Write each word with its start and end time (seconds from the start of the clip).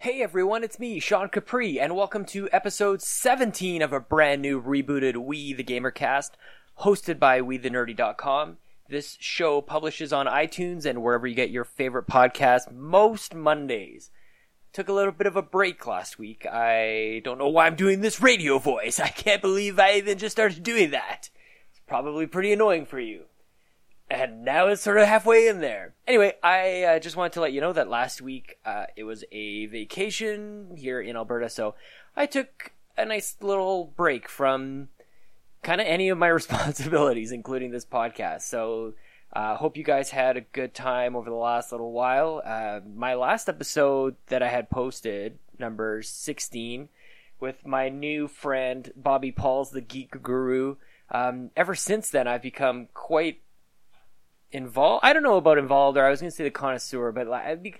Hey 0.00 0.22
everyone, 0.22 0.62
it's 0.62 0.78
me, 0.78 1.00
Sean 1.00 1.28
Capri, 1.28 1.80
and 1.80 1.96
welcome 1.96 2.24
to 2.26 2.48
episode 2.52 3.02
17 3.02 3.82
of 3.82 3.92
a 3.92 3.98
brand 3.98 4.40
new 4.40 4.62
rebooted 4.62 5.16
We 5.16 5.52
the 5.52 5.64
Gamercast, 5.64 6.30
hosted 6.82 7.18
by 7.18 7.40
WeTheNerdy.com. 7.40 8.58
This 8.88 9.16
show 9.18 9.60
publishes 9.60 10.12
on 10.12 10.26
iTunes 10.26 10.86
and 10.86 11.02
wherever 11.02 11.26
you 11.26 11.34
get 11.34 11.50
your 11.50 11.64
favorite 11.64 12.06
podcast 12.06 12.70
most 12.70 13.34
Mondays. 13.34 14.12
Took 14.72 14.88
a 14.88 14.92
little 14.92 15.10
bit 15.10 15.26
of 15.26 15.34
a 15.34 15.42
break 15.42 15.84
last 15.84 16.16
week. 16.16 16.46
I 16.46 17.20
don't 17.24 17.38
know 17.38 17.48
why 17.48 17.66
I'm 17.66 17.74
doing 17.74 18.00
this 18.00 18.22
radio 18.22 18.60
voice. 18.60 19.00
I 19.00 19.08
can't 19.08 19.42
believe 19.42 19.80
I 19.80 19.94
even 19.94 20.16
just 20.16 20.36
started 20.36 20.62
doing 20.62 20.92
that. 20.92 21.28
It's 21.72 21.80
probably 21.88 22.28
pretty 22.28 22.52
annoying 22.52 22.86
for 22.86 23.00
you 23.00 23.24
and 24.10 24.44
now 24.44 24.68
it's 24.68 24.82
sort 24.82 24.98
of 24.98 25.06
halfway 25.06 25.48
in 25.48 25.60
there. 25.60 25.94
Anyway, 26.06 26.34
I 26.42 26.84
uh, 26.84 26.98
just 26.98 27.16
wanted 27.16 27.32
to 27.34 27.40
let 27.40 27.52
you 27.52 27.60
know 27.60 27.72
that 27.72 27.88
last 27.88 28.22
week 28.22 28.58
uh, 28.64 28.86
it 28.96 29.04
was 29.04 29.24
a 29.32 29.66
vacation 29.66 30.76
here 30.76 31.00
in 31.00 31.16
Alberta, 31.16 31.48
so 31.48 31.74
I 32.16 32.26
took 32.26 32.72
a 32.96 33.04
nice 33.04 33.36
little 33.40 33.92
break 33.96 34.28
from 34.28 34.88
kind 35.62 35.80
of 35.80 35.86
any 35.86 36.08
of 36.08 36.18
my 36.18 36.28
responsibilities, 36.40 37.32
including 37.32 37.70
this 37.70 37.84
podcast. 37.84 38.42
So, 38.42 38.94
uh, 39.32 39.56
hope 39.56 39.76
you 39.76 39.84
guys 39.84 40.10
had 40.10 40.38
a 40.38 40.40
good 40.40 40.72
time 40.72 41.14
over 41.14 41.28
the 41.28 41.36
last 41.36 41.70
little 41.70 41.92
while. 41.92 42.40
Uh, 42.44 42.80
my 42.94 43.14
last 43.14 43.48
episode 43.48 44.16
that 44.28 44.42
I 44.42 44.48
had 44.48 44.70
posted, 44.70 45.38
number 45.58 46.02
16, 46.02 46.88
with 47.38 47.66
my 47.66 47.90
new 47.90 48.26
friend 48.26 48.90
Bobby 48.96 49.30
Pauls, 49.30 49.70
the 49.70 49.82
Geek 49.82 50.22
Guru. 50.22 50.76
Um, 51.10 51.50
ever 51.56 51.74
since 51.74 52.08
then, 52.08 52.26
I've 52.26 52.42
become 52.42 52.88
quite 52.94 53.40
involved. 54.52 55.04
I 55.04 55.12
don't 55.12 55.22
know 55.22 55.36
about 55.36 55.58
involved, 55.58 55.98
or 55.98 56.04
I 56.04 56.10
was 56.10 56.20
going 56.20 56.30
to 56.30 56.36
say 56.36 56.44
the 56.44 56.50
connoisseur, 56.50 57.12
but 57.12 57.28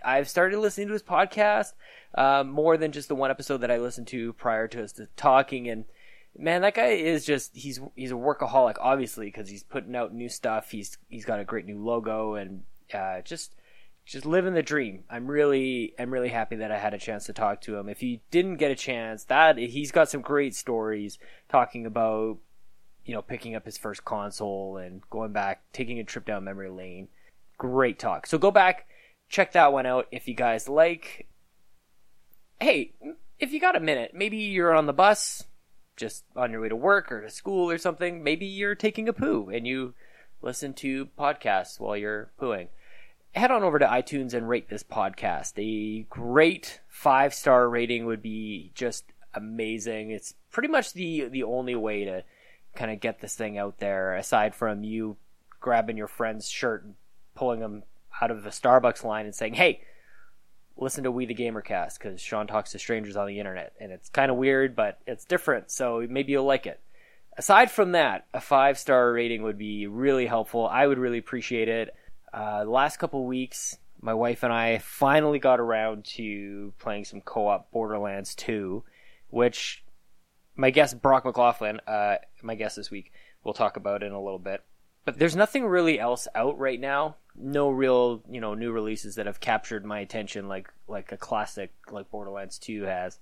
I've 0.05 0.29
started 0.29 0.59
listening 0.59 0.89
to 0.89 0.93
his 0.93 1.03
podcast 1.03 1.73
um, 2.15 2.51
more 2.51 2.77
than 2.77 2.93
just 2.93 3.09
the 3.09 3.15
one 3.15 3.31
episode 3.31 3.59
that 3.59 3.71
I 3.71 3.79
listened 3.79 4.07
to 4.09 4.33
prior 4.35 4.69
to 4.69 4.85
us 4.85 5.01
talking. 5.17 5.69
And 5.69 5.85
man, 6.37 6.63
that 6.63 6.75
guy 6.75 6.89
is 6.89 7.25
just 7.25 7.57
he's 7.57 7.81
he's 7.95 8.13
a 8.13 8.15
workaholic, 8.15 8.77
obviously, 8.81 9.27
because 9.27 9.49
he's 9.49 9.63
putting 9.63 9.97
out 9.97 10.15
new 10.15 10.29
stuff. 10.29 10.71
He's 10.71 10.99
he's 11.09 11.25
got 11.25 11.41
a 11.41 11.45
great 11.45 11.67
new 11.67 11.83
logo 11.83 12.35
and 12.35 12.63
uh, 12.93 13.21
just 13.23 13.55
just 14.05 14.25
living 14.25 14.55
the 14.55 14.63
dream. 14.63 15.05
I'm 15.11 15.27
really 15.27 15.95
I'm 15.99 16.13
really 16.13 16.31
happy 16.31 16.57
that 16.57 16.73
I 16.73 16.79
had 16.79 16.95
a 16.95 16.99
chance 16.99 17.27
to 17.27 17.33
talk 17.33 17.61
to 17.63 17.77
him. 17.77 17.89
If 17.89 18.03
you 18.03 18.21
didn't 18.31 18.57
get 18.57 18.71
a 18.71 18.77
chance, 18.77 19.25
that 19.25 19.59
he's 19.59 19.93
got 19.93 20.09
some 20.09 20.23
great 20.23 20.55
stories 20.55 21.19
talking 21.49 21.85
about 21.85 22.39
you 23.09 23.15
know, 23.15 23.23
picking 23.23 23.57
up 23.57 23.65
his 23.65 23.79
first 23.79 24.05
console 24.05 24.77
and 24.77 25.01
going 25.09 25.33
back, 25.33 25.63
taking 25.73 25.99
a 25.99 26.05
trip 26.05 26.27
down 26.27 26.45
memory 26.45 26.69
lane. 26.69 27.09
Great 27.57 27.99
talk. 27.99 28.27
So 28.27 28.37
go 28.37 28.51
back, 28.51 28.87
check 29.31 29.53
that 29.53 29.73
one 29.73 29.87
out 29.87 30.07
if 30.13 30.29
you 30.29 30.35
guys 30.35 30.69
like. 30.69 31.27
Hey, 32.61 32.93
if 33.39 33.51
you 33.51 33.61
got 33.61 33.77
a 33.77 33.81
minute, 33.81 34.13
maybe 34.13 34.37
you're 34.37 34.75
on 34.75 34.85
the 34.85 34.93
bus, 34.93 35.45
just 35.97 36.25
on 36.37 36.53
your 36.53 36.61
way 36.61 36.69
to 36.69 36.77
work 36.77 37.11
or 37.11 37.23
to 37.23 37.31
school 37.31 37.71
or 37.71 37.79
something. 37.79 38.23
Maybe 38.23 38.45
you're 38.45 38.75
taking 38.75 39.09
a 39.09 39.15
poo 39.15 39.49
and 39.49 39.67
you 39.67 39.95
listen 40.43 40.75
to 40.75 41.07
podcasts 41.19 41.81
while 41.81 41.97
you're 41.97 42.31
pooing. 42.39 42.69
Head 43.35 43.51
on 43.51 43.63
over 43.63 43.79
to 43.79 43.87
iTunes 43.87 44.35
and 44.35 44.47
rate 44.47 44.69
this 44.69 44.83
podcast. 44.83 45.55
A 45.57 46.03
great 46.11 46.83
five 46.89 47.33
star 47.33 47.71
rating 47.71 48.05
would 48.05 48.21
be 48.21 48.71
just 48.75 49.07
amazing. 49.33 50.11
It's 50.11 50.35
pretty 50.51 50.69
much 50.69 50.93
the 50.93 51.29
the 51.29 51.45
only 51.45 51.75
way 51.75 52.05
to 52.05 52.23
kind 52.79 52.93
of 52.93 53.01
get 53.01 53.21
this 53.21 53.35
thing 53.35 53.59
out 53.59 53.79
there 53.79 54.15
aside 54.15 54.55
from 54.55 54.85
you 54.85 55.17
grabbing 55.61 55.97
your 55.97 56.07
friend's 56.07 56.49
shirt 56.49 56.85
and 56.85 56.95
pulling 57.35 57.61
them 57.61 57.83
out 58.23 58.31
of 58.31 58.45
the 58.45 58.51
Starbucks 58.51 59.05
line 59.05 59.27
and 59.27 59.35
saying, 59.35 59.55
"Hey, 59.55 59.83
listen 60.77 61.05
to 61.05 61.11
We 61.11 61.27
the 61.27 61.35
Gamercast" 61.35 61.99
because 61.99 62.21
Sean 62.21 62.47
talks 62.47 62.71
to 62.71 62.79
strangers 62.79 63.17
on 63.17 63.27
the 63.27 63.41
internet, 63.41 63.73
and 63.81 63.91
it's 63.91 64.09
kind 64.09 64.31
of 64.31 64.37
weird, 64.37 64.77
but 64.77 65.01
it's 65.07 65.25
different, 65.25 65.71
so 65.71 66.07
maybe 66.09 66.33
you'll 66.33 66.45
like 66.45 66.67
it. 66.67 66.81
Aside 67.37 67.71
from 67.71 67.93
that, 67.93 68.27
a 68.33 68.41
five 68.41 68.79
star 68.79 69.13
rating 69.13 69.43
would 69.43 69.59
be 69.59 69.87
really 69.87 70.27
helpful. 70.27 70.67
I 70.67 70.87
would 70.87 70.99
really 70.99 71.19
appreciate 71.19 71.69
it. 71.69 71.95
Uh, 72.33 72.65
the 72.65 72.71
last 72.71 72.99
couple 72.99 73.25
weeks, 73.25 73.79
my 74.01 74.15
wife 74.15 74.43
and 74.43 74.53
I 74.53 74.79
finally 74.79 75.39
got 75.39 75.61
around 75.61 76.05
to 76.17 76.73
playing 76.79 77.05
some 77.05 77.21
co 77.21 77.49
op 77.49 77.71
Borderlands 77.71 78.35
2, 78.35 78.85
which 79.31 79.85
my 80.59 80.71
guest 80.71 81.01
Brock 81.01 81.25
McLaughlin, 81.25 81.81
uh, 81.87 82.17
my 82.43 82.57
guest 82.57 82.77
this 82.77 82.91
week, 82.91 83.13
we'll 83.45 83.55
talk 83.55 83.77
about 83.77 84.03
in 84.03 84.13
a 84.13 84.23
little 84.23 84.41
bit. 84.41 84.63
But 85.05 85.19
there's 85.19 85.37
nothing 85.37 85.65
really 85.65 85.99
else 85.99 86.29
out 86.35 86.59
right 86.59 86.79
now. 86.79 87.17
No 87.35 87.71
real, 87.71 88.23
you 88.29 88.41
know, 88.41 88.55
new 88.55 88.73
releases 88.73 89.15
that 89.15 89.27
have 89.27 89.41
captured 89.41 89.87
my 89.87 90.01
attention 90.01 90.49
like 90.49 90.69
like 90.89 91.13
a 91.13 91.17
classic 91.17 91.73
like 91.91 92.11
Borderlands 92.11 92.59
2 92.59 92.83
has. 92.83 93.21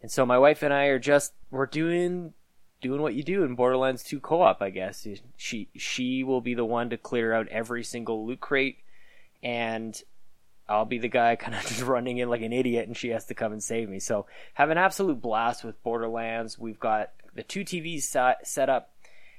And 0.00 0.10
so 0.10 0.26
my 0.26 0.38
wife 0.38 0.62
and 0.62 0.72
I 0.72 0.86
are 0.86 0.98
just 0.98 1.34
we're 1.50 1.66
doing 1.66 2.32
doing 2.80 3.02
what 3.02 3.14
you 3.14 3.22
do 3.22 3.44
in 3.44 3.54
Borderlands 3.54 4.02
2 4.02 4.18
co-op, 4.18 4.62
I 4.62 4.70
guess. 4.70 5.06
She 5.36 5.68
she 5.76 6.24
will 6.24 6.40
be 6.40 6.54
the 6.54 6.64
one 6.64 6.88
to 6.90 6.96
clear 6.96 7.34
out 7.34 7.46
every 7.48 7.84
single 7.84 8.26
loot 8.26 8.40
crate 8.40 8.78
and 9.42 10.00
I'll 10.68 10.84
be 10.84 10.98
the 10.98 11.08
guy 11.08 11.36
kind 11.40 11.54
of 11.54 11.62
just 11.62 11.82
running 11.82 12.18
in 12.18 12.28
like 12.28 12.42
an 12.42 12.52
idiot 12.52 12.86
and 12.86 12.96
she 12.96 13.10
has 13.10 13.26
to 13.26 13.34
come 13.34 13.52
and 13.52 13.62
save 13.62 13.88
me. 13.88 13.98
So 13.98 14.26
have 14.54 14.70
an 14.70 14.78
absolute 14.78 15.20
blast 15.20 15.64
with 15.64 15.82
Borderlands. 15.82 16.58
We've 16.58 16.80
got 16.80 17.10
the 17.34 17.42
two 17.42 17.64
TVs 17.64 18.02
set 18.02 18.68
up. 18.68 18.90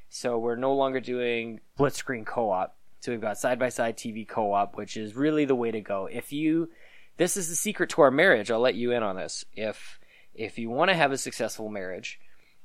So 0.09 0.37
we're 0.37 0.55
no 0.55 0.73
longer 0.73 0.99
doing 0.99 1.59
split 1.75 1.95
screen 1.95 2.25
co-op. 2.25 2.75
So 2.99 3.11
we've 3.11 3.21
got 3.21 3.37
side 3.37 3.59
by 3.59 3.69
side 3.69 3.97
TV 3.97 4.27
co-op, 4.27 4.77
which 4.77 4.95
is 4.95 5.15
really 5.15 5.45
the 5.45 5.55
way 5.55 5.71
to 5.71 5.81
go. 5.81 6.05
If 6.05 6.31
you, 6.31 6.69
this 7.17 7.35
is 7.35 7.49
the 7.49 7.55
secret 7.55 7.89
to 7.91 8.01
our 8.01 8.11
marriage. 8.11 8.51
I'll 8.51 8.59
let 8.59 8.75
you 8.75 8.91
in 8.91 9.03
on 9.03 9.15
this. 9.15 9.43
If, 9.53 9.99
if 10.35 10.57
you 10.57 10.69
want 10.69 10.89
to 10.89 10.95
have 10.95 11.11
a 11.11 11.17
successful 11.17 11.67
marriage, 11.67 12.19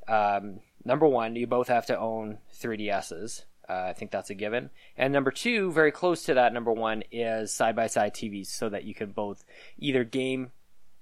um, 0.06 0.60
number 0.84 1.06
one, 1.06 1.36
you 1.36 1.46
both 1.46 1.68
have 1.68 1.86
to 1.86 1.98
own 1.98 2.38
3DSs. 2.60 3.44
Uh, 3.68 3.86
I 3.88 3.92
think 3.92 4.10
that's 4.10 4.30
a 4.30 4.34
given. 4.34 4.70
And 4.96 5.12
number 5.12 5.30
two, 5.30 5.70
very 5.72 5.92
close 5.92 6.22
to 6.24 6.34
that 6.34 6.54
number 6.54 6.72
one, 6.72 7.02
is 7.12 7.52
side 7.52 7.76
by 7.76 7.86
side 7.86 8.14
TVs 8.14 8.46
so 8.46 8.68
that 8.68 8.84
you 8.84 8.94
can 8.94 9.10
both 9.10 9.44
either 9.78 10.04
game 10.04 10.52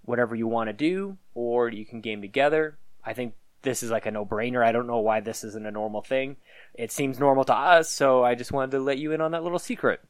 whatever 0.04 0.34
you 0.34 0.47
want 0.47 0.69
to 0.69 0.72
do 0.72 1.19
or 1.34 1.69
you 1.69 1.84
can 1.84 2.00
game 2.00 2.21
together. 2.22 2.78
I 3.05 3.12
think 3.12 3.34
this 3.62 3.82
is 3.82 3.91
like 3.91 4.06
a 4.06 4.10
no 4.10 4.25
brainer. 4.25 4.65
I 4.65 4.72
don't 4.72 4.87
know 4.87 4.99
why 4.99 5.21
this 5.21 5.44
isn't 5.44 5.66
a 5.66 5.71
normal 5.71 6.00
thing. 6.03 6.37
It 6.75 6.91
seems 6.91 7.19
normal 7.19 7.44
to 7.44 7.55
us, 7.55 7.91
so 7.91 8.25
I 8.25 8.34
just 8.34 8.53
wanted 8.53 8.72
to 8.72 8.81
let 8.81 8.99
you 8.99 9.12
in 9.12 9.21
on 9.21 9.32
that 9.32 9.43
little 9.43 9.59
secret. 9.59 10.00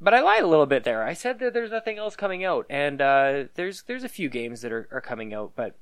But 0.00 0.14
I 0.14 0.20
lied 0.20 0.42
a 0.42 0.48
little 0.48 0.66
bit 0.66 0.84
there. 0.84 1.02
I 1.02 1.12
said 1.12 1.38
that 1.40 1.52
there's 1.52 1.70
nothing 1.70 1.98
else 1.98 2.16
coming 2.16 2.44
out, 2.44 2.66
and 2.70 3.00
uh, 3.00 3.44
there's 3.54 3.82
there's 3.82 4.04
a 4.04 4.08
few 4.08 4.28
games 4.28 4.60
that 4.62 4.72
are, 4.72 4.88
are 4.92 5.00
coming 5.00 5.34
out, 5.34 5.52
but 5.56 5.76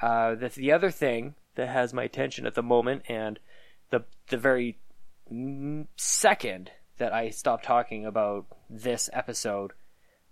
uh, 0.00 0.34
the, 0.34 0.48
the 0.48 0.72
other 0.72 0.90
thing 0.90 1.34
that 1.54 1.68
has 1.68 1.92
my 1.92 2.04
attention 2.04 2.46
at 2.46 2.54
the 2.54 2.62
moment, 2.62 3.02
and 3.08 3.38
the 3.90 4.04
the 4.28 4.38
very 4.38 4.78
second 5.96 6.70
that 6.98 7.12
I 7.12 7.30
stop 7.30 7.62
talking 7.62 8.06
about 8.06 8.46
this 8.68 9.10
episode, 9.12 9.72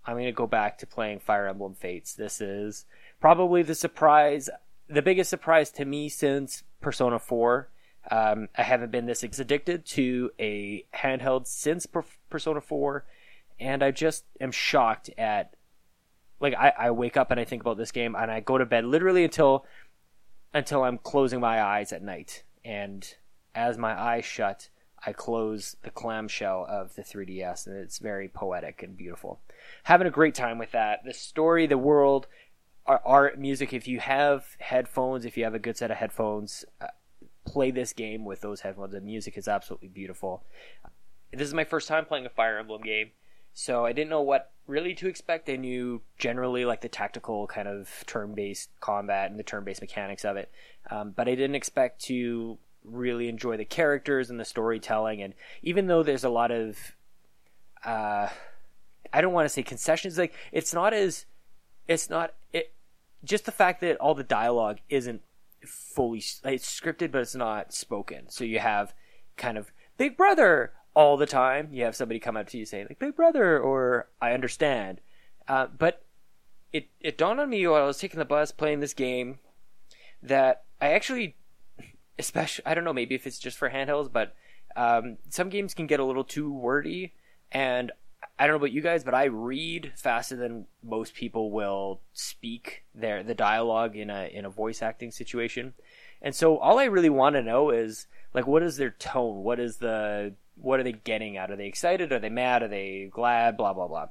I'm 0.05 0.15
going 0.15 0.27
to 0.27 0.33
go 0.33 0.47
back 0.47 0.79
to 0.79 0.87
playing 0.87 1.21
Fire 1.21 1.47
Emblem 1.47 1.75
Fates. 1.75 2.15
This 2.15 2.41
is 2.41 2.87
probably 3.21 3.63
the 3.63 3.75
surprise, 3.75 4.51
the 4.89 5.03
biggest 5.03 5.31
surprise 5.31 5.71
to 5.73 5.85
me 5.85 6.09
since 6.09 6.65
Persona 6.81 7.19
4. 7.19 7.69
Um, 8.11 8.49
I 8.57 8.63
haven't 8.63 8.91
been 8.91 9.07
this 9.07 9.23
addicted 9.23 9.87
to 9.87 10.31
a 10.39 10.85
handheld 10.95 11.47
since 11.47 11.87
per- 11.87 12.05
Persona 12.31 12.61
4, 12.61 13.05
and 13.61 13.83
I 13.83 13.93
just 13.93 14.25
am 14.41 14.51
shocked 14.51 15.11
at. 15.17 15.55
Like 16.41 16.55
I, 16.55 16.73
I 16.77 16.91
wake 16.91 17.17
up 17.17 17.31
and 17.31 17.39
I 17.39 17.45
think 17.45 17.63
about 17.63 17.77
this 17.77 17.93
game, 17.93 18.17
and 18.17 18.29
I 18.29 18.41
go 18.41 18.59
to 18.59 18.67
bed 18.67 18.85
literally 18.85 19.23
until 19.23 19.65
until 20.53 20.83
I'm 20.83 20.99
closing 20.99 21.39
my 21.39 21.63
eyes 21.63 21.93
at 21.93 22.03
night, 22.03 22.43
and 22.65 23.07
as 23.55 23.79
my 23.79 23.99
eyes 23.99 24.25
shut, 24.25 24.69
I 25.05 25.13
close 25.13 25.77
the 25.83 25.91
clamshell 25.91 26.67
of 26.69 26.95
the 26.95 27.03
3DS, 27.03 27.67
and 27.67 27.77
it's 27.77 27.99
very 27.99 28.29
poetic 28.29 28.83
and 28.83 28.97
beautiful. 28.97 29.41
Having 29.85 30.07
a 30.07 30.11
great 30.11 30.35
time 30.35 30.59
with 30.59 30.73
that. 30.73 31.01
The 31.05 31.13
story, 31.13 31.67
the 31.67 31.79
world, 31.79 32.29
art, 32.87 33.39
music. 33.39 33.73
If 33.73 33.89
you 33.89 34.01
have 34.01 34.45
headphones, 34.59 35.25
if 35.25 35.37
you 35.37 35.45
have 35.45 35.55
a 35.55 35.59
good 35.59 35.77
set 35.77 35.91
of 35.91 35.97
headphones, 35.97 36.65
uh, 36.81 36.89
play 37.45 37.71
this 37.71 37.93
game 37.93 38.25
with 38.25 38.41
those 38.41 38.61
headphones. 38.61 38.93
The 38.93 39.01
music 39.01 39.37
is 39.37 39.49
absolutely 39.49 39.89
beautiful. 39.89 40.45
This 41.33 41.49
is 41.49 41.55
my 41.55 41.65
first 41.65 41.89
time 41.89 42.05
playing 42.05 42.27
a 42.27 42.31
Fire 42.31 42.59
Emblem 42.59 42.83
game, 42.83 43.11
so 43.55 43.85
I 43.87 43.93
didn't 43.93 44.11
know 44.11 44.21
what 44.21 44.53
really 44.67 44.95
to 44.95 45.09
expect. 45.09 45.49
I 45.49 45.57
knew 45.57 46.03
generally 46.19 46.65
like 46.65 46.83
the 46.83 46.89
tactical 46.89 47.47
kind 47.47 47.67
of 47.67 48.05
turn-based 48.07 48.71
combat 48.81 49.31
and 49.31 49.39
the 49.39 49.45
turn-based 49.45 49.81
mechanics 49.81 50.25
of 50.25 50.37
it, 50.37 50.51
um, 50.91 51.13
but 51.17 51.29
I 51.29 51.35
didn't 51.35 51.57
expect 51.57 52.03
to 52.03 52.59
really 52.85 53.29
enjoy 53.29 53.57
the 53.57 53.65
characters 53.65 54.31
and 54.31 54.39
the 54.39 54.45
storytelling. 54.45 55.23
And 55.23 55.35
even 55.63 55.87
though 55.87 56.03
there's 56.03 56.25
a 56.25 56.31
lot 56.31 56.51
of, 56.51 56.79
uh, 57.85 58.29
I 59.13 59.21
don't 59.21 59.33
want 59.33 59.47
to 59.47 59.51
say 59.51 59.63
concessions, 59.63 60.19
like 60.19 60.35
it's 60.53 60.75
not 60.75 60.93
as, 60.93 61.27
it's 61.89 62.09
not 62.09 62.35
it. 62.53 62.73
Just 63.25 63.45
the 63.45 63.53
fact 63.53 63.81
that 63.83 63.99
all 63.99 64.15
the 64.15 64.25
dialogue 64.25 64.79
isn't 64.89 65.23
fully 65.65 66.19
it's 66.19 66.81
scripted, 66.81 67.13
but 67.13 67.21
it's 67.21 67.35
not 67.35 67.73
spoken. 67.73 68.29
So 68.29 68.45
you 68.45 68.59
have 68.59 68.95
kind 69.37 69.57
of 69.57 69.73
Big 69.97 70.17
Brother 70.17 70.73
all 70.95 71.17
the 71.17 71.27
time. 71.27 71.69
You 71.73 71.85
have 71.85 71.97
somebody 71.97 72.19
come 72.19 72.37
up 72.37 72.49
to 72.49 72.59
you 72.59 72.65
saying 72.65 72.87
like 72.89 72.99
Big 72.99 73.15
Brother 73.15 73.61
or 73.61 74.09
I 74.21 74.33
understand, 74.33 75.01
uh, 75.47 75.67
but 75.67 76.05
it 76.73 76.89
it 77.01 77.19
dawned 77.19 77.39
on 77.39 77.51
me 77.51 77.67
while 77.67 77.83
I 77.83 77.87
was 77.87 77.99
taking 77.99 78.19
the 78.19 78.25
bus 78.25 78.51
playing 78.51 78.81
this 78.81 78.95
game 78.95 79.39
that 80.23 80.65
I 80.81 80.93
actually, 80.93 81.37
especially 82.19 82.67
I 82.67 82.75
don't 82.75 82.85
know 82.85 82.93
maybe 82.93 83.15
if 83.15 83.27
it's 83.27 83.39
just 83.39 83.59
for 83.59 83.71
handhelds, 83.71 84.11
but 84.13 84.35
um, 84.77 85.19
some 85.29 85.49
games 85.49 85.75
can 85.75 85.87
get 85.87 86.01
a 86.01 86.05
little 86.05 86.25
too 86.25 86.53
wordy, 86.53 87.15
and 87.51 87.93
I 88.39 88.47
don't 88.47 88.55
know 88.55 88.59
about 88.59 88.73
you 88.73 88.81
guys, 88.81 89.05
but 89.05 89.15
I 89.15 89.25
read 89.25 89.93
faster 89.97 90.37
than 90.37 90.67
most 90.83 91.15
people 91.15 91.51
will 91.51 92.01
speak 92.13 92.85
their 92.95 93.23
the 93.23 93.35
dialogue 93.35 93.97
in 93.97 94.11
a 94.11 94.31
in 94.33 94.45
a 94.45 94.51
voice 94.51 94.83
acting 94.83 95.11
situation. 95.11 95.75
And 96.21 96.35
so 96.35 96.59
all 96.59 96.79
I 96.79 96.85
really 96.85 97.11
want 97.11 97.37
to 97.37 97.43
know 97.43 97.71
is 97.71 98.07
like 98.33 98.47
what 98.47 98.63
is 98.63 98.77
their 98.77 98.91
tone? 98.91 99.43
What 99.43 99.61
is 99.61 99.79
the 99.79 100.35
what 100.57 100.81
are 100.81 100.83
they 100.83 100.93
getting 100.93 101.37
out? 101.37 101.51
Are 101.51 101.57
they 101.57 101.67
excited? 101.67 102.13
Are 102.13 102.19
they 102.19 102.31
mad? 102.31 102.63
Are 102.63 102.69
they 102.69 103.11
glad? 103.13 103.57
Blah 103.57 103.75
blah 103.75 103.89
blah. 103.89 104.09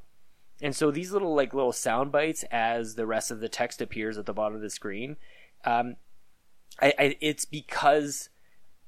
And 0.61 0.75
so 0.75 0.91
these 0.91 1.11
little 1.11 1.33
like 1.33 1.53
little 1.53 1.71
sound 1.71 2.11
bites 2.11 2.43
as 2.51 2.95
the 2.95 3.07
rest 3.07 3.31
of 3.31 3.39
the 3.39 3.49
text 3.49 3.81
appears 3.81 4.17
at 4.17 4.25
the 4.25 4.33
bottom 4.33 4.55
of 4.55 4.61
the 4.61 4.69
screen, 4.69 5.17
um, 5.65 5.95
I, 6.79 6.93
I, 6.97 7.17
it's 7.21 7.45
because 7.45 8.29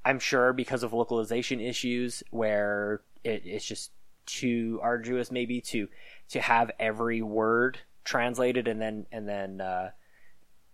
I'm 0.06 0.20
sure 0.20 0.54
because 0.54 0.84
of 0.84 0.94
localization 0.94 1.60
issues 1.60 2.24
where 2.30 3.02
it, 3.24 3.44
it's 3.46 3.66
just 3.66 3.92
too 4.26 4.80
arduous 4.82 5.32
maybe 5.32 5.60
to 5.60 5.88
to 6.30 6.42
have 6.42 6.72
every 6.80 7.22
word 7.22 7.80
translated 8.04 8.68
and 8.68 8.82
then 8.82 9.06
and 9.12 9.28
then 9.28 9.62
uh, 9.62 9.92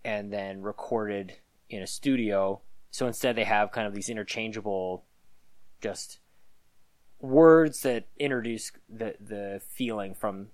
and 0.04 0.32
then 0.32 0.62
recorded 0.62 1.34
in 1.68 1.82
a 1.82 1.86
studio. 1.86 2.60
So 2.90 3.06
instead, 3.06 3.36
they 3.36 3.44
have 3.44 3.70
kind 3.70 3.86
of 3.86 3.94
these 3.94 4.08
interchangeable, 4.08 5.04
just 5.80 6.18
words 7.20 7.82
that 7.82 8.06
introduce 8.18 8.72
the 8.88 9.14
the 9.20 9.60
feeling 9.68 10.14
from 10.14 10.48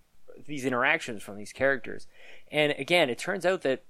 these 0.46 0.64
interactions 0.64 1.22
from 1.22 1.38
these 1.38 1.52
characters. 1.52 2.06
And 2.50 2.72
again, 2.78 3.08
it 3.08 3.18
turns 3.18 3.46
out 3.46 3.62
that 3.62 3.84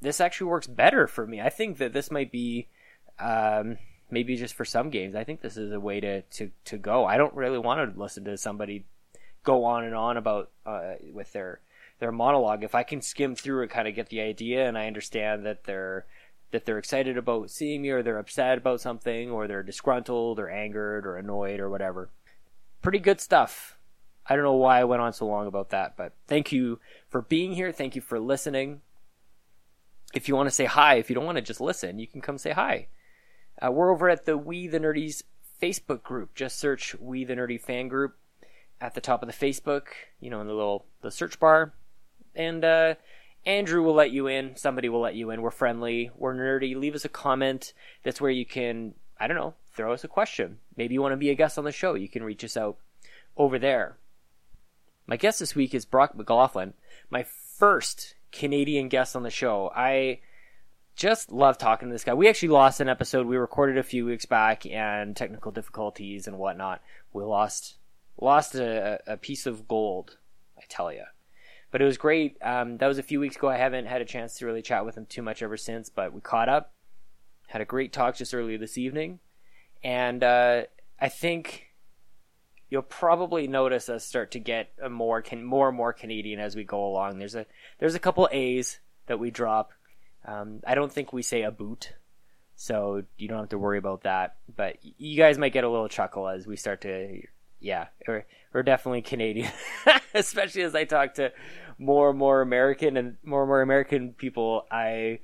this 0.00 0.20
actually 0.20 0.48
works 0.48 0.66
better 0.66 1.06
for 1.06 1.26
me. 1.26 1.40
I 1.40 1.50
think 1.50 1.78
that 1.78 1.92
this 1.92 2.10
might 2.10 2.30
be 2.30 2.68
um, 3.18 3.78
maybe 4.10 4.36
just 4.36 4.54
for 4.54 4.64
some 4.64 4.90
games. 4.90 5.14
I 5.14 5.24
think 5.24 5.40
this 5.40 5.56
is 5.56 5.72
a 5.72 5.80
way 5.80 6.00
to, 6.00 6.22
to, 6.22 6.50
to 6.66 6.78
go. 6.78 7.04
I 7.04 7.16
don't 7.16 7.34
really 7.34 7.58
want 7.58 7.94
to 7.94 8.00
listen 8.00 8.24
to 8.24 8.36
somebody 8.36 8.84
go 9.44 9.64
on 9.64 9.84
and 9.84 9.94
on 9.94 10.16
about 10.16 10.50
uh, 10.66 10.94
with 11.12 11.32
their 11.32 11.60
their 12.00 12.10
monologue. 12.10 12.64
If 12.64 12.74
I 12.74 12.82
can 12.82 13.00
skim 13.00 13.36
through 13.36 13.62
and 13.62 13.70
kind 13.70 13.86
of 13.86 13.94
get 13.94 14.08
the 14.08 14.20
idea, 14.20 14.66
and 14.66 14.76
I 14.76 14.86
understand 14.86 15.46
that 15.46 15.64
they're 15.64 16.06
that 16.50 16.64
they're 16.64 16.78
excited 16.78 17.16
about 17.16 17.50
seeing 17.50 17.82
me, 17.82 17.90
or 17.90 18.02
they're 18.02 18.18
upset 18.18 18.58
about 18.58 18.80
something, 18.80 19.30
or 19.30 19.46
they're 19.46 19.62
disgruntled, 19.62 20.38
or 20.38 20.48
angered, 20.48 21.06
or 21.06 21.16
annoyed, 21.16 21.60
or 21.60 21.70
whatever. 21.70 22.08
Pretty 22.82 22.98
good 22.98 23.20
stuff. 23.20 23.78
I 24.26 24.34
don't 24.34 24.44
know 24.44 24.54
why 24.54 24.80
I 24.80 24.84
went 24.84 25.02
on 25.02 25.12
so 25.12 25.26
long 25.26 25.46
about 25.46 25.70
that, 25.70 25.96
but 25.96 26.14
thank 26.26 26.50
you 26.50 26.80
for 27.08 27.22
being 27.22 27.52
here. 27.52 27.72
Thank 27.72 27.94
you 27.94 28.00
for 28.00 28.18
listening. 28.18 28.80
If 30.14 30.28
you 30.28 30.36
want 30.36 30.46
to 30.46 30.54
say 30.54 30.64
hi, 30.64 30.94
if 30.94 31.10
you 31.10 31.14
don't 31.14 31.24
want 31.24 31.36
to 31.36 31.42
just 31.42 31.60
listen, 31.60 31.98
you 31.98 32.06
can 32.06 32.20
come 32.20 32.38
say 32.38 32.52
hi. 32.52 32.86
Uh, 33.60 33.72
we're 33.72 33.90
over 33.90 34.08
at 34.08 34.24
the 34.24 34.38
We 34.38 34.68
the 34.68 34.78
Nerdies 34.78 35.22
Facebook 35.60 36.02
group. 36.02 36.34
Just 36.34 36.58
search 36.58 36.94
We 37.00 37.24
the 37.24 37.34
Nerdy 37.34 37.60
Fan 37.60 37.88
Group 37.88 38.16
at 38.80 38.94
the 38.94 39.00
top 39.00 39.22
of 39.22 39.28
the 39.28 39.34
Facebook, 39.34 39.86
you 40.20 40.30
know, 40.30 40.40
in 40.40 40.46
the 40.46 40.54
little 40.54 40.86
the 41.02 41.10
search 41.10 41.40
bar. 41.40 41.74
And 42.34 42.64
uh, 42.64 42.94
Andrew 43.44 43.82
will 43.82 43.94
let 43.94 44.12
you 44.12 44.26
in. 44.26 44.56
Somebody 44.56 44.88
will 44.88 45.00
let 45.00 45.14
you 45.14 45.30
in. 45.30 45.42
We're 45.42 45.50
friendly. 45.50 46.10
We're 46.16 46.34
nerdy. 46.34 46.76
Leave 46.76 46.94
us 46.94 47.04
a 47.04 47.08
comment. 47.08 47.72
That's 48.02 48.20
where 48.20 48.30
you 48.30 48.46
can, 48.46 48.94
I 49.18 49.26
don't 49.26 49.36
know, 49.36 49.54
throw 49.72 49.92
us 49.92 50.04
a 50.04 50.08
question. 50.08 50.58
Maybe 50.76 50.94
you 50.94 51.02
want 51.02 51.12
to 51.12 51.16
be 51.16 51.30
a 51.30 51.34
guest 51.34 51.58
on 51.58 51.64
the 51.64 51.72
show. 51.72 51.94
You 51.94 52.08
can 52.08 52.22
reach 52.22 52.44
us 52.44 52.56
out 52.56 52.76
over 53.36 53.58
there. 53.58 53.98
My 55.06 55.16
guest 55.16 55.40
this 55.40 55.54
week 55.54 55.74
is 55.74 55.84
Brock 55.84 56.16
McLaughlin, 56.16 56.72
my 57.10 57.24
first 57.24 58.14
Canadian 58.34 58.88
guest 58.88 59.16
on 59.16 59.22
the 59.22 59.30
show. 59.30 59.70
I 59.74 60.20
just 60.96 61.32
love 61.32 61.56
talking 61.58 61.88
to 61.88 61.92
this 61.92 62.04
guy. 62.04 62.14
We 62.14 62.28
actually 62.28 62.50
lost 62.50 62.80
an 62.80 62.88
episode 62.88 63.26
we 63.26 63.36
recorded 63.36 63.78
a 63.78 63.82
few 63.82 64.04
weeks 64.04 64.26
back, 64.26 64.66
and 64.66 65.16
technical 65.16 65.52
difficulties 65.52 66.26
and 66.26 66.38
whatnot. 66.38 66.82
We 67.12 67.22
lost 67.22 67.76
lost 68.20 68.54
a, 68.54 69.00
a 69.06 69.16
piece 69.16 69.46
of 69.46 69.66
gold, 69.66 70.18
I 70.58 70.62
tell 70.68 70.92
you. 70.92 71.04
But 71.70 71.82
it 71.82 71.86
was 71.86 71.96
great. 71.96 72.36
Um, 72.42 72.78
that 72.78 72.86
was 72.86 72.98
a 72.98 73.02
few 73.02 73.18
weeks 73.18 73.36
ago. 73.36 73.48
I 73.48 73.56
haven't 73.56 73.86
had 73.86 74.00
a 74.00 74.04
chance 74.04 74.34
to 74.34 74.46
really 74.46 74.62
chat 74.62 74.86
with 74.86 74.96
him 74.96 75.06
too 75.06 75.22
much 75.22 75.42
ever 75.42 75.56
since, 75.56 75.88
but 75.88 76.12
we 76.12 76.20
caught 76.20 76.48
up. 76.48 76.72
Had 77.48 77.60
a 77.60 77.66
great 77.66 77.92
talk 77.92 78.16
just 78.16 78.34
earlier 78.34 78.58
this 78.58 78.78
evening, 78.78 79.20
and 79.82 80.22
uh, 80.24 80.62
I 81.00 81.08
think 81.08 81.73
you'll 82.74 82.82
probably 82.82 83.46
notice 83.46 83.88
us 83.88 84.04
start 84.04 84.32
to 84.32 84.40
get 84.40 84.72
more 84.90 85.22
can, 85.22 85.44
more 85.44 85.68
and 85.68 85.76
more 85.76 85.92
Canadian 85.92 86.40
as 86.40 86.56
we 86.56 86.64
go 86.64 86.84
along. 86.84 87.20
There's 87.20 87.36
a 87.36 87.46
there's 87.78 87.94
a 87.94 88.00
couple 88.00 88.28
A's 88.32 88.80
that 89.06 89.20
we 89.20 89.30
drop. 89.30 89.70
Um, 90.24 90.58
I 90.66 90.74
don't 90.74 90.92
think 90.92 91.12
we 91.12 91.22
say 91.22 91.42
a 91.42 91.52
boot, 91.52 91.92
so 92.56 93.04
you 93.16 93.28
don't 93.28 93.38
have 93.38 93.50
to 93.50 93.58
worry 93.58 93.78
about 93.78 94.02
that. 94.02 94.38
But 94.56 94.78
you 94.82 95.16
guys 95.16 95.38
might 95.38 95.52
get 95.52 95.62
a 95.62 95.68
little 95.68 95.88
chuckle 95.88 96.26
as 96.26 96.48
we 96.48 96.56
start 96.56 96.80
to, 96.80 97.22
yeah, 97.60 97.86
we're, 98.08 98.26
we're 98.52 98.64
definitely 98.64 99.02
Canadian, 99.02 99.52
especially 100.14 100.62
as 100.62 100.74
I 100.74 100.82
talk 100.82 101.14
to 101.14 101.30
more 101.78 102.10
and 102.10 102.18
more 102.18 102.40
American 102.40 102.96
and 102.96 103.18
more 103.22 103.42
and 103.42 103.48
more 103.50 103.62
American 103.62 104.14
people. 104.14 104.66
I 104.68 105.20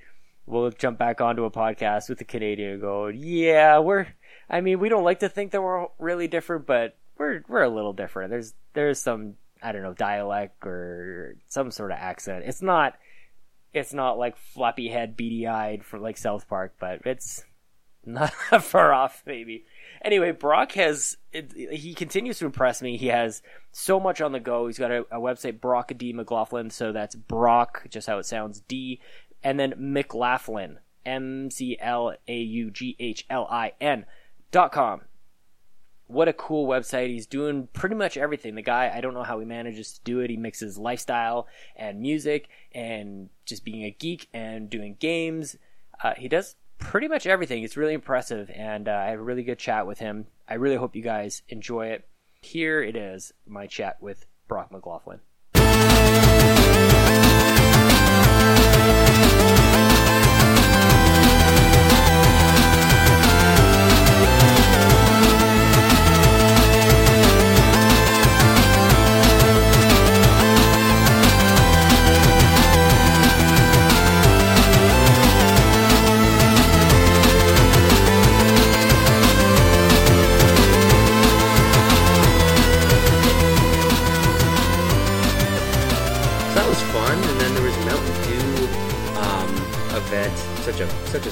will 0.46 0.70
jump 0.70 1.00
back 1.00 1.20
onto 1.20 1.42
a 1.42 1.50
podcast 1.50 2.08
with 2.08 2.20
a 2.20 2.24
Canadian 2.24 2.74
and 2.74 2.80
go, 2.80 3.08
yeah, 3.08 3.80
we're. 3.80 4.06
I 4.48 4.60
mean, 4.60 4.78
we 4.78 4.88
don't 4.88 5.04
like 5.04 5.20
to 5.20 5.28
think 5.28 5.50
that 5.50 5.62
we're 5.62 5.86
really 5.98 6.28
different, 6.28 6.66
but 6.66 6.96
we're 7.20 7.44
we're 7.46 7.62
a 7.62 7.68
little 7.68 7.92
different. 7.92 8.30
There's 8.30 8.54
there's 8.72 9.00
some 9.00 9.34
I 9.62 9.72
don't 9.72 9.82
know 9.82 9.92
dialect 9.92 10.66
or 10.66 11.36
some 11.48 11.70
sort 11.70 11.92
of 11.92 11.98
accent. 11.98 12.44
It's 12.46 12.62
not 12.62 12.94
it's 13.72 13.92
not 13.92 14.18
like 14.18 14.36
floppy 14.36 14.88
head, 14.88 15.16
beady 15.16 15.46
eyed 15.46 15.84
for 15.84 15.98
like 16.00 16.16
South 16.16 16.48
Park, 16.48 16.74
but 16.80 17.02
it's 17.04 17.44
not 18.04 18.32
far 18.62 18.92
off 18.92 19.22
maybe. 19.26 19.64
Anyway, 20.02 20.32
Brock 20.32 20.72
has 20.72 21.18
it, 21.30 21.52
he 21.52 21.92
continues 21.92 22.38
to 22.38 22.46
impress 22.46 22.80
me. 22.80 22.96
He 22.96 23.08
has 23.08 23.42
so 23.70 24.00
much 24.00 24.22
on 24.22 24.32
the 24.32 24.40
go. 24.40 24.66
He's 24.66 24.78
got 24.78 24.90
a, 24.90 25.00
a 25.12 25.20
website, 25.20 25.60
Brock 25.60 25.92
D 25.96 26.14
McLaughlin. 26.14 26.70
So 26.70 26.90
that's 26.90 27.14
Brock, 27.14 27.86
just 27.90 28.06
how 28.06 28.18
it 28.18 28.24
sounds, 28.24 28.62
D, 28.62 28.98
and 29.44 29.60
then 29.60 29.74
McLaughlin, 29.76 30.78
M 31.04 31.50
C 31.50 31.76
L 31.78 32.14
A 32.26 32.36
U 32.36 32.70
G 32.70 32.96
H 32.98 33.26
L 33.28 33.46
I 33.50 33.74
N 33.78 34.06
dot 34.50 34.72
com 34.72 35.02
what 36.10 36.28
a 36.28 36.32
cool 36.32 36.66
website. 36.66 37.08
He's 37.08 37.26
doing 37.26 37.68
pretty 37.72 37.94
much 37.94 38.16
everything. 38.16 38.54
The 38.54 38.62
guy, 38.62 38.92
I 38.94 39.00
don't 39.00 39.14
know 39.14 39.22
how 39.22 39.38
he 39.38 39.46
manages 39.46 39.92
to 39.92 40.00
do 40.02 40.20
it. 40.20 40.30
He 40.30 40.36
mixes 40.36 40.76
lifestyle 40.76 41.46
and 41.76 42.00
music 42.00 42.48
and 42.72 43.28
just 43.46 43.64
being 43.64 43.84
a 43.84 43.90
geek 43.90 44.28
and 44.34 44.68
doing 44.68 44.96
games. 44.98 45.56
Uh, 46.02 46.14
he 46.16 46.28
does 46.28 46.56
pretty 46.78 47.08
much 47.08 47.26
everything. 47.26 47.62
It's 47.62 47.76
really 47.76 47.94
impressive, 47.94 48.50
and 48.54 48.88
uh, 48.88 48.92
I 48.92 49.06
had 49.06 49.18
a 49.18 49.22
really 49.22 49.42
good 49.42 49.58
chat 49.58 49.86
with 49.86 49.98
him. 49.98 50.26
I 50.48 50.54
really 50.54 50.76
hope 50.76 50.96
you 50.96 51.02
guys 51.02 51.42
enjoy 51.48 51.88
it. 51.88 52.08
Here 52.42 52.82
it 52.82 52.96
is, 52.96 53.32
my 53.46 53.66
chat 53.66 54.02
with 54.02 54.26
Brock 54.48 54.72
McLaughlin. 54.72 55.20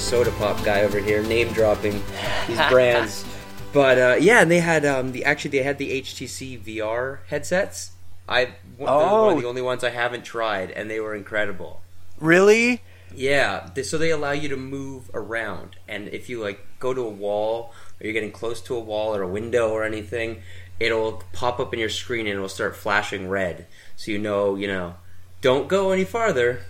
Soda 0.09 0.31
pop 0.33 0.65
guy 0.65 0.85
over 0.85 0.99
here, 0.99 1.23
name 1.23 1.53
dropping 1.53 1.93
these 2.47 2.57
brands. 2.71 3.27
But 3.75 3.99
uh, 3.99 4.17
yeah, 4.19 4.41
and 4.41 4.51
they 4.51 4.61
had 4.61 4.87
um, 4.87 5.13
the 5.13 5.27
actually 5.27 5.51
they 5.51 5.63
had 5.63 5.77
the 5.77 6.01
HTC 6.01 6.63
VR 6.63 7.19
headsets. 7.27 7.93
I 8.27 8.55
oh. 8.81 9.25
one 9.25 9.33
of 9.35 9.41
the 9.41 9.47
oh. 9.47 9.49
only 9.51 9.61
ones 9.61 9.85
I 9.85 9.91
haven't 9.91 10.25
tried, 10.25 10.71
and 10.71 10.91
they 10.91 10.99
were 10.99 11.15
incredible. 11.15 11.83
Really? 12.19 12.81
Yeah. 13.15 13.69
They, 13.75 13.83
so 13.83 13.99
they 13.99 14.11
allow 14.11 14.33
you 14.33 14.49
to 14.49 14.57
move 14.57 15.11
around, 15.13 15.77
and 15.87 16.09
if 16.09 16.31
you 16.31 16.41
like 16.41 16.65
go 16.79 16.95
to 16.95 17.03
a 17.03 17.11
wall 17.11 17.75
or 18.01 18.05
you're 18.05 18.15
getting 18.15 18.33
close 18.33 18.63
to 18.63 18.77
a 18.77 18.81
wall 18.81 19.15
or 19.15 19.21
a 19.21 19.29
window 19.29 19.69
or 19.69 19.85
anything, 19.85 20.41
it'll 20.81 21.23
pop 21.35 21.61
up 21.61 21.75
in 21.75 21.81
your 21.81 21.91
screen 21.91 22.27
and 22.27 22.37
it'll 22.37 22.49
start 22.49 22.77
flashing 22.77 23.29
red, 23.29 23.67
so 23.97 24.11
you 24.11 24.19
know 24.19 24.57
you 24.57 24.69
know 24.69 24.95
don't 25.43 25.69
go 25.69 25.91
any 25.91 26.05
farther 26.05 26.63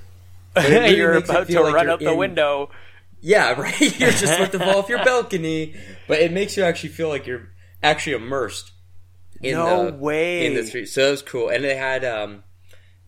Really 0.56 0.96
you're 0.96 1.12
about 1.12 1.46
to 1.48 1.60
like 1.60 1.74
run 1.74 1.88
out 1.88 2.00
the 2.00 2.14
window. 2.14 2.70
Yeah, 3.20 3.52
right. 3.60 3.80
You're 3.80 4.10
just 4.10 4.24
about 4.24 4.52
to 4.52 4.58
fall 4.58 4.78
off 4.78 4.88
your 4.88 5.04
balcony, 5.04 5.74
but 6.06 6.18
it 6.20 6.32
makes 6.32 6.56
you 6.56 6.62
actually 6.62 6.90
feel 6.90 7.08
like 7.08 7.26
you're 7.26 7.50
actually 7.82 8.16
immersed. 8.16 8.72
In 9.40 9.54
no 9.54 9.90
the, 9.90 9.96
way 9.96 10.46
in 10.46 10.54
the 10.54 10.64
street. 10.64 10.86
So 10.86 11.04
that 11.04 11.10
was 11.12 11.22
cool, 11.22 11.48
and 11.48 11.62
they 11.62 11.76
had 11.76 12.04
um, 12.04 12.42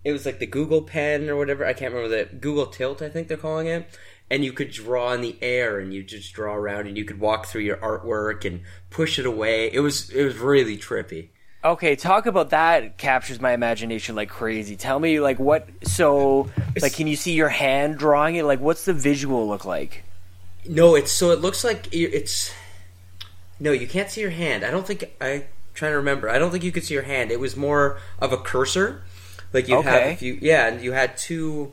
it 0.05 0.13
was 0.13 0.25
like 0.25 0.39
the 0.39 0.47
Google 0.47 0.83
Pen 0.83 1.29
or 1.29 1.37
whatever. 1.37 1.67
I 1.67 1.73
can't 1.73 1.93
remember 1.93 2.17
the 2.17 2.37
Google 2.37 2.67
Tilt. 2.67 3.03
I 3.03 3.09
think 3.09 3.29
they're 3.29 3.37
calling 3.37 3.67
it. 3.67 3.99
And 4.33 4.45
you 4.45 4.53
could 4.53 4.71
draw 4.71 5.13
in 5.13 5.23
the 5.23 5.37
air, 5.43 5.81
and 5.81 5.93
you 5.93 6.05
just 6.05 6.33
draw 6.33 6.55
around, 6.55 6.87
and 6.87 6.97
you 6.97 7.05
could 7.05 7.19
walk 7.19 7.47
through 7.47 7.63
your 7.63 7.79
artwork 7.79 8.45
and 8.45 8.63
push 8.89 9.19
it 9.19 9.27
away. 9.27 9.73
It 9.73 9.81
was 9.81 10.09
it 10.11 10.23
was 10.23 10.39
really 10.39 10.79
trippy. 10.79 11.31
Okay, 11.63 11.95
talk 11.95 12.25
about 12.25 12.51
that 12.51 12.97
captures 12.97 13.39
my 13.41 13.53
imagination 13.53 14.15
like 14.17 14.31
crazy. 14.31 14.77
Tell 14.77 14.99
me 14.99 15.21
like 15.21 15.39
what 15.39 15.69
so 15.83 16.49
like 16.81 16.95
can 16.95 17.07
you 17.07 17.17
see 17.17 17.33
your 17.33 17.51
hand 17.51 17.99
drawing 17.99 18.37
it? 18.37 18.45
Like 18.45 18.61
what's 18.61 18.87
the 18.87 18.95
visual 18.95 19.47
look 19.47 19.65
like? 19.67 20.05
No, 20.67 20.95
it's 20.95 21.11
so 21.13 21.31
it 21.31 21.41
looks 21.41 21.65
like 21.65 21.89
it's 21.93 22.53
no, 23.59 23.73
you 23.73 23.87
can't 23.87 24.11
see 24.11 24.21
your 24.21 24.31
hand. 24.31 24.65
I 24.65 24.71
don't 24.71 24.87
think 24.87 25.05
I 25.21 25.47
trying 25.75 25.93
to 25.93 25.97
remember. 25.97 26.29
I 26.29 26.39
don't 26.39 26.51
think 26.51 26.65
you 26.65 26.73
could 26.73 26.85
see 26.85 26.95
your 26.95 27.03
hand. 27.05 27.31
It 27.31 27.41
was 27.41 27.57
more 27.57 27.99
of 28.19 28.33
a 28.33 28.37
cursor. 28.39 29.03
Like 29.53 29.69
you 29.69 29.79
Okay. 29.79 29.91
have 29.91 30.07
if 30.07 30.23
you 30.23 30.39
yeah, 30.41 30.67
and 30.69 30.81
you 30.83 30.93
had 30.93 31.17
two 31.17 31.73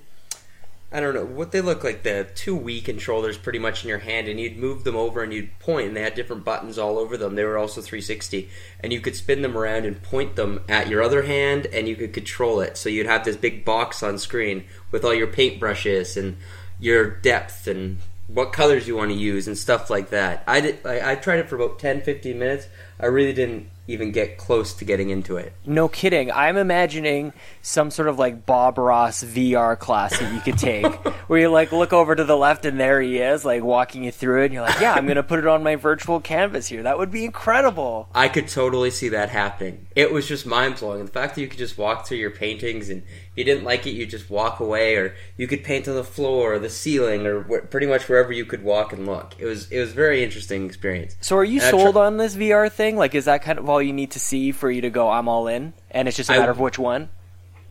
I 0.89 1.01
don't 1.01 1.13
know 1.13 1.25
what 1.25 1.51
they 1.51 1.59
look 1.59 1.83
like 1.83 2.03
the 2.03 2.27
two 2.33 2.57
Wii 2.57 2.83
controllers 2.83 3.37
pretty 3.37 3.59
much 3.59 3.83
in 3.83 3.89
your 3.89 3.99
hand, 3.99 4.29
and 4.29 4.39
you'd 4.39 4.57
move 4.57 4.85
them 4.85 4.95
over 4.95 5.21
and 5.21 5.33
you'd 5.33 5.59
point, 5.59 5.87
and 5.87 5.97
they 5.97 6.01
had 6.01 6.15
different 6.15 6.45
buttons 6.45 6.77
all 6.77 6.97
over 6.97 7.17
them. 7.17 7.35
They 7.35 7.43
were 7.43 7.57
also 7.57 7.81
360, 7.81 8.49
and 8.79 8.93
you 8.93 9.01
could 9.01 9.15
spin 9.15 9.41
them 9.41 9.57
around 9.57 9.85
and 9.85 10.01
point 10.01 10.37
them 10.37 10.61
at 10.69 10.87
your 10.87 11.01
other 11.01 11.23
hand, 11.23 11.65
and 11.67 11.89
you 11.89 11.97
could 11.97 12.13
control 12.13 12.61
it. 12.61 12.77
So 12.77 12.87
you'd 12.87 13.05
have 13.05 13.25
this 13.25 13.35
big 13.35 13.65
box 13.65 14.01
on 14.01 14.17
screen 14.17 14.63
with 14.89 15.03
all 15.03 15.13
your 15.13 15.27
paintbrushes 15.27 16.15
and 16.15 16.37
your 16.79 17.09
depth 17.09 17.67
and 17.67 17.97
what 18.27 18.53
colors 18.53 18.87
you 18.87 18.95
want 18.95 19.11
to 19.11 19.17
use 19.17 19.47
and 19.47 19.57
stuff 19.57 19.89
like 19.89 20.09
that. 20.11 20.43
I 20.47 20.61
did. 20.61 20.85
I, 20.85 21.11
I 21.11 21.15
tried 21.15 21.39
it 21.39 21.49
for 21.49 21.55
about 21.55 21.79
10, 21.79 22.01
15 22.01 22.39
minutes. 22.39 22.67
I 22.97 23.07
really 23.07 23.33
didn't 23.33 23.69
even 23.87 24.11
get 24.11 24.37
close 24.37 24.73
to 24.73 24.85
getting 24.85 25.09
into 25.09 25.37
it. 25.37 25.53
No 25.65 25.87
kidding. 25.87 26.31
I'm 26.31 26.57
imagining 26.57 27.33
some 27.61 27.89
sort 27.89 28.07
of 28.09 28.19
like 28.19 28.45
Bob 28.45 28.77
Ross 28.77 29.23
VR 29.23 29.79
class 29.79 30.17
that 30.19 30.33
you 30.33 30.41
could 30.41 30.57
take 30.57 30.85
where 31.27 31.39
you 31.39 31.49
like 31.49 31.71
look 31.71 31.93
over 31.93 32.15
to 32.15 32.23
the 32.23 32.37
left 32.37 32.65
and 32.65 32.79
there 32.79 33.01
he 33.01 33.17
is, 33.19 33.45
like 33.45 33.63
walking 33.63 34.03
you 34.03 34.11
through 34.11 34.41
it 34.41 34.45
and 34.45 34.53
you're 34.53 34.63
like, 34.63 34.79
Yeah, 34.79 34.93
I'm 34.93 35.07
gonna 35.07 35.23
put 35.23 35.39
it 35.39 35.47
on 35.47 35.63
my 35.63 35.75
virtual 35.75 36.19
canvas 36.19 36.67
here. 36.67 36.83
That 36.83 36.97
would 36.97 37.11
be 37.11 37.25
incredible. 37.25 38.09
I 38.13 38.27
could 38.27 38.47
totally 38.47 38.91
see 38.91 39.09
that 39.09 39.29
happening. 39.29 39.87
It 39.95 40.11
was 40.11 40.27
just 40.27 40.45
mind 40.45 40.75
blowing. 40.75 41.05
The 41.05 41.11
fact 41.11 41.35
that 41.35 41.41
you 41.41 41.47
could 41.47 41.59
just 41.59 41.77
walk 41.77 42.07
through 42.07 42.17
your 42.17 42.31
paintings 42.31 42.89
and 42.89 43.03
you 43.37 43.45
didn't 43.45 43.63
like 43.63 43.87
it, 43.87 43.91
you 43.91 44.05
just 44.05 44.29
walk 44.29 44.59
away, 44.59 44.95
or 44.95 45.15
you 45.37 45.47
could 45.47 45.63
paint 45.63 45.87
on 45.87 45.95
the 45.95 46.03
floor 46.03 46.55
or 46.55 46.59
the 46.59 46.69
ceiling, 46.69 47.25
or 47.25 47.43
wh- 47.43 47.69
pretty 47.69 47.87
much 47.87 48.09
wherever 48.09 48.33
you 48.33 48.43
could 48.45 48.63
walk 48.63 48.91
and 48.91 49.05
look. 49.05 49.35
It 49.39 49.45
was 49.45 49.71
it 49.71 49.79
was 49.79 49.91
a 49.91 49.95
very 49.95 50.23
interesting 50.23 50.65
experience. 50.65 51.15
So 51.21 51.37
are 51.37 51.43
you 51.45 51.61
And 51.61 51.69
sold 51.69 51.93
tr- 51.95 52.01
on 52.01 52.17
this 52.17 52.35
VR 52.35 52.69
thing? 52.69 52.97
Like 52.97 53.15
is 53.15 53.25
that 53.25 53.43
kind 53.43 53.59
of 53.59 53.69
all 53.69 53.81
you 53.81 53.93
need 53.93 54.11
to 54.11 54.19
see 54.19 54.51
for 54.51 54.69
you 54.69 54.81
to 54.81 54.89
go, 54.89 55.09
I'm 55.09 55.29
all 55.29 55.47
in? 55.47 55.73
And 55.91 56.07
it's 56.07 56.17
just 56.17 56.29
a 56.29 56.33
matter 56.33 56.51
of 56.51 56.59
which 56.59 56.77
one? 56.77 57.09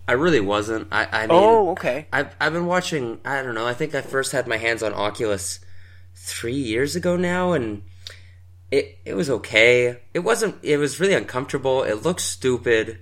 I 0.08 0.12
really 0.12 0.38
wasn't. 0.40 0.87
I, 0.92 1.08
I 1.11 1.20
mean, 1.26 1.30
Oh, 1.32 1.70
okay. 1.73 2.06
I've 2.12 2.32
I've 2.40 2.52
been 2.52 2.66
watching. 2.66 3.18
I 3.25 3.42
don't 3.42 3.56
know. 3.56 3.66
I 3.66 3.75
think 3.75 3.92
I 3.92 4.02
first 4.02 4.30
had 4.30 4.46
my 4.46 4.56
hands 4.56 4.82
on 4.85 4.94
Oculus 4.94 5.58
three 6.14 6.54
years 6.54 6.94
ago 6.94 7.16
now, 7.16 7.52
and 7.52 7.82
it 8.70 8.99
it 9.04 9.14
was 9.14 9.28
okay. 9.30 10.00
It 10.14 10.20
wasn't. 10.20 10.56
It 10.62 10.76
was 10.76 11.00
really 11.00 11.14
uncomfortable. 11.14 11.82
It 11.82 12.04
looks 12.04 12.23
stupid, 12.25 13.00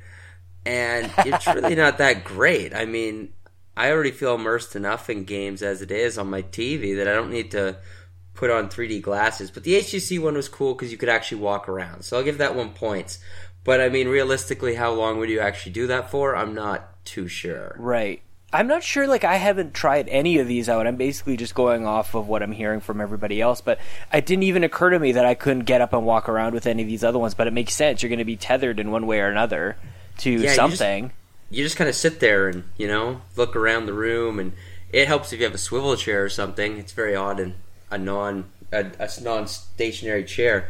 and 0.67 1.11
it's 1.19 1.47
really 1.47 1.75
not 1.77 1.99
that 1.99 2.25
great. 2.25 2.75
I 2.75 2.85
mean, 2.85 3.33
I 3.77 3.91
already 3.91 4.11
feel 4.11 4.35
immersed 4.35 4.77
enough 4.77 5.11
in 5.11 5.25
games 5.25 5.63
as 5.63 5.83
it 5.83 5.91
is 5.91 6.19
on 6.19 6.31
my 6.31 6.43
TV 6.43 6.97
that 6.97 7.09
I 7.09 7.13
don't 7.13 7.31
need 7.31 7.51
to 7.53 7.77
put 8.35 8.51
on 8.51 8.69
3D 8.69 9.03
glasses. 9.03 9.51
But 9.51 9.65
the 9.65 9.75
HTC 9.75 10.21
one 10.21 10.35
was 10.35 10.49
cool 10.49 10.75
because 10.75 10.93
you 10.93 10.99
could 10.99 11.09
actually 11.09 11.41
walk 11.41 11.69
around. 11.69 12.05
So 12.05 12.17
I'll 12.17 12.25
give 12.25 12.39
that 12.39 12.55
one 12.55 12.71
points. 12.71 13.19
But 13.65 13.81
I 13.81 13.89
mean, 13.89 14.09
realistically, 14.09 14.75
how 14.75 14.93
long 14.93 15.19
would 15.19 15.31
you 15.31 15.41
actually 15.41 15.73
do 15.73 15.87
that 15.89 16.11
for? 16.11 16.37
I'm 16.37 16.55
not 16.55 17.05
too 17.05 17.29
sure. 17.29 17.75
Right. 17.79 18.21
I'm 18.53 18.69
not 18.69 18.85
sure. 18.85 19.09
Like, 19.09 19.25
I 19.25 19.37
haven't 19.37 19.75
tried 19.75 20.09
any 20.09 20.39
of 20.39 20.47
these 20.47 20.69
out. 20.69 20.87
I'm 20.87 20.95
basically 20.95 21.37
just 21.37 21.57
going 21.57 21.87
off 21.87 22.15
of 22.15 22.29
what 22.29 22.41
I'm 22.41 22.53
hearing 22.53 22.79
from 22.79 23.01
everybody 23.01 23.41
else. 23.41 23.61
But 23.61 23.81
it 24.13 24.27
didn't 24.27 24.45
even 24.45 24.63
occur 24.63 24.91
to 24.91 24.99
me 25.01 25.13
that 25.13 25.25
I 25.25 25.35
couldn't 25.35 25.65
get 25.65 25.81
up 25.81 25.93
and 25.93 26.07
walk 26.07 26.29
around 26.29 26.55
with 26.55 26.67
any 26.67 26.83
of 26.83 26.89
these 26.89 27.03
other 27.03 27.19
ones. 27.19 27.35
But 27.35 27.49
it 27.49 27.53
makes 27.53 27.75
sense. 27.75 28.03
You're 28.03 28.11
going 28.11 28.21
to 28.21 28.25
be 28.25 28.37
tethered 28.37 28.79
in 28.79 28.93
one 28.93 29.07
way 29.07 29.21
or 29.21 29.29
another 29.29 29.77
to 30.19 30.39
just- 30.39 30.57
something. 30.57 31.13
You 31.51 31.63
just 31.63 31.77
kind 31.77 31.89
of 31.89 31.95
sit 31.95 32.19
there 32.19 32.49
and 32.49 32.65
you 32.77 32.89
know 32.89 33.21
look 33.37 33.55
around 33.55 33.87
the 33.87 33.93
room, 33.93 34.41
and 34.41 34.53
it 34.91 35.07
helps 35.07 35.33
if 35.33 35.39
you 35.39 35.45
have 35.45 35.55
a 35.55 35.59
swivel 35.59 35.95
chair 35.97 36.25
or 36.25 36.29
something. 36.29 36.79
It's 36.79 36.93
very 36.93 37.15
odd 37.15 37.39
in 37.39 37.55
a 37.91 37.99
non 37.99 38.51
a, 38.73 38.91
a 38.99 39.09
non-stationary 39.23 40.25
chair, 40.25 40.69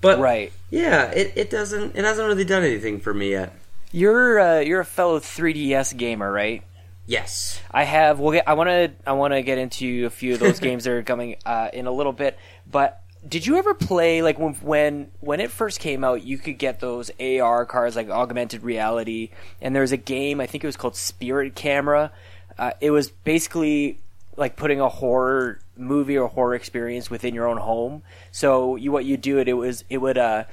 but 0.00 0.18
right. 0.18 0.52
yeah, 0.70 1.10
it, 1.12 1.32
it 1.36 1.50
doesn't 1.50 1.96
it 1.96 2.04
hasn't 2.04 2.26
really 2.26 2.44
done 2.44 2.64
anything 2.64 3.00
for 3.00 3.14
me 3.14 3.30
yet. 3.30 3.54
You're 3.92 4.38
uh, 4.38 4.60
you're 4.60 4.80
a 4.80 4.84
fellow 4.84 5.20
3DS 5.20 5.96
gamer, 5.96 6.30
right? 6.30 6.62
Yes, 7.06 7.60
I 7.70 7.84
have. 7.84 8.18
We'll 8.18 8.32
get. 8.32 8.48
I 8.48 8.54
want 8.54 8.68
to. 8.68 8.92
I 9.06 9.12
want 9.12 9.32
to 9.32 9.42
get 9.42 9.58
into 9.58 10.06
a 10.06 10.10
few 10.10 10.34
of 10.34 10.40
those 10.40 10.58
games 10.60 10.84
that 10.84 10.92
are 10.92 11.02
coming 11.02 11.36
uh, 11.46 11.68
in 11.72 11.86
a 11.86 11.92
little 11.92 12.12
bit. 12.12 12.36
But 12.70 13.00
did 13.28 13.46
you 13.46 13.56
ever 13.56 13.74
play 13.74 14.22
like 14.22 14.38
when 14.38 14.54
when 14.54 15.10
when 15.20 15.40
it 15.40 15.50
first 15.50 15.80
came 15.80 16.04
out? 16.04 16.22
You 16.22 16.38
could 16.38 16.58
get 16.58 16.80
those 16.80 17.10
AR 17.20 17.66
cards 17.66 17.96
like 17.96 18.08
augmented 18.08 18.62
reality, 18.62 19.30
and 19.60 19.74
there 19.74 19.82
was 19.82 19.92
a 19.92 19.96
game. 19.96 20.40
I 20.40 20.46
think 20.46 20.64
it 20.64 20.66
was 20.66 20.76
called 20.76 20.96
Spirit 20.96 21.54
Camera. 21.54 22.12
Uh, 22.58 22.72
it 22.80 22.90
was 22.90 23.10
basically 23.10 23.98
like 24.36 24.56
putting 24.56 24.80
a 24.80 24.88
horror 24.88 25.60
movie 25.76 26.16
or 26.16 26.28
horror 26.28 26.54
experience 26.54 27.10
within 27.10 27.34
your 27.34 27.46
own 27.48 27.58
home. 27.58 28.02
So 28.30 28.76
you 28.76 28.92
what 28.92 29.04
you 29.04 29.16
do 29.16 29.38
it. 29.38 29.48
It 29.48 29.54
was 29.54 29.84
it 29.88 29.98
would 29.98 30.18
uh 30.18 30.44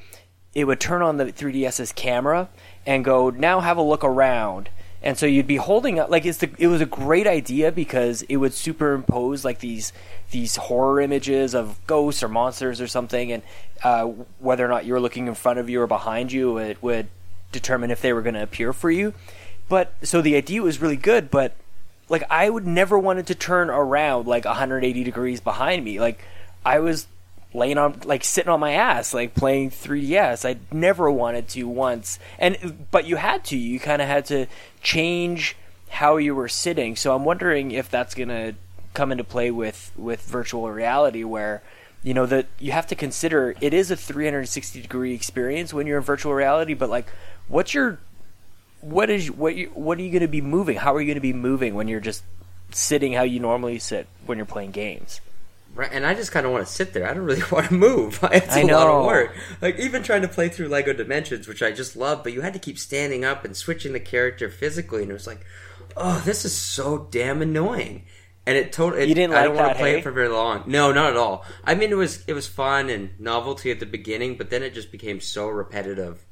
it 0.53 0.65
would 0.65 0.79
turn 0.79 1.01
on 1.01 1.17
the 1.17 1.25
3DS's 1.25 1.91
camera 1.91 2.49
and 2.85 3.03
go 3.03 3.29
now 3.29 3.59
have 3.59 3.77
a 3.77 3.81
look 3.81 4.03
around 4.03 4.69
and 5.03 5.17
so 5.17 5.25
you'd 5.25 5.47
be 5.47 5.57
holding 5.57 5.99
up 5.99 6.09
like 6.09 6.25
it's 6.25 6.37
the, 6.37 6.49
it 6.57 6.67
was 6.67 6.79
a 6.79 6.85
great 6.85 7.27
idea 7.27 7.73
because 7.73 8.21
it 8.23 8.37
would 8.37 8.53
superimpose 8.53 9.43
like 9.43 9.59
these 9.59 9.91
these 10.31 10.55
horror 10.55 11.01
images 11.01 11.53
of 11.53 11.77
ghosts 11.87 12.23
or 12.23 12.29
monsters 12.29 12.79
or 12.79 12.87
something. 12.87 13.31
And 13.31 13.43
uh, 13.83 14.05
whether 14.39 14.65
or 14.65 14.69
not 14.69 14.85
you 14.85 14.93
were 14.93 15.01
looking 15.01 15.27
in 15.27 15.35
front 15.35 15.59
of 15.59 15.69
you 15.69 15.81
or 15.81 15.87
behind 15.87 16.31
you 16.31 16.57
it 16.57 16.81
would 16.81 17.07
determine 17.51 17.91
if 17.91 18.01
they 18.01 18.13
were 18.13 18.21
going 18.21 18.35
to 18.35 18.43
appear 18.43 18.71
for 18.71 18.89
you. 18.89 19.13
But 19.67 19.93
so 20.03 20.21
the 20.21 20.37
idea 20.37 20.61
was 20.61 20.81
really 20.81 20.97
good 20.97 21.29
but 21.29 21.53
like 22.07 22.23
I 22.29 22.49
would 22.49 22.65
never 22.65 22.97
wanted 22.97 23.27
to 23.27 23.35
turn 23.35 23.69
around 23.69 24.25
like 24.25 24.45
180 24.45 25.03
degrees 25.03 25.41
behind 25.41 25.83
me. 25.83 25.99
Like 25.99 26.23
I 26.65 26.79
was 26.79 27.07
laying 27.53 27.77
on 27.77 27.99
like 28.05 28.23
sitting 28.23 28.49
on 28.49 28.59
my 28.59 28.73
ass 28.73 29.13
like 29.13 29.35
playing 29.35 29.69
3ds 29.69 30.47
i 30.47 30.57
never 30.75 31.09
wanted 31.09 31.47
to 31.47 31.67
once. 31.67 32.19
And 32.39 32.87
but 32.91 33.05
you 33.05 33.17
had 33.17 33.43
to. 33.45 33.57
You 33.57 33.79
kind 33.79 34.01
of 34.01 34.07
had 34.07 34.25
to 34.25 34.47
change 34.81 35.55
how 35.89 36.17
you 36.17 36.35
were 36.35 36.49
sitting. 36.49 36.95
So 36.95 37.15
i'm 37.15 37.25
wondering 37.25 37.71
if 37.71 37.89
that's 37.89 38.15
going 38.15 38.29
to 38.29 38.55
come 38.93 39.11
into 39.11 39.23
play 39.23 39.51
with 39.51 39.91
with 39.97 40.21
virtual 40.23 40.69
reality 40.71 41.23
where 41.23 41.63
you 42.03 42.13
know 42.13 42.25
that 42.25 42.45
you 42.59 42.71
have 42.71 42.87
to 42.87 42.95
consider 42.95 43.55
it 43.59 43.73
is 43.73 43.89
a 43.89 43.95
360 43.95 44.81
degree 44.81 45.15
experience 45.15 45.73
when 45.73 45.87
you're 45.87 45.97
in 45.97 46.03
virtual 46.03 46.33
reality 46.33 46.75
but 46.75 46.89
like 46.89 47.07
what's 47.47 47.73
your 47.73 47.97
what 48.81 49.09
is 49.09 49.31
what 49.31 49.55
you 49.55 49.67
what 49.73 49.97
are 49.97 50.01
you 50.01 50.11
going 50.11 50.21
to 50.21 50.27
be 50.27 50.41
moving? 50.41 50.77
How 50.77 50.93
are 50.93 51.01
you 51.01 51.07
going 51.07 51.15
to 51.15 51.21
be 51.21 51.33
moving 51.33 51.73
when 51.73 51.87
you're 51.87 52.01
just 52.01 52.23
sitting 52.71 53.13
how 53.13 53.23
you 53.23 53.39
normally 53.39 53.79
sit 53.79 54.07
when 54.25 54.37
you're 54.37 54.45
playing 54.45 54.71
games 54.71 55.21
right. 55.73 55.89
And 55.91 56.05
I 56.05 56.13
just 56.13 56.31
kind 56.31 56.45
of 56.45 56.51
want 56.51 56.65
to 56.65 56.71
sit 56.71 56.93
there. 56.93 57.07
I 57.07 57.13
don't 57.13 57.23
really 57.23 57.43
want 57.51 57.67
to 57.69 57.73
move. 57.73 58.19
It's 58.31 58.55
a 58.55 58.59
I 58.59 58.61
lot 58.63 58.67
know. 58.67 58.99
of 58.99 59.05
work. 59.05 59.35
Like 59.61 59.79
even 59.79 60.03
trying 60.03 60.21
to 60.21 60.27
play 60.27 60.49
through 60.49 60.69
Lego 60.69 60.93
Dimensions, 60.93 61.47
which 61.47 61.61
I 61.61 61.71
just 61.71 61.95
love, 61.95 62.23
but 62.23 62.33
you 62.33 62.41
had 62.41 62.53
to 62.53 62.59
keep 62.59 62.77
standing 62.77 63.25
up 63.25 63.45
and 63.45 63.55
switching 63.55 63.93
the 63.93 63.99
character 63.99 64.49
physically, 64.49 65.01
and 65.03 65.11
it 65.11 65.13
was 65.13 65.27
like, 65.27 65.45
oh, 65.97 66.21
this 66.25 66.45
is 66.45 66.55
so 66.55 67.07
damn 67.11 67.41
annoying. 67.41 68.05
And 68.45 68.57
it 68.57 68.73
totally. 68.73 69.05
You 69.07 69.15
didn't 69.15 69.33
I 69.33 69.37
like 69.37 69.45
don't 69.45 69.55
want 69.55 69.69
to 69.69 69.75
play 69.75 69.91
hey? 69.91 69.97
it 69.99 70.03
for 70.03 70.11
very 70.11 70.27
long. 70.27 70.63
No, 70.67 70.91
not 70.91 71.11
at 71.11 71.15
all. 71.15 71.45
I 71.63 71.75
mean, 71.75 71.91
it 71.91 71.97
was 71.97 72.23
it 72.27 72.33
was 72.33 72.45
fun 72.45 72.89
and 72.89 73.17
novelty 73.19 73.71
at 73.71 73.79
the 73.79 73.85
beginning, 73.85 74.35
but 74.35 74.49
then 74.49 74.63
it 74.63 74.73
just 74.73 74.91
became 74.91 75.21
so 75.21 75.47
repetitive. 75.47 76.25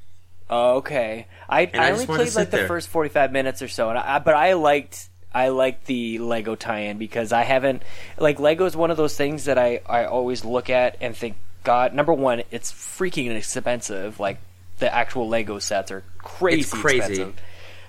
Oh, 0.49 0.77
okay. 0.77 1.27
I, 1.47 1.61
I 1.61 1.69
I 1.73 1.91
only 1.91 2.05
played 2.05 2.19
like 2.35 2.49
sit 2.49 2.51
the 2.51 2.67
first 2.67 2.89
forty 2.89 3.09
five 3.09 3.31
minutes 3.31 3.61
or 3.61 3.69
so, 3.69 3.89
and 3.89 3.97
I, 3.97 4.19
but 4.19 4.35
I 4.35 4.53
liked 4.53 5.07
I 5.33 5.49
like 5.49 5.85
the 5.85 6.19
Lego 6.19 6.55
tie-in 6.55 6.97
because 6.97 7.31
I 7.31 7.43
haven't 7.43 7.83
like 8.17 8.39
Lego 8.39 8.65
is 8.65 8.75
one 8.75 8.91
of 8.91 8.97
those 8.97 9.15
things 9.15 9.45
that 9.45 9.57
I 9.57 9.81
I 9.87 10.05
always 10.05 10.43
look 10.43 10.69
at 10.69 10.97
and 11.01 11.15
think, 11.15 11.37
God, 11.63 11.93
number 11.93 12.13
one, 12.13 12.43
it's 12.51 12.71
freaking 12.71 13.35
expensive. 13.35 14.19
Like 14.19 14.39
the 14.79 14.93
actual 14.93 15.29
Lego 15.29 15.59
sets 15.59 15.91
are 15.91 16.03
crazy, 16.17 16.61
It's 16.61 16.73
crazy. 16.73 16.97
expensive. 16.99 17.35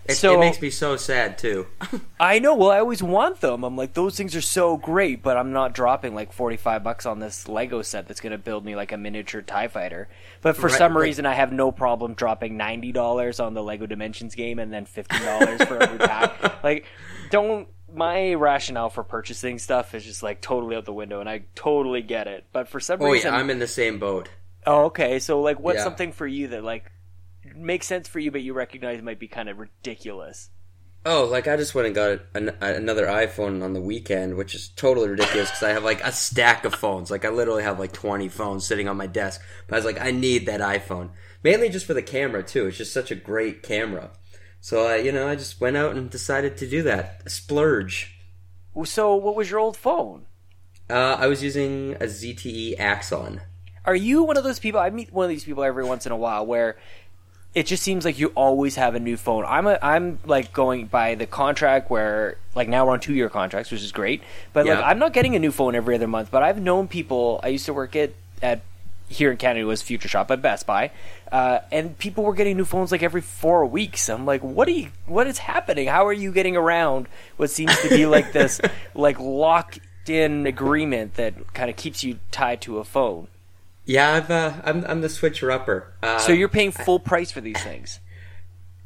It, 0.05 0.15
So- 0.17 0.35
it 0.35 0.41
makes 0.41 0.61
me 0.61 0.69
so 0.71 0.97
sad 0.97 1.39
too. 1.39 1.69
I 2.21 2.41
know. 2.41 2.57
Well, 2.57 2.71
I 2.73 2.81
always 2.81 3.03
want 3.05 3.41
them. 3.41 3.63
I'm 3.63 3.77
like, 3.77 3.95
those 3.95 4.17
things 4.17 4.35
are 4.35 4.41
so 4.41 4.77
great, 4.77 5.23
but 5.23 5.37
I'm 5.37 5.53
not 5.53 5.75
dropping 5.75 6.13
like 6.15 6.33
45 6.33 6.83
bucks 6.83 7.07
on 7.07 7.21
this 7.21 7.47
Lego 7.49 7.83
set 7.83 8.09
that's 8.09 8.21
going 8.21 8.33
to 8.33 8.39
build 8.39 8.65
me 8.65 8.75
like 8.75 8.91
a 8.91 8.97
miniature 8.97 9.43
TIE 9.43 9.69
fighter. 9.69 10.09
But 10.41 10.57
for 10.57 10.67
Right, 10.67 10.77
some 10.77 10.95
like- 10.95 11.05
reason, 11.05 11.25
I 11.25 11.35
have 11.35 11.53
no 11.53 11.71
problem 11.71 12.15
dropping 12.15 12.59
$90 12.59 13.39
on 13.45 13.55
the 13.55 13.63
Lego 13.63 13.87
Dimensions 13.87 14.35
game 14.35 14.59
and 14.59 14.73
then 14.73 14.87
$15 14.87 15.67
for 15.69 15.81
every 15.83 15.99
pack. 15.99 16.33
Like, 16.65 16.85
don't. 17.33 17.69
My 17.95 18.35
rationale 18.35 18.89
for 18.89 19.05
purchasing 19.05 19.59
stuff 19.59 19.95
is 19.95 20.05
just 20.05 20.23
like 20.23 20.41
totally 20.41 20.77
out 20.77 20.87
the 20.87 20.95
window, 20.95 21.21
and 21.21 21.29
I 21.29 21.45
totally 21.55 22.01
get 22.03 22.27
it. 22.29 22.47
But 22.53 22.69
for 22.69 22.81
some 22.81 23.03
oh 23.03 23.11
reason, 23.11 23.33
yeah, 23.33 23.39
I'm 23.39 23.51
in 23.51 23.59
the 23.59 23.67
same 23.67 23.99
boat. 23.99 24.31
oh 24.67 24.85
okay. 24.87 25.19
So 25.19 25.41
like, 25.43 25.61
what's 25.61 25.79
Yeah. 25.79 25.85
something 25.85 26.13
for 26.13 26.27
you 26.27 26.49
that 26.49 26.65
like 26.65 26.91
makes 27.57 27.87
sense 27.87 28.09
for 28.09 28.19
you, 28.21 28.31
but 28.31 28.43
you 28.43 28.55
recognize 28.55 29.03
might 29.03 29.19
be 29.19 29.29
kind 29.29 29.49
of 29.49 29.59
ridiculous? 29.59 30.51
Oh, 31.05 31.25
like 31.25 31.49
I 31.49 31.57
just 31.57 31.75
went 31.75 31.87
and 31.87 31.95
got 31.97 32.21
an, 32.35 32.51
another 32.61 33.07
iPhone 33.07 33.63
on 33.65 33.73
the 33.73 33.81
weekend, 33.81 34.37
which 34.37 34.55
is 34.55 34.69
totally 34.69 35.09
ridiculous 35.09 35.51
because 35.51 35.65
I 35.65 35.71
have 35.71 35.83
like 35.85 36.01
a 36.05 36.13
stack 36.13 36.65
of 36.65 36.75
phones. 36.77 37.11
Like 37.11 37.25
I 37.25 37.29
literally 37.31 37.65
have 37.65 37.81
like 37.81 37.93
20 37.93 38.29
phones 38.29 38.65
sitting 38.65 38.89
on 38.89 38.97
my 38.97 39.09
desk. 39.09 39.43
But 39.67 39.75
I 39.75 39.79
was 39.79 39.85
like, 39.85 40.01
I 40.01 40.13
need 40.13 40.47
that 40.47 40.61
iPhone. 40.61 41.11
Mainly 41.43 41.71
just 41.71 41.87
for 41.87 41.95
the 41.95 42.03
camera 42.03 42.45
too. 42.45 42.67
It's 42.69 42.79
just 42.79 42.93
such 42.93 43.11
a 43.11 43.17
great 43.17 43.65
camera. 43.65 44.13
So 44.63 44.87
I, 44.87 44.97
you 44.99 45.11
know, 45.11 45.29
I 45.29 45.35
just 45.35 45.61
went 45.61 45.77
out 45.77 45.97
and 45.97 46.09
decided 46.09 46.57
to 46.59 46.69
do 46.69 46.85
that. 46.85 47.21
A 47.27 47.31
splurge. 47.31 48.17
So, 48.85 49.17
what 49.17 49.35
was 49.35 49.51
your 49.51 49.59
old 49.59 49.77
phone? 49.77 50.27
Uh, 50.89 51.17
I 51.19 51.27
was 51.27 51.43
using 51.43 51.95
a 51.95 52.05
ZTE 52.05 52.79
Axon. 52.79 53.41
Are 53.85 53.97
you 53.97 54.23
one 54.23 54.37
of 54.37 54.45
those 54.45 54.61
people? 54.61 54.81
I 54.81 54.89
meet 54.91 55.13
one 55.13 55.25
of 55.25 55.31
these 55.31 55.43
people 55.45 55.65
every 55.65 55.85
once 55.85 56.07
in 56.07 56.13
a 56.13 56.17
while 56.17 56.47
where 56.47 56.77
it 57.57 57.67
just 57.67 57.83
seems 57.83 58.05
like 58.05 58.21
you 58.21 58.29
always 58.29 58.77
have 58.77 58.95
a 58.95 59.01
new 59.01 59.17
phone. 59.17 59.45
I'm 59.47 59.67
a, 59.67 59.81
I'm 59.83 60.21
like 60.25 60.53
going 60.53 60.87
by 60.87 61.17
the 61.17 61.27
contract 61.27 61.91
where 61.91 62.39
like 62.55 62.69
now 62.69 62.87
we're 62.87 62.93
on 62.93 63.01
two 63.01 63.15
year 63.15 63.29
contracts, 63.29 63.73
which 63.73 63.83
is 63.83 63.91
great. 63.91 64.23
But 64.53 64.67
like 64.67 64.79
I'm 64.79 65.01
not 65.01 65.13
getting 65.13 65.35
a 65.35 65.41
new 65.41 65.51
phone 65.51 65.75
every 65.75 65.97
other 65.97 66.07
month. 66.07 66.31
But 66.31 66.45
I've 66.45 66.63
known 66.63 66.87
people. 66.87 67.41
I 67.43 67.49
used 67.49 67.67
to 67.67 67.75
work 67.75 67.97
at 67.97 68.13
at 68.41 68.63
here 69.09 69.31
in 69.31 69.37
Canada 69.37 69.63
it 69.63 69.65
was 69.65 69.83
Future 69.83 70.09
Shop 70.09 70.31
at 70.31 70.41
Best 70.41 70.67
Buy, 70.67 70.91
uh, 71.33 71.61
and 71.73 71.99
people 71.99 72.23
were 72.25 72.35
getting 72.35 72.57
new 72.57 72.65
phones 72.65 72.93
like 72.93 73.03
every 73.03 73.23
four 73.23 73.65
weeks. 73.67 74.09
I'm 74.09 74.27
like, 74.27 74.43
what 74.43 74.69
are 74.69 74.73
you? 74.73 74.91
What 75.07 75.27
is 75.27 75.39
happening? 75.39 75.89
How 75.89 76.07
are 76.07 76.13
you 76.13 76.31
getting 76.31 76.57
around 76.57 77.09
what 77.39 77.51
seems 77.51 77.77
to 77.81 77.89
be 77.89 78.07
like 78.07 78.33
this 78.39 78.61
like 78.95 79.19
locked 79.19 79.81
in 80.07 80.47
agreement 80.47 81.15
that 81.15 81.55
kind 81.55 81.71
of 81.71 81.77
keeps 81.77 82.05
you 82.05 82.19
tied 82.31 82.61
to 82.63 82.79
a 82.79 82.85
phone? 82.85 83.29
Yeah, 83.85 84.13
I've 84.15 84.31
uh, 84.31 84.53
I'm 84.65 84.85
I'm 84.85 85.01
the 85.01 85.09
switcher 85.09 85.51
upper. 85.51 85.93
Uh, 86.03 86.19
So 86.19 86.33
you're 86.33 86.49
paying 86.49 86.71
full 86.71 87.01
price 87.01 87.33
for 87.33 87.41
these 87.41 87.61
things. 87.63 87.99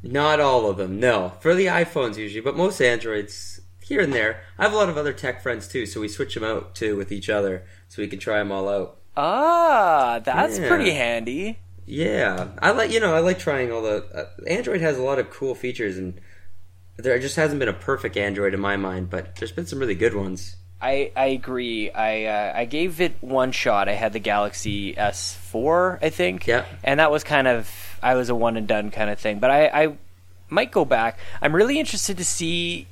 Not 0.01 0.39
all 0.39 0.69
of 0.69 0.77
them, 0.77 0.99
no. 0.99 1.33
For 1.41 1.53
the 1.53 1.65
iPhones 1.65 2.17
usually, 2.17 2.41
but 2.41 2.55
most 2.55 2.79
Androids 2.81 3.59
here 3.81 3.99
and 4.01 4.13
there. 4.13 4.41
I 4.57 4.63
have 4.63 4.73
a 4.73 4.75
lot 4.77 4.89
of 4.89 4.97
other 4.97 5.13
tech 5.13 5.41
friends 5.41 5.67
too, 5.67 5.85
so 5.85 5.99
we 6.01 6.07
switch 6.07 6.33
them 6.33 6.43
out 6.43 6.75
too 6.75 6.95
with 6.95 7.11
each 7.11 7.29
other, 7.29 7.63
so 7.89 8.01
we 8.01 8.07
can 8.07 8.19
try 8.19 8.37
them 8.39 8.51
all 8.51 8.69
out. 8.69 8.97
Ah, 9.15 10.19
that's 10.23 10.59
Yeah. 10.59 10.67
pretty 10.67 10.91
handy. 10.91 11.59
Yeah, 11.87 12.49
I 12.61 12.71
like 12.71 12.91
you 12.91 12.99
know 12.99 13.15
I 13.15 13.19
like 13.19 13.39
trying 13.39 13.71
all 13.71 13.81
the. 13.81 14.05
Uh, 14.13 14.25
Android 14.45 14.81
has 14.81 14.97
a 14.97 15.03
lot 15.03 15.19
of 15.19 15.29
cool 15.29 15.55
features, 15.55 15.97
and 15.97 16.19
there 16.97 17.17
just 17.17 17.37
hasn't 17.37 17.59
been 17.59 17.69
a 17.69 17.73
perfect 17.73 18.17
Android 18.17 18.53
in 18.53 18.59
my 18.59 18.75
mind, 18.75 19.09
but 19.09 19.37
there's 19.37 19.53
been 19.53 19.65
some 19.65 19.79
really 19.79 19.95
good 19.95 20.13
ones. 20.13 20.57
I 20.81 21.11
I 21.15 21.27
agree. 21.27 21.89
I 21.89 22.25
uh, 22.25 22.53
I 22.55 22.65
gave 22.65 22.99
it 22.99 23.15
one 23.21 23.51
shot. 23.53 23.87
I 23.87 23.93
had 23.93 24.13
the 24.13 24.19
Galaxy 24.19 24.93
S4, 24.93 25.99
I 26.01 26.09
think. 26.09 26.45
Yeah. 26.45 26.65
And 26.83 26.99
that 26.99 27.09
was 27.09 27.23
kind 27.23 27.47
of 27.47 27.71
I 28.03 28.15
was 28.15 28.29
a 28.29 28.35
one 28.35 28.57
and 28.57 28.67
done 28.67 28.91
kind 28.91 29.09
of 29.09 29.17
thing. 29.17 29.39
But 29.39 29.49
I 29.49 29.67
I 29.67 29.97
might 30.49 30.71
go 30.71 30.85
back. 30.85 31.17
I'm 31.41 31.55
really 31.55 31.79
interested 31.79 32.17
to 32.17 32.25
see 32.25 32.85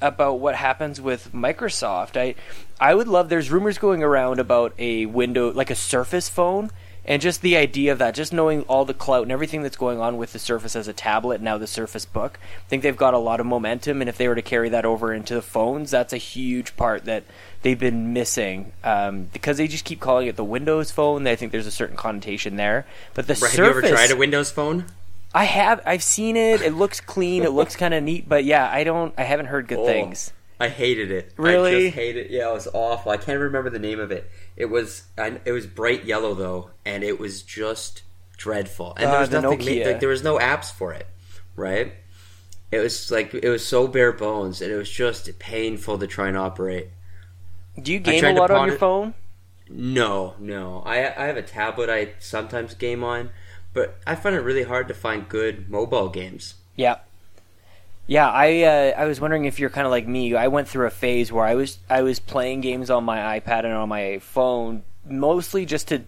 about 0.00 0.40
what 0.40 0.54
happens 0.54 1.00
with 1.00 1.32
Microsoft. 1.32 2.20
I 2.20 2.34
I 2.78 2.94
would 2.94 3.08
love. 3.08 3.28
There's 3.28 3.50
rumors 3.50 3.78
going 3.78 4.02
around 4.02 4.40
about 4.40 4.74
a 4.78 5.06
window 5.06 5.52
like 5.52 5.70
a 5.70 5.74
Surface 5.76 6.28
phone. 6.28 6.70
And 7.10 7.20
just 7.20 7.42
the 7.42 7.56
idea 7.56 7.90
of 7.90 7.98
that, 7.98 8.14
just 8.14 8.32
knowing 8.32 8.62
all 8.62 8.84
the 8.84 8.94
clout 8.94 9.24
and 9.24 9.32
everything 9.32 9.62
that's 9.62 9.76
going 9.76 9.98
on 10.00 10.16
with 10.16 10.32
the 10.32 10.38
Surface 10.38 10.76
as 10.76 10.86
a 10.86 10.92
tablet, 10.92 11.40
now 11.40 11.58
the 11.58 11.66
Surface 11.66 12.04
Book, 12.04 12.38
I 12.42 12.68
think 12.68 12.84
they've 12.84 12.96
got 12.96 13.14
a 13.14 13.18
lot 13.18 13.40
of 13.40 13.46
momentum. 13.46 14.00
And 14.00 14.08
if 14.08 14.16
they 14.16 14.28
were 14.28 14.36
to 14.36 14.42
carry 14.42 14.68
that 14.68 14.84
over 14.84 15.12
into 15.12 15.34
the 15.34 15.42
phones, 15.42 15.90
that's 15.90 16.12
a 16.12 16.18
huge 16.18 16.76
part 16.76 17.06
that 17.06 17.24
they've 17.62 17.76
been 17.78 18.12
missing 18.12 18.70
um, 18.84 19.24
because 19.32 19.56
they 19.56 19.66
just 19.66 19.84
keep 19.84 19.98
calling 19.98 20.28
it 20.28 20.36
the 20.36 20.44
Windows 20.44 20.92
Phone. 20.92 21.26
I 21.26 21.34
think 21.34 21.50
there's 21.50 21.66
a 21.66 21.72
certain 21.72 21.96
connotation 21.96 22.54
there, 22.54 22.86
but 23.14 23.26
the 23.26 23.32
Right, 23.32 23.38
Surface. 23.50 23.56
have 23.56 23.64
you 23.66 23.70
ever 23.70 23.88
tried 23.88 24.10
a 24.12 24.16
Windows 24.16 24.52
phone? 24.52 24.84
I 25.34 25.44
have. 25.46 25.80
I've 25.84 26.04
seen 26.04 26.36
it. 26.36 26.62
It 26.62 26.74
looks 26.74 27.00
clean. 27.00 27.42
It 27.42 27.50
looks 27.50 27.74
kind 27.74 27.92
of 27.92 28.04
neat. 28.04 28.28
But 28.28 28.44
yeah, 28.44 28.70
I 28.72 28.84
don't. 28.84 29.12
I 29.18 29.24
haven't 29.24 29.46
heard 29.46 29.66
good 29.66 29.78
Oh. 29.80 29.86
things. 29.86 30.32
I 30.60 30.68
hated 30.68 31.10
it. 31.10 31.32
I 31.38 31.42
Really? 31.42 31.84
just 31.86 31.94
hated 31.96 32.26
it. 32.26 32.30
Yeah, 32.32 32.50
it 32.50 32.52
was 32.52 32.68
awful. 32.72 33.10
I 33.10 33.16
can't 33.16 33.40
remember 33.40 33.70
the 33.70 33.78
name 33.78 33.98
of 33.98 34.10
it. 34.12 34.30
It 34.56 34.66
was 34.66 35.04
I, 35.18 35.40
it 35.44 35.52
was 35.52 35.66
bright 35.66 36.04
yellow 36.04 36.34
though, 36.34 36.70
and 36.84 37.02
it 37.02 37.18
was 37.18 37.42
just 37.42 38.02
dreadful. 38.36 38.94
And 38.96 39.06
Uh, 39.06 39.10
there 39.12 39.20
was 39.20 39.30
the 39.30 39.40
nothing. 39.40 39.84
Like, 39.84 40.00
there 40.00 40.08
was 40.10 40.22
no 40.22 40.38
apps 40.38 40.70
for 40.70 40.92
it, 40.92 41.06
right? 41.56 41.94
It 42.70 42.78
was 42.78 43.10
like 43.10 43.32
it 43.34 43.48
was 43.48 43.66
so 43.66 43.88
bare 43.88 44.12
bones, 44.12 44.60
and 44.62 44.70
it 44.70 44.76
was 44.76 44.90
just 44.90 45.36
painful 45.38 45.98
to 45.98 46.06
try 46.06 46.28
and 46.28 46.36
operate. 46.36 46.90
Do 47.82 47.92
you 47.92 47.98
game 47.98 48.22
a 48.24 48.32
lot 48.32 48.50
on 48.50 48.66
your 48.66 48.76
it- 48.76 48.78
phone? 48.78 49.14
No, 49.68 50.34
no. 50.38 50.82
I 50.84 50.96
I 50.98 51.26
have 51.26 51.36
a 51.36 51.42
tablet. 51.42 51.88
I 51.88 52.12
sometimes 52.18 52.74
game 52.74 53.02
on, 53.04 53.30
but 53.72 53.98
I 54.06 54.14
find 54.14 54.34
it 54.36 54.40
really 54.40 54.64
hard 54.64 54.88
to 54.88 54.94
find 54.94 55.28
good 55.28 55.70
mobile 55.70 56.08
games. 56.08 56.54
Yeah. 56.76 56.96
Yeah, 58.10 58.28
I 58.28 58.62
uh, 58.62 59.00
I 59.02 59.04
was 59.04 59.20
wondering 59.20 59.44
if 59.44 59.60
you're 59.60 59.70
kind 59.70 59.86
of 59.86 59.92
like 59.92 60.08
me. 60.08 60.34
I 60.34 60.48
went 60.48 60.66
through 60.66 60.88
a 60.88 60.90
phase 60.90 61.30
where 61.30 61.44
I 61.44 61.54
was 61.54 61.78
I 61.88 62.02
was 62.02 62.18
playing 62.18 62.60
games 62.60 62.90
on 62.90 63.04
my 63.04 63.38
iPad 63.38 63.60
and 63.64 63.72
on 63.72 63.88
my 63.88 64.18
phone 64.18 64.82
mostly 65.08 65.64
just 65.64 65.86
to 65.88 66.02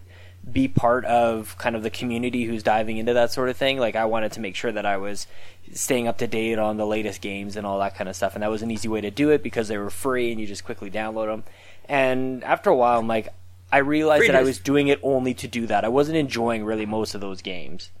be 0.51 0.67
part 0.67 1.05
of 1.05 1.57
kind 1.57 1.77
of 1.77 1.81
the 1.81 1.89
community 1.89 2.43
who's 2.43 2.61
diving 2.61 2.97
into 2.97 3.13
that 3.13 3.31
sort 3.31 3.47
of 3.47 3.55
thing. 3.55 3.79
Like 3.79 3.95
I 3.95 4.03
wanted 4.03 4.33
to 4.33 4.41
make 4.41 4.57
sure 4.57 4.69
that 4.73 4.85
I 4.85 4.97
was 4.97 5.27
staying 5.71 6.09
up 6.09 6.17
to 6.17 6.27
date 6.27 6.59
on 6.59 6.75
the 6.75 6.85
latest 6.85 7.21
games 7.21 7.55
and 7.55 7.65
all 7.65 7.79
that 7.79 7.95
kind 7.95 8.09
of 8.09 8.17
stuff, 8.17 8.33
and 8.33 8.43
that 8.43 8.51
was 8.51 8.63
an 8.63 8.69
easy 8.69 8.89
way 8.89 8.99
to 8.99 9.09
do 9.09 9.29
it 9.29 9.41
because 9.41 9.69
they 9.69 9.77
were 9.77 9.89
free 9.89 10.29
and 10.29 10.41
you 10.41 10.45
just 10.45 10.65
quickly 10.65 10.91
download 10.91 11.27
them. 11.27 11.45
And 11.87 12.43
after 12.43 12.69
a 12.69 12.75
while, 12.75 12.99
I'm 12.99 13.07
like, 13.07 13.29
I 13.71 13.77
realized 13.77 14.23
Free 14.23 14.27
that 14.27 14.35
I 14.35 14.43
was 14.43 14.59
doing 14.59 14.89
it 14.89 14.99
only 15.03 15.33
to 15.35 15.47
do 15.47 15.67
that. 15.67 15.85
I 15.85 15.87
wasn't 15.87 16.17
enjoying 16.17 16.65
really 16.65 16.85
most 16.85 17.15
of 17.15 17.21
those 17.21 17.41
games. 17.41 17.91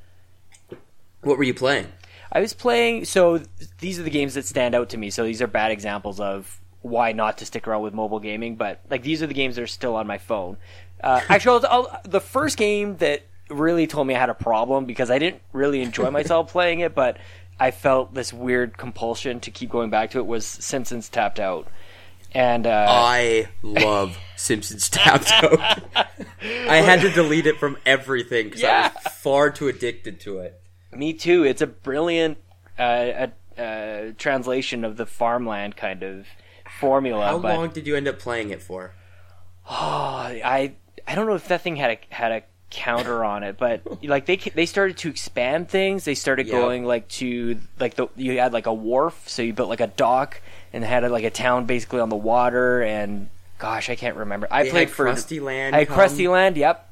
What 1.21 1.37
were 1.37 1.45
you 1.45 1.53
playing? 1.53 1.87
I 2.33 2.41
was 2.41 2.53
playing. 2.53 3.05
So 3.05 3.41
these 3.79 3.99
are 3.99 4.03
the 4.03 4.09
games 4.09 4.33
that 4.33 4.45
stand 4.45 4.73
out 4.73 4.89
to 4.89 4.97
me. 4.97 5.11
So 5.11 5.23
these 5.23 5.41
are 5.41 5.47
bad 5.47 5.71
examples 5.71 6.19
of 6.19 6.59
why 6.81 7.13
not 7.13 7.37
to 7.37 7.45
stick 7.45 7.67
around 7.67 7.83
with 7.83 7.93
mobile 7.93 8.19
gaming. 8.19 8.55
But 8.55 8.81
like 8.89 9.03
these 9.03 9.21
are 9.21 9.27
the 9.27 9.35
games 9.35 9.55
that 9.55 9.61
are 9.61 9.67
still 9.67 9.95
on 9.95 10.07
my 10.07 10.17
phone. 10.17 10.57
Uh, 11.01 11.21
actually, 11.29 11.65
I'll, 11.65 11.87
I'll, 11.87 12.01
the 12.03 12.19
first 12.19 12.57
game 12.57 12.97
that 12.97 13.21
really 13.49 13.85
told 13.85 14.07
me 14.07 14.15
I 14.15 14.19
had 14.19 14.29
a 14.29 14.35
problem 14.35 14.85
because 14.85 15.11
I 15.11 15.19
didn't 15.19 15.41
really 15.53 15.81
enjoy 15.81 16.09
myself 16.11 16.51
playing 16.51 16.79
it, 16.79 16.95
but 16.95 17.17
I 17.59 17.69
felt 17.69 18.15
this 18.15 18.33
weird 18.33 18.77
compulsion 18.77 19.39
to 19.41 19.51
keep 19.51 19.69
going 19.69 19.91
back 19.91 20.11
to 20.11 20.17
it 20.17 20.25
was 20.25 20.45
Simpsons 20.45 21.09
Tapped 21.09 21.39
Out. 21.39 21.67
And 22.35 22.65
uh, 22.65 22.87
I 22.89 23.49
love 23.61 24.17
Simpsons 24.37 24.89
Tapped 24.89 25.31
Out. 25.43 25.59
I 26.41 26.77
had 26.77 27.01
to 27.01 27.11
delete 27.11 27.45
it 27.45 27.59
from 27.59 27.77
everything 27.85 28.47
because 28.47 28.63
I 28.63 28.87
was 28.87 29.13
far 29.13 29.51
too 29.51 29.67
addicted 29.67 30.19
to 30.21 30.39
it. 30.39 30.59
Me 30.95 31.13
too. 31.13 31.43
It's 31.43 31.61
a 31.61 31.67
brilliant 31.67 32.37
uh, 32.77 32.81
uh, 32.81 33.27
uh, 33.61 34.11
translation 34.17 34.83
of 34.83 34.97
the 34.97 35.05
farmland 35.05 35.75
kind 35.75 36.03
of 36.03 36.25
formula. 36.79 37.25
How 37.25 37.39
but 37.39 37.55
long 37.57 37.69
did 37.69 37.87
you 37.87 37.95
end 37.95 38.07
up 38.07 38.19
playing 38.19 38.49
it 38.49 38.61
for? 38.61 38.93
Oh, 39.69 39.73
I 39.73 40.73
I 41.07 41.15
don't 41.15 41.27
know 41.27 41.35
if 41.35 41.47
that 41.47 41.61
thing 41.61 41.75
had 41.75 41.91
a 41.91 41.97
had 42.13 42.31
a 42.31 42.43
counter 42.69 43.23
on 43.23 43.43
it, 43.43 43.57
but 43.57 43.81
like 44.03 44.25
they 44.25 44.37
they 44.37 44.65
started 44.65 44.97
to 44.97 45.09
expand 45.09 45.69
things. 45.69 46.05
They 46.05 46.15
started 46.15 46.47
Yeah. 46.47 46.53
going 46.53 46.85
like 46.85 47.07
to 47.09 47.59
like 47.79 47.95
the 47.95 48.07
you 48.15 48.39
had 48.39 48.53
like 48.53 48.65
a 48.65 48.73
wharf, 48.73 49.27
so 49.29 49.41
you 49.41 49.53
built 49.53 49.69
like 49.69 49.81
a 49.81 49.87
dock 49.87 50.41
and 50.73 50.83
had 50.83 51.09
like 51.11 51.23
a 51.23 51.29
town 51.29 51.65
basically 51.65 51.99
on 51.99 52.09
the 52.09 52.15
water. 52.15 52.81
And 52.81 53.29
gosh, 53.59 53.89
I 53.89 53.95
can't 53.95 54.17
remember. 54.17 54.47
I 54.51 54.63
They 54.63 54.69
played 54.71 54.89
for 54.89 55.05
Krusty 55.05 55.41
Land 55.41 55.75
I 55.75 55.85
come. 55.85 56.31
Land. 56.31 56.57
Yep. 56.57 56.89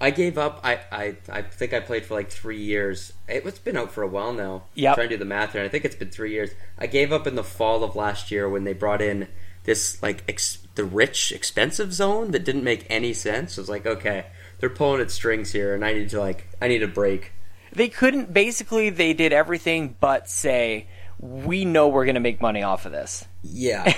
I 0.00 0.10
gave 0.10 0.38
up. 0.38 0.60
I, 0.64 0.80
I, 0.90 1.16
I 1.28 1.42
think 1.42 1.74
I 1.74 1.80
played 1.80 2.06
for 2.06 2.14
like 2.14 2.30
three 2.30 2.62
years. 2.62 3.12
It, 3.28 3.44
it's 3.44 3.58
been 3.58 3.76
out 3.76 3.92
for 3.92 4.02
a 4.02 4.08
while 4.08 4.32
now. 4.32 4.64
Yeah. 4.74 4.94
trying 4.94 5.08
to 5.10 5.16
do 5.16 5.18
the 5.18 5.26
math 5.26 5.52
here. 5.52 5.62
I 5.62 5.68
think 5.68 5.84
it's 5.84 5.94
been 5.94 6.10
three 6.10 6.32
years. 6.32 6.50
I 6.78 6.86
gave 6.86 7.12
up 7.12 7.26
in 7.26 7.34
the 7.34 7.44
fall 7.44 7.84
of 7.84 7.94
last 7.96 8.30
year 8.30 8.48
when 8.48 8.64
they 8.64 8.72
brought 8.72 9.02
in 9.02 9.28
this 9.64 10.02
like 10.02 10.24
ex, 10.28 10.58
the 10.74 10.84
rich 10.84 11.32
expensive 11.32 11.92
zone 11.92 12.30
that 12.30 12.44
didn't 12.44 12.64
make 12.64 12.86
any 12.88 13.12
sense. 13.12 13.58
I 13.58 13.60
was 13.60 13.68
like, 13.68 13.86
okay, 13.86 14.26
they're 14.58 14.70
pulling 14.70 15.00
at 15.00 15.10
strings 15.10 15.52
here, 15.52 15.74
and 15.74 15.84
I 15.84 15.92
need 15.92 16.10
to 16.10 16.20
like 16.20 16.48
I 16.60 16.68
need 16.68 16.82
a 16.82 16.88
break. 16.88 17.32
They 17.72 17.88
couldn't. 17.88 18.32
Basically, 18.32 18.90
they 18.90 19.12
did 19.12 19.32
everything 19.32 19.96
but 20.00 20.28
say 20.28 20.88
we 21.18 21.64
know 21.66 21.88
we're 21.88 22.06
going 22.06 22.14
to 22.14 22.20
make 22.20 22.40
money 22.40 22.62
off 22.62 22.86
of 22.86 22.92
this. 22.92 23.26
Yeah, 23.42 23.94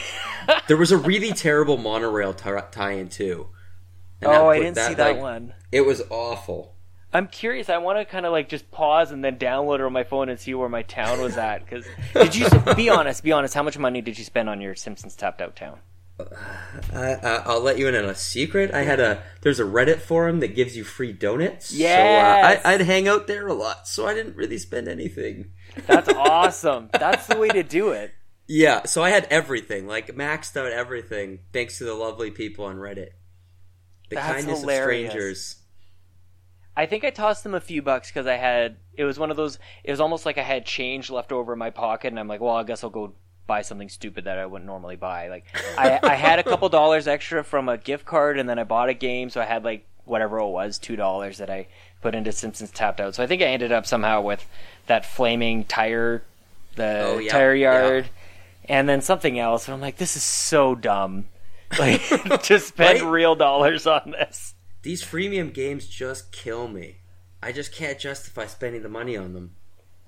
there 0.66 0.76
was 0.76 0.90
a 0.90 0.98
really 0.98 1.32
terrible 1.32 1.78
monorail 1.78 2.34
ti- 2.34 2.50
tie-in 2.72 3.08
too. 3.08 3.48
And 4.22 4.30
oh, 4.30 4.48
I 4.48 4.60
didn't 4.60 4.76
see 4.76 4.94
that 4.94 5.12
like, 5.14 5.18
one. 5.18 5.54
It 5.72 5.80
was 5.80 6.02
awful. 6.08 6.76
I'm 7.12 7.26
curious. 7.26 7.68
I 7.68 7.78
want 7.78 7.98
to 7.98 8.04
kind 8.04 8.24
of 8.24 8.32
like 8.32 8.48
just 8.48 8.70
pause 8.70 9.10
and 9.10 9.22
then 9.22 9.36
download 9.36 9.76
it 9.76 9.80
on 9.82 9.92
my 9.92 10.04
phone 10.04 10.28
and 10.28 10.38
see 10.38 10.54
where 10.54 10.68
my 10.68 10.82
town 10.82 11.20
was 11.20 11.36
at. 11.36 11.64
Because 11.64 11.84
did 12.14 12.34
you 12.34 12.48
be 12.76 12.88
honest? 12.88 13.22
Be 13.22 13.32
honest. 13.32 13.54
How 13.54 13.62
much 13.62 13.76
money 13.76 14.00
did 14.00 14.18
you 14.18 14.24
spend 14.24 14.48
on 14.48 14.60
your 14.60 14.74
Simpsons 14.74 15.16
tapped 15.16 15.42
out 15.42 15.56
town? 15.56 15.80
I, 16.94 17.14
I, 17.14 17.42
I'll 17.46 17.60
let 17.60 17.78
you 17.78 17.88
in 17.88 17.96
on 17.96 18.04
a 18.04 18.14
secret. 18.14 18.72
I 18.72 18.82
had 18.82 19.00
a 19.00 19.22
there's 19.40 19.58
a 19.58 19.64
Reddit 19.64 20.00
forum 20.00 20.40
that 20.40 20.54
gives 20.54 20.76
you 20.76 20.84
free 20.84 21.12
donuts. 21.12 21.72
Yes! 21.72 22.62
so, 22.62 22.68
uh, 22.68 22.72
I'd 22.72 22.80
hang 22.82 23.08
out 23.08 23.26
there 23.26 23.48
a 23.48 23.54
lot, 23.54 23.88
so 23.88 24.06
I 24.06 24.14
didn't 24.14 24.36
really 24.36 24.58
spend 24.58 24.88
anything. 24.88 25.52
That's 25.86 26.08
awesome. 26.16 26.90
That's 26.92 27.26
the 27.26 27.38
way 27.38 27.48
to 27.48 27.62
do 27.62 27.90
it. 27.90 28.12
Yeah, 28.46 28.84
so 28.84 29.02
I 29.02 29.10
had 29.10 29.26
everything, 29.30 29.86
like 29.86 30.14
maxed 30.14 30.56
out 30.56 30.72
everything, 30.72 31.40
thanks 31.52 31.78
to 31.78 31.84
the 31.84 31.94
lovely 31.94 32.30
people 32.30 32.66
on 32.66 32.76
Reddit. 32.76 33.10
The 34.14 34.20
That's 34.20 34.32
kindness 34.34 34.60
hilarious. 34.60 35.06
of 35.06 35.10
strangers. 35.12 35.56
I 36.76 36.86
think 36.86 37.04
I 37.04 37.10
tossed 37.10 37.44
them 37.44 37.54
a 37.54 37.60
few 37.60 37.82
bucks 37.82 38.08
because 38.08 38.26
I 38.26 38.36
had 38.36 38.76
it 38.94 39.04
was 39.04 39.18
one 39.18 39.30
of 39.30 39.36
those. 39.36 39.58
It 39.84 39.90
was 39.90 40.00
almost 40.00 40.24
like 40.24 40.38
I 40.38 40.42
had 40.42 40.64
change 40.64 41.10
left 41.10 41.32
over 41.32 41.52
in 41.52 41.58
my 41.58 41.70
pocket, 41.70 42.08
and 42.08 42.18
I'm 42.18 42.28
like, 42.28 42.40
well, 42.40 42.56
I 42.56 42.62
guess 42.64 42.82
I'll 42.82 42.90
go 42.90 43.14
buy 43.46 43.62
something 43.62 43.88
stupid 43.88 44.24
that 44.24 44.38
I 44.38 44.46
wouldn't 44.46 44.66
normally 44.66 44.96
buy. 44.96 45.28
Like 45.28 45.44
I, 45.76 45.98
I 46.02 46.14
had 46.14 46.38
a 46.38 46.42
couple 46.42 46.68
dollars 46.68 47.06
extra 47.08 47.44
from 47.44 47.68
a 47.68 47.76
gift 47.76 48.04
card, 48.06 48.38
and 48.38 48.48
then 48.48 48.58
I 48.58 48.64
bought 48.64 48.88
a 48.88 48.94
game, 48.94 49.28
so 49.30 49.40
I 49.40 49.44
had 49.44 49.64
like 49.64 49.86
whatever 50.04 50.38
it 50.38 50.48
was, 50.48 50.78
two 50.78 50.96
dollars 50.96 51.38
that 51.38 51.50
I 51.50 51.66
put 52.00 52.14
into 52.14 52.32
Simpsons 52.32 52.70
Tapped 52.70 53.00
Out. 53.00 53.14
So 53.14 53.22
I 53.22 53.26
think 53.26 53.42
I 53.42 53.46
ended 53.46 53.70
up 53.72 53.86
somehow 53.86 54.22
with 54.22 54.44
that 54.86 55.04
flaming 55.06 55.64
tire, 55.64 56.22
the 56.76 57.02
Oh, 57.04 57.18
yeah, 57.18 57.30
tire 57.32 57.54
yard, 57.54 58.08
and 58.68 58.88
then 58.88 59.00
something 59.02 59.38
else. 59.38 59.68
And 59.68 59.74
I'm 59.74 59.80
like, 59.80 59.98
this 59.98 60.16
is 60.16 60.22
so 60.22 60.74
dumb. 60.74 61.26
Like 61.78 62.02
to 62.42 62.58
spend 62.58 63.00
Right? 63.02 63.10
real 63.10 63.34
dollars 63.34 63.86
on 63.86 64.12
this. 64.12 64.54
These 64.82 65.02
freemium 65.02 65.52
games 65.54 65.86
just 65.86 66.32
kill 66.32 66.68
me. 66.68 66.98
I 67.42 67.52
just 67.52 67.72
can't 67.72 67.98
justify 67.98 68.46
spending 68.46 68.82
the 68.82 68.88
money 68.88 69.16
on 69.16 69.32
them. 69.32 69.56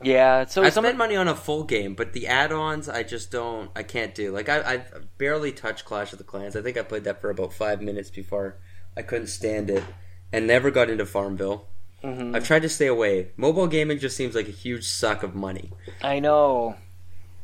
Yeah, 0.03 0.44
so 0.46 0.62
I 0.62 0.70
some 0.70 0.85
spend 0.85 0.98
money 0.98 1.16
on 1.16 1.29
a 1.29 1.35
full 1.37 1.64
game, 1.64 1.94
but 1.94 2.12
the 2.12 2.27
add-ons 2.27 2.88
I 2.88 3.05
just 3.05 3.31
don't. 3.31 3.70
I 3.74 3.83
can't 3.85 4.14
do. 4.14 4.33
Like 4.33 4.48
I, 4.48 4.59
I 4.74 4.85
barely 5.18 5.53
touched 5.53 5.85
Clash 5.85 6.12
of 6.12 6.18
the 6.18 6.24
Clans. 6.24 6.57
I 6.57 6.62
think 6.62 6.77
I 6.77 6.83
played 6.83 7.05
that 7.05 7.20
for 7.20 7.31
about 7.31 7.53
five 7.53 7.81
minutes 7.81 8.11
before 8.11 8.57
I 8.96 9.03
couldn't 9.03 9.29
stand 9.29 9.70
it, 9.70 9.85
and 10.33 10.46
never 10.46 10.70
got 10.70 10.90
into 10.90 11.07
Farmville. 11.07 11.68
Mhm. 12.03 12.37
I've 12.37 12.46
tried 12.46 12.62
to 12.62 12.68
stay 12.68 12.87
away. 12.88 13.31
Mobile 13.37 13.66
gaming 13.66 13.98
just 13.98 14.16
seems 14.16 14.35
like 14.35 14.48
a 14.48 14.53
huge 14.53 14.85
suck 14.85 15.22
of 15.22 15.35
money. 15.35 15.70
I 16.03 16.20
know. 16.20 16.77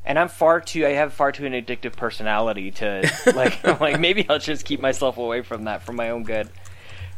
And 0.05 0.19
I'm 0.19 0.29
far 0.29 0.61
too 0.61 0.87
I 0.87 0.91
have 0.91 1.13
far 1.13 1.31
too 1.33 1.45
an 1.47 1.53
addictive 1.53 1.95
personality 1.97 2.71
to 2.73 3.11
like 3.35 3.63
like 3.81 4.01
maybe 4.01 4.27
I'll 4.29 4.39
just 4.39 4.65
keep 4.65 4.81
myself 4.81 5.19
away 5.19 5.43
from 5.43 5.65
that 5.65 5.83
for 5.83 5.93
my 5.93 6.11
own 6.11 6.25
good. 6.25 6.49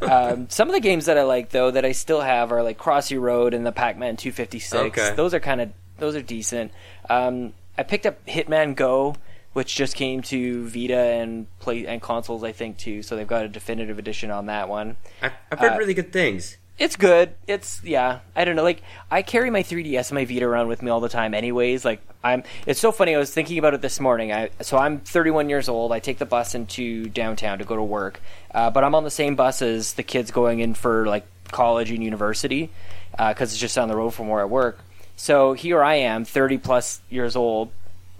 Um, 0.00 0.48
some 0.50 0.68
of 0.68 0.74
the 0.74 0.80
games 0.80 1.06
that 1.06 1.16
I 1.16 1.22
like 1.22 1.50
though 1.50 1.70
that 1.70 1.84
I 1.84 1.92
still 1.92 2.20
have 2.22 2.50
are 2.50 2.62
like 2.62 2.76
Crossy 2.78 3.20
Road 3.20 3.54
and 3.54 3.64
the 3.64 3.70
Pac-Man 3.72 4.16
256. 4.16 4.74
Okay. 4.74 5.14
Those 5.14 5.32
are 5.32 5.40
kind 5.40 5.60
of 5.60 5.70
those 5.98 6.16
are 6.16 6.22
decent. 6.22 6.72
Um, 7.08 7.52
I 7.78 7.84
picked 7.84 8.04
up 8.04 8.24
Hitman 8.26 8.74
Go, 8.74 9.14
which 9.52 9.76
just 9.76 9.94
came 9.94 10.20
to 10.22 10.66
Vita 10.68 10.96
and 10.96 11.46
play 11.60 11.86
and 11.86 12.02
consoles 12.02 12.42
I 12.42 12.50
think 12.50 12.78
too. 12.78 13.02
So 13.02 13.14
they've 13.14 13.26
got 13.28 13.44
a 13.44 13.48
definitive 13.48 13.98
edition 13.98 14.30
on 14.32 14.46
that 14.46 14.68
one. 14.68 14.96
I've, 15.22 15.32
I've 15.52 15.58
heard 15.60 15.72
Uh, 15.74 15.78
really 15.78 15.94
good 15.94 16.12
things. 16.12 16.56
It's 16.78 16.96
good. 16.96 17.34
It's 17.46 17.82
yeah. 17.84 18.20
I 18.34 18.44
don't 18.44 18.56
know. 18.56 18.62
Like 18.62 18.82
I 19.10 19.22
carry 19.22 19.50
my 19.50 19.62
3DS 19.62 20.10
and 20.10 20.16
my 20.16 20.24
Vita 20.24 20.46
around 20.46 20.68
with 20.68 20.82
me 20.82 20.90
all 20.90 21.00
the 21.00 21.08
time. 21.08 21.34
Anyways, 21.34 21.84
like 21.84 22.00
I'm. 22.24 22.42
It's 22.66 22.80
so 22.80 22.90
funny. 22.92 23.14
I 23.14 23.18
was 23.18 23.32
thinking 23.32 23.58
about 23.58 23.74
it 23.74 23.82
this 23.82 24.00
morning. 24.00 24.32
I 24.32 24.50
so 24.60 24.78
I'm 24.78 25.00
31 25.00 25.48
years 25.48 25.68
old. 25.68 25.92
I 25.92 26.00
take 26.00 26.18
the 26.18 26.26
bus 26.26 26.54
into 26.54 27.08
downtown 27.08 27.58
to 27.58 27.64
go 27.64 27.76
to 27.76 27.82
work, 27.82 28.20
uh, 28.52 28.70
but 28.70 28.84
I'm 28.84 28.94
on 28.94 29.04
the 29.04 29.10
same 29.10 29.36
bus 29.36 29.62
as 29.62 29.94
the 29.94 30.02
kids 30.02 30.30
going 30.30 30.60
in 30.60 30.74
for 30.74 31.06
like 31.06 31.26
college 31.50 31.90
and 31.90 32.02
university 32.02 32.70
because 33.10 33.52
it's 33.52 33.60
just 33.60 33.76
down 33.76 33.88
the 33.88 33.96
road 33.96 34.10
from 34.10 34.28
where 34.28 34.40
I 34.40 34.46
work. 34.46 34.78
So 35.16 35.52
here 35.52 35.82
I 35.82 35.96
am, 35.96 36.24
30 36.24 36.58
plus 36.58 37.00
years 37.10 37.36
old, 37.36 37.70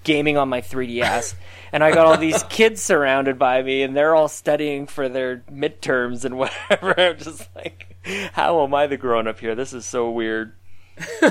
gaming 0.05 0.37
on 0.37 0.49
my 0.49 0.61
3DS, 0.61 1.35
and 1.73 1.83
I 1.83 1.93
got 1.93 2.07
all 2.07 2.17
these 2.17 2.43
kids 2.49 2.83
surrounded 2.83 3.39
by 3.39 3.63
me, 3.63 3.83
and 3.83 3.97
they're 3.97 4.15
all 4.15 4.29
studying 4.29 4.87
for 4.87 5.09
their 5.09 5.45
midterms 5.51 6.25
and 6.25 6.37
whatever. 6.39 6.99
I'm 6.99 7.19
just 7.19 7.49
like, 7.55 7.97
how 8.33 8.65
am 8.65 8.75
I 8.75 8.87
the 8.87 8.97
grown 8.97 9.27
up 9.27 9.41
here? 9.41 9.55
This 9.55 9.73
is 9.73 9.87
so 9.87 10.11
weird. 10.11 10.53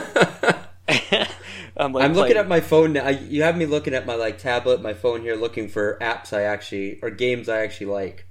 I'm 1.78 1.94
like, 1.94 2.04
I'm 2.04 2.14
looking 2.14 2.38
at 2.38 2.48
my 2.48 2.60
phone 2.60 2.94
now. 2.94 3.08
You 3.10 3.44
have 3.44 3.58
me 3.58 3.66
looking 3.66 3.94
at 3.94 4.06
my 4.06 4.16
like 4.16 4.38
tablet, 4.38 4.82
my 4.82 4.94
phone 4.94 5.22
here, 5.22 5.36
looking 5.36 5.70
for 5.70 5.98
apps 6.02 6.34
I 6.36 6.44
actually 6.44 7.00
or 7.02 7.10
games 7.10 7.48
I 7.48 7.62
actually 7.62 7.88
like. 7.88 8.28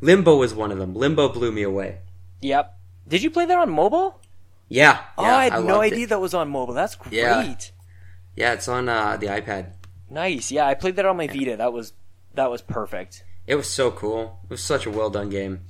Limbo 0.00 0.36
was 0.36 0.52
one 0.52 0.72
of 0.72 0.78
them. 0.78 0.94
Limbo 0.94 1.28
blew 1.28 1.52
me 1.52 1.62
away. 1.62 1.98
Yep. 2.40 2.76
Did 3.06 3.22
you 3.22 3.30
play 3.30 3.46
that 3.46 3.56
on 3.56 3.70
mobile? 3.70 4.20
Yeah. 4.68 5.00
oh, 5.16 5.24
yeah, 5.24 5.36
I 5.36 5.44
had 5.50 5.64
no 5.64 5.80
idea 5.80 6.04
It. 6.04 6.08
that 6.08 6.20
was 6.20 6.34
on 6.34 6.48
mobile. 6.48 6.74
That's 6.74 6.96
great. 6.96 7.12
Yeah. 7.12 7.54
Yeah, 8.36 8.54
it's 8.54 8.68
on 8.68 8.88
uh, 8.88 9.16
the 9.16 9.26
iPad. 9.26 9.72
Nice. 10.10 10.50
Yeah, 10.50 10.66
I 10.66 10.74
played 10.74 10.96
that 10.96 11.06
on 11.06 11.16
my 11.16 11.26
Vita. 11.26 11.56
That 11.56 11.72
was 11.72 11.92
that 12.34 12.50
was 12.50 12.62
perfect. 12.62 13.24
It 13.46 13.56
was 13.56 13.68
so 13.68 13.90
cool. 13.90 14.40
It 14.44 14.50
was 14.50 14.62
such 14.62 14.86
a 14.86 14.90
well 14.90 15.10
done 15.10 15.30
game. 15.30 15.60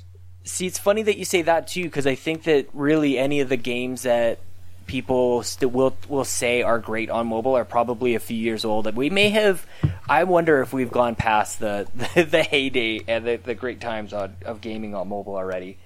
See, 0.45 0.67
it's 0.67 0.79
funny 0.79 1.03
that 1.03 1.19
you 1.19 1.25
say 1.25 1.43
that 1.43 1.69
too, 1.69 1.85
because 1.85 2.07
I 2.07 2.15
think 2.17 2.45
that 2.45 2.67
really 2.73 3.19
any 3.19 3.41
of 3.41 3.49
the 3.49 3.57
games 3.57 4.03
that 4.03 4.41
people 4.87 5.43
st- 5.43 5.73
will 5.73 5.97
will 6.09 6.25
say 6.25 6.63
are 6.63 6.79
great 6.79 7.09
on 7.09 7.29
mobile 7.29 7.57
are 7.57 7.65
probably 7.65 8.15
a 8.15 8.21
few 8.21 8.37
years 8.37 8.65
old. 8.65 8.87
And 8.87 8.97
we 8.97 9.11
may 9.11 9.31
have. 9.31 9.67
I 10.09 10.25
wonder 10.25 10.61
if 10.61 10.73
we've 10.73 10.91
gone 10.91 11.15
past 11.15 11.61
the 11.61 11.87
the, 11.95 12.25
the 12.31 12.43
heyday 12.43 13.03
and 13.07 13.25
the, 13.25 13.37
the 13.37 13.55
great 13.55 13.81
times 13.81 14.13
on, 14.13 14.37
of 14.45 14.61
gaming 14.61 14.95
on 14.95 15.09
mobile 15.09 15.37
already. 15.37 15.79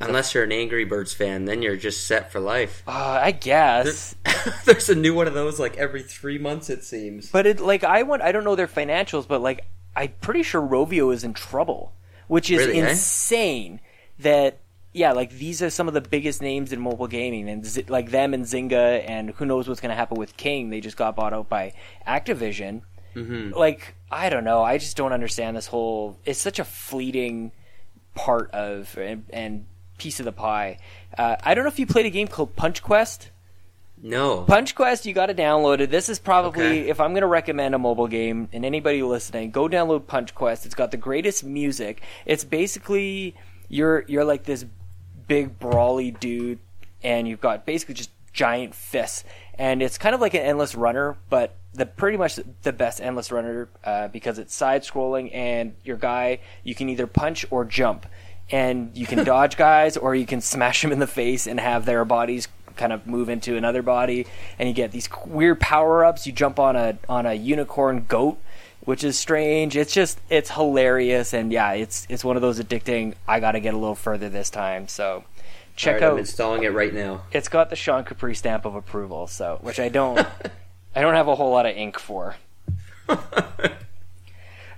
Unless 0.00 0.34
you're 0.34 0.44
an 0.44 0.52
Angry 0.52 0.84
Birds 0.84 1.12
fan, 1.12 1.44
then 1.44 1.60
you're 1.62 1.76
just 1.76 2.06
set 2.06 2.32
for 2.32 2.40
life. 2.40 2.82
Uh, 2.86 3.20
I 3.22 3.32
guess. 3.32 4.14
There's 4.64 4.88
a 4.88 4.94
new 4.94 5.14
one 5.14 5.26
of 5.26 5.34
those 5.34 5.60
like 5.60 5.76
every 5.76 6.02
three 6.02 6.38
months, 6.38 6.70
it 6.70 6.84
seems. 6.84 7.30
But 7.30 7.46
it 7.46 7.60
like 7.60 7.84
I 7.84 8.02
want 8.02 8.22
I 8.22 8.32
don't 8.32 8.44
know 8.44 8.56
their 8.56 8.66
financials, 8.66 9.28
but 9.28 9.40
like 9.42 9.66
I'm 9.94 10.12
pretty 10.20 10.42
sure 10.42 10.62
Rovio 10.62 11.12
is 11.12 11.22
in 11.24 11.34
trouble, 11.34 11.92
which 12.28 12.50
is 12.50 12.66
Really, 12.66 12.80
eh? 12.80 12.88
insane. 12.90 13.80
That 14.20 14.58
yeah, 14.92 15.12
like 15.12 15.30
these 15.30 15.62
are 15.62 15.70
some 15.70 15.86
of 15.88 15.94
the 15.94 16.00
biggest 16.00 16.40
names 16.42 16.72
in 16.72 16.80
mobile 16.80 17.06
gaming, 17.06 17.48
and 17.48 17.64
Z- 17.64 17.84
like 17.88 18.10
them 18.10 18.32
and 18.34 18.44
Zynga, 18.44 19.04
and 19.08 19.30
who 19.30 19.44
knows 19.44 19.68
what's 19.68 19.80
going 19.80 19.90
to 19.90 19.94
happen 19.96 20.18
with 20.18 20.36
King? 20.36 20.70
They 20.70 20.80
just 20.80 20.96
got 20.96 21.14
bought 21.14 21.32
out 21.32 21.48
by 21.48 21.74
Activision. 22.06 22.82
hmm 23.14 23.50
Like 23.52 23.94
I 24.10 24.30
don't 24.30 24.44
know, 24.44 24.62
I 24.62 24.78
just 24.78 24.96
don't 24.96 25.12
understand 25.12 25.56
this 25.56 25.66
whole. 25.66 26.18
It's 26.24 26.40
such 26.40 26.58
a 26.58 26.64
fleeting 26.64 27.52
part 28.14 28.50
of 28.50 28.96
and, 28.98 29.24
and 29.30 29.66
piece 30.00 30.18
of 30.18 30.24
the 30.24 30.32
pie. 30.32 30.78
Uh, 31.16 31.36
I 31.44 31.54
don't 31.54 31.64
know 31.64 31.68
if 31.68 31.78
you 31.78 31.86
played 31.86 32.06
a 32.06 32.10
game 32.10 32.26
called 32.28 32.56
Punch 32.56 32.82
Quest. 32.82 33.30
No. 34.02 34.42
Punch 34.44 34.74
Quest, 34.74 35.04
you 35.04 35.12
got 35.12 35.26
to 35.26 35.34
download 35.34 35.80
it. 35.80 35.90
This 35.90 36.08
is 36.08 36.18
probably, 36.18 36.64
Okay. 36.64 36.88
if 36.88 37.00
I'm 37.00 37.12
going 37.12 37.20
to 37.20 37.26
recommend 37.26 37.74
a 37.74 37.78
mobile 37.78 38.06
game, 38.08 38.48
and 38.52 38.64
anybody 38.64 39.02
listening, 39.02 39.50
go 39.50 39.68
download 39.68 40.06
Punch 40.06 40.34
Quest. 40.34 40.64
It's 40.64 40.74
got 40.74 40.90
the 40.90 40.96
greatest 40.96 41.44
music. 41.44 42.00
It's 42.24 42.42
basically 42.44 43.34
you're 43.68 44.04
you're 44.08 44.24
like 44.24 44.44
this 44.44 44.64
big 45.28 45.58
brawly 45.58 46.12
dude, 46.12 46.60
and 47.02 47.28
you've 47.28 47.42
got 47.42 47.66
basically 47.66 47.94
just 47.94 48.10
giant 48.32 48.74
fists, 48.74 49.24
and 49.58 49.82
it's 49.82 49.98
kind 49.98 50.14
of 50.14 50.20
like 50.22 50.32
an 50.34 50.40
endless 50.40 50.74
runner, 50.74 51.18
but 51.28 51.56
the 51.74 51.84
pretty 51.84 52.16
much 52.16 52.38
the 52.62 52.72
best 52.72 53.00
endless 53.00 53.30
runner 53.30 53.68
uh, 53.84 54.08
because 54.08 54.38
it's 54.38 54.54
side 54.54 54.82
scrolling, 54.82 55.30
and 55.34 55.74
your 55.84 55.96
guy 55.98 56.38
you 56.64 56.74
can 56.74 56.88
either 56.88 57.06
punch 57.06 57.44
or 57.50 57.66
jump. 57.66 58.06
And 58.50 58.96
you 58.96 59.06
can 59.06 59.24
dodge 59.24 59.56
guys, 59.56 59.96
or 59.96 60.14
you 60.14 60.26
can 60.26 60.40
smash 60.40 60.82
them 60.82 60.92
in 60.92 60.98
the 60.98 61.06
face 61.06 61.46
and 61.46 61.60
have 61.60 61.84
their 61.84 62.04
bodies 62.04 62.48
kind 62.76 62.92
of 62.92 63.06
move 63.06 63.28
into 63.28 63.56
another 63.56 63.82
body, 63.82 64.26
and 64.58 64.68
you 64.68 64.74
get 64.74 64.90
these 64.90 65.08
weird 65.26 65.60
power 65.60 66.04
ups. 66.04 66.26
You 66.26 66.32
jump 66.32 66.58
on 66.58 66.76
a 66.76 66.98
on 67.08 67.26
a 67.26 67.34
unicorn 67.34 68.06
goat, 68.08 68.38
which 68.80 69.04
is 69.04 69.18
strange. 69.18 69.76
It's 69.76 69.92
just 69.92 70.18
it's 70.30 70.50
hilarious, 70.50 71.32
and 71.32 71.52
yeah, 71.52 71.72
it's 71.72 72.06
it's 72.08 72.24
one 72.24 72.36
of 72.36 72.42
those 72.42 72.58
addicting. 72.60 73.14
I 73.28 73.38
got 73.40 73.52
to 73.52 73.60
get 73.60 73.74
a 73.74 73.78
little 73.78 73.94
further 73.94 74.28
this 74.28 74.50
time, 74.50 74.88
so 74.88 75.24
check 75.76 75.96
Alright, 75.96 76.04
I'm 76.04 76.12
out. 76.14 76.18
installing 76.20 76.62
it 76.64 76.72
right 76.72 76.92
now. 76.92 77.22
It's 77.32 77.48
got 77.48 77.70
the 77.70 77.76
Sean 77.76 78.04
Capri 78.04 78.34
stamp 78.34 78.64
of 78.64 78.74
approval, 78.74 79.26
so 79.26 79.58
which 79.60 79.78
I 79.78 79.88
don't 79.88 80.18
I 80.96 81.02
don't 81.02 81.14
have 81.14 81.28
a 81.28 81.34
whole 81.36 81.50
lot 81.50 81.66
of 81.66 81.76
ink 81.76 81.98
for. 81.98 82.36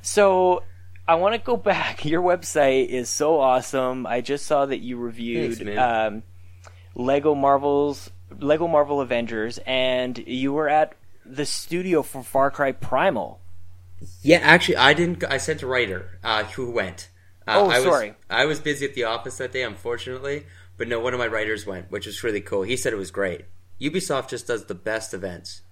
So 0.02 0.64
I 1.06 1.16
want 1.16 1.34
to 1.34 1.38
go 1.40 1.56
back. 1.56 2.04
Your 2.04 2.22
website 2.22 2.88
is 2.88 3.08
so 3.08 3.40
awesome. 3.40 4.06
I 4.06 4.20
just 4.20 4.46
saw 4.46 4.66
that 4.66 4.78
you 4.78 4.96
reviewed 4.96 5.58
Thanks, 5.58 5.78
um, 5.78 6.22
Lego 6.94 7.34
Marvel's 7.34 8.10
Lego 8.38 8.66
Marvel 8.66 9.00
Avengers, 9.00 9.58
and 9.66 10.16
you 10.18 10.52
were 10.52 10.68
at 10.68 10.94
the 11.24 11.44
studio 11.44 12.02
for 12.02 12.22
Far 12.22 12.50
Cry 12.50 12.72
Primal. 12.72 13.40
Yeah, 14.22 14.38
actually, 14.38 14.76
I 14.76 14.94
didn't. 14.94 15.22
I 15.24 15.36
sent 15.38 15.62
a 15.62 15.66
writer 15.66 16.18
uh, 16.24 16.44
who 16.44 16.70
went. 16.70 17.08
Uh, 17.46 17.54
Oh, 17.56 17.70
I 17.70 17.78
was, 17.78 17.84
sorry. 17.84 18.14
I 18.30 18.46
was 18.46 18.60
busy 18.60 18.84
at 18.86 18.94
the 18.94 19.04
office 19.04 19.36
that 19.38 19.52
day, 19.52 19.62
unfortunately. 19.62 20.46
But 20.76 20.88
no, 20.88 20.98
one 21.00 21.12
of 21.12 21.18
my 21.20 21.26
writers 21.26 21.66
went, 21.66 21.90
which 21.90 22.06
was 22.06 22.24
really 22.24 22.40
cool. 22.40 22.62
He 22.62 22.76
said 22.76 22.92
it 22.92 22.96
was 22.96 23.10
great. 23.10 23.42
Ubisoft 23.80 24.28
just 24.28 24.46
does 24.46 24.64
the 24.64 24.74
best 24.74 25.12
events. 25.12 25.62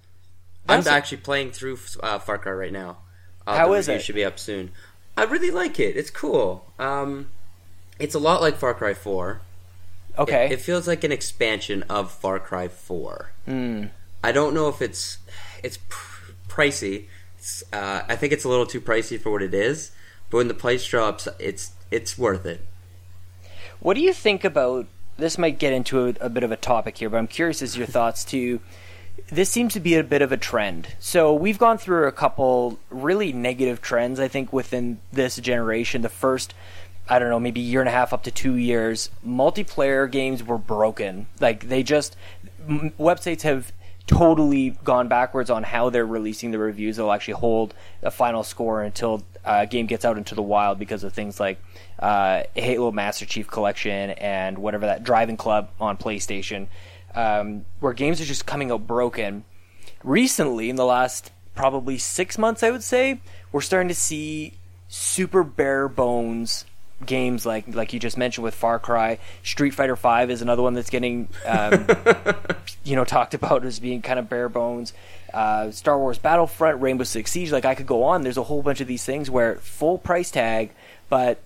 That's- 0.66 0.86
I'm 0.86 0.92
actually 0.92 1.18
playing 1.18 1.52
through 1.52 1.78
uh, 2.02 2.18
Far 2.18 2.38
Cry 2.38 2.52
right 2.52 2.72
now. 2.72 2.98
Uh, 3.46 3.56
How 3.56 3.68
the 3.72 3.94
it? 3.94 4.02
Should 4.02 4.14
be 4.14 4.24
up 4.24 4.38
soon. 4.38 4.70
I 5.20 5.24
really 5.24 5.50
like 5.50 5.78
it. 5.78 5.98
It's 5.98 6.08
cool. 6.08 6.64
Um, 6.78 7.28
it's 7.98 8.14
a 8.14 8.18
lot 8.18 8.40
like 8.40 8.56
Far 8.56 8.72
Cry 8.72 8.94
Four. 8.94 9.42
Okay. 10.18 10.46
It, 10.46 10.52
it 10.52 10.60
feels 10.62 10.88
like 10.88 11.04
an 11.04 11.12
expansion 11.12 11.82
of 11.90 12.10
Far 12.10 12.38
Cry 12.38 12.68
Four. 12.68 13.32
Hmm. 13.44 13.88
I 14.24 14.32
don't 14.32 14.54
know 14.54 14.68
if 14.68 14.80
it's 14.80 15.18
it's 15.62 15.78
pr- 15.90 16.32
pricey. 16.48 17.04
It's, 17.36 17.62
uh, 17.70 18.00
I 18.08 18.16
think 18.16 18.32
it's 18.32 18.44
a 18.44 18.48
little 18.48 18.64
too 18.64 18.80
pricey 18.80 19.20
for 19.20 19.30
what 19.30 19.42
it 19.42 19.52
is. 19.52 19.92
But 20.30 20.38
when 20.38 20.48
the 20.48 20.54
price 20.54 20.86
drops, 20.86 21.28
it's 21.38 21.72
it's 21.90 22.16
worth 22.16 22.46
it. 22.46 22.66
What 23.80 23.94
do 23.96 24.00
you 24.00 24.14
think 24.14 24.42
about 24.42 24.86
this? 25.18 25.36
Might 25.36 25.58
get 25.58 25.74
into 25.74 26.06
a, 26.06 26.14
a 26.18 26.30
bit 26.30 26.44
of 26.44 26.50
a 26.50 26.56
topic 26.56 26.96
here, 26.96 27.10
but 27.10 27.18
I'm 27.18 27.28
curious 27.28 27.60
as 27.60 27.76
your 27.76 27.86
thoughts 27.86 28.24
too. 28.24 28.60
This 29.28 29.50
seems 29.50 29.74
to 29.74 29.80
be 29.80 29.94
a 29.94 30.04
bit 30.04 30.22
of 30.22 30.32
a 30.32 30.36
trend. 30.36 30.88
So 30.98 31.34
we've 31.34 31.58
gone 31.58 31.78
through 31.78 32.06
a 32.06 32.12
couple 32.12 32.78
really 32.90 33.32
negative 33.32 33.80
trends, 33.80 34.20
I 34.20 34.28
think, 34.28 34.52
within 34.52 35.00
this 35.12 35.36
generation. 35.36 36.02
The 36.02 36.08
first 36.08 36.54
I 37.10 37.18
don't 37.18 37.28
know, 37.28 37.40
maybe 37.40 37.60
year 37.60 37.80
and 37.80 37.88
a 37.88 37.92
half 37.92 38.12
up 38.12 38.22
to 38.22 38.30
two 38.30 38.54
years, 38.54 39.10
multiplayer 39.26 40.08
games 40.08 40.44
were 40.44 40.58
broken. 40.58 41.26
Like 41.40 41.68
they 41.68 41.82
just 41.82 42.16
m- 42.68 42.92
websites 43.00 43.42
have 43.42 43.72
totally 44.06 44.70
gone 44.84 45.08
backwards 45.08 45.50
on 45.50 45.64
how 45.64 45.90
they're 45.90 46.06
releasing 46.06 46.52
the 46.52 46.58
reviews. 46.58 46.96
They'll 46.96 47.10
actually 47.10 47.34
hold 47.34 47.74
a 48.02 48.12
final 48.12 48.44
score 48.44 48.82
until 48.82 49.24
uh, 49.44 49.60
a 49.62 49.66
game 49.66 49.86
gets 49.86 50.04
out 50.04 50.18
into 50.18 50.36
the 50.36 50.42
wild 50.42 50.78
because 50.78 51.02
of 51.02 51.12
things 51.12 51.40
like 51.40 51.60
uh, 51.98 52.44
Halo 52.54 52.92
Master 52.92 53.26
Chief 53.26 53.48
Collection 53.48 54.10
and 54.10 54.58
whatever 54.58 54.86
that 54.86 55.02
Driving 55.02 55.36
Club 55.36 55.70
on 55.80 55.96
PlayStation, 55.96 56.68
um, 57.14 57.64
where 57.80 57.92
games 57.92 58.20
are 58.20 58.24
just 58.24 58.46
coming 58.46 58.70
out 58.70 58.86
broken. 58.86 59.44
Recently, 60.02 60.70
in 60.70 60.76
the 60.76 60.84
last 60.84 61.30
probably 61.54 61.98
six 61.98 62.38
months, 62.38 62.62
I 62.62 62.70
would 62.70 62.82
say, 62.82 63.20
we're 63.52 63.60
starting 63.60 63.88
to 63.88 63.94
see 63.94 64.54
super 64.88 65.44
bare 65.44 65.88
bones 65.88 66.64
games 67.06 67.46
like 67.46 67.64
like 67.74 67.92
you 67.92 68.00
just 68.00 68.18
mentioned 68.18 68.44
with 68.44 68.54
Far 68.54 68.78
Cry. 68.78 69.18
Street 69.42 69.70
Fighter 69.70 69.96
Five 69.96 70.30
is 70.30 70.42
another 70.42 70.62
one 70.62 70.74
that's 70.74 70.90
getting 70.90 71.28
um, 71.46 71.86
you 72.84 72.96
know 72.96 73.04
talked 73.04 73.34
about 73.34 73.64
as 73.64 73.80
being 73.80 74.02
kind 74.02 74.18
of 74.18 74.28
bare 74.28 74.48
bones. 74.48 74.92
Uh, 75.32 75.70
Star 75.70 75.98
Wars 75.98 76.18
Battlefront, 76.18 76.80
Rainbow 76.80 77.04
Six 77.04 77.30
Siege. 77.30 77.52
Like 77.52 77.64
I 77.64 77.74
could 77.74 77.86
go 77.86 78.04
on. 78.04 78.22
There's 78.22 78.36
a 78.36 78.42
whole 78.44 78.62
bunch 78.62 78.80
of 78.80 78.86
these 78.86 79.04
things 79.04 79.30
where 79.30 79.56
full 79.56 79.98
price 79.98 80.30
tag, 80.30 80.70
but 81.08 81.38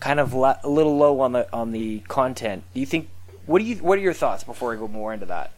kind 0.00 0.20
of 0.20 0.34
la- 0.34 0.58
a 0.62 0.68
little 0.68 0.96
low 0.96 1.20
on 1.20 1.32
the 1.32 1.52
on 1.52 1.72
the 1.72 2.00
content. 2.00 2.64
Do 2.74 2.80
you 2.80 2.86
think? 2.86 3.08
What 3.46 3.58
do 3.60 3.64
you? 3.64 3.76
What 3.76 3.98
are 3.98 4.02
your 4.02 4.12
thoughts 4.14 4.44
before 4.44 4.72
I 4.72 4.76
go 4.76 4.88
more 4.88 5.12
into 5.12 5.26
that? 5.26 5.52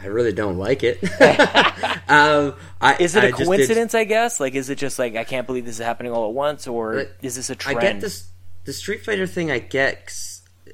I 0.00 0.06
really 0.06 0.32
don't 0.32 0.56
like 0.56 0.84
it. 0.84 1.02
um, 2.08 2.54
I, 2.80 2.96
Is 3.00 3.16
it 3.16 3.24
a 3.24 3.26
I 3.26 3.30
just 3.30 3.38
did- 3.40 3.46
coincidence? 3.46 3.94
I 3.94 4.04
guess. 4.04 4.38
Like, 4.38 4.54
is 4.54 4.70
it 4.70 4.76
just 4.78 4.98
like 5.00 5.16
I 5.16 5.24
can't 5.24 5.46
believe 5.48 5.64
this 5.64 5.80
is 5.80 5.84
happening 5.84 6.12
all 6.12 6.28
at 6.28 6.34
once, 6.34 6.68
or 6.68 6.94
But 6.94 7.16
is 7.22 7.34
this 7.34 7.50
a 7.50 7.56
trend? 7.56 7.78
I 7.78 7.82
get 7.82 8.00
this. 8.00 8.28
The 8.66 8.72
Street 8.72 9.04
Fighter 9.04 9.26
thing, 9.26 9.50
I 9.50 9.58
get. 9.58 10.12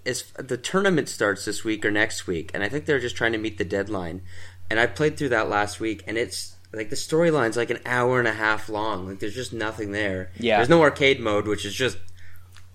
Is 0.04 0.24
the 0.38 0.56
tournament 0.56 1.08
starts 1.08 1.44
this 1.46 1.64
week 1.64 1.84
or 1.84 1.90
next 1.90 2.26
week, 2.26 2.50
and 2.52 2.62
I 2.62 2.68
think 2.68 2.84
they're 2.84 3.00
just 3.00 3.16
trying 3.16 3.32
to 3.32 3.38
meet 3.38 3.58
the 3.58 3.64
deadline. 3.64 4.22
And 4.68 4.78
I 4.78 4.86
played 4.86 5.16
through 5.16 5.30
that 5.30 5.48
last 5.48 5.80
week, 5.80 6.04
and 6.06 6.16
it's 6.18 6.56
like 6.72 6.90
the 6.90 6.96
storyline's 6.96 7.56
like 7.56 7.70
an 7.70 7.80
hour 7.86 8.18
and 8.18 8.28
a 8.28 8.32
half 8.32 8.68
long. 8.68 9.08
Like 9.08 9.18
there's 9.18 9.34
just 9.34 9.52
nothing 9.52 9.92
there. 9.92 10.30
Yeah. 10.38 10.58
There's 10.58 10.68
no 10.68 10.82
arcade 10.82 11.20
mode, 11.20 11.46
which 11.48 11.64
is 11.64 11.74
just. 11.74 11.96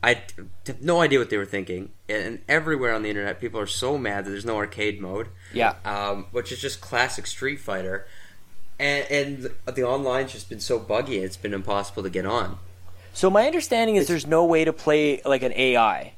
I 0.06 0.22
have 0.68 0.84
no 0.84 1.02
idea 1.02 1.18
what 1.18 1.32
they 1.32 1.38
were 1.38 1.48
thinking, 1.48 1.90
and 2.08 2.40
everywhere 2.48 2.94
on 2.94 3.02
the 3.02 3.10
internet, 3.10 3.42
people 3.42 3.60
are 3.60 3.66
so 3.66 3.98
mad 3.98 4.26
that 4.26 4.30
there's 4.30 4.46
no 4.46 4.58
arcade 4.58 5.02
mode. 5.02 5.30
Yeah. 5.52 5.74
um, 5.84 6.28
which 6.32 6.52
is 6.52 6.62
just 6.62 6.80
classic 6.80 7.26
Street 7.26 7.60
Fighter, 7.60 8.06
and 8.78 9.06
and 9.10 9.52
the 9.74 9.82
online's 9.82 10.32
just 10.32 10.48
been 10.48 10.60
so 10.60 10.78
buggy, 10.78 11.18
it's 11.18 11.38
been 11.38 11.56
impossible 11.56 12.04
to 12.04 12.12
get 12.12 12.28
on. 12.28 12.60
So 13.14 13.32
my 13.32 13.48
understanding 13.48 13.96
is 13.96 14.04
It's- 14.04 14.10
there's 14.10 14.28
no 14.28 14.46
way 14.46 14.64
to 14.64 14.74
play 14.74 15.24
like 15.26 15.42
an 15.42 15.54
AI, 15.54 16.14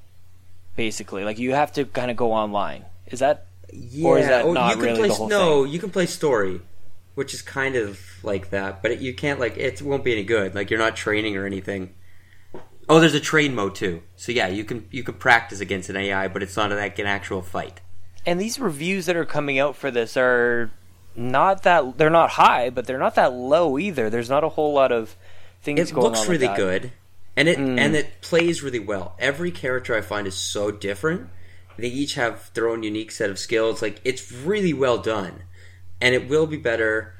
basically. 0.76 1.24
Like 1.24 1.40
you 1.40 1.54
have 1.54 1.72
to 1.74 1.86
kind 1.86 2.12
of 2.12 2.18
go 2.18 2.34
online. 2.34 2.84
Is 3.08 3.20
that 3.20 3.46
Yeah, 3.72 4.08
Or 4.08 4.20
is 4.20 4.28
that 4.28 4.44
oh, 4.46 4.52
not 4.52 4.70
you 4.70 4.76
can 4.76 4.84
really 4.84 4.98
play 5.00 5.08
the 5.08 5.14
whole 5.14 5.30
no, 5.30 5.64
you 5.64 5.80
can 5.80 5.92
play 5.92 6.08
story, 6.08 6.60
which 7.16 7.34
is 7.34 7.42
kind 7.42 7.76
of 7.78 8.02
like 8.24 8.50
that, 8.50 8.82
but 8.82 8.92
it, 8.92 9.00
you 9.00 9.14
can't 9.14 9.40
like 9.40 9.56
it 9.58 9.82
won't 9.82 10.04
be 10.04 10.12
any 10.12 10.24
good. 10.24 10.56
Like 10.56 10.70
you're 10.70 10.80
not 10.80 10.98
training 10.98 11.38
or 11.38 11.46
anything. 11.46 11.94
Oh, 12.90 13.00
there's 13.00 13.14
a 13.14 13.20
train 13.20 13.54
mode 13.56 13.76
too. 13.76 14.02
So 14.16 14.32
yeah, 14.32 14.48
you 14.48 14.64
can 14.64 14.88
you 14.92 15.04
can 15.04 15.16
practice 15.16 15.60
against 15.60 15.90
an 15.90 15.98
AI, 15.98 16.28
but 16.28 16.42
it's 16.44 16.56
not 16.56 16.72
like 16.72 17.00
an 17.00 17.06
actual 17.08 17.42
fight. 17.42 17.82
and 18.26 18.40
these 18.42 18.60
reviews 18.60 19.06
that 19.06 19.16
are 19.16 19.26
coming 19.26 19.58
out 19.60 19.76
for 19.76 19.90
this 19.92 20.18
are 20.18 20.70
not 21.16 21.64
that 21.64 21.98
they're 21.98 22.10
not 22.10 22.32
high, 22.32 22.70
but 22.70 22.86
they're 22.86 22.98
not 23.00 23.16
that 23.16 23.34
low 23.34 23.78
either. 23.80 24.10
There's 24.10 24.30
not 24.30 24.44
a 24.44 24.50
whole 24.50 24.74
lot 24.74 24.92
of 24.92 25.16
things 25.62 25.80
It 25.92 25.96
looks 25.96 26.28
really 26.28 26.48
good, 26.56 26.92
and 27.36 27.48
it 27.50 27.58
Mm. 27.58 27.80
and 27.80 27.96
it 27.96 28.22
plays 28.22 28.62
really 28.64 28.80
well. 28.80 29.16
Every 29.20 29.52
character 29.52 29.96
I 29.96 30.02
find 30.02 30.28
is 30.28 30.36
so 30.36 30.72
different. 30.72 31.30
They 31.78 31.88
each 31.90 32.16
have 32.16 32.52
their 32.54 32.68
own 32.70 32.84
unique 32.84 33.12
set 33.12 33.30
of 33.30 33.38
skills. 33.40 33.82
Like 33.82 34.00
it's 34.04 34.32
really 34.32 34.74
well 34.74 34.98
done, 34.98 35.44
and 36.02 36.14
it 36.16 36.28
will 36.30 36.48
be 36.48 36.58
better 36.58 37.14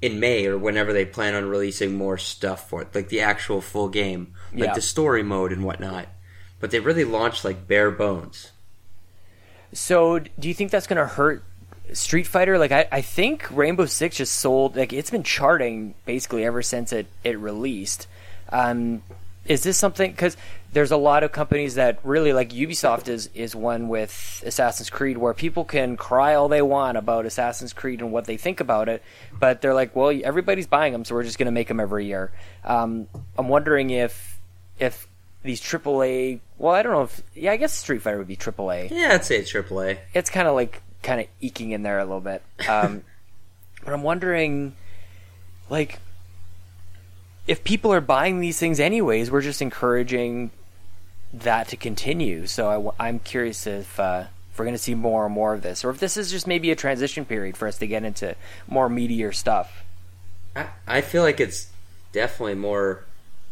in 0.00 0.20
May 0.20 0.46
or 0.46 0.56
whenever 0.56 0.92
they 0.92 1.04
plan 1.04 1.34
on 1.34 1.48
releasing 1.48 1.94
more 1.96 2.18
stuff 2.18 2.68
for 2.68 2.82
it, 2.82 2.94
like 2.94 3.08
the 3.08 3.20
actual 3.20 3.60
full 3.60 3.88
game, 3.88 4.32
like 4.52 4.68
Yeah. 4.68 4.74
the 4.74 4.80
story 4.80 5.22
mode 5.22 5.52
and 5.52 5.64
whatnot. 5.64 6.06
But 6.60 6.70
they 6.70 6.80
really 6.80 7.04
launched 7.04 7.44
like 7.44 7.66
bare 7.68 7.90
bones. 7.90 8.50
So, 9.72 10.18
do 10.18 10.48
you 10.48 10.54
think 10.54 10.70
that's 10.70 10.86
going 10.86 10.96
to 10.96 11.06
hurt 11.06 11.44
Street 11.92 12.26
Fighter? 12.26 12.58
Like, 12.58 12.72
I, 12.72 12.88
I 12.90 13.00
think 13.02 13.46
Rainbow 13.50 13.86
Six 13.86 14.16
just 14.16 14.34
sold. 14.34 14.76
Like, 14.76 14.92
it's 14.92 15.10
been 15.10 15.22
charting 15.22 15.94
basically 16.06 16.44
ever 16.44 16.62
since 16.62 16.92
it 16.92 17.06
it 17.22 17.38
released. 17.38 18.06
Um, 18.50 19.02
is 19.44 19.62
this 19.62 19.76
something? 19.78 20.10
Because 20.10 20.36
there's 20.72 20.90
a 20.90 20.96
lot 20.96 21.22
of 21.22 21.32
companies 21.32 21.76
that 21.76 21.98
really 22.02 22.32
like 22.32 22.50
Ubisoft 22.50 23.08
is 23.08 23.28
is 23.34 23.54
one 23.54 23.88
with 23.88 24.42
Assassin's 24.46 24.90
Creed, 24.90 25.18
where 25.18 25.34
people 25.34 25.64
can 25.64 25.96
cry 25.96 26.34
all 26.34 26.48
they 26.48 26.62
want 26.62 26.96
about 26.98 27.24
Assassin's 27.26 27.72
Creed 27.74 28.00
and 28.00 28.10
what 28.10 28.24
they 28.24 28.36
think 28.38 28.60
about 28.60 28.88
it, 28.88 29.02
but 29.38 29.60
they're 29.60 29.74
like, 29.74 29.94
well, 29.94 30.18
everybody's 30.24 30.66
buying 30.66 30.92
them, 30.92 31.04
so 31.04 31.14
we're 31.14 31.22
just 31.24 31.38
going 31.38 31.46
to 31.46 31.52
make 31.52 31.68
them 31.68 31.80
every 31.80 32.06
year. 32.06 32.32
Um, 32.64 33.06
I'm 33.38 33.48
wondering 33.48 33.90
if 33.90 34.37
if 34.78 35.08
these 35.42 35.60
AAA. 35.60 36.40
Well, 36.58 36.74
I 36.74 36.82
don't 36.82 36.92
know 36.92 37.02
if. 37.02 37.22
Yeah, 37.34 37.52
I 37.52 37.56
guess 37.56 37.74
Street 37.74 38.02
Fighter 38.02 38.18
would 38.18 38.26
be 38.28 38.36
AAA 38.36 38.90
Yeah, 38.90 39.14
I'd 39.14 39.24
say 39.24 39.40
AAA. 39.40 39.98
it's 40.14 40.30
kind 40.30 40.48
of 40.48 40.54
like 40.54 40.82
kind 41.02 41.20
of 41.20 41.26
eking 41.40 41.70
in 41.70 41.82
there 41.82 41.98
a 41.98 42.04
little 42.04 42.20
bit. 42.20 42.42
Um, 42.68 43.02
but 43.84 43.92
I'm 43.92 44.02
wondering, 44.02 44.74
like, 45.70 46.00
if 47.46 47.64
people 47.64 47.92
are 47.92 48.00
buying 48.00 48.40
these 48.40 48.58
things 48.58 48.80
anyways, 48.80 49.30
we're 49.30 49.42
just 49.42 49.62
encouraging 49.62 50.50
that 51.32 51.68
to 51.68 51.76
continue. 51.76 52.46
So 52.46 52.94
I, 52.98 53.08
am 53.08 53.18
curious 53.20 53.66
if, 53.66 53.98
uh, 54.00 54.24
if 54.50 54.58
we're 54.58 54.64
going 54.64 54.76
to 54.76 54.82
see 54.82 54.94
more 54.94 55.26
and 55.26 55.34
more 55.34 55.54
of 55.54 55.62
this, 55.62 55.84
or 55.84 55.90
if 55.90 55.98
this 55.98 56.16
is 56.16 56.30
just 56.30 56.46
maybe 56.46 56.70
a 56.70 56.76
transition 56.76 57.24
period 57.24 57.56
for 57.56 57.68
us 57.68 57.78
to 57.78 57.86
get 57.86 58.04
into 58.04 58.34
more 58.66 58.88
meatier 58.88 59.34
stuff. 59.34 59.84
I, 60.56 60.68
I 60.86 61.00
feel 61.00 61.22
like 61.22 61.40
it's 61.40 61.68
definitely 62.12 62.54
more 62.54 63.04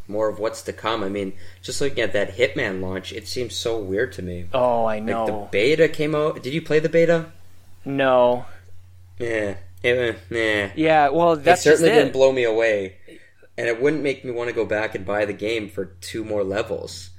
more 0.08 0.28
of 0.28 0.38
what's 0.38 0.62
to 0.62 0.72
come. 0.72 1.02
I 1.02 1.08
mean, 1.08 1.32
just 1.62 1.80
looking 1.80 2.00
at 2.00 2.12
that 2.12 2.36
Hitman 2.36 2.80
launch, 2.80 3.12
it 3.12 3.26
seems 3.28 3.54
so 3.56 3.78
weird 3.78 4.12
to 4.14 4.22
me. 4.22 4.46
Oh, 4.54 4.84
I 4.84 4.96
Like 4.96 5.04
know. 5.04 5.26
the 5.26 5.48
beta 5.50 5.88
came 5.88 6.14
out. 6.14 6.42
Did 6.42 6.52
you 6.54 6.62
play 6.62 6.78
the 6.78 6.88
beta? 6.88 7.26
no. 7.84 8.46
Yeah. 9.18 9.56
It, 9.82 10.18
yeah. 10.30 10.70
Yeah. 10.74 11.08
Well, 11.10 11.36
that's 11.36 11.60
it 11.60 11.70
certainly 11.70 11.90
it. 11.90 11.94
didn't 11.94 12.12
blow 12.12 12.32
me 12.32 12.44
away. 12.44 12.96
And 13.56 13.68
it 13.68 13.80
wouldn't 13.80 14.02
make 14.02 14.24
me 14.24 14.30
want 14.30 14.48
to 14.48 14.54
go 14.54 14.64
back 14.66 14.94
and 14.94 15.06
buy 15.06 15.24
the 15.24 15.32
game 15.32 15.68
for 15.70 15.84
two 16.00 16.24
more 16.24 16.44
levels. 16.44 17.10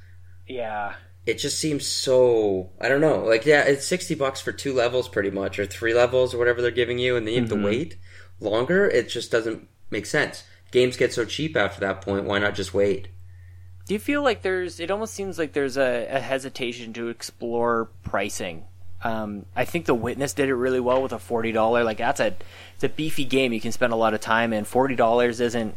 yeah. 0.48 0.94
It 1.26 1.40
just 1.40 1.60
seems 1.60 1.86
so 1.86 2.70
I 2.80 2.88
don't 2.88 3.02
know. 3.02 3.20
Like 3.26 3.46
yeah, 3.46 3.64
it's 3.64 3.86
sixty 3.86 4.16
bucks 4.16 4.40
for 4.40 4.54
two 4.54 4.74
levels 4.74 5.10
pretty 5.10 5.30
much, 5.30 5.60
or 5.60 5.66
three 5.66 5.94
levels 5.94 6.34
or 6.34 6.38
whatever 6.38 6.62
they're 6.62 6.72
giving 6.72 7.00
you, 7.00 7.18
and 7.18 7.28
then 7.28 7.34
you 7.34 7.42
have 7.42 7.50
Mhm. 7.50 7.62
to 7.62 7.66
wait 7.66 7.96
longer. 8.40 8.88
It 8.88 9.10
just 9.10 9.30
doesn't 9.30 9.68
make 9.92 10.06
sense. 10.06 10.46
Games 10.72 10.98
get 10.98 11.14
so 11.14 11.26
cheap 11.26 11.56
after 11.56 11.80
that 11.82 12.02
point. 12.02 12.26
Why 12.26 12.40
not 12.40 12.56
just 12.56 12.74
wait? 12.74 13.08
Do 13.88 13.94
you 13.94 14.00
feel 14.00 14.22
like 14.22 14.42
there's? 14.42 14.80
It 14.80 14.92
almost 14.92 15.14
seems 15.14 15.40
like 15.40 15.54
there's 15.54 15.78
a, 15.78 16.08
a 16.10 16.20
hesitation 16.20 16.92
to 16.94 17.08
explore 17.08 17.88
pricing. 18.04 18.66
Um, 19.04 19.46
I 19.56 19.64
think 19.64 19.86
The 19.86 19.94
Witness 19.96 20.34
did 20.34 20.50
it 20.50 20.56
really 20.56 20.80
well 20.80 21.02
with 21.02 21.14
a 21.14 21.20
forty 21.20 21.52
dollar. 21.54 21.84
Like 21.84 22.00
that's 22.00 22.20
a 22.20 22.36
it's 22.76 22.84
a 22.84 22.90
beefy 22.90 23.24
game 23.26 23.54
you 23.54 23.62
can 23.62 23.72
spend 23.72 23.94
a 23.94 23.96
lot 23.96 24.14
of 24.14 24.20
time 24.20 24.52
in. 24.52 24.66
Forty 24.66 24.96
dollars 24.96 25.40
isn't 25.40 25.76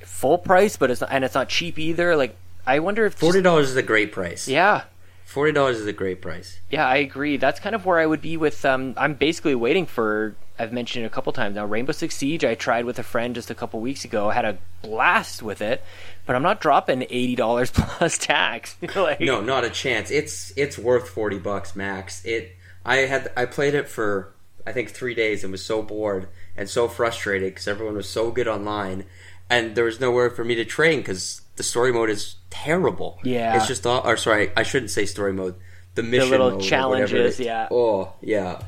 full 0.00 0.38
price, 0.38 0.76
but 0.76 0.90
it's 0.90 1.00
not, 1.02 1.10
and 1.12 1.24
it's 1.24 1.34
not 1.34 1.48
cheap 1.50 1.78
either. 1.78 2.16
Like 2.16 2.36
I 2.66 2.78
wonder 2.78 3.04
if 3.04 3.14
Forty 3.14 3.42
dollars 3.42 3.68
is 3.68 3.76
a 3.76 3.82
great 3.82 4.12
price. 4.12 4.48
yeah, 4.48 4.84
Forty 5.26 5.52
dollars 5.52 5.78
is 5.78 5.86
a 5.86 5.92
great 5.92 6.22
price. 6.22 6.58
yeah, 6.70 6.86
I 6.88 6.96
agree. 6.96 7.36
That's 7.36 7.60
kind 7.60 7.74
of 7.74 7.84
where 7.84 7.98
I 7.98 8.06
would 8.06 8.22
be 8.22 8.36
with. 8.38 8.64
Um, 8.64 8.94
I'm 8.96 9.12
basically 9.14 9.54
waiting 9.54 9.84
for. 9.84 10.34
I've 10.58 10.72
mentioned 10.72 11.04
it 11.04 11.08
a 11.08 11.10
couple 11.10 11.32
times 11.32 11.56
now. 11.56 11.66
Rainbow 11.66 11.92
Six 11.92 12.16
Siege. 12.16 12.44
I 12.44 12.54
tried 12.54 12.84
with 12.84 12.98
a 12.98 13.02
friend 13.02 13.34
just 13.34 13.50
a 13.50 13.54
couple 13.54 13.80
weeks 13.80 14.04
ago. 14.04 14.30
I 14.30 14.34
had 14.34 14.44
a 14.44 14.58
blast 14.82 15.42
with 15.42 15.60
it, 15.60 15.82
but 16.24 16.36
I'm 16.36 16.42
not 16.42 16.60
dropping 16.60 17.02
eighty 17.02 17.36
dollars 17.36 17.70
plus 17.74 18.18
tax. 18.18 18.76
like, 18.96 19.20
No, 19.20 19.40
not 19.40 19.64
a 19.64 19.70
chance. 19.70 20.10
It's 20.10 20.52
it's 20.56 20.78
worth 20.78 21.08
forty 21.08 21.38
bucks 21.38 21.76
max. 21.76 22.24
It. 22.24 22.56
I 22.84 22.98
had 22.98 23.32
I 23.36 23.46
played 23.46 23.74
it 23.74 23.88
for 23.88 24.32
I 24.66 24.72
think 24.72 24.90
three 24.90 25.14
days 25.14 25.42
and 25.44 25.52
was 25.52 25.64
so 25.64 25.82
bored 25.82 26.28
and 26.56 26.68
so 26.68 26.88
frustrated 26.88 27.52
because 27.52 27.68
everyone 27.68 27.96
was 27.96 28.08
so 28.08 28.30
good 28.30 28.48
online, 28.48 29.04
and 29.48 29.74
there 29.74 29.84
was 29.84 30.00
nowhere 30.00 30.30
for 30.30 30.44
me 30.44 30.54
to 30.56 30.64
train 30.64 30.98
because 30.98 31.42
the 31.56 31.62
story 31.62 31.92
mode 31.92 32.10
is 32.10 32.36
terrible. 32.50 33.18
Yeah. 33.22 33.56
it's 33.56 33.66
just 33.66 33.86
all. 33.86 34.06
Or 34.06 34.16
sorry, 34.16 34.50
I 34.56 34.62
shouldn't 34.62 34.90
say 34.90 35.06
story 35.06 35.32
mode. 35.32 35.54
The 35.94 36.02
mission 36.02 36.30
the 36.30 36.38
little 36.38 36.50
mode 36.52 36.62
challenges, 36.62 37.40
yeah. 37.40 37.68
Oh 37.70 38.12
yeah, 38.20 38.62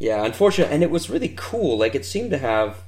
yeah. 0.00 0.24
Unfortunate, 0.24 0.72
and 0.72 0.82
it 0.82 0.90
was 0.90 1.08
really 1.08 1.32
cool. 1.36 1.78
Like 1.78 1.94
it 1.94 2.04
seemed 2.04 2.30
to 2.32 2.38
have 2.38 2.78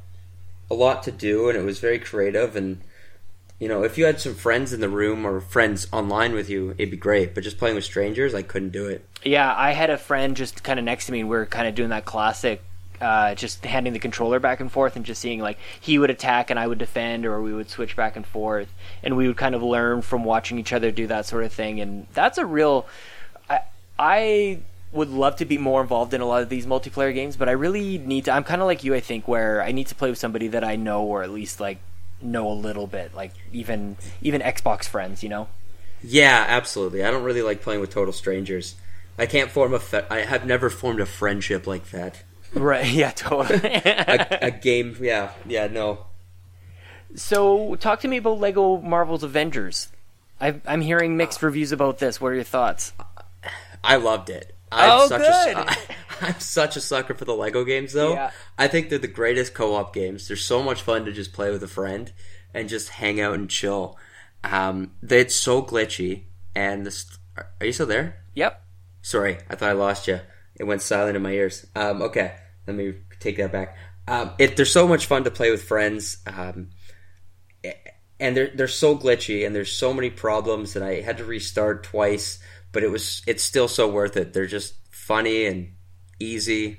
a 0.69 0.75
lot 0.75 1.05
to 1.05 1.13
do, 1.13 1.49
and 1.49 1.57
it 1.57 1.63
was 1.63 1.79
very 1.79 2.01
creative 2.01 2.57
and 2.57 2.83
you 3.61 3.69
know, 3.69 3.85
if 3.85 3.97
you 3.97 4.07
had 4.07 4.21
some 4.21 4.35
friends 4.35 4.73
in 4.73 4.81
the 4.81 4.89
room 4.89 5.25
or 5.25 5.41
friends 5.41 5.87
online 5.93 6.33
with 6.33 6.51
you, 6.51 6.75
it'd 6.79 6.91
be 6.91 6.97
great. 6.97 7.33
But 7.33 7.45
just 7.45 7.59
playing 7.59 7.77
with 7.77 7.85
strangers, 7.85 8.35
I 8.35 8.43
couldn't 8.43 8.71
do 8.71 8.89
it. 8.89 9.07
Yeah, 9.23 9.55
I 9.57 9.71
had 9.71 9.89
a 9.89 9.97
friend 9.97 10.37
just 10.37 10.65
kind 10.65 10.81
of 10.81 10.85
next 10.85 11.07
to 11.07 11.13
me, 11.13 11.21
and 11.21 11.29
we 11.29 11.37
were 11.37 11.47
kind 11.47 11.69
of 11.69 11.77
doing 11.77 11.91
that 11.91 12.05
classic 12.05 12.61
uh, 13.03 13.35
just 13.35 13.65
handing 13.65 13.93
the 13.93 13.99
controller 13.99 14.39
back 14.39 14.61
and 14.61 14.71
forth 14.71 14.95
and 14.95 15.05
just 15.05 15.21
seeing 15.21 15.41
like 15.41 15.59
he 15.81 15.99
would 15.99 16.11
attack 16.11 16.51
and 16.51 16.59
I 16.59 16.67
would 16.67 16.79
defend, 16.79 17.27
or 17.27 17.43
we 17.43 17.53
would 17.53 17.69
switch 17.69 17.97
back 17.97 18.17
and 18.17 18.25
forth, 18.25 18.73
and 19.03 19.17
we 19.17 19.27
would 19.27 19.37
kind 19.37 19.55
of 19.55 19.63
learn 19.63 20.03
from 20.03 20.25
watching 20.25 20.59
each 20.59 20.73
other 20.73 20.91
do 20.91 21.09
that 21.09 21.27
sort 21.27 21.45
of 21.45 21.53
thing. 21.53 21.81
And 21.81 22.07
that's 22.15 22.39
a 22.39 22.47
real. 22.47 22.87
I, 23.51 23.61
I 23.99 24.59
would 24.93 25.09
love 25.09 25.37
to 25.37 25.45
be 25.45 25.59
more 25.59 25.81
involved 25.81 26.15
in 26.15 26.21
a 26.21 26.27
lot 26.27 26.43
of 26.43 26.49
these 26.49 26.67
multiplayer 26.67 27.15
games, 27.15 27.37
but 27.37 27.49
I 27.49 27.53
really 27.53 27.99
need 27.99 28.27
to. 28.27 28.33
I'm 28.33 28.45
kind 28.45 28.61
of 28.61 28.67
like 28.67 28.85
you, 28.85 28.95
I 28.95 29.01
think, 29.01 29.27
where 29.27 29.63
I 29.63 29.73
need 29.73 29.87
to 29.89 29.95
play 29.95 30.11
with 30.11 30.19
somebody 30.19 30.49
that 30.49 30.65
I 30.65 30.77
know 30.77 31.05
or 31.05 31.23
at 31.23 31.31
least 31.31 31.61
like 31.61 31.79
know 32.21 32.51
a 32.51 32.55
little 32.55 32.87
bit, 32.87 33.15
like 33.15 33.33
even 33.53 33.97
even 34.21 34.41
Xbox 34.41 34.85
friends, 34.85 35.23
you 35.23 35.29
know. 35.29 35.49
Yeah, 36.03 36.45
absolutely. 36.49 37.05
I 37.05 37.11
don't 37.11 37.23
really 37.23 37.43
like 37.43 37.63
playing 37.63 37.81
with 37.81 37.91
total 37.91 38.13
strangers. 38.13 38.75
I 39.19 39.27
can't 39.27 39.51
form 39.51 39.75
a. 39.75 39.79
Fe- 39.79 40.07
I 40.11 40.21
have 40.21 40.47
never 40.47 40.71
formed 40.71 41.01
a 41.01 41.07
friendship 41.07 41.67
like 41.67 41.91
that. 41.91 42.23
Right. 42.55 42.87
Yeah. 42.93 43.13
Totally. 43.13 43.61
a, 43.75 44.39
a 44.43 44.51
game. 44.51 44.97
Yeah. 45.01 45.33
Yeah. 45.47 45.69
No. 45.69 46.07
So, 47.15 47.75
talk 47.77 48.01
to 48.01 48.09
me 48.09 48.17
about 48.17 48.41
Lego 48.41 48.79
Marvel's 48.81 49.23
Avengers. 49.23 49.89
i 50.41 50.55
am 50.65 50.81
hearing 50.81 51.17
mixed 51.17 51.43
reviews 51.43 51.71
about 51.71 51.99
this. 51.99 52.21
What 52.21 52.29
are 52.29 52.35
your 52.35 52.45
thoughts? 52.45 52.95
I 53.85 53.97
loved 53.97 54.31
it. 54.31 54.55
I'm 54.73 55.01
oh, 55.01 55.07
such 55.09 55.21
good. 55.21 55.57
A, 55.57 55.77
I'm 56.27 56.41
such 56.41 56.77
a 56.77 56.81
sucker 56.81 57.15
for 57.15 57.25
the 57.25 57.35
Lego 57.35 57.65
games, 57.65 57.93
though. 57.93 58.15
Yeah. 58.15 58.31
I 58.59 58.69
think 58.69 58.89
they're 58.89 58.99
the 58.99 59.09
greatest 59.09 59.55
co-op 59.55 59.95
games. 59.95 60.29
They're 60.29 60.37
so 60.37 60.63
much 60.63 60.83
fun 60.83 61.05
to 61.05 61.13
just 61.13 61.33
play 61.33 61.51
with 61.51 61.63
a 61.63 61.69
friend 61.69 62.13
and 62.55 62.69
just 62.69 62.91
hang 62.91 63.21
out 63.21 63.35
and 63.35 63.51
chill. 63.51 63.99
Um, 64.45 64.93
it's 65.03 65.35
so 65.35 65.63
glitchy, 65.63 66.25
and 66.55 66.87
this. 66.87 67.19
Are 67.37 67.67
you 67.67 67.73
still 67.73 67.87
there? 67.87 68.23
Yep. 68.35 68.63
Sorry, 69.03 69.39
I 69.49 69.57
thought 69.57 69.71
I 69.71 69.73
lost 69.73 70.07
you. 70.07 70.21
It 70.57 70.65
went 70.65 70.83
silent 70.83 71.17
in 71.17 71.23
my 71.23 71.33
ears. 71.33 71.67
Um, 71.75 72.03
okay, 72.03 72.35
let 72.67 72.77
me 72.77 72.95
take 73.21 73.37
that 73.39 73.53
back. 73.53 73.77
Um, 74.07 74.33
it, 74.39 74.57
they're 74.57 74.67
so 74.67 74.87
much 74.87 75.07
fun 75.07 75.25
to 75.25 75.31
play 75.31 75.51
with 75.51 75.63
friends, 75.63 76.19
um, 76.27 76.71
and 78.21 78.37
they're 78.37 78.51
they're 78.55 78.69
so 78.69 78.97
glitchy, 78.97 79.47
and 79.47 79.55
there's 79.55 79.73
so 79.73 79.95
many 79.95 80.11
problems, 80.11 80.77
and 80.77 80.85
I 80.85 81.01
had 81.01 81.19
to 81.19 81.25
restart 81.25 81.85
twice, 81.85 82.39
but 82.73 82.83
it 82.83 82.91
was 82.91 83.23
it's 83.27 83.43
still 83.43 83.69
so 83.69 83.89
worth 83.89 84.17
it. 84.17 84.33
They're 84.33 84.47
just 84.47 84.75
funny 84.91 85.47
and 85.47 85.75
easy, 86.19 86.79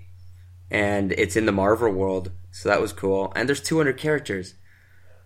and 0.70 1.12
it's 1.12 1.36
in 1.36 1.46
the 1.46 1.52
Marvel 1.52 1.92
world, 1.92 2.32
so 2.52 2.70
that 2.70 2.82
was 2.82 2.94
cool. 2.94 3.32
And 3.36 3.48
there's 3.48 3.62
200 3.62 3.98
characters. 3.98 4.56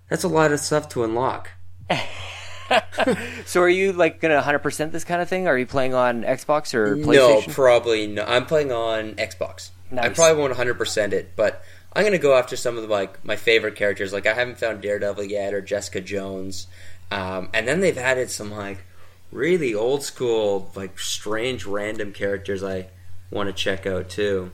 That's 0.09 0.23
a 0.23 0.29
lot 0.29 0.51
of 0.51 0.59
stuff 0.59 0.89
to 0.89 1.03
unlock. 1.03 1.51
so 3.45 3.61
are 3.61 3.69
you 3.69 3.93
like 3.93 4.19
gonna 4.21 4.41
100% 4.41 4.91
this 4.91 5.03
kind 5.03 5.21
of 5.21 5.29
thing? 5.29 5.47
Are 5.47 5.57
you 5.57 5.65
playing 5.65 5.93
on 5.93 6.23
Xbox 6.23 6.73
or 6.73 6.95
No, 6.95 7.41
probably 7.53 8.07
no. 8.07 8.23
I'm 8.25 8.45
playing 8.45 8.71
on 8.71 9.15
Xbox. 9.15 9.71
I 9.91 10.09
probably 10.09 10.41
won't 10.41 10.53
100% 10.53 11.13
it, 11.13 11.33
but 11.35 11.63
I'm 11.93 12.03
gonna 12.03 12.17
go 12.17 12.35
after 12.35 12.55
some 12.55 12.75
of 12.75 12.83
the, 12.83 12.89
like 12.89 13.23
my 13.23 13.35
favorite 13.35 13.75
characters. 13.75 14.11
Like 14.11 14.27
I 14.27 14.33
haven't 14.33 14.59
found 14.59 14.81
Daredevil 14.81 15.25
yet 15.25 15.53
or 15.53 15.61
Jessica 15.61 16.01
Jones, 16.01 16.67
um, 17.09 17.49
and 17.53 17.67
then 17.67 17.79
they've 17.79 17.97
added 17.97 18.29
some 18.29 18.51
like 18.51 18.83
really 19.31 19.73
old 19.73 20.03
school, 20.03 20.71
like 20.75 20.99
strange, 20.99 21.65
random 21.65 22.13
characters 22.13 22.63
I 22.63 22.87
want 23.31 23.47
to 23.47 23.53
check 23.53 23.85
out 23.85 24.09
too. 24.09 24.51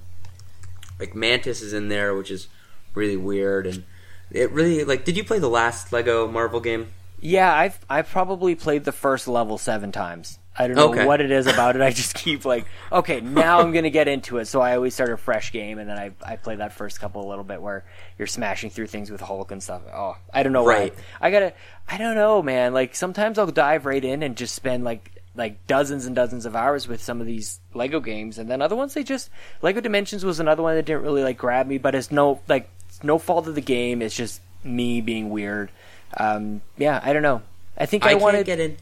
Like 0.99 1.15
Mantis 1.15 1.61
is 1.61 1.73
in 1.73 1.89
there, 1.89 2.15
which 2.15 2.31
is 2.31 2.47
really 2.93 3.17
weird, 3.17 3.67
and 3.67 3.83
it 4.31 4.51
really 4.51 4.83
like. 4.83 5.05
Did 5.05 5.17
you 5.17 5.23
play 5.23 5.39
the 5.39 5.49
last 5.49 5.91
Lego 5.91 6.27
Marvel 6.27 6.59
game? 6.59 6.87
Yeah, 7.19 7.53
I've 7.53 7.79
I've 7.89 8.09
probably 8.09 8.55
played 8.55 8.83
the 8.83 8.91
first 8.91 9.27
level 9.27 9.57
seven 9.57 9.91
times. 9.91 10.39
I 10.55 10.67
don't 10.67 10.75
know 10.75 10.89
Okay. 10.89 11.05
what 11.05 11.19
it 11.19 11.31
is 11.31 11.47
about 11.47 11.75
it. 11.75 11.81
I 11.81 11.89
just 11.91 12.13
keep 12.13 12.45
like, 12.45 12.65
okay, 12.91 13.21
now 13.21 13.59
I'm 13.59 13.71
gonna 13.71 13.89
get 13.89 14.07
into 14.07 14.37
it. 14.37 14.45
So 14.45 14.61
I 14.61 14.75
always 14.75 14.93
start 14.93 15.09
a 15.09 15.17
fresh 15.17 15.51
game, 15.51 15.79
and 15.79 15.89
then 15.89 15.97
I 15.97 16.11
I 16.23 16.35
play 16.35 16.55
that 16.57 16.73
first 16.73 16.99
couple 16.99 17.25
a 17.25 17.29
little 17.29 17.43
bit 17.43 17.61
where 17.61 17.83
you're 18.19 18.27
smashing 18.27 18.69
through 18.69 18.87
things 18.87 19.09
with 19.09 19.21
Hulk 19.21 19.51
and 19.51 19.63
stuff. 19.63 19.81
Oh, 19.93 20.15
I 20.33 20.43
don't 20.43 20.53
know 20.53 20.65
Right. 20.65 20.93
why. 20.93 21.01
I 21.21 21.31
gotta. 21.31 21.53
I 21.89 21.97
don't 21.97 22.15
know, 22.15 22.41
man. 22.43 22.73
Like 22.73 22.95
sometimes 22.95 23.37
I'll 23.39 23.47
dive 23.47 23.85
right 23.85 24.03
in 24.03 24.21
and 24.23 24.35
just 24.37 24.53
spend 24.55 24.83
like 24.83 25.09
like 25.35 25.65
dozens 25.65 26.05
and 26.05 26.15
dozens 26.15 26.45
of 26.45 26.55
hours 26.55 26.87
with 26.87 27.01
some 27.01 27.19
of 27.19 27.25
these 27.25 27.59
Lego 27.73 27.99
games, 27.99 28.37
and 28.37 28.47
then 28.47 28.61
other 28.61 28.75
ones 28.75 28.93
they 28.93 29.03
just 29.03 29.31
Lego 29.63 29.81
Dimensions 29.81 30.23
was 30.23 30.39
another 30.39 30.61
one 30.61 30.75
that 30.75 30.85
didn't 30.85 31.01
really 31.01 31.23
like 31.23 31.37
grab 31.39 31.65
me, 31.65 31.79
but 31.79 31.95
it's 31.95 32.11
no 32.11 32.39
like 32.47 32.69
it's 32.87 33.03
no 33.03 33.17
fault 33.17 33.47
of 33.47 33.55
the 33.55 33.61
game. 33.61 34.03
It's 34.03 34.15
just 34.15 34.39
me 34.63 35.01
being 35.01 35.31
weird. 35.31 35.71
Um, 36.15 36.61
yeah, 36.77 36.99
I 37.03 37.11
don't 37.11 37.23
know. 37.23 37.41
I 37.75 37.87
think 37.87 38.05
I, 38.05 38.11
I, 38.11 38.13
wanted. 38.13 38.45
get 38.45 38.59
in. 38.59 38.77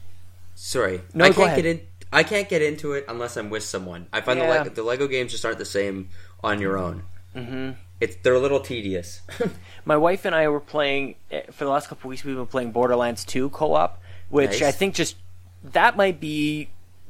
Sorry, 0.63 1.02
No, 1.15 1.26
I 1.26 1.30
can't 1.32 1.47
ahead. 1.47 1.56
get 1.63 1.65
in. 1.65 1.82
I 2.13 2.21
can't 2.21 2.47
get 2.47 2.62
into 2.62 2.93
it 2.93 3.06
unless 3.10 3.36
I'm 3.36 3.50
with 3.50 3.63
someone. 3.63 4.06
I 4.13 4.21
find 4.21 4.38
Yeah. 4.38 4.45
the 4.45 4.52
Lego, 4.52 4.69
the 4.69 4.84
Lego 4.84 5.08
games 5.08 5.32
just 5.32 5.43
aren't 5.43 5.58
the 5.58 5.65
same 5.65 6.10
on 6.43 6.62
your 6.62 6.78
own. 6.78 7.02
Mm-hmm. 7.36 7.71
It's 8.00 8.17
they're 8.17 8.36
a 8.36 8.39
little 8.39 8.60
tedious. 8.60 9.21
My 9.86 9.97
wife 9.97 10.24
and 10.24 10.36
I 10.36 10.47
were 10.50 10.60
playing 10.60 11.15
eh, 11.32 11.41
for 11.52 11.65
the 11.65 11.71
last 11.71 11.89
couple 11.89 12.10
weeks. 12.12 12.24
We've 12.24 12.36
been 12.36 12.45
playing 12.45 12.74
Borderlands 12.74 13.26
2 13.26 13.50
co-op, 13.50 14.00
which 14.30 14.52
Nice. 14.52 14.62
I 14.62 14.71
think 14.71 14.93
just 14.93 15.15
that 15.63 15.97
might 15.97 16.19
be 16.19 16.69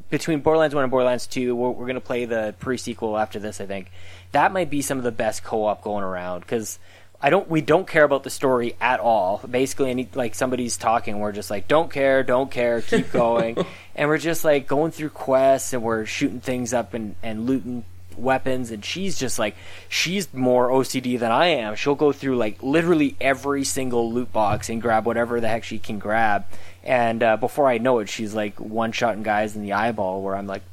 between 0.09 0.39
Borderlands 0.39 0.73
1 0.73 0.85
and 0.85 0.91
Borderlands 0.91 1.27
2. 1.27 1.53
We're, 1.53 1.71
we're 1.71 1.85
going 1.87 1.95
to 1.95 1.99
play 2.01 2.23
the 2.23 2.55
pre-sequel 2.59 3.17
after 3.17 3.37
this. 3.37 3.59
I 3.59 3.65
think 3.65 3.91
that 4.31 4.53
might 4.53 4.69
be 4.69 4.81
some 4.81 4.97
of 4.97 5.03
the 5.03 5.11
best 5.11 5.43
co-op 5.43 5.81
going 5.81 6.05
around 6.05 6.39
because 6.41 6.79
I 7.21 7.29
don't. 7.29 7.47
We 7.47 7.61
don't 7.61 7.87
care 7.87 8.03
about 8.03 8.23
the 8.23 8.29
story 8.29 8.75
at 8.81 8.99
all. 8.99 9.41
Basically, 9.49 9.91
any 9.91 10.09
like 10.13 10.33
somebody's 10.33 10.77
talking, 10.77 11.19
we're 11.19 11.31
just 11.31 11.51
like, 11.51 11.67
don't 11.67 11.91
care, 11.91 12.23
don't 12.23 12.49
care, 12.49 12.81
keep 12.81 13.11
going, 13.13 13.63
and 13.95 14.09
we're 14.09 14.17
just 14.17 14.43
like 14.43 14.67
going 14.67 14.91
through 14.91 15.09
quests 15.09 15.73
and 15.73 15.83
we're 15.83 16.05
shooting 16.05 16.39
things 16.39 16.73
up 16.73 16.93
and 16.93 17.15
and 17.21 17.45
looting 17.45 17.85
weapons 18.17 18.71
and 18.71 18.83
she's 18.83 19.17
just 19.17 19.39
like 19.39 19.55
she's 19.89 20.33
more 20.33 20.69
OCD 20.69 21.19
than 21.19 21.31
I 21.31 21.47
am. 21.47 21.75
She'll 21.75 21.95
go 21.95 22.11
through 22.11 22.37
like 22.37 22.61
literally 22.61 23.15
every 23.21 23.63
single 23.63 24.11
loot 24.11 24.31
box 24.33 24.69
and 24.69 24.81
grab 24.81 25.05
whatever 25.05 25.39
the 25.39 25.47
heck 25.47 25.63
she 25.63 25.79
can 25.79 25.99
grab. 25.99 26.45
And 26.83 27.21
uh, 27.21 27.37
before 27.37 27.67
I 27.67 27.77
know 27.77 27.99
it, 27.99 28.09
she's 28.09 28.33
like 28.33 28.59
one 28.59 28.91
shotting 28.91 29.23
guys 29.23 29.55
in 29.55 29.61
the 29.61 29.73
eyeball. 29.73 30.21
Where 30.21 30.35
I'm 30.35 30.47
like, 30.47 30.63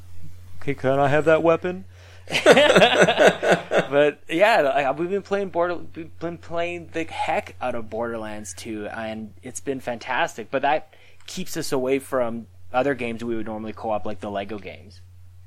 okay, 0.63 0.75
can 0.75 0.99
I 0.99 1.09
have 1.09 1.27
that 1.27 1.43
weapon? 1.43 1.85
but 3.91 4.21
yeah, 4.29 4.61
I- 4.63 4.91
we've 4.93 5.11
been 5.11 5.23
playing 5.23 5.49
Border, 5.51 5.79
we've 5.95 6.19
been 6.19 6.39
playing 6.39 6.91
the 6.93 7.05
heck 7.05 7.57
out 7.61 7.75
of 7.75 7.91
Borderlands 7.91 8.55
2, 8.55 8.87
and 8.89 9.33
it's 9.43 9.61
been 9.61 9.81
fantastic. 9.81 10.51
But 10.51 10.63
that 10.63 10.95
keeps 11.27 11.57
us 11.57 11.73
away 11.73 11.99
from 11.99 12.47
other 12.73 12.95
games 12.95 13.25
we 13.25 13.37
would 13.37 13.47
normally 13.47 13.73
co-op, 13.73 14.05
like 14.07 14.21
the 14.21 14.31
Lego 14.31 14.59
games. 14.59 15.01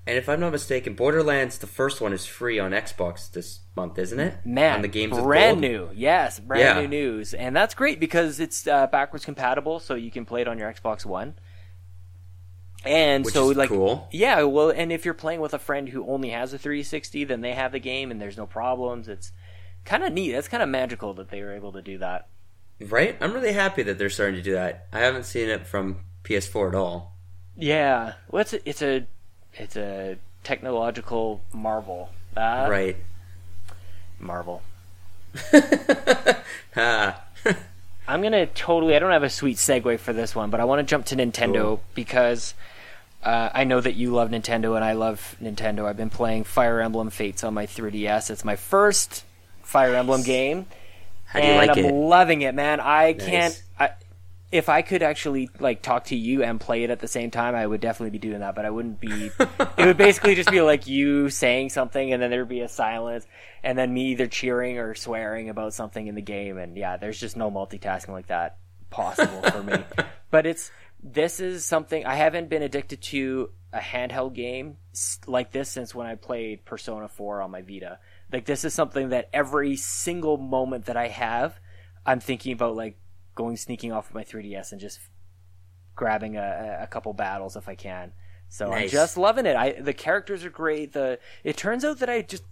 and 0.08 0.18
if 0.18 0.28
I'm 0.28 0.40
not 0.40 0.52
mistaken, 0.52 0.96
Borderlands 0.96 1.60
the 1.60 1.68
first 1.68 2.02
one 2.02 2.14
is 2.14 2.26
free 2.26 2.58
on 2.60 2.72
Xbox 2.72 3.32
this 3.32 3.60
month, 3.76 4.00
isn't 4.00 4.20
it? 4.20 4.36
Man, 4.44 4.76
on 4.78 4.82
the 4.82 4.88
games 4.88 5.18
brand 5.18 5.62
new. 5.62 5.90
Yes, 5.94 6.40
brand 6.40 6.62
Yeah. 6.62 6.82
new 6.82 6.88
news, 6.88 7.34
and 7.36 7.56
that's 7.56 7.76
great 7.76 8.00
because 8.00 8.40
it's 8.40 8.66
uh, 8.68 8.88
backwards 8.88 9.26
compatible, 9.26 9.80
so 9.80 9.94
you 9.94 10.10
can 10.12 10.26
play 10.26 10.42
it 10.42 10.48
on 10.48 10.58
your 10.58 10.72
Xbox 10.74 11.06
One. 11.06 11.36
And 12.84 13.24
Which 13.24 13.34
so, 13.36 13.48
like, 13.48 13.70
cool. 13.70 14.08
yeah, 14.12 14.42
well, 14.44 14.70
and 14.72 14.92
if 14.92 15.06
you're 15.06 15.14
playing 15.14 15.40
with 15.40 15.54
a 15.54 15.60
friend 15.60 15.88
who 15.88 16.08
only 16.08 16.30
has 16.30 16.52
a 16.54 16.58
360, 16.58 17.26
then 17.26 17.42
they 17.42 17.54
have 17.54 17.72
the 17.74 17.80
game, 17.80 18.10
and 18.10 18.20
there's 18.20 18.38
no 18.38 18.48
problems. 18.48 19.08
It's 19.08 19.32
kind 19.86 20.04
of 20.04 20.12
neat. 20.14 20.32
That's 20.32 20.48
kind 20.48 20.64
of 20.64 20.70
magical 20.70 21.14
that 21.16 21.30
they 21.30 21.42
were 21.44 21.54
able 21.54 21.74
to 21.74 21.82
do 21.84 22.00
that. 22.00 22.28
Right? 22.80 23.16
I'm 23.22 23.34
really 23.34 23.52
happy 23.52 23.84
that 23.84 24.00
they're 24.00 24.10
starting 24.10 24.36
to 24.38 24.42
do 24.42 24.54
that. 24.54 24.88
I 24.92 25.00
haven't 25.00 25.26
seen 25.26 25.50
it 25.50 25.68
from 25.68 25.98
PS4 26.24 26.70
at 26.70 26.76
all. 26.76 27.16
Yeah, 27.56 28.14
well, 28.32 28.42
it's 28.42 28.54
a, 28.54 28.68
it's 28.70 28.82
a 28.82 29.06
it's 29.54 29.76
a 29.76 30.18
technological 30.44 31.42
marvel. 31.54 32.10
Uh, 32.36 32.66
Right. 32.70 32.98
marvel. 34.20 34.64
ah. 36.76 37.22
I'm 38.12 38.22
gonna 38.22 38.46
totally. 38.46 38.96
I 38.96 39.00
don't 39.00 39.12
have 39.12 39.24
a 39.24 39.30
sweet 39.30 39.58
segue 39.58 40.00
for 40.00 40.14
this 40.14 40.36
one, 40.36 40.50
but 40.50 40.60
I 40.60 40.66
want 40.66 40.80
to 40.80 40.84
jump 40.84 41.06
to 41.08 41.16
Nintendo 41.16 41.54
Cool. 41.62 41.84
because 41.96 42.54
uh, 43.24 43.50
I 43.54 43.64
know 43.64 43.80
that 43.80 43.94
you 43.94 44.12
love 44.14 44.30
Nintendo 44.30 44.76
and 44.76 44.84
I 44.84 44.94
love 44.94 45.36
Nintendo. 45.42 45.86
I've 45.86 45.98
been 45.98 46.10
playing 46.10 46.44
Fire 46.44 46.82
Emblem 46.82 47.10
Fates 47.10 47.44
on 47.44 47.54
my 47.54 47.66
3DS. 47.68 48.30
It's 48.32 48.44
my 48.46 48.56
first 48.56 49.24
Fire 49.64 49.96
Emblem 49.96 50.24
game, 50.24 50.66
How 51.26 51.40
do 51.40 51.46
you 51.46 51.52
and 51.54 51.68
like 51.68 51.78
I'm 51.78 51.86
it? 51.86 51.94
loving 51.94 52.42
it, 52.42 52.54
man. 52.56 52.80
I 52.80 53.14
Nice. 53.14 53.26
can't. 53.26 53.64
If 54.52 54.68
I 54.68 54.82
could 54.82 55.02
actually 55.02 55.50
like 55.60 55.82
talk 55.82 56.06
to 56.06 56.16
you 56.16 56.44
and 56.44 56.60
play 56.60 56.84
it 56.84 56.90
at 56.90 57.00
the 57.00 57.08
same 57.08 57.32
time, 57.32 57.56
I 57.56 57.66
would 57.66 57.82
definitely 57.82 58.12
be 58.12 58.20
doing 58.20 58.40
that. 58.42 58.56
But 58.56 58.66
I 58.66 58.70
wouldn't 58.70 59.00
be. 59.00 59.32
it 59.40 59.86
would 59.86 59.98
basically 59.98 60.36
just 60.36 60.52
be 60.52 60.62
like 60.62 60.88
you 60.88 61.30
saying 61.30 61.70
something, 61.70 62.12
and 62.12 62.22
then 62.22 62.30
there 62.30 62.42
would 62.42 62.50
be 62.50 62.62
a 62.62 62.70
silence, 62.70 63.26
and 63.64 63.78
then 63.78 63.94
me 63.94 64.12
either 64.12 64.28
cheering 64.28 64.78
or 64.78 64.94
swearing 64.94 65.50
about 65.50 65.74
something 65.74 66.06
in 66.08 66.16
the 66.16 66.22
game. 66.22 66.58
And 66.58 66.76
yeah, 66.76 66.98
there's 66.98 67.20
just 67.20 67.38
no 67.38 67.50
multitasking 67.50 68.10
like 68.10 68.28
that 68.28 68.58
possible 68.90 69.42
for 69.42 69.64
me. 69.64 69.74
But 70.32 70.46
it's 70.46 70.72
this 71.04 71.42
is 71.42 71.66
something 71.66 72.06
I 72.06 72.16
haven't 72.16 72.50
been 72.50 72.62
addicted 72.62 73.02
to 73.02 73.50
a 73.74 73.80
handheld 73.80 74.34
game 74.34 74.78
like 75.28 75.52
this 75.52 75.70
since 75.70 75.96
when 75.96 76.08
I 76.08 76.16
played 76.16 76.66
Persona 76.66 77.08
4 77.08 77.42
on 77.42 77.52
my 77.52 77.62
Vita. 77.62 78.00
Like 78.32 78.46
this 78.46 78.64
is 78.64 78.74
something 78.74 79.10
that 79.10 79.30
every 79.34 79.76
single 79.76 80.38
moment 80.38 80.86
that 80.86 80.98
I 80.98 81.08
have, 81.08 81.60
I'm 82.06 82.20
thinking 82.20 82.54
about 82.54 82.76
like 82.76 82.98
going 83.36 83.58
sneaking 83.58 83.92
off 83.92 84.10
of 84.10 84.16
my 84.16 84.24
3DS 84.24 84.72
and 84.72 84.82
just 84.82 85.00
grabbing 85.96 86.38
a, 86.38 86.80
a 86.82 86.88
couple 86.88 87.14
battles 87.14 87.56
if 87.56 87.68
I 87.70 87.76
can. 87.76 88.12
So 88.50 88.72
I'm 88.72 88.90
just 88.90 89.18
loving 89.18 89.46
it. 89.46 89.56
I 89.56 89.72
the 89.80 89.94
characters 89.94 90.44
are 90.44 90.50
great. 90.50 90.92
The 90.92 91.20
it 91.44 91.56
turns 91.56 91.86
out 91.86 92.00
that 92.00 92.10
I 92.10 92.22
just 92.22 92.44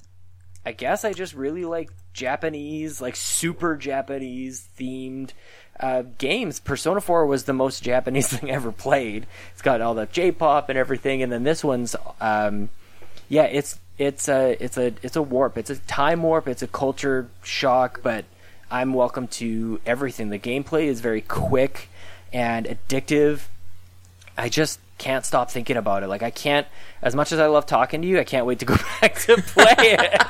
I 0.65 0.71
guess 0.71 1.03
I 1.03 1.13
just 1.13 1.33
really 1.33 1.65
like 1.65 1.89
Japanese, 2.13 3.01
like 3.01 3.15
super 3.15 3.75
Japanese 3.75 4.67
themed 4.77 5.31
uh, 5.79 6.03
games. 6.17 6.59
Persona 6.59 7.01
4 7.01 7.25
was 7.25 7.45
the 7.45 7.53
most 7.53 7.83
Japanese 7.83 8.27
thing 8.37 8.49
I 8.49 8.53
ever 8.53 8.71
played. 8.71 9.25
It's 9.51 9.61
got 9.61 9.81
all 9.81 9.93
the 9.93 10.05
J-pop 10.05 10.69
and 10.69 10.77
everything, 10.77 11.23
and 11.23 11.31
then 11.31 11.43
this 11.43 11.63
one's, 11.63 11.95
um, 12.19 12.69
yeah, 13.27 13.43
it's 13.43 13.79
it's 13.97 14.29
a 14.29 14.55
it's 14.63 14.77
a 14.77 14.93
it's 15.01 15.15
a 15.15 15.21
warp. 15.21 15.57
It's 15.57 15.69
a 15.69 15.75
time 15.75 16.23
warp. 16.23 16.47
It's 16.47 16.61
a 16.61 16.67
culture 16.67 17.29
shock, 17.43 18.01
but 18.01 18.25
I'm 18.71 18.93
welcome 18.93 19.27
to 19.27 19.79
everything. 19.85 20.29
The 20.29 20.39
gameplay 20.39 20.85
is 20.85 21.01
very 21.01 21.21
quick 21.21 21.89
and 22.31 22.67
addictive. 22.67 23.47
I 24.37 24.49
just 24.49 24.79
can't 24.99 25.25
stop 25.25 25.49
thinking 25.49 25.75
about 25.75 26.03
it. 26.03 26.07
Like 26.07 26.21
I 26.21 26.29
can't, 26.29 26.67
as 27.01 27.15
much 27.15 27.31
as 27.31 27.39
I 27.39 27.47
love 27.47 27.65
talking 27.65 28.01
to 28.03 28.07
you, 28.07 28.19
I 28.19 28.23
can't 28.23 28.45
wait 28.45 28.59
to 28.59 28.65
go 28.65 28.75
back 29.01 29.15
to 29.21 29.41
play 29.41 29.73
it. 29.79 30.21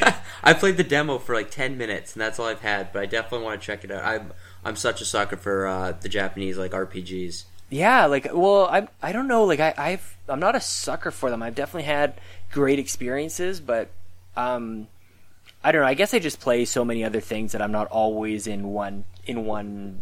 I 0.42 0.54
played 0.54 0.78
the 0.78 0.84
demo 0.84 1.18
for 1.18 1.34
like 1.34 1.50
ten 1.50 1.76
minutes, 1.76 2.14
and 2.14 2.20
that's 2.20 2.38
all 2.38 2.46
I've 2.46 2.60
had. 2.60 2.92
But 2.92 3.02
I 3.02 3.06
definitely 3.06 3.44
want 3.44 3.60
to 3.60 3.66
check 3.66 3.84
it 3.84 3.90
out. 3.90 4.04
I'm 4.04 4.32
I'm 4.64 4.76
such 4.76 5.00
a 5.00 5.04
sucker 5.04 5.36
for 5.36 5.66
uh, 5.66 5.92
the 5.92 6.08
Japanese 6.08 6.56
like 6.56 6.70
RPGs. 6.70 7.44
Yeah, 7.68 8.06
like 8.06 8.28
well, 8.32 8.66
I 8.66 8.88
I 9.02 9.12
don't 9.12 9.28
know, 9.28 9.44
like 9.44 9.60
I 9.60 9.74
I've 9.76 10.16
I'm 10.28 10.40
not 10.40 10.56
a 10.56 10.60
sucker 10.60 11.10
for 11.10 11.30
them. 11.30 11.42
I've 11.42 11.54
definitely 11.54 11.82
had 11.82 12.14
great 12.52 12.78
experiences, 12.78 13.60
but 13.60 13.90
um, 14.36 14.86
I 15.64 15.72
don't 15.72 15.82
know. 15.82 15.88
I 15.88 15.94
guess 15.94 16.14
I 16.14 16.18
just 16.18 16.40
play 16.40 16.64
so 16.64 16.84
many 16.84 17.04
other 17.04 17.20
things 17.20 17.52
that 17.52 17.62
I'm 17.62 17.72
not 17.72 17.88
always 17.88 18.46
in 18.46 18.72
one 18.72 19.04
in 19.24 19.44
one 19.44 20.00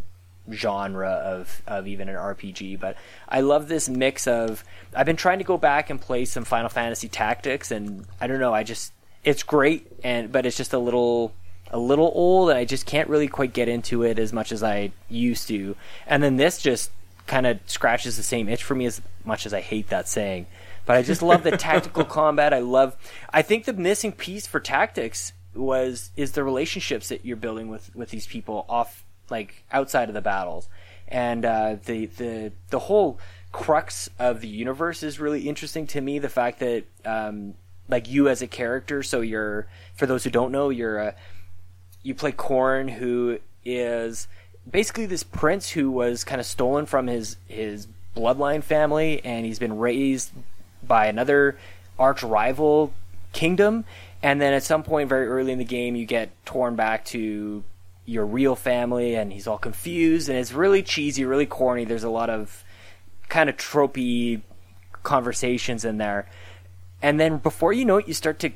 genre 0.53 1.11
of 1.11 1.63
of 1.67 1.87
even 1.87 2.09
an 2.09 2.17
RPG. 2.17 2.79
But 2.79 2.97
I 3.29 3.41
love 3.41 3.69
this 3.69 3.89
mix 3.89 4.27
of. 4.27 4.65
I've 4.95 5.07
been 5.07 5.17
trying 5.17 5.39
to 5.39 5.45
go 5.45 5.57
back 5.57 5.91
and 5.91 6.01
play 6.01 6.25
some 6.25 6.45
Final 6.45 6.69
Fantasy 6.69 7.09
Tactics, 7.09 7.71
and 7.71 8.07
I 8.21 8.27
don't 8.27 8.41
know. 8.41 8.53
I 8.55 8.63
just 8.63 8.93
it's 9.23 9.43
great, 9.43 9.91
and 10.03 10.31
but 10.31 10.47
it's 10.47 10.57
just 10.57 10.73
a 10.73 10.79
little 10.79 11.33
a 11.71 11.79
little 11.79 12.13
old, 12.15 12.51
and 12.51 12.59
I 12.59 12.65
just 12.65 12.87
can't 12.87 13.09
really 13.09 13.29
quite 13.29 13.53
get 13.53 13.69
into 13.69 14.03
it 14.03 14.19
as 14.19 14.33
much 14.33 14.53
as 14.53 14.63
I 14.63 14.93
used 15.09 15.49
to. 15.49 15.77
And 16.07 16.23
then 16.23 16.37
this 16.37 16.61
just 16.61 16.91
kind 17.27 17.47
of 17.47 17.59
scratches 17.67 18.17
the 18.17 18.23
same 18.23 18.49
itch 18.49 18.63
for 18.63 18.75
me 18.75 18.87
as 18.87 19.01
much 19.25 19.47
as 19.47 19.55
I 19.55 19.61
hate 19.61 19.89
that 19.89 20.09
saying. 20.09 20.47
But 20.85 20.97
I 20.97 21.03
just 21.03 21.23
love 21.23 21.43
the 21.43 21.51
tactical 21.57 22.05
combat. 22.05 22.53
I 22.53 22.59
love. 22.59 22.97
I 23.31 23.43
think 23.43 23.65
the 23.65 23.73
missing 23.73 24.13
piece 24.13 24.47
for 24.47 24.61
tactics 24.61 25.33
was 25.55 26.11
is 26.17 26.33
the 26.33 26.45
relationships 26.45 27.09
that 27.09 27.25
you're 27.25 27.37
building 27.37 27.69
with 27.69 27.95
with 27.95 28.11
these 28.11 28.27
people 28.27 28.65
off 28.69 29.05
like 29.31 29.65
outside 29.73 30.09
of 30.09 30.15
the 30.15 30.21
battles, 30.21 30.69
and 31.09 31.45
uh, 31.45 31.77
the 31.85 32.07
the 32.07 32.53
the 32.71 32.79
whole 32.79 33.19
crux 33.53 34.11
of 34.19 34.41
the 34.41 34.49
universe 34.49 35.03
is 35.03 35.21
really 35.21 35.49
interesting 35.49 35.87
to 35.87 36.01
me. 36.01 36.19
The 36.19 36.29
fact 36.29 36.59
that 36.61 36.85
um, 37.05 37.55
like 37.89 38.09
you 38.09 38.29
as 38.29 38.43
a 38.43 38.47
character, 38.47 39.03
so 39.03 39.21
you're 39.21 39.67
for 39.95 40.07
those 40.07 40.25
who 40.25 40.31
don't 40.31 40.53
know, 40.53 40.71
you're 40.71 40.99
a 40.99 41.15
you 42.03 42.15
play 42.15 42.33
Corrin 42.33 42.91
who 42.91 43.39
is 43.65 44.29
basically 44.71 45.07
this 45.07 45.23
prince 45.23 45.71
who 45.71 45.91
was 45.91 46.25
kind 46.25 46.41
of 46.41 46.47
stolen 46.47 46.87
from 46.87 47.07
his 47.07 47.37
his 47.49 47.87
bloodline 48.17 48.63
family, 48.63 49.25
and 49.25 49.45
he's 49.45 49.59
been 49.59 49.79
raised 49.79 50.31
by 50.83 51.07
another 51.07 51.57
arch 51.99 52.23
rival 52.23 52.93
kingdom. 53.33 53.85
And 54.25 54.41
then 54.41 54.55
at 54.55 54.63
some 54.63 54.83
point, 54.83 55.11
very 55.11 55.27
early 55.27 55.53
in 55.53 55.59
the 55.59 55.67
game, 55.67 55.97
you 55.97 56.07
get 56.07 56.31
torn 56.47 56.77
back 56.77 57.05
to 57.07 57.63
your 58.07 58.25
real 58.25 58.57
family, 58.57 59.17
and 59.17 59.31
he's 59.31 59.47
all 59.47 59.59
confused, 59.59 60.31
and 60.31 60.39
it's 60.39 60.51
really 60.51 60.83
cheesy, 60.83 61.27
really 61.27 61.45
corny. 61.45 61.85
There's 61.85 62.05
a 62.05 62.11
lot 62.11 62.31
of 62.31 62.65
kind 63.29 63.51
of 63.51 63.59
tropey 63.59 64.41
conversations 65.03 65.85
in 65.85 65.99
there. 65.99 66.27
And 67.03 67.21
then 67.21 67.37
before 67.37 67.75
you 67.75 67.85
know 67.85 67.99
it, 67.99 68.09
you 68.09 68.15
start 68.15 68.39
to 68.39 68.53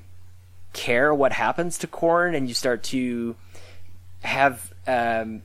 care 0.72 1.12
what 1.14 1.32
happens 1.32 1.76
to 1.78 1.86
Corrin, 1.86 2.34
and 2.34 2.48
you 2.48 2.54
start 2.54 2.82
to 2.84 3.36
have 4.22 4.72
um, 4.86 5.42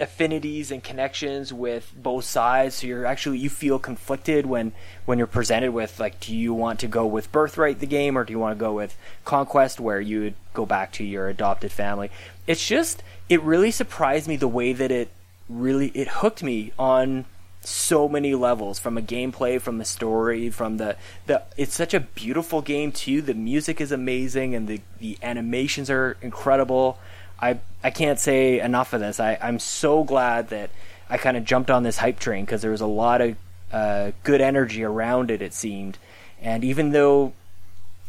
affinities 0.00 0.70
and 0.70 0.82
connections 0.82 1.52
with 1.52 1.92
both 1.96 2.24
sides. 2.24 2.76
So 2.76 2.86
you're 2.86 3.06
actually 3.06 3.38
you 3.38 3.50
feel 3.50 3.78
conflicted 3.78 4.46
when 4.46 4.72
when 5.04 5.18
you're 5.18 5.26
presented 5.26 5.72
with 5.72 5.98
like 5.98 6.20
do 6.20 6.34
you 6.34 6.54
want 6.54 6.80
to 6.80 6.88
go 6.88 7.06
with 7.06 7.30
birthright 7.32 7.80
the 7.80 7.86
game 7.86 8.16
or 8.16 8.24
do 8.24 8.32
you 8.32 8.38
want 8.38 8.58
to 8.58 8.60
go 8.60 8.72
with 8.72 8.96
conquest 9.24 9.80
where 9.80 10.00
you 10.00 10.20
would 10.20 10.34
go 10.54 10.66
back 10.66 10.92
to 10.92 11.04
your 11.04 11.28
adopted 11.28 11.72
family? 11.72 12.10
It's 12.46 12.66
just 12.66 13.02
it 13.28 13.42
really 13.42 13.70
surprised 13.70 14.28
me 14.28 14.36
the 14.36 14.48
way 14.48 14.72
that 14.72 14.90
it 14.90 15.10
really 15.48 15.88
it 15.94 16.08
hooked 16.08 16.42
me 16.42 16.72
on 16.78 17.24
so 17.60 18.08
many 18.08 18.34
levels 18.34 18.78
from 18.78 18.96
a 18.96 19.02
gameplay 19.02 19.60
from 19.60 19.78
the 19.78 19.84
story 19.84 20.48
from 20.48 20.76
the 20.76 20.96
the 21.26 21.42
it's 21.56 21.74
such 21.74 21.92
a 21.92 22.00
beautiful 22.00 22.62
game 22.62 22.92
too. 22.92 23.20
The 23.20 23.34
music 23.34 23.80
is 23.80 23.92
amazing 23.92 24.54
and 24.54 24.68
the 24.68 24.80
the 24.98 25.18
animations 25.22 25.90
are 25.90 26.16
incredible 26.22 26.98
I 27.40 27.58
I 27.82 27.90
can't 27.90 28.18
say 28.18 28.60
enough 28.60 28.92
of 28.92 29.00
this. 29.00 29.20
I, 29.20 29.38
I'm 29.40 29.58
so 29.58 30.04
glad 30.04 30.48
that 30.48 30.70
I 31.08 31.18
kind 31.18 31.36
of 31.36 31.44
jumped 31.44 31.70
on 31.70 31.82
this 31.82 31.98
hype 31.98 32.18
train 32.18 32.44
because 32.44 32.62
there 32.62 32.70
was 32.70 32.80
a 32.80 32.86
lot 32.86 33.20
of 33.20 33.36
uh, 33.72 34.10
good 34.24 34.40
energy 34.40 34.82
around 34.82 35.30
it. 35.30 35.42
It 35.42 35.54
seemed, 35.54 35.98
and 36.40 36.64
even 36.64 36.90
though 36.90 37.32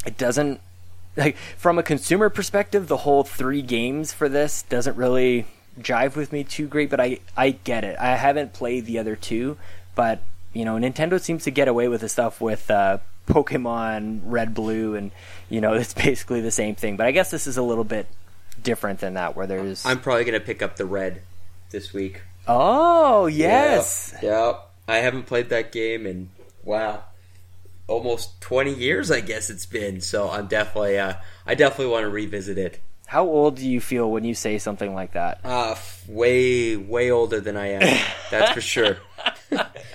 it 0.06 0.18
doesn't 0.18 0.60
like 1.16 1.38
from 1.58 1.78
a 1.78 1.84
consumer 1.84 2.30
perspective, 2.30 2.88
the 2.88 2.98
whole 2.98 3.24
three 3.24 3.62
games 3.62 4.14
for 4.14 4.28
this 4.28 4.64
doesn't 4.64 4.98
really 4.98 5.46
jive 5.80 6.16
with 6.16 6.32
me 6.32 6.44
too 6.44 6.68
great. 6.68 6.90
But 6.90 7.00
I 7.00 7.20
I 7.38 7.52
get 7.52 7.84
it. 7.84 7.98
I 8.00 8.16
haven't 8.16 8.54
played 8.54 8.86
the 8.86 8.98
other 9.00 9.16
two, 9.16 9.58
but 9.96 10.22
you 10.54 10.66
know 10.66 10.76
Nintendo 10.76 11.22
seems 11.22 11.44
to 11.44 11.52
get 11.52 11.68
away 11.68 11.88
with 11.88 12.02
the 12.02 12.10
stuff 12.10 12.42
with. 12.42 12.70
Uh, 12.72 12.98
Pokemon 13.30 14.22
Red 14.26 14.56
Blue, 14.56 14.96
and 14.96 15.12
you 15.50 15.62
know 15.62 15.74
it's 15.76 15.94
basically 15.94 16.42
the 16.42 16.50
same 16.52 16.76
thing. 16.76 16.98
But 16.98 17.06
I 17.06 17.12
guess 17.12 17.32
this 17.32 17.48
is 17.48 17.58
a 17.58 17.62
little 17.62 17.84
bit 17.84 18.08
different 18.64 19.00
than 19.00 19.16
that, 19.16 19.36
where 19.36 19.48
there's. 19.48 19.86
I'm 19.86 20.00
probably 20.00 20.26
gonna 20.26 20.40
pick 20.40 20.62
up 20.62 20.76
the 20.76 20.86
red 20.86 21.22
this 21.72 21.94
week. 21.94 22.22
Oh 22.48 23.28
yes. 23.28 24.12
Yep. 24.16 24.24
yep. 24.24 24.70
I 24.88 24.98
haven't 24.98 25.24
played 25.28 25.50
that 25.50 25.72
game 25.72 26.08
in 26.08 26.30
wow, 26.64 27.04
almost 27.88 28.42
20 28.42 28.74
years. 28.74 29.12
I 29.12 29.22
guess 29.22 29.50
it's 29.50 29.66
been. 29.66 30.02
So 30.02 30.30
I'm 30.30 30.48
definitely. 30.48 30.98
Uh, 30.98 31.14
I 31.46 31.56
definitely 31.56 31.92
want 31.92 32.04
to 32.04 32.10
revisit 32.10 32.58
it. 32.58 32.80
How 33.06 33.26
old 33.26 33.56
do 33.56 33.68
you 33.68 33.82
feel 33.82 34.12
when 34.12 34.24
you 34.24 34.36
say 34.36 34.60
something 34.60 34.94
like 34.94 35.14
that? 35.14 35.40
Uh, 35.44 35.76
way, 36.08 36.76
way 36.76 37.10
older 37.10 37.40
than 37.40 37.58
I 37.58 37.70
am. 37.70 38.06
That's 38.32 38.52
for 38.52 38.62
sure. 38.62 38.98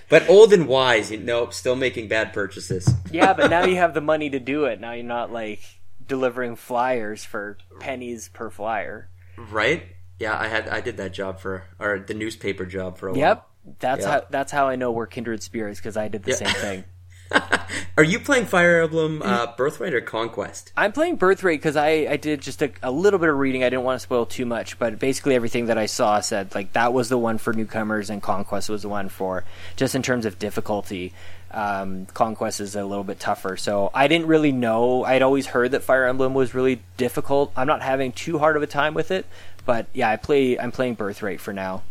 but 0.08 0.28
old 0.28 0.52
and 0.52 0.66
wise. 0.66 1.12
You 1.12 1.18
know, 1.18 1.48
still 1.50 1.76
making 1.76 2.08
bad 2.08 2.32
purchases. 2.32 2.92
yeah, 3.12 3.32
but 3.32 3.50
now 3.50 3.64
you 3.66 3.76
have 3.76 3.94
the 3.94 4.00
money 4.00 4.30
to 4.30 4.40
do 4.40 4.64
it. 4.64 4.80
Now 4.80 4.92
you're 4.92 5.04
not 5.04 5.32
like 5.32 5.60
delivering 6.06 6.56
flyers 6.56 7.24
for 7.24 7.58
pennies 7.80 8.28
per 8.28 8.50
flyer. 8.50 9.08
Right? 9.36 9.84
Yeah, 10.18 10.38
I 10.38 10.48
had 10.48 10.68
I 10.68 10.80
did 10.80 10.96
that 10.98 11.12
job 11.12 11.40
for 11.40 11.64
or 11.78 11.98
the 11.98 12.14
newspaper 12.14 12.66
job 12.66 12.98
for 12.98 13.08
a 13.08 13.16
yep. 13.16 13.16
while. 13.16 13.28
Yep. 13.28 13.78
That's 13.80 14.02
yep. 14.02 14.10
how 14.10 14.26
that's 14.30 14.52
how 14.52 14.68
I 14.68 14.76
know 14.76 14.92
we're 14.92 15.06
kindred 15.06 15.42
spirits 15.42 15.80
because 15.80 15.96
I 15.96 16.08
did 16.08 16.22
the 16.22 16.34
same 16.34 16.54
thing. 16.54 16.84
Are 17.96 18.04
you 18.04 18.18
playing 18.18 18.46
Fire 18.46 18.82
Emblem 18.82 19.22
uh, 19.22 19.54
Birthright 19.56 19.94
or 19.94 20.00
Conquest? 20.00 20.72
I'm 20.76 20.92
playing 20.92 21.16
Birthright 21.16 21.58
because 21.58 21.76
I, 21.76 22.06
I 22.10 22.16
did 22.16 22.42
just 22.42 22.62
a, 22.62 22.72
a, 22.82 22.90
little 22.90 23.18
bit 23.18 23.28
of 23.28 23.36
reading. 23.36 23.64
I 23.64 23.70
didn't 23.70 23.84
want 23.84 23.96
to 23.96 24.02
spoil 24.02 24.26
too 24.26 24.46
much, 24.46 24.78
but 24.78 24.98
basically 24.98 25.34
everything 25.34 25.66
that 25.66 25.78
I 25.78 25.86
saw 25.86 26.20
said 26.20 26.54
like 26.54 26.72
that 26.74 26.92
was 26.92 27.08
the 27.08 27.18
one 27.18 27.38
for 27.38 27.52
newcomers 27.52 28.10
and 28.10 28.22
Conquest 28.22 28.68
was 28.68 28.82
the 28.82 28.88
one 28.88 29.08
for 29.08 29.44
just 29.76 29.94
in 29.94 30.02
terms 30.02 30.26
of 30.26 30.38
difficulty. 30.38 31.12
Um, 31.54 32.06
Conquest 32.06 32.60
is 32.60 32.74
a 32.74 32.84
little 32.84 33.04
bit 33.04 33.20
tougher. 33.20 33.56
So 33.56 33.90
I 33.94 34.08
didn't 34.08 34.26
really 34.26 34.52
know. 34.52 35.04
I'd 35.04 35.22
always 35.22 35.46
heard 35.46 35.70
that 35.70 35.84
Fire 35.84 36.06
Emblem 36.06 36.34
was 36.34 36.52
really 36.52 36.82
difficult. 36.96 37.52
I'm 37.56 37.68
not 37.68 37.80
having 37.80 38.12
too 38.12 38.38
hard 38.38 38.56
of 38.56 38.62
a 38.62 38.66
time 38.66 38.92
with 38.92 39.10
it, 39.12 39.24
but 39.64 39.86
yeah, 39.94 40.10
I 40.10 40.16
play. 40.16 40.58
I'm 40.58 40.72
playing 40.72 40.94
Birthright 40.94 41.40
for 41.40 41.52
now. 41.52 41.82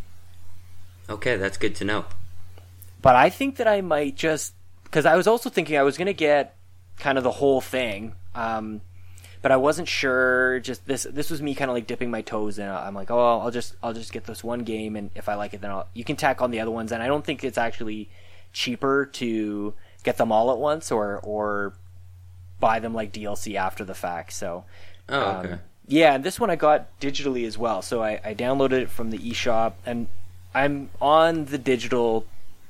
Okay, 1.09 1.37
that's 1.37 1.57
good 1.57 1.75
to 1.77 1.85
know. 1.85 2.05
But 3.01 3.15
I 3.15 3.29
think 3.29 3.55
that 3.55 3.67
I 3.67 3.81
might 3.81 4.15
just 4.15 4.53
because 4.83 5.05
I 5.05 5.15
was 5.15 5.27
also 5.27 5.49
thinking 5.49 5.77
I 5.77 5.83
was 5.83 5.97
going 5.97 6.07
to 6.07 6.13
get 6.13 6.55
kind 6.99 7.17
of 7.17 7.23
the 7.23 7.31
whole 7.31 7.61
thing. 7.61 8.15
Um, 8.35 8.81
but 9.41 9.51
I 9.51 9.57
wasn't 9.57 9.87
sure. 9.87 10.59
Just 10.59 10.85
this, 10.85 11.03
this 11.03 11.29
was 11.29 11.41
me 11.41 11.55
kind 11.55 11.69
of 11.69 11.75
like 11.75 11.87
dipping 11.87 12.11
my 12.11 12.21
toes 12.21 12.59
in. 12.59 12.67
I'm 12.67 12.95
like, 12.95 13.11
oh, 13.11 13.39
I'll 13.39 13.51
just, 13.51 13.75
I'll 13.83 13.93
just 13.93 14.13
get 14.13 14.23
this 14.23 14.43
one 14.43 14.59
game, 14.59 14.95
and 14.95 15.09
if 15.15 15.27
I 15.27 15.35
like 15.35 15.53
it, 15.53 15.61
then 15.61 15.71
I'll. 15.71 15.87
You 15.93 16.03
can 16.03 16.15
tack 16.15 16.41
on 16.41 16.51
the 16.51 16.61
other 16.61 16.71
ones, 16.71 16.91
and 16.91 17.03
I 17.03 17.07
don't 17.07 17.25
think 17.25 17.43
it's 17.43 17.57
actually 17.57 18.09
cheaper 18.53 19.05
to 19.13 19.73
get 20.03 20.17
them 20.17 20.31
all 20.31 20.51
at 20.51 20.57
once 20.57 20.91
or 20.91 21.19
or 21.23 21.73
buy 22.59 22.79
them 22.79 22.93
like 22.93 23.11
DLC 23.11 23.55
after 23.55 23.83
the 23.83 23.93
fact. 23.93 24.31
So, 24.31 24.63
oh, 25.09 25.21
okay. 25.39 25.51
Um, 25.53 25.59
yeah, 25.87 26.15
and 26.15 26.23
this 26.23 26.39
one 26.39 26.49
I 26.49 26.55
got 26.55 26.97
digitally 27.01 27.45
as 27.45 27.57
well. 27.57 27.81
So 27.81 28.01
I, 28.01 28.21
I 28.23 28.33
downloaded 28.33 28.83
it 28.83 28.89
from 28.89 29.11
the 29.11 29.17
eShop, 29.17 29.73
and 29.85 30.07
I'm 30.55 30.89
on 31.01 31.45
the 31.45 31.57
digital 31.57 32.25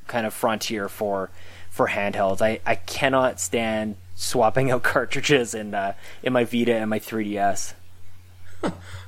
kind 0.07 0.25
of 0.25 0.33
frontier 0.33 0.89
for 0.89 1.29
for 1.69 1.89
handhelds. 1.89 2.41
I, 2.41 2.59
I 2.65 2.75
cannot 2.75 3.39
stand 3.39 3.97
swapping 4.15 4.71
out 4.71 4.83
cartridges 4.83 5.53
in 5.53 5.75
uh, 5.75 5.93
in 6.23 6.33
my 6.33 6.43
Vita 6.43 6.73
and 6.73 6.89
my 6.89 6.99
3DS. 6.99 7.73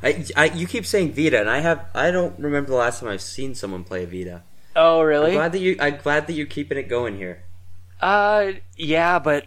I, 0.04 0.26
I, 0.36 0.46
you 0.48 0.68
keep 0.68 0.86
saying 0.86 1.14
Vita, 1.14 1.40
and 1.40 1.50
I 1.50 1.60
have 1.60 1.86
I 1.96 2.12
don't 2.12 2.38
remember 2.38 2.70
the 2.70 2.76
last 2.76 3.00
time 3.00 3.10
I've 3.10 3.22
seen 3.22 3.56
someone 3.56 3.84
play 3.84 4.04
a 4.04 4.08
Vita. 4.08 4.44
Oh, 4.76 5.02
really? 5.02 5.32
I'm 5.32 5.38
glad 5.38 5.52
that 5.54 5.60
you. 5.60 5.78
I'm 5.80 5.98
glad 5.98 6.28
that 6.28 6.34
you're 6.34 6.46
keeping 6.46 6.78
it 6.78 6.90
going 6.90 7.18
here. 7.18 7.44
Uh, 8.02 8.54
yeah, 8.76 9.20
but 9.20 9.46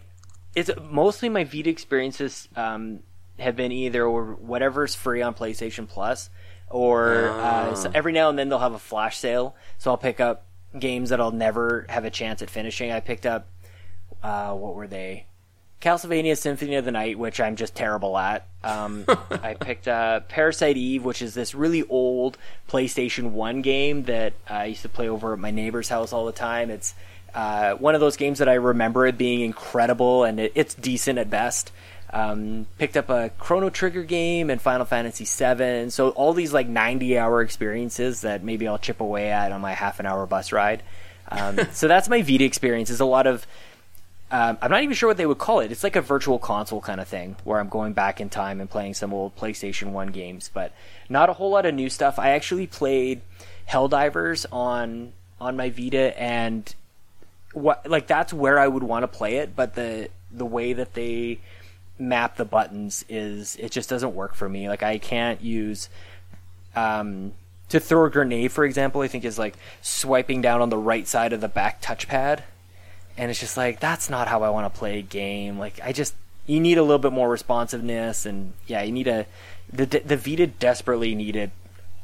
it's 0.54 0.70
mostly 0.90 1.28
my 1.28 1.44
Vita 1.44 1.70
experiences. 1.70 2.48
Um, 2.56 3.00
have 3.38 3.54
been 3.54 3.70
either 3.70 4.08
whatever's 4.10 4.94
free 4.94 5.22
on 5.22 5.34
PlayStation 5.34 5.88
Plus, 5.88 6.28
or 6.70 7.28
uh, 7.28 7.74
so 7.74 7.90
every 7.94 8.12
now 8.12 8.28
and 8.30 8.38
then 8.38 8.48
they'll 8.48 8.58
have 8.58 8.74
a 8.74 8.78
flash 8.78 9.16
sale. 9.16 9.54
So 9.78 9.90
I'll 9.90 9.96
pick 9.96 10.18
up 10.18 10.44
games 10.76 11.10
that 11.10 11.20
I'll 11.20 11.30
never 11.30 11.86
have 11.88 12.04
a 12.04 12.10
chance 12.10 12.42
at 12.42 12.50
finishing. 12.50 12.90
I 12.90 13.00
picked 13.00 13.26
up 13.26 13.46
uh, 14.22 14.52
what 14.54 14.74
were 14.74 14.88
they? 14.88 15.26
Castlevania 15.80 16.36
Symphony 16.36 16.74
of 16.74 16.84
the 16.84 16.90
Night, 16.90 17.18
which 17.18 17.40
I'm 17.40 17.56
just 17.56 17.74
terrible 17.74 18.18
at. 18.18 18.46
Um, 18.64 19.04
I 19.30 19.54
picked 19.54 19.86
up 19.86 20.28
Parasite 20.28 20.76
Eve, 20.76 21.04
which 21.04 21.22
is 21.22 21.34
this 21.34 21.54
really 21.54 21.84
old 21.88 22.36
PlayStation 22.68 23.30
1 23.30 23.62
game 23.62 24.04
that 24.04 24.32
I 24.48 24.66
used 24.66 24.82
to 24.82 24.88
play 24.88 25.08
over 25.08 25.32
at 25.32 25.38
my 25.38 25.50
neighbor's 25.50 25.88
house 25.88 26.12
all 26.12 26.26
the 26.26 26.32
time. 26.32 26.70
It's 26.70 26.94
uh, 27.34 27.74
one 27.74 27.94
of 27.94 28.00
those 28.00 28.16
games 28.16 28.40
that 28.40 28.48
I 28.48 28.54
remember 28.54 29.06
it 29.06 29.16
being 29.16 29.40
incredible, 29.40 30.24
and 30.24 30.40
it, 30.40 30.52
it's 30.54 30.74
decent 30.74 31.18
at 31.18 31.30
best. 31.30 31.70
Um, 32.10 32.66
picked 32.78 32.96
up 32.96 33.10
a 33.10 33.30
Chrono 33.38 33.70
Trigger 33.70 34.02
game 34.02 34.48
and 34.50 34.60
Final 34.60 34.86
Fantasy 34.86 35.24
VII. 35.24 35.90
So 35.90 36.10
all 36.10 36.32
these 36.32 36.52
like 36.52 36.66
90 36.66 37.18
hour 37.18 37.42
experiences 37.42 38.22
that 38.22 38.42
maybe 38.42 38.66
I'll 38.66 38.78
chip 38.78 39.00
away 39.00 39.30
at 39.30 39.52
on 39.52 39.60
my 39.60 39.72
half 39.72 40.00
an 40.00 40.06
hour 40.06 40.26
bus 40.26 40.50
ride. 40.50 40.82
Um, 41.28 41.58
so 41.72 41.86
that's 41.86 42.08
my 42.08 42.22
Vita 42.22 42.44
experience. 42.44 42.88
Is 42.90 43.00
a 43.00 43.04
lot 43.04 43.26
of 43.26 43.46
um, 44.30 44.58
I'm 44.60 44.70
not 44.70 44.82
even 44.82 44.94
sure 44.94 45.08
what 45.08 45.16
they 45.16 45.24
would 45.24 45.38
call 45.38 45.60
it. 45.60 45.72
It's 45.72 45.82
like 45.82 45.96
a 45.96 46.02
virtual 46.02 46.38
console 46.38 46.82
kind 46.82 47.00
of 47.00 47.08
thing 47.08 47.36
where 47.44 47.58
I'm 47.58 47.70
going 47.70 47.94
back 47.94 48.20
in 48.20 48.28
time 48.28 48.60
and 48.60 48.68
playing 48.68 48.94
some 48.94 49.14
old 49.14 49.34
PlayStation 49.36 49.92
1 49.92 50.08
games, 50.08 50.50
but 50.52 50.72
not 51.08 51.30
a 51.30 51.32
whole 51.32 51.50
lot 51.50 51.64
of 51.64 51.74
new 51.74 51.88
stuff. 51.88 52.18
I 52.18 52.30
actually 52.30 52.66
played 52.66 53.22
Helldivers 53.68 54.44
on 54.52 55.12
on 55.40 55.56
my 55.56 55.70
Vita 55.70 56.20
and 56.20 56.74
what 57.52 57.88
like 57.88 58.06
that's 58.06 58.32
where 58.32 58.58
I 58.58 58.66
would 58.66 58.82
want 58.82 59.04
to 59.04 59.08
play 59.08 59.36
it, 59.36 59.56
but 59.56 59.74
the 59.74 60.08
the 60.30 60.44
way 60.44 60.74
that 60.74 60.92
they 60.92 61.38
map 61.98 62.36
the 62.36 62.44
buttons 62.44 63.04
is 63.08 63.56
it 63.56 63.72
just 63.72 63.88
doesn't 63.88 64.14
work 64.14 64.34
for 64.34 64.48
me. 64.48 64.68
Like 64.68 64.82
I 64.82 64.98
can't 64.98 65.40
use 65.40 65.88
um 66.76 67.32
to 67.70 67.80
throw 67.80 68.04
a 68.04 68.10
grenade 68.10 68.52
for 68.52 68.64
example, 68.64 69.00
I 69.00 69.08
think 69.08 69.24
is 69.24 69.38
like 69.38 69.56
swiping 69.80 70.42
down 70.42 70.60
on 70.60 70.68
the 70.68 70.76
right 70.76 71.06
side 71.08 71.32
of 71.32 71.40
the 71.40 71.48
back 71.48 71.80
touchpad 71.80 72.40
and 73.18 73.30
it's 73.30 73.40
just 73.40 73.56
like 73.58 73.80
that's 73.80 74.08
not 74.08 74.28
how 74.28 74.42
I 74.42 74.48
want 74.50 74.72
to 74.72 74.78
play 74.78 74.98
a 75.00 75.02
game. 75.02 75.58
Like 75.58 75.80
I 75.82 75.92
just 75.92 76.14
you 76.46 76.60
need 76.60 76.78
a 76.78 76.82
little 76.82 76.98
bit 76.98 77.12
more 77.12 77.28
responsiveness, 77.28 78.24
and 78.24 78.54
yeah, 78.66 78.82
you 78.82 78.92
need 78.92 79.08
a 79.08 79.26
the 79.70 79.84
the 79.84 80.16
Vita 80.16 80.46
desperately 80.46 81.14
needed 81.14 81.50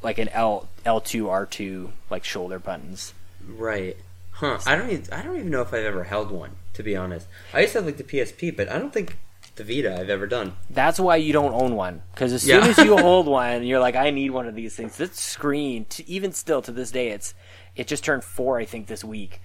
like 0.03 0.19
an 0.19 0.29
L 0.31 0.69
L 0.85 1.01
two 1.01 1.31
R 1.31 1.47
two 1.47 1.93
like 2.11 2.25
shoulder 2.25 2.59
buttons. 2.59 3.15
Right. 3.47 3.97
Huh. 4.33 4.59
I 4.67 4.75
don't 4.77 4.91
even 4.91 5.13
I 5.13 5.23
don't 5.23 5.37
even 5.37 5.51
know 5.51 5.63
if 5.63 5.69
I've 5.73 5.85
ever 5.85 6.05
held 6.05 6.31
one. 6.31 6.57
To 6.75 6.83
be 6.83 6.97
honest, 6.97 7.29
I 7.53 7.61
used 7.61 7.73
to 7.75 7.79
have 7.79 7.87
like 7.87 7.99
the 7.99 8.05
PSP, 8.05 8.55
but 8.57 8.69
I 8.69 8.79
don't 8.81 8.93
think 8.93 9.17
the 9.55 9.63
Vita 9.63 9.97
I've 10.01 10.11
ever 10.11 10.27
done. 10.27 10.57
That's 10.69 10.99
why 10.99 11.15
you 11.17 11.33
don't 11.33 11.55
own 11.55 11.77
one. 11.77 12.03
Because 12.13 12.33
as 12.33 12.43
soon 12.43 12.65
Yeah. 12.65 12.69
as 12.71 12.79
you 12.79 12.97
hold 12.99 13.29
one, 13.29 13.63
you're 13.63 13.79
like, 13.79 13.95
I 13.95 14.11
need 14.11 14.33
one 14.33 14.49
of 14.49 14.57
these 14.57 14.75
things. 14.75 14.97
This 14.97 15.13
screen, 15.13 15.85
to, 15.91 16.09
even 16.11 16.33
still 16.33 16.61
to 16.63 16.73
this 16.73 16.91
day, 16.91 17.11
it's 17.11 17.33
it 17.77 17.87
just 17.87 18.03
turned 18.03 18.25
four, 18.25 18.59
I 18.59 18.65
think, 18.65 18.89
this 18.89 19.05
week, 19.05 19.41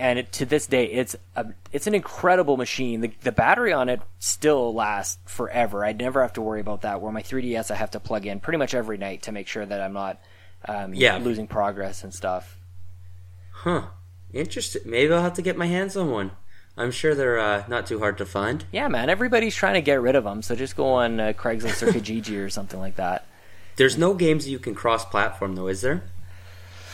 and 0.00 0.18
it, 0.18 0.32
to 0.32 0.44
this 0.46 0.66
day, 0.66 0.84
it's 0.86 1.14
a, 1.36 1.46
it's 1.72 1.86
an 1.86 1.94
incredible 1.94 2.56
machine. 2.56 3.00
The, 3.02 3.12
the 3.22 3.32
battery 3.32 3.72
on 3.72 3.88
it 3.88 4.00
still 4.18 4.74
lasts 4.74 5.18
forever. 5.26 5.84
I 5.84 5.92
never 5.92 6.22
have 6.22 6.32
to 6.34 6.40
worry 6.42 6.60
about 6.60 6.82
that. 6.82 7.00
Where 7.00 7.12
my 7.12 7.22
3ds, 7.22 7.70
I 7.70 7.74
have 7.76 7.90
to 7.92 8.00
plug 8.00 8.26
in 8.26 8.40
pretty 8.40 8.58
much 8.58 8.74
every 8.74 8.98
night 8.98 9.22
to 9.22 9.32
make 9.32 9.46
sure 9.46 9.64
that 9.64 9.80
I'm 9.80 9.92
not 9.92 10.20
um, 10.66 10.94
Yeah. 10.94 11.18
losing 11.18 11.46
progress 11.46 12.02
and 12.02 12.12
stuff. 12.14 12.58
Huh. 13.52 13.82
Interesting. 14.32 14.82
Maybe 14.86 15.12
I'll 15.12 15.22
have 15.22 15.34
to 15.34 15.42
get 15.42 15.56
my 15.56 15.66
hands 15.66 15.96
on 15.96 16.10
one. 16.10 16.30
I'm 16.76 16.90
sure 16.92 17.14
they're 17.14 17.38
uh, 17.38 17.64
not 17.68 17.86
too 17.86 17.98
hard 17.98 18.16
to 18.18 18.24
find. 18.26 18.64
Yeah, 18.72 18.88
man, 18.88 19.10
everybody's 19.10 19.54
trying 19.54 19.74
to 19.74 19.82
get 19.82 20.00
rid 20.00 20.14
of 20.16 20.24
them, 20.24 20.40
so 20.40 20.54
just 20.54 20.76
go 20.76 20.86
on 20.94 21.20
uh, 21.20 21.32
Craigslist 21.36 21.82
or 21.82 21.92
Kijiji 21.92 22.42
or 22.42 22.48
something 22.48 22.80
like 22.80 22.96
that. 22.96 23.26
There's 23.76 23.98
no 23.98 24.14
games 24.14 24.48
you 24.48 24.58
can 24.58 24.74
cross-platform 24.74 25.56
though, 25.56 25.68
is 25.68 25.80
there? 25.80 26.04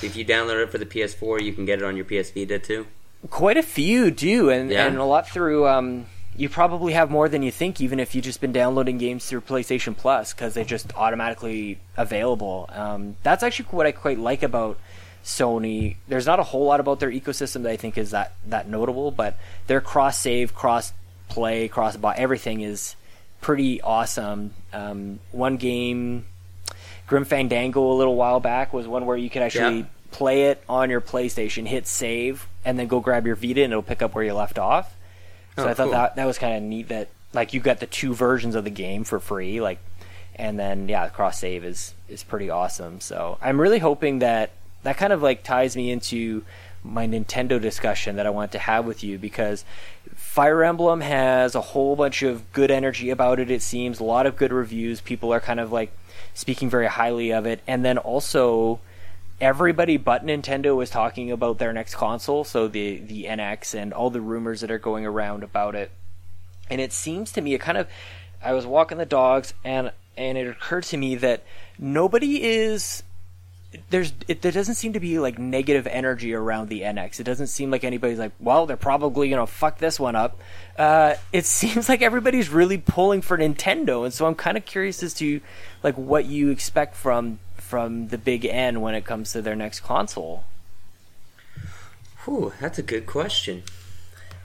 If 0.03 0.16
you 0.16 0.24
download 0.24 0.62
it 0.62 0.70
for 0.70 0.78
the 0.78 0.86
PS4, 0.86 1.42
you 1.42 1.53
can 1.53 1.64
get 1.64 1.78
it 1.80 1.84
on 1.84 1.97
your 1.97 2.05
PS 2.05 2.30
Vita 2.30 2.59
too. 2.59 2.86
Quite 3.30 3.57
a 3.57 3.62
few 3.62 4.11
do, 4.11 4.51
and, 4.51 4.70
Yeah. 4.70 4.86
and 4.86 4.99
a 4.99 5.05
lot 5.05 5.28
through. 5.28 5.66
Um, 5.66 6.07
you 6.36 6.49
probably 6.51 6.92
have 6.92 7.11
more 7.11 7.28
than 7.30 7.42
you 7.42 7.51
think, 7.51 7.80
even 7.80 7.99
if 7.99 8.14
you've 8.14 8.24
just 8.24 8.40
been 8.42 8.53
downloading 8.53 8.99
games 8.99 9.24
through 9.24 9.40
PlayStation 9.40 9.97
Plus, 9.97 10.34
because 10.34 10.53
they're 10.55 10.64
just 10.64 10.94
automatically 10.94 11.78
available. 11.97 12.68
Um, 12.72 13.16
that's 13.22 13.42
actually 13.42 13.66
what 13.70 13.86
I 13.86 13.92
quite 13.92 14.18
like 14.18 14.42
about 14.42 14.78
Sony. 15.24 15.97
There's 16.09 16.26
not 16.26 16.38
a 16.38 16.42
whole 16.44 16.66
lot 16.66 16.78
about 16.78 17.01
their 17.01 17.11
ecosystem 17.11 17.62
that 17.62 17.72
I 17.72 17.76
think 17.76 17.97
is 17.97 18.11
that 18.11 18.34
that 18.47 18.68
notable, 18.68 19.11
but 19.11 19.38
their 19.66 19.80
cross 19.80 20.18
save, 20.18 20.55
cross 20.55 20.92
play, 21.28 21.68
cross 21.68 21.97
buy, 21.97 22.14
everything 22.16 22.61
is 22.61 22.97
pretty 23.40 23.80
awesome. 23.80 24.53
Um, 24.72 25.18
one 25.32 25.57
game, 25.57 26.26
Grim 27.07 27.24
Fandango, 27.24 27.82
a 27.90 27.94
little 27.94 28.16
while 28.16 28.40
back, 28.40 28.72
was 28.72 28.86
one 28.88 29.07
where 29.07 29.16
you 29.16 29.30
could 29.30 29.42
actually 29.42 29.78
Yeah. 29.78 29.84
play 30.11 30.44
it 30.46 30.62
on 30.68 30.90
your 30.90 31.00
PlayStation, 31.00 31.66
hit 31.66 31.86
save, 31.86 32.46
and 32.64 32.78
then 32.78 32.86
go 32.86 33.00
grab 33.00 33.26
your 33.26 33.36
Vita, 33.36 33.62
and 33.62 33.72
it'll 33.72 33.82
pick 33.82 34.02
up 34.02 34.14
where 34.14 34.24
you 34.24 34.34
left 34.34 34.59
off. 34.59 34.94
So 35.57 35.64
Oh, 35.64 35.68
I 35.68 35.74
thought 35.74 35.84
cool. 35.84 35.92
that 35.92 36.16
that 36.16 36.26
was 36.26 36.38
kind 36.38 36.57
of 36.57 36.62
neat 36.62 36.88
that 36.88 37.09
like 37.32 37.52
you 37.54 37.61
got 37.61 37.80
the 37.80 37.86
two 37.86 38.14
versions 38.14 38.54
of 38.54 38.64
the 38.64 38.70
game 38.70 39.04
for 39.04 39.18
free, 39.20 39.61
like, 39.61 39.78
and 40.36 40.59
then 40.59 40.88
yeah, 40.88 41.09
cross 41.09 41.38
save 41.40 41.64
is 41.64 41.94
is 42.09 42.22
pretty 42.22 42.50
awesome. 42.50 43.00
So 43.00 43.38
I'm 43.40 43.61
really 43.61 43.78
hoping 43.78 44.18
that 44.20 44.50
that 44.82 44.96
kind 44.96 45.12
of 45.12 45.22
like 45.22 45.42
ties 45.42 45.76
me 45.76 45.90
into 45.90 46.44
my 46.84 47.07
Nintendo 47.07 47.61
discussion 47.61 48.16
that 48.16 48.26
I 48.26 48.30
want 48.30 48.52
to 48.52 48.59
have 48.61 48.84
with 48.86 49.02
you 49.02 49.18
because 49.18 49.64
Fire 50.14 50.62
Emblem 50.62 51.00
has 51.00 51.54
a 51.54 51.61
whole 51.61 51.96
bunch 51.96 52.22
of 52.22 52.52
good 52.52 52.70
energy 52.70 53.11
about 53.11 53.40
it. 53.40 53.50
It 53.50 53.62
seems 53.62 53.98
a 53.98 54.04
lot 54.04 54.26
of 54.26 54.36
good 54.36 54.52
reviews. 54.52 55.00
People 55.00 55.32
are 55.32 55.40
kind 55.40 55.59
of 55.59 55.72
like 55.72 55.90
speaking 56.37 56.68
very 56.68 56.87
highly 56.87 57.32
of 57.32 57.47
it, 57.47 57.61
and 57.66 57.84
then 57.84 57.97
also 57.99 58.78
everybody 59.41 59.97
but 59.97 60.24
Nintendo 60.24 60.76
was 60.76 60.91
talking 60.91 61.30
about 61.32 61.59
their 61.59 61.72
next 61.72 61.95
console, 61.95 62.45
so 62.45 62.68
the 62.68 62.99
the 62.99 63.24
NX 63.24 63.74
and 63.74 63.93
all 63.93 64.11
the 64.11 64.20
rumors 64.20 64.61
that 64.61 64.70
are 64.70 64.78
going 64.78 65.07
around 65.07 65.43
about 65.43 65.74
it. 65.74 65.91
And 66.70 66.80
it 66.80 66.93
seems 66.93 67.32
to 67.32 67.41
me 67.41 67.55
it 67.55 67.61
kind 67.61 67.78
of 67.78 67.89
I 68.43 68.53
was 68.53 68.66
walking 68.66 68.99
the 68.99 69.07
dogs 69.07 69.55
and 69.64 69.93
and 70.16 70.39
it 70.39 70.47
occurred 70.47 70.84
to 70.84 70.97
me 70.97 71.14
that 71.16 71.43
nobody 71.78 72.43
is 72.43 73.03
there's 73.91 74.12
it, 74.29 74.43
there 74.43 74.53
doesn't 74.53 74.75
seem 74.77 74.93
to 74.95 75.01
be 75.01 75.19
like 75.19 75.39
negative 75.39 75.87
energy 75.87 76.35
around 76.35 76.69
the 76.69 76.83
NX. 76.83 77.21
It 77.21 77.25
doesn't 77.25 77.49
seem 77.49 77.71
like 77.71 77.85
anybody's 77.85 78.19
like, 78.19 78.33
well, 78.39 78.67
they're 78.67 78.77
probably 78.77 79.29
gonna 79.29 79.47
fuck 79.47 79.79
this 79.79 79.99
one 80.01 80.17
up. 80.17 80.41
Uh, 80.79 81.14
it 81.33 81.45
seems 81.47 81.89
like 81.89 82.03
everybody's 82.03 82.49
really 82.49 82.79
pulling 82.79 83.23
for 83.23 83.37
Nintendo, 83.39 84.05
and 84.05 84.12
so 84.12 84.27
I'm 84.27 84.35
kind 84.35 84.57
of 84.57 84.64
curious 84.64 85.03
as 85.03 85.14
to 85.14 85.41
like 85.83 85.97
what 85.97 86.27
you 86.27 86.51
expect 86.51 86.97
from 86.97 87.39
from 87.57 88.09
the 88.09 88.19
big 88.19 88.45
N 88.45 88.81
when 88.81 88.95
it 88.95 89.05
comes 89.05 89.33
to 89.33 89.43
their 89.43 89.57
next 89.57 89.81
console. 89.81 90.45
Whew, 92.25 92.53
that's 92.61 92.79
a 92.79 92.83
good 92.83 93.07
question. 93.07 93.62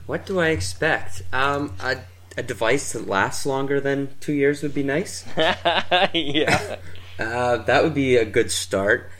What 0.06 0.26
do 0.26 0.40
I 0.40 0.48
expect? 0.48 1.22
Um, 1.32 1.74
a, 1.80 1.98
a 2.36 2.42
device 2.42 2.92
that 2.92 3.06
lasts 3.06 3.46
longer 3.46 3.80
than 3.80 4.10
two 4.20 4.32
years 4.32 4.62
would 4.62 4.74
be 4.74 4.82
nice. 4.82 5.24
yeah, 5.36 6.76
Uh, 7.18 7.58
that 7.58 7.82
would 7.84 7.94
be 7.94 8.16
a 8.16 8.24
good 8.24 8.50
start. 8.50 9.10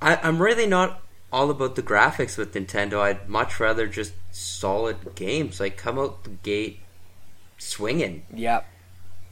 I, 0.00 0.16
I'm 0.16 0.40
really 0.42 0.66
not 0.66 1.00
all 1.32 1.50
about 1.50 1.76
the 1.76 1.82
graphics 1.82 2.36
with 2.36 2.52
Nintendo. 2.54 3.00
I'd 3.00 3.28
much 3.28 3.58
rather 3.58 3.86
just 3.86 4.12
solid 4.30 5.14
games. 5.14 5.60
Like 5.60 5.76
come 5.76 5.98
out 5.98 6.24
the 6.24 6.30
gate 6.30 6.80
swinging. 7.58 8.24
yeah. 8.34 8.62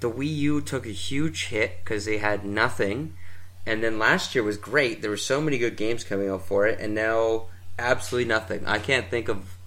The 0.00 0.10
Wii 0.10 0.34
U 0.34 0.60
took 0.62 0.86
a 0.86 0.90
huge 0.90 1.48
hit 1.48 1.84
because 1.84 2.06
they 2.06 2.16
had 2.16 2.42
nothing, 2.42 3.18
and 3.66 3.84
then 3.84 3.98
last 3.98 4.34
year 4.34 4.42
was 4.42 4.56
great. 4.56 5.02
There 5.02 5.10
were 5.10 5.18
so 5.18 5.42
many 5.42 5.58
good 5.58 5.76
games 5.76 6.04
coming 6.04 6.30
out 6.30 6.46
for 6.46 6.66
it, 6.66 6.80
and 6.80 6.94
now 6.94 7.48
absolutely 7.78 8.26
nothing. 8.26 8.64
I 8.64 8.78
can't 8.78 9.10
think 9.10 9.28
of 9.28 9.58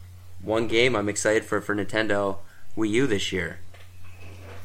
one 0.42 0.68
game 0.68 0.96
I'm 0.96 1.08
excited 1.08 1.46
for 1.46 1.62
for 1.62 1.76
Nintendo 1.76 2.38
Wii 2.76 2.90
U 2.90 3.06
this 3.08 3.32
year. 3.32 3.60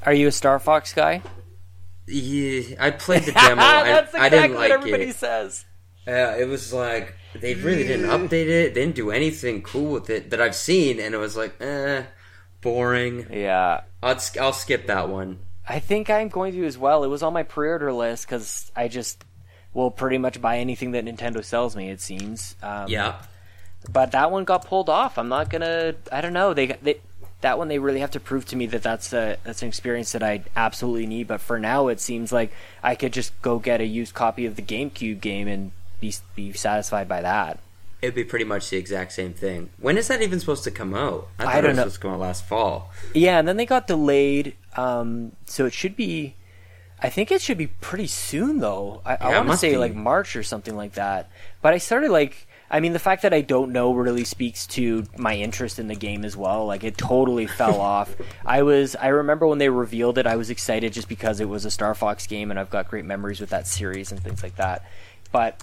Are 0.05 0.15
you 0.15 0.29
a 0.29 0.33
Star 0.33 0.59
Fox 0.59 0.95
guy? 0.95 1.21
Yeah, 2.09 2.77
I 2.81 2.91
played 2.91 3.23
the 3.25 3.33
demo. 3.47 3.61
I, 3.63 3.85
That's 3.85 4.15
I 4.15 4.27
exactly 4.27 4.39
didn't 4.39 4.51
what 4.55 4.61
like 4.61 4.71
everybody 4.73 5.05
it. 5.05 5.17
says. 5.17 5.65
Uh, 6.07 6.37
it 6.39 6.49
was 6.49 6.73
like 6.73 7.15
they 7.39 7.55
really 7.55 7.85
didn't 7.85 8.07
update 8.09 8.49
it. 8.49 8.75
They 8.75 8.81
didn't 8.81 8.95
do 8.95 9.11
anything 9.11 9.63
cool 9.63 9.93
with 9.93 10.09
it 10.11 10.31
that 10.31 10.41
I've 10.41 10.55
seen, 10.55 11.01
and 11.01 11.15
it 11.15 11.19
was 11.19 11.37
like, 11.37 11.61
eh, 11.61 12.05
boring. 12.63 13.27
Yeah, 13.31 13.83
I'll, 14.03 14.19
I'll 14.41 14.53
skip 14.55 14.87
that 14.87 15.09
one. 15.09 15.41
I 15.69 15.81
think 15.81 16.09
I'm 16.09 16.29
going 16.29 16.55
to 16.55 16.65
as 16.65 16.79
well. 16.79 17.05
It 17.05 17.09
was 17.09 17.23
on 17.23 17.35
my 17.35 17.43
pre-order 17.43 17.93
list 17.93 18.27
because 18.27 18.73
I 18.75 18.89
just 18.89 19.23
will 19.75 19.91
pretty 19.91 20.17
much 20.17 20.41
buy 20.41 20.59
anything 20.59 20.93
that 20.93 21.05
Nintendo 21.05 21.45
sells 21.45 21.77
me. 21.77 21.91
It 21.91 22.01
seems. 22.01 22.57
Um, 22.63 22.87
Yeah, 22.89 23.21
but 23.91 24.13
that 24.13 24.31
one 24.31 24.45
got 24.45 24.65
pulled 24.65 24.89
off. 24.89 25.19
I'm 25.19 25.29
not 25.29 25.51
gonna. 25.51 25.95
I 26.11 26.23
don't 26.23 26.33
know. 26.33 26.55
They, 26.55 26.69
they 26.69 27.01
that 27.41 27.57
one 27.59 27.69
they 27.69 27.79
really 27.79 28.01
have 28.01 28.11
to 28.13 28.21
prove 28.21 28.45
to 28.47 28.57
me 28.57 28.67
that 28.67 28.83
that's 28.83 29.13
a 29.13 29.37
that's 29.45 29.63
an 29.63 29.69
experience 29.69 30.13
that 30.13 30.23
I 30.23 30.45
absolutely 30.57 31.07
need. 31.07 31.29
But 31.29 31.41
for 31.41 31.59
now, 31.59 31.89
it 31.89 32.01
seems 32.01 32.33
like 32.33 32.53
I 32.83 32.95
could 32.95 33.13
just 33.13 33.41
go 33.43 33.59
get 33.59 33.81
a 33.81 33.87
used 33.87 34.15
copy 34.15 34.47
of 34.47 34.57
the 34.57 34.63
GameCube 34.63 35.21
game 35.21 35.47
and 35.49 35.71
be 36.01 36.15
be 36.35 36.53
satisfied 36.53 37.09
by 37.09 37.23
that. 37.23 37.61
it'd 38.03 38.15
be 38.15 38.25
pretty 38.25 38.45
much 38.45 38.71
the 38.71 38.77
exact 38.77 39.13
same 39.13 39.33
thing. 39.35 39.71
When 39.79 39.97
is 39.99 40.09
that 40.09 40.23
even 40.23 40.41
supposed 40.41 40.65
to 40.65 40.71
come 40.71 40.95
out? 40.95 41.29
I 41.39 41.45
thought 41.45 41.55
I 41.55 41.59
it 41.59 41.63
don't 41.63 41.69
was 41.71 41.77
know. 41.77 41.83
supposed 41.83 41.95
to 41.97 42.01
come 42.03 42.11
out 42.13 42.21
last 42.21 42.45
fall. 42.47 42.91
Yeah, 43.15 43.39
and 43.39 43.47
then 43.47 43.57
they 43.57 43.67
got 43.67 43.87
delayed. 43.87 44.55
Um, 44.77 45.33
so 45.47 45.67
it 45.67 45.73
should 45.73 45.95
be. 45.97 46.35
I 47.01 47.11
think 47.11 47.31
it 47.31 47.41
should 47.41 47.59
be 47.59 47.69
pretty 47.69 48.09
soon 48.09 48.59
though. 48.59 49.01
I, 49.07 49.15
I 49.15 49.31
Yeah, 49.31 49.37
it 49.43 49.47
want 49.47 49.51
to 49.53 49.57
say 49.59 49.71
be. 49.71 49.77
like 49.77 49.95
March 49.95 50.35
or 50.35 50.43
something 50.43 50.77
like 50.77 50.95
that. 50.95 51.31
But 51.63 51.73
I 51.73 51.79
started 51.79 52.11
like 52.11 52.48
I 52.71 52.81
mean 52.81 52.93
the 52.93 52.99
fact 52.99 53.23
that 53.23 53.33
I 53.33 53.41
don't 53.41 53.73
know 53.73 53.95
really 53.95 54.25
speaks 54.25 54.67
to 54.69 55.05
my 55.17 55.35
interest 55.35 55.79
in 55.79 55.89
the 55.89 55.95
game 55.95 56.25
as 56.25 56.37
well. 56.37 56.67
Like 56.67 56.85
it 56.85 56.99
totally 56.99 57.47
fell 57.47 57.81
off. 57.81 58.15
I 58.45 58.63
was 58.63 58.97
I 58.97 59.09
remember 59.09 59.47
when 59.47 59.59
they 59.59 59.69
revealed 59.69 60.19
it 60.19 60.27
I 60.27 60.37
was 60.37 60.51
excited 60.51 60.93
just 60.93 61.09
because 61.09 61.41
it 61.41 61.49
was 61.49 61.65
a 61.65 61.71
Star 61.71 61.95
Fox 61.95 62.27
game 62.27 62.51
and 62.51 62.61
I've 62.61 62.71
got 62.71 62.89
great 62.89 63.05
memories 63.05 63.41
with 63.41 63.51
that 63.51 63.67
series 63.67 64.13
and 64.13 64.23
things 64.23 64.43
like 64.43 64.57
that. 64.57 64.85
But 65.33 65.63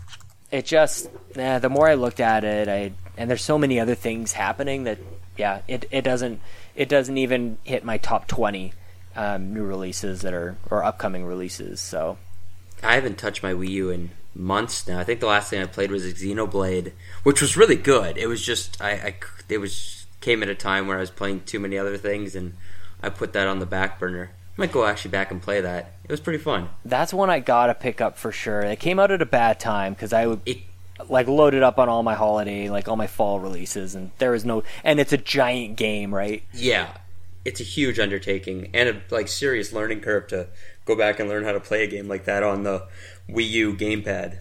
it 0.52 0.66
just 0.66 1.10
eh, 1.36 1.60
the 1.60 1.70
more 1.70 1.88
I 1.88 1.96
looked 1.96 2.20
at 2.20 2.44
it, 2.44 2.68
I 2.68 2.92
and 3.18 3.30
there's 3.30 3.44
so 3.44 3.58
many 3.58 3.80
other 3.80 3.96
things 3.96 4.32
happening 4.32 4.84
that 4.86 5.00
yeah, 5.38 5.62
it 5.68 5.86
it 5.92 6.02
doesn't 6.02 6.42
it 6.76 6.90
doesn't 6.90 7.18
even 7.18 7.58
hit 7.64 7.84
my 7.84 7.98
top 7.98 8.28
20 8.28 8.74
um, 9.16 9.54
new 9.54 9.64
releases 9.64 10.22
that 10.22 10.34
are 10.34 10.56
or 10.70 10.84
upcoming 10.84 11.26
releases. 11.26 11.82
So 11.82 12.18
I 12.84 12.96
haven't 12.96 13.18
touched 13.18 13.44
my 13.44 13.54
Wii 13.54 13.70
U 13.70 13.90
in 13.90 14.12
months 14.36 14.88
now. 14.88 15.00
I 15.00 15.04
think 15.04 15.20
the 15.20 15.28
last 15.28 15.50
thing 15.50 15.62
I 15.62 15.66
played 15.66 15.92
was 15.92 16.04
Xenoblade, 16.04 16.92
which 17.24 17.42
was 17.42 17.56
really 17.58 17.76
good. 17.78 18.18
It 18.18 18.28
was 18.28 18.46
just 18.46 18.82
I, 18.82 19.16
it 19.50 19.58
was 19.58 20.06
came 20.22 20.44
at 20.44 20.50
a 20.50 20.56
time 20.56 20.88
where 20.88 20.98
I 20.98 21.02
was 21.02 21.12
playing 21.12 21.42
too 21.42 21.60
many 21.60 21.78
other 21.78 21.98
things, 21.98 22.36
and 22.36 22.54
I 23.02 23.10
put 23.10 23.34
that 23.34 23.48
on 23.48 23.60
the 23.60 23.66
back 23.66 24.00
burner. 24.00 24.32
I 24.58 24.62
might 24.62 24.72
go 24.72 24.86
actually 24.86 25.12
back 25.12 25.32
and 25.32 25.42
play 25.42 25.62
that. 25.62 25.94
It 26.04 26.12
was 26.12 26.20
pretty 26.20 26.40
fun. 26.40 26.70
that's 26.84 27.14
one 27.14 27.30
I 27.30 27.40
gotta 27.40 27.74
pick 27.74 28.02
up 28.02 28.18
for 28.18 28.32
sure. 28.32 28.62
It 28.62 28.80
came 28.80 29.00
out 29.00 29.12
at 29.12 29.22
a 29.22 29.26
bad 29.26 29.60
time 29.60 29.94
because 29.94 30.14
I 30.14 30.28
would 30.28 30.42
It 30.46 30.60
like 31.10 31.28
loaded 31.28 31.62
up 31.62 31.78
on 31.78 31.90
all 31.90 32.04
my 32.04 32.16
holiday, 32.16 32.70
like 32.70 32.88
all 32.88 32.96
my 32.96 33.08
fall 33.08 33.40
releases, 33.40 33.96
and 33.96 34.12
there 34.18 34.32
was 34.32 34.46
no. 34.46 34.64
And 34.84 35.00
it's 35.00 35.14
a 35.14 35.18
giant 35.18 35.76
game, 35.76 36.14
right? 36.14 36.44
yeah, 36.54 36.98
it's 37.44 37.60
a 37.60 37.64
huge 37.64 38.00
undertaking 38.00 38.70
and 38.74 38.90
a 38.90 39.02
like 39.12 39.28
serious 39.28 39.72
learning 39.72 40.02
curve 40.02 40.28
to 40.28 40.48
go 40.86 40.96
back 40.96 41.20
and 41.20 41.30
learn 41.30 41.44
how 41.44 41.52
to 41.52 41.60
play 41.60 41.84
a 41.84 41.88
game 41.88 42.08
like 42.08 42.26
that 42.26 42.42
on 42.42 42.64
the 42.64 42.88
Wii 43.30 43.50
U 43.50 43.74
gamepad. 43.74 44.40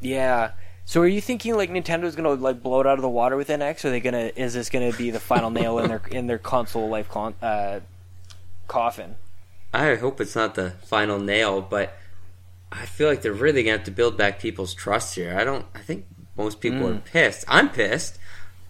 Yeah. 0.00 0.52
So 0.84 1.00
are 1.00 1.06
you 1.06 1.20
thinking 1.20 1.56
like 1.56 1.70
Nintendo's 1.70 2.14
gonna 2.14 2.34
like 2.34 2.62
blow 2.62 2.80
it 2.80 2.86
out 2.86 2.98
of 2.98 3.02
the 3.02 3.08
water 3.08 3.36
with 3.36 3.48
NX? 3.48 3.84
Or 3.84 3.88
are 3.88 3.90
they 3.90 4.00
gonna? 4.00 4.30
Is 4.36 4.54
this 4.54 4.70
gonna 4.70 4.92
be 4.92 5.10
the 5.10 5.20
final 5.20 5.50
nail 5.50 5.78
in 5.78 5.88
their 5.88 6.02
in 6.10 6.26
their 6.26 6.38
console 6.38 6.88
life 6.88 7.08
con- 7.08 7.34
uh, 7.42 7.80
coffin? 8.68 9.16
I 9.74 9.96
hope 9.96 10.20
it's 10.20 10.36
not 10.36 10.54
the 10.54 10.70
final 10.84 11.18
nail, 11.18 11.60
but 11.60 11.96
I 12.70 12.86
feel 12.86 13.08
like 13.08 13.22
they're 13.22 13.32
really 13.32 13.62
gonna 13.64 13.78
have 13.78 13.86
to 13.86 13.90
build 13.90 14.16
back 14.16 14.38
people's 14.38 14.74
trust 14.74 15.16
here. 15.16 15.36
I 15.36 15.44
don't. 15.44 15.66
I 15.74 15.80
think 15.80 16.06
most 16.36 16.60
people 16.60 16.86
are 16.88 16.98
pissed. 16.98 17.44
I'm 17.48 17.68
pissed. 17.70 18.18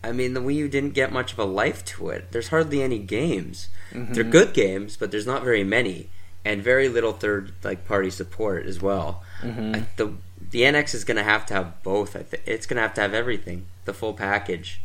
I 0.03 0.12
mean, 0.12 0.35
the 0.35 0.41
Wii 0.41 0.55
U 0.55 0.69
didn't 0.69 0.95
get 0.95 1.12
much 1.12 1.33
of 1.33 1.39
a 1.39 1.45
life 1.45 1.85
to 1.87 2.11
it. 2.11 2.31
There's 2.31 2.49
hardly 2.49 2.81
any 2.81 2.99
games. 2.99 3.69
They're 3.93 4.25
good 4.25 4.53
games, 4.55 4.97
but 4.97 5.11
there's 5.11 5.27
not 5.27 5.43
very 5.43 5.64
many, 5.64 6.11
and 6.45 6.62
very 6.62 6.89
little 6.89 7.12
third 7.12 7.53
like 7.64 7.87
party 7.87 8.11
support 8.11 8.67
as 8.67 8.81
well. 8.81 9.23
I, 9.43 9.87
the 9.97 10.14
the 10.51 10.62
NX 10.62 10.95
is 10.95 11.05
gonna 11.05 11.22
have 11.24 11.47
to 11.47 11.55
have 11.55 11.82
both. 11.82 12.16
I 12.16 12.22
th- 12.22 12.43
it's 12.47 12.66
gonna 12.66 12.80
have 12.80 12.95
to 12.95 13.01
have 13.01 13.14
everything, 13.14 13.66
the 13.84 13.93
full 13.95 14.14
package. 14.14 14.80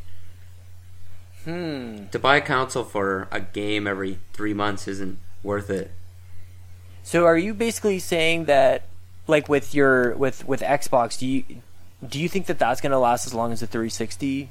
Hmm. 1.45 2.05
To 2.11 2.19
buy 2.19 2.37
a 2.37 2.41
console 2.41 2.83
for 2.83 3.27
a 3.31 3.39
game 3.39 3.87
every 3.87 4.19
three 4.33 4.53
months 4.53 4.87
isn't 4.87 5.17
worth 5.43 5.69
it. 5.69 5.91
So 7.03 7.25
are 7.25 7.37
you 7.37 7.53
basically 7.55 7.97
saying 7.97 8.45
that, 8.45 8.83
like 9.27 9.49
with 9.49 9.73
your 9.73 10.15
with 10.15 10.47
with 10.47 10.61
Xbox, 10.61 11.17
do 11.17 11.25
you 11.25 11.43
do 12.07 12.19
you 12.19 12.29
think 12.29 12.45
that 12.45 12.59
that's 12.59 12.79
gonna 12.81 12.99
last 12.99 13.25
as 13.25 13.33
long 13.33 13.51
as 13.51 13.61
the 13.61 13.67
360 13.67 14.49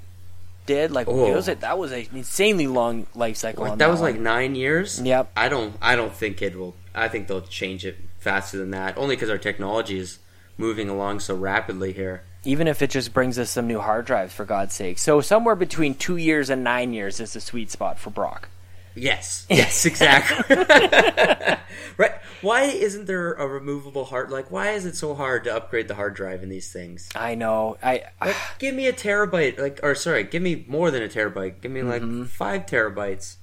did? 0.67 0.91
Like 0.91 1.07
Oh. 1.07 1.31
it 1.31 1.35
was 1.35 1.49
a, 1.49 1.55
that 1.57 1.79
was 1.79 1.93
an 1.93 2.07
insanely 2.13 2.67
long 2.67 3.07
life 3.15 3.37
cycle. 3.37 3.63
Like, 3.63 3.73
on 3.73 3.79
that 3.79 3.87
that 3.87 3.91
was 3.91 4.01
one. 4.01 4.13
like 4.13 4.21
nine 4.21 4.55
years. 4.57 5.01
Yep. 5.01 5.31
I 5.37 5.49
don't. 5.49 5.77
I 5.81 5.95
don't 5.95 6.13
think 6.13 6.43
it 6.43 6.57
will. 6.59 6.75
I 6.93 7.07
think 7.07 7.29
they'll 7.29 7.41
change 7.41 7.87
it 7.87 7.97
faster 8.21 8.59
than 8.59 8.71
that. 8.71 8.97
Only 8.97 9.17
because 9.17 9.31
our 9.31 9.39
technology 9.39 9.99
is 9.99 10.19
moving 10.57 10.89
along 10.89 11.21
so 11.21 11.35
rapidly 11.35 11.93
here. 11.93 12.23
even 12.45 12.67
if 12.69 12.81
it 12.81 12.91
just 12.91 13.13
brings 13.13 13.39
us 13.39 13.51
some 13.51 13.67
new 13.67 13.81
hard 13.81 14.07
drives 14.07 14.33
for 14.33 14.45
God's 14.45 14.75
sake. 14.75 14.99
So 14.99 15.21
somewhere 15.21 15.57
between 15.57 15.95
two 15.95 16.17
years 16.17 16.49
and 16.49 16.65
nine 16.65 16.93
years 16.93 17.21
is 17.21 17.35
the 17.35 17.41
sweet 17.41 17.71
spot 17.71 17.99
for 17.99 18.11
Brock. 18.11 18.49
Yes. 18.95 19.47
Yes. 19.51 19.85
Exactly. 19.85 20.57
right. 21.97 22.13
Why 22.41 22.63
isn't 22.63 23.07
there 23.07 23.33
a 23.35 23.47
removable 23.47 24.05
hard? 24.07 24.31
Like, 24.31 24.51
why 24.51 24.71
is 24.71 24.87
it 24.87 24.97
so 24.97 25.15
hard 25.15 25.45
to 25.45 25.55
upgrade 25.55 25.89
the 25.89 25.95
hard 25.95 26.15
drive 26.15 26.43
in 26.43 26.49
these 26.49 26.73
things? 26.73 27.09
I 27.15 27.35
know. 27.35 27.77
I 27.83 28.05
Like, 28.21 28.35
ah. 28.37 28.55
give 28.59 28.75
me 28.75 28.87
a 28.87 28.93
terabyte. 28.93 29.59
Like, 29.59 29.81
or 29.83 29.95
sorry, 29.95 30.25
give 30.25 30.43
me 30.43 30.65
more 30.67 30.91
than 30.91 31.03
a 31.03 31.09
terabyte. 31.09 31.61
Give 31.61 31.71
me 31.71 31.83
like 31.83 32.03
mm-hmm. 32.03 32.25
five 32.25 32.65
terabytes. 32.67 33.37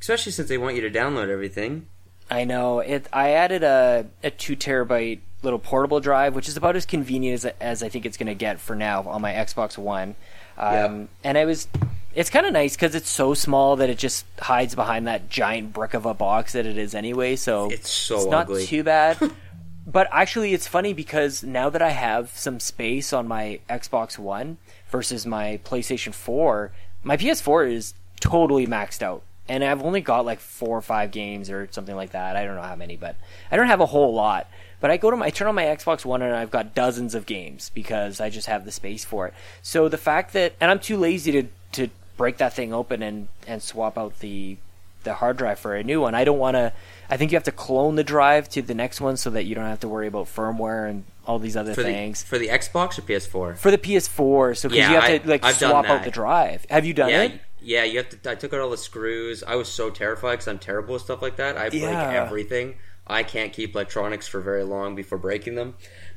Especially 0.00 0.32
since 0.32 0.48
they 0.48 0.58
want 0.58 0.76
you 0.76 0.82
to 0.82 0.90
download 0.90 1.28
everything. 1.28 1.86
I 2.30 2.44
know 2.44 2.78
it. 2.80 3.06
I 3.12 3.32
added 3.32 3.62
a 3.62 4.06
a 4.22 4.30
two 4.30 4.56
terabyte 4.56 5.20
little 5.42 5.58
portable 5.58 6.00
drive, 6.00 6.34
which 6.34 6.48
is 6.48 6.56
about 6.56 6.76
as 6.76 6.86
convenient 6.86 7.44
as 7.44 7.52
as 7.60 7.82
I 7.82 7.88
think 7.88 8.06
it's 8.06 8.16
going 8.16 8.26
to 8.28 8.34
get 8.34 8.60
for 8.60 8.76
now 8.76 9.02
on 9.02 9.22
my 9.22 9.32
Xbox 9.32 9.76
One. 9.76 10.14
Um, 10.56 10.74
Yeah. 10.74 11.04
And 11.24 11.38
I 11.38 11.44
was, 11.46 11.68
it's 12.14 12.28
kind 12.30 12.44
of 12.46 12.52
nice 12.52 12.76
because 12.76 12.94
it's 12.94 13.08
so 13.08 13.34
small 13.34 13.76
that 13.76 13.88
it 13.88 13.98
just 13.98 14.26
hides 14.38 14.74
behind 14.74 15.06
that 15.06 15.30
giant 15.30 15.72
brick 15.72 15.94
of 15.94 16.04
a 16.06 16.12
box 16.14 16.52
that 16.52 16.66
it 16.66 16.76
is 16.76 16.94
anyway. 16.94 17.36
So 17.36 17.70
It's 17.70 17.90
so 17.90 18.16
it's 18.16 18.26
not 18.26 18.42
ugly. 18.42 18.66
too 18.66 18.84
bad. 18.84 19.18
but 19.86 20.08
actually, 20.12 20.52
it's 20.54 20.68
funny 20.68 20.92
because 20.92 21.42
now 21.42 21.70
that 21.70 21.82
I 21.82 21.90
have 21.90 22.30
some 22.36 22.60
space 22.60 23.12
on 23.12 23.26
my 23.26 23.60
Xbox 23.68 24.18
One 24.18 24.58
versus 24.90 25.24
my 25.26 25.58
PlayStation 25.64 26.12
4, 26.12 26.70
my 27.02 27.16
PS4 27.16 27.72
is 27.72 27.94
totally 28.20 28.66
maxed 28.66 29.02
out. 29.02 29.22
And 29.50 29.64
I've 29.64 29.82
only 29.82 30.00
got 30.00 30.24
like 30.24 30.38
four 30.38 30.78
or 30.78 30.80
five 30.80 31.10
games 31.10 31.50
or 31.50 31.66
something 31.72 31.96
like 31.96 32.10
that. 32.12 32.36
I 32.36 32.44
don't 32.44 32.54
know 32.54 32.62
how 32.62 32.76
many, 32.76 32.96
but 32.96 33.16
I 33.50 33.56
don't 33.56 33.66
have 33.66 33.80
a 33.80 33.86
whole 33.86 34.14
lot. 34.14 34.46
But 34.80 34.90
I 34.92 34.96
go 34.96 35.10
to 35.10 35.16
my 35.16 35.26
I 35.26 35.30
turn 35.30 35.48
on 35.48 35.54
my 35.56 35.64
Xbox 35.64 36.04
One 36.04 36.22
and 36.22 36.34
I've 36.34 36.50
got 36.52 36.74
dozens 36.74 37.14
of 37.16 37.26
games 37.26 37.70
because 37.74 38.20
I 38.20 38.30
just 38.30 38.46
have 38.46 38.64
the 38.64 38.70
space 38.72 39.04
for 39.04 39.26
it. 39.26 39.34
So 39.60 39.88
the 39.88 39.98
fact 39.98 40.32
that 40.34 40.54
and 40.60 40.70
I'm 40.70 40.78
too 40.78 40.96
lazy 40.96 41.32
to 41.32 41.48
to 41.72 41.88
break 42.16 42.36
that 42.38 42.52
thing 42.52 42.72
open 42.72 43.02
and 43.02 43.28
and 43.46 43.60
swap 43.62 43.98
out 43.98 44.20
the 44.20 44.56
the 45.02 45.14
hard 45.14 45.36
drive 45.38 45.58
for 45.58 45.74
a 45.74 45.82
new 45.82 46.00
one. 46.00 46.14
I 46.14 46.24
don't 46.24 46.38
want 46.38 46.54
to. 46.56 46.72
I 47.08 47.16
think 47.16 47.32
you 47.32 47.36
have 47.36 47.44
to 47.44 47.52
clone 47.52 47.96
the 47.96 48.04
drive 48.04 48.48
to 48.50 48.62
the 48.62 48.74
next 48.74 49.00
one 49.00 49.16
so 49.16 49.30
that 49.30 49.44
you 49.44 49.54
don't 49.54 49.64
have 49.64 49.80
to 49.80 49.88
worry 49.88 50.06
about 50.06 50.26
firmware 50.26 50.88
and 50.88 51.04
all 51.26 51.38
these 51.38 51.56
other 51.56 51.74
For 51.74 51.82
things 51.82 52.22
the 52.22 52.28
for 52.28 52.38
the 52.38 52.48
Xbox 52.48 52.98
or 52.98 53.02
PS4. 53.02 53.56
for 53.58 53.70
the 53.70 53.78
PS4. 53.78 54.56
So 54.56 54.68
because 54.68 54.78
Yeah, 54.78 54.88
you 54.90 54.94
have 55.00 55.04
I- 55.04 55.18
to 55.18 55.28
like 55.28 55.44
I've 55.44 55.56
swap 55.56 55.86
out 55.86 56.04
the 56.04 56.10
drive. 56.10 56.64
Have 56.70 56.84
you 56.86 56.94
done 56.94 57.08
yeah, 57.10 57.22
it? 57.24 57.40
Yeah. 57.62 57.84
You 57.84 57.98
have 57.98 58.08
to. 58.22 58.30
I 58.30 58.34
took 58.34 58.52
out 58.52 58.60
all 58.60 58.70
the 58.70 58.76
screws. 58.76 59.42
I 59.42 59.54
was 59.56 59.68
so 59.68 59.90
terrified 59.90 60.32
because 60.32 60.48
I'm 60.48 60.58
terrible 60.58 60.94
with 60.94 61.02
stuff 61.02 61.22
like 61.22 61.36
that. 61.36 61.56
I 61.56 61.70
break 61.70 61.82
Yeah. 61.82 62.24
everything. 62.24 62.76
I 63.06 63.22
can't 63.22 63.52
keep 63.52 63.74
electronics 63.74 64.28
for 64.28 64.40
very 64.40 64.62
long 64.62 64.94
before 64.94 65.18
breaking 65.18 65.54
them. 65.56 65.74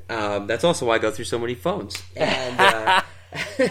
Um, 0.10 0.48
that's 0.48 0.64
also 0.64 0.86
why 0.86 0.96
I 0.96 0.98
go 1.00 1.12
through 1.12 1.26
so 1.26 1.40
many 1.40 1.56
phones. 1.56 2.02
And 2.16 2.60
uh, 2.60 3.02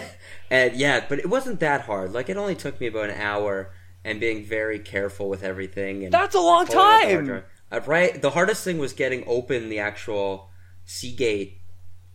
and 0.49 0.75
yeah, 0.75 1.05
but 1.07 1.19
it 1.19 1.29
wasn't 1.29 1.59
that 1.61 1.81
hard. 1.81 2.11
Like 2.13 2.29
it 2.29 2.37
only 2.37 2.55
took 2.55 2.79
me 2.81 2.87
about 2.87 3.09
an 3.09 3.19
hour 3.19 3.71
and 4.03 4.19
being 4.19 4.43
very 4.43 4.79
careful 4.79 5.29
with 5.29 5.43
everything. 5.43 6.03
And 6.03 6.13
That's 6.13 6.35
a 6.35 6.39
long 6.39 6.63
out 6.63 6.67
the 6.67 6.73
time. 6.73 7.43
Uh, 7.71 7.79
right. 7.85 8.21
The 8.21 8.31
hardest 8.31 8.63
thing 8.63 8.77
was 8.77 8.93
getting 8.93 9.23
open 9.27 9.69
the 9.69 9.79
actual 9.79 10.49
Seagate 10.85 11.61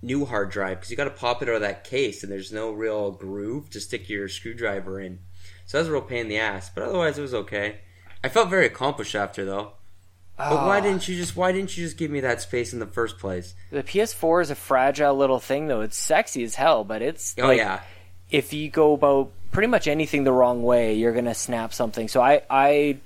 new 0.02 0.24
hard 0.26 0.50
drive 0.50 0.76
because 0.78 0.90
you 0.90 0.96
got 0.96 1.04
to 1.04 1.10
pop 1.10 1.42
it 1.42 1.48
out 1.48 1.56
of 1.56 1.60
that 1.62 1.84
case, 1.84 2.22
and 2.22 2.30
there's 2.30 2.52
no 2.52 2.70
real 2.70 3.10
groove 3.12 3.70
to 3.70 3.80
stick 3.80 4.08
your 4.08 4.28
screwdriver 4.28 5.00
in. 5.00 5.20
So 5.68 5.76
that 5.76 5.82
was 5.82 5.88
a 5.88 5.92
real 5.92 6.00
pain 6.00 6.20
in 6.22 6.28
the 6.28 6.38
ass. 6.38 6.70
But 6.74 6.84
otherwise, 6.84 7.18
it 7.18 7.22
was 7.22 7.34
okay. 7.34 7.76
I 8.24 8.28
felt 8.30 8.48
very 8.48 8.64
accomplished 8.66 9.14
after 9.14 9.44
though. 9.44 9.72
But 10.38 10.66
why 10.66 10.78
Ah. 10.78 10.80
didn't 10.80 11.06
you 11.06 11.14
just 11.16 11.36
Why 11.36 11.52
didn't 11.52 11.76
you 11.76 11.84
just 11.84 11.98
give 11.98 12.10
me 12.10 12.20
that 12.20 12.40
space 12.40 12.72
in 12.72 12.78
the 12.78 12.86
first 12.86 13.18
place? 13.18 13.54
The 13.70 13.82
PS4 13.82 14.40
is 14.42 14.50
a 14.50 14.54
fragile 14.54 15.14
little 15.14 15.38
thing, 15.40 15.68
though. 15.68 15.82
It's 15.82 15.96
sexy 15.96 16.42
as 16.42 16.54
hell, 16.54 16.84
but 16.84 17.02
it's 17.02 17.34
Oh 17.38 17.48
like, 17.48 17.58
yeah, 17.58 17.80
if 18.30 18.52
you 18.54 18.70
go 18.70 18.94
about 18.94 19.30
pretty 19.52 19.66
much 19.68 19.86
anything 19.86 20.24
the 20.24 20.32
wrong 20.32 20.62
way, 20.62 20.94
you're 20.94 21.12
gonna 21.12 21.34
snap 21.34 21.74
something. 21.74 22.08
So 22.08 22.22
I 22.22 22.42
I 22.48 22.96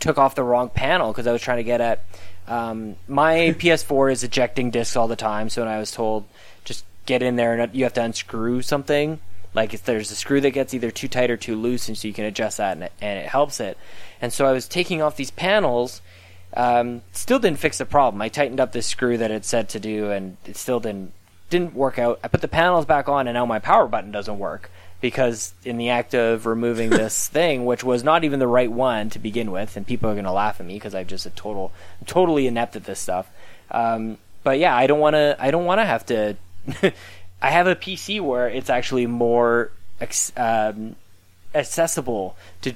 took 0.00 0.16
off 0.16 0.34
the 0.34 0.42
wrong 0.42 0.68
panel 0.70 1.12
because 1.12 1.26
I 1.26 1.32
was 1.32 1.42
trying 1.42 1.58
to 1.58 1.64
get 1.64 1.80
at 1.82 2.04
um, 2.48 2.96
my 3.08 3.54
PS4 3.58 4.10
is 4.12 4.24
ejecting 4.24 4.70
discs 4.70 4.96
all 4.96 5.08
the 5.08 5.16
time. 5.16 5.50
So 5.50 5.62
when 5.62 5.70
I 5.70 5.78
was 5.78 5.90
told 5.90 6.24
just 6.64 6.84
get 7.04 7.20
in 7.22 7.36
there 7.36 7.54
and 7.60 7.74
you 7.74 7.84
have 7.84 7.92
to 7.94 8.02
unscrew 8.02 8.62
something, 8.62 9.18
like 9.56 9.74
if 9.74 9.84
there's 9.84 10.10
a 10.10 10.14
screw 10.14 10.40
that 10.42 10.50
gets 10.50 10.74
either 10.74 10.90
too 10.90 11.08
tight 11.08 11.30
or 11.30 11.36
too 11.36 11.56
loose, 11.56 11.88
and 11.88 11.96
so 11.96 12.06
you 12.06 12.14
can 12.14 12.26
adjust 12.26 12.58
that 12.58 12.72
and 12.72 12.84
it, 12.84 12.92
and 13.00 13.18
it 13.18 13.26
helps 13.26 13.58
it. 13.58 13.78
And 14.20 14.32
so 14.32 14.46
I 14.46 14.52
was 14.52 14.68
taking 14.68 15.02
off 15.02 15.16
these 15.16 15.30
panels. 15.30 16.02
Um, 16.54 17.02
still 17.12 17.38
didn't 17.38 17.58
fix 17.58 17.78
the 17.78 17.86
problem. 17.86 18.22
I 18.22 18.28
tightened 18.28 18.60
up 18.60 18.72
this 18.72 18.86
screw 18.86 19.18
that 19.18 19.30
it 19.30 19.44
said 19.44 19.68
to 19.70 19.80
do, 19.80 20.10
and 20.10 20.36
it 20.44 20.56
still 20.56 20.78
didn't 20.78 21.12
didn't 21.48 21.74
work 21.74 21.98
out. 21.98 22.20
I 22.22 22.28
put 22.28 22.42
the 22.42 22.48
panels 22.48 22.84
back 22.84 23.08
on, 23.08 23.26
and 23.26 23.34
now 23.34 23.46
my 23.46 23.58
power 23.58 23.88
button 23.88 24.12
doesn't 24.12 24.38
work 24.38 24.70
because 25.00 25.54
in 25.64 25.76
the 25.76 25.90
act 25.90 26.14
of 26.14 26.46
removing 26.46 26.90
this 26.90 27.28
thing, 27.28 27.64
which 27.64 27.82
was 27.82 28.04
not 28.04 28.24
even 28.24 28.38
the 28.38 28.46
right 28.46 28.70
one 28.70 29.10
to 29.10 29.18
begin 29.18 29.50
with, 29.50 29.76
and 29.76 29.86
people 29.86 30.10
are 30.10 30.14
going 30.14 30.24
to 30.24 30.32
laugh 30.32 30.60
at 30.60 30.66
me 30.66 30.74
because 30.74 30.94
I'm 30.94 31.06
just 31.06 31.26
a 31.26 31.30
total, 31.30 31.72
totally 32.06 32.46
inept 32.46 32.76
at 32.76 32.84
this 32.84 33.00
stuff. 33.00 33.30
Um, 33.70 34.18
but 34.42 34.58
yeah, 34.58 34.76
I 34.76 34.86
don't 34.86 35.00
want 35.00 35.14
to. 35.14 35.36
I 35.38 35.50
don't 35.50 35.64
want 35.64 35.80
to 35.80 35.84
have 35.84 36.06
to. 36.06 36.36
I 37.40 37.50
have 37.50 37.66
a 37.66 37.76
PC 37.76 38.20
where 38.20 38.48
it's 38.48 38.70
actually 38.70 39.06
more 39.06 39.70
um, 40.36 40.96
accessible 41.54 42.36
to 42.62 42.74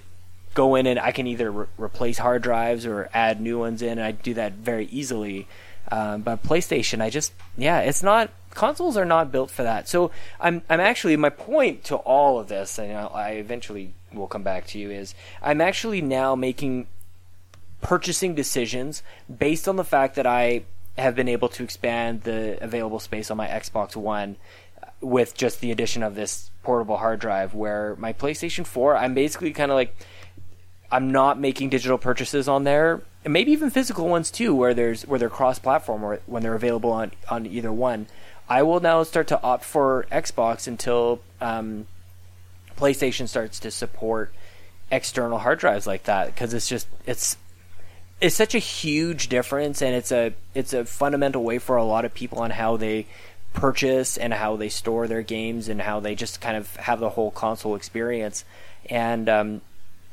go 0.54 0.74
in 0.74 0.86
and 0.86 0.98
I 0.98 1.12
can 1.12 1.26
either 1.26 1.50
re- 1.50 1.66
replace 1.78 2.18
hard 2.18 2.42
drives 2.42 2.86
or 2.86 3.08
add 3.14 3.40
new 3.40 3.58
ones 3.58 3.82
in, 3.82 3.92
and 3.92 4.02
I 4.02 4.12
do 4.12 4.34
that 4.34 4.52
very 4.54 4.86
easily. 4.86 5.48
Um, 5.90 6.22
but 6.22 6.42
PlayStation, 6.42 7.00
I 7.00 7.10
just 7.10 7.32
yeah, 7.56 7.80
it's 7.80 8.02
not 8.02 8.30
consoles 8.50 8.96
are 8.96 9.04
not 9.04 9.32
built 9.32 9.50
for 9.50 9.62
that. 9.62 9.88
So 9.88 10.10
I'm 10.38 10.62
I'm 10.68 10.80
actually 10.80 11.16
my 11.16 11.30
point 11.30 11.84
to 11.84 11.96
all 11.96 12.38
of 12.38 12.48
this, 12.48 12.78
and 12.78 12.96
I 12.96 13.30
eventually 13.32 13.92
will 14.12 14.26
come 14.26 14.42
back 14.42 14.66
to 14.66 14.78
you 14.78 14.90
is 14.90 15.14
I'm 15.42 15.60
actually 15.60 16.00
now 16.00 16.34
making 16.34 16.86
purchasing 17.80 18.34
decisions 18.34 19.02
based 19.38 19.68
on 19.68 19.76
the 19.76 19.84
fact 19.84 20.16
that 20.16 20.26
I 20.26 20.62
have 20.98 21.14
been 21.14 21.28
able 21.28 21.48
to 21.48 21.62
expand 21.62 22.22
the 22.22 22.62
available 22.62 22.98
space 22.98 23.30
on 23.30 23.36
my 23.36 23.46
Xbox 23.46 23.96
One 23.96 24.36
with 25.00 25.34
just 25.34 25.60
the 25.60 25.70
addition 25.70 26.02
of 26.02 26.14
this 26.14 26.50
portable 26.62 26.98
hard 26.98 27.20
drive 27.20 27.54
where 27.54 27.96
my 27.96 28.12
PlayStation 28.12 28.66
4 28.66 28.96
I'm 28.96 29.14
basically 29.14 29.52
kind 29.52 29.70
of 29.70 29.76
like 29.76 29.96
I'm 30.92 31.10
not 31.10 31.38
making 31.38 31.70
digital 31.70 31.98
purchases 31.98 32.48
on 32.48 32.64
there. 32.64 33.02
And 33.24 33.32
maybe 33.32 33.52
even 33.52 33.70
physical 33.70 34.08
ones 34.08 34.30
too 34.30 34.54
where 34.54 34.74
there's 34.74 35.06
where 35.06 35.18
they're 35.18 35.30
cross 35.30 35.58
platform 35.58 36.02
or 36.04 36.20
when 36.26 36.42
they're 36.42 36.54
available 36.54 36.92
on 36.92 37.12
on 37.28 37.46
either 37.46 37.72
one. 37.72 38.06
I 38.48 38.62
will 38.62 38.80
now 38.80 39.02
start 39.04 39.28
to 39.28 39.40
opt 39.42 39.64
for 39.64 40.06
Xbox 40.10 40.66
until 40.66 41.20
um, 41.40 41.86
PlayStation 42.76 43.28
starts 43.28 43.60
to 43.60 43.70
support 43.70 44.32
external 44.90 45.38
hard 45.38 45.60
drives 45.60 45.86
like 45.86 46.04
that 46.04 46.26
because 46.26 46.52
it's 46.52 46.68
just 46.68 46.88
it's 47.06 47.36
it's 48.20 48.36
such 48.36 48.54
a 48.54 48.58
huge 48.58 49.28
difference 49.28 49.80
and 49.80 49.94
it's 49.94 50.12
a 50.12 50.32
it's 50.54 50.72
a 50.72 50.84
fundamental 50.84 51.42
way 51.42 51.58
for 51.58 51.76
a 51.76 51.84
lot 51.84 52.04
of 52.04 52.12
people 52.12 52.38
on 52.38 52.50
how 52.50 52.76
they 52.76 53.06
purchase 53.52 54.16
and 54.16 54.32
how 54.32 54.56
they 54.56 54.68
store 54.68 55.08
their 55.08 55.22
games 55.22 55.68
and 55.68 55.80
how 55.80 56.00
they 56.00 56.14
just 56.14 56.40
kind 56.40 56.56
of 56.56 56.76
have 56.76 57.00
the 57.00 57.10
whole 57.10 57.30
console 57.30 57.74
experience. 57.74 58.44
And 58.88 59.28
um, 59.28 59.60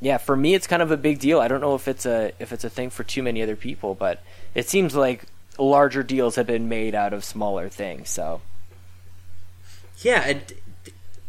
yeah 0.00 0.16
for 0.16 0.36
me 0.36 0.54
it's 0.54 0.66
kind 0.66 0.82
of 0.82 0.90
a 0.90 0.96
big 0.96 1.18
deal. 1.18 1.40
I 1.40 1.48
don't 1.48 1.60
know 1.60 1.74
if 1.74 1.86
it's 1.86 2.06
a 2.06 2.32
if 2.38 2.52
it's 2.52 2.64
a 2.64 2.70
thing 2.70 2.90
for 2.90 3.04
too 3.04 3.22
many 3.22 3.42
other 3.42 3.56
people 3.56 3.94
but 3.94 4.22
it 4.54 4.68
seems 4.68 4.94
like 4.94 5.24
larger 5.58 6.02
deals 6.02 6.36
have 6.36 6.46
been 6.46 6.68
made 6.68 6.94
out 6.94 7.12
of 7.12 7.24
smaller 7.24 7.68
things 7.68 8.08
so. 8.08 8.40
Yeah 9.98 10.22
and 10.26 10.52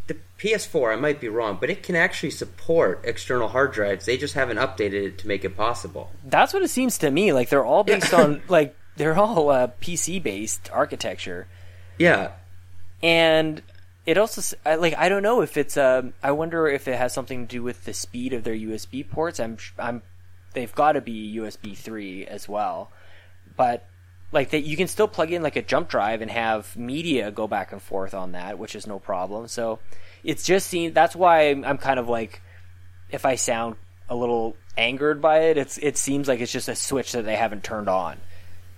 the 0.10 0.18
ps4 0.38 0.93
i 0.93 0.95
might 0.97 1.22
be 1.22 1.30
wrong 1.30 1.57
but 1.60 1.70
it 1.70 1.82
can 1.82 1.95
actually 1.95 2.30
support 2.30 3.01
external 3.05 3.47
hard 3.47 3.72
drives 3.72 4.05
they 4.05 4.18
just 4.18 4.34
haven't 4.34 4.57
updated 4.57 5.05
it 5.05 5.18
to 5.18 5.28
make 5.28 5.45
it 5.45 5.55
possible 5.55 6.12
that's 6.26 6.53
what 6.53 6.62
it 6.62 6.70
seems 6.70 6.97
to 6.97 7.10
me 7.10 7.32
like 7.32 7.47
they're 7.47 7.66
all 7.66 7.86
based 7.86 8.14
on 8.14 8.41
like 8.49 8.76
they're 8.97 9.18
all 9.18 9.49
uh, 9.49 9.68
pc 9.82 10.22
based 10.22 10.70
architecture 10.74 11.47
yeah. 11.99 12.32
And 13.03 13.62
it 14.05 14.18
also 14.18 14.57
like 14.66 14.95
I 14.97 15.10
don't 15.10 15.22
know 15.22 15.41
if 15.41 15.57
it's 15.57 15.78
um 15.78 16.14
I 16.24 16.32
wonder 16.32 16.68
if 16.68 16.88
it 16.88 16.97
has 16.97 17.14
something 17.14 17.45
to 17.45 17.47
do 17.57 17.62
with 17.62 17.86
the 17.86 17.93
speed 17.93 18.34
of 18.34 18.43
their 18.43 18.55
USB 18.55 19.07
ports. 19.07 19.39
I'm 19.39 19.57
I'm 19.78 20.01
they've 20.53 20.74
got 20.74 20.93
to 20.93 21.01
be 21.01 21.38
USB 21.38 21.78
3 21.78 22.26
as 22.26 22.49
well. 22.49 22.91
But 23.55 23.86
like 24.32 24.52
that 24.52 24.62
you 24.62 24.78
can 24.78 24.88
still 24.88 25.08
plug 25.08 25.32
in 25.32 25.42
like 25.42 25.56
a 25.56 25.62
jump 25.62 25.90
drive 25.90 26.22
and 26.22 26.30
have 26.30 26.76
media 26.78 27.32
go 27.32 27.48
back 27.48 27.72
and 27.72 27.82
forth 27.82 28.14
on 28.14 28.34
that, 28.34 28.60
which 28.60 28.76
is 28.76 28.86
no 28.86 29.00
problem. 29.00 29.48
So 29.48 29.80
it's 30.24 30.46
just 30.46 30.68
seen 30.68 30.94
that's 30.94 31.16
why 31.16 31.50
I'm, 31.50 31.66
I'm 31.66 31.78
kind 31.78 32.00
of 32.00 32.08
like 32.10 32.42
if 33.10 33.26
I 33.26 33.36
sound 33.36 33.76
a 34.10 34.16
little 34.16 34.56
angered 34.78 35.22
by 35.22 35.40
it, 35.46 35.58
it's 35.58 35.78
it 35.80 35.98
seems 35.98 36.28
like 36.28 36.40
it's 36.40 36.52
just 36.52 36.68
a 36.70 36.76
switch 36.76 37.12
that 37.14 37.26
they 37.26 37.36
haven't 37.36 37.64
turned 37.64 37.90
on 37.90 38.18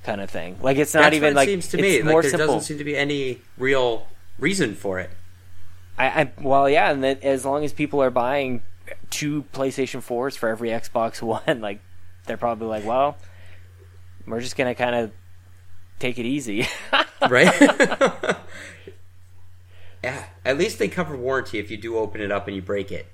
kind 0.04 0.22
of 0.22 0.30
thing. 0.30 0.58
Like 0.62 0.78
it's 0.78 0.94
not 0.94 1.02
That's 1.04 1.16
even 1.18 1.34
what 1.36 1.48
like 1.48 1.50
it 1.50 1.52
seems 1.52 1.68
to 1.70 1.78
it's 1.80 2.04
me. 2.06 2.10
more 2.10 2.22
Like 2.22 2.22
there 2.24 2.32
simple. 2.32 2.48
doesn't 2.56 2.62
seem 2.68 2.78
to 2.78 2.84
be 2.84 2.96
any 2.96 3.42
real 3.58 4.08
reason 4.40 4.76
for 4.76 5.00
it. 5.00 5.10
I, 5.98 6.22
I 6.22 6.32
well, 6.42 6.70
yeah, 6.70 6.92
and 6.92 7.04
that 7.04 7.24
as 7.24 7.46
long 7.46 7.64
as 7.64 7.74
people 7.74 8.02
are 8.02 8.10
buying 8.10 8.62
two 9.10 9.44
PlayStation 9.54 10.02
fours 10.02 10.36
for 10.36 10.50
every 10.50 10.70
Xbox 10.70 11.22
One, 11.46 11.62
like 11.62 11.82
they're 12.26 12.38
probably 12.38 12.68
like, 12.68 12.86
well, 12.86 13.18
we're 14.26 14.40
just 14.40 14.56
gonna 14.56 14.76
kind 14.76 14.96
of 14.96 15.12
take 16.02 16.20
it 16.20 16.26
easy. 16.26 16.68
right? 17.30 17.54
yeah. 20.04 20.26
At 20.44 20.58
least 20.58 20.80
they 20.80 20.88
cover 20.88 21.16
warranty 21.16 21.60
if 21.60 21.70
you 21.72 21.78
do 21.78 21.98
open 21.98 22.22
it 22.22 22.32
up 22.32 22.48
and 22.48 22.56
you 22.56 22.62
break 22.62 22.92
it. 22.92 23.08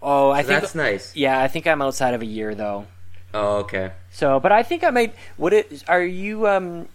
oh, 0.00 0.30
I 0.30 0.42
So 0.42 0.48
think 0.48 0.60
that's 0.60 0.74
nice. 0.74 1.14
yeah, 1.16 1.40
I 1.40 1.48
think 1.48 1.66
I'm 1.66 1.82
outside 1.82 2.14
of 2.14 2.22
a 2.22 2.26
year 2.26 2.54
though. 2.54 2.86
Oh, 3.32 3.58
okay. 3.58 3.92
So, 4.10 4.40
but 4.40 4.50
I 4.52 4.62
think 4.62 4.82
I 4.82 4.90
might. 4.90 5.14
Would 5.38 5.52
it? 5.52 5.84
Are 5.88 6.02
you 6.02 6.48
um? 6.48 6.88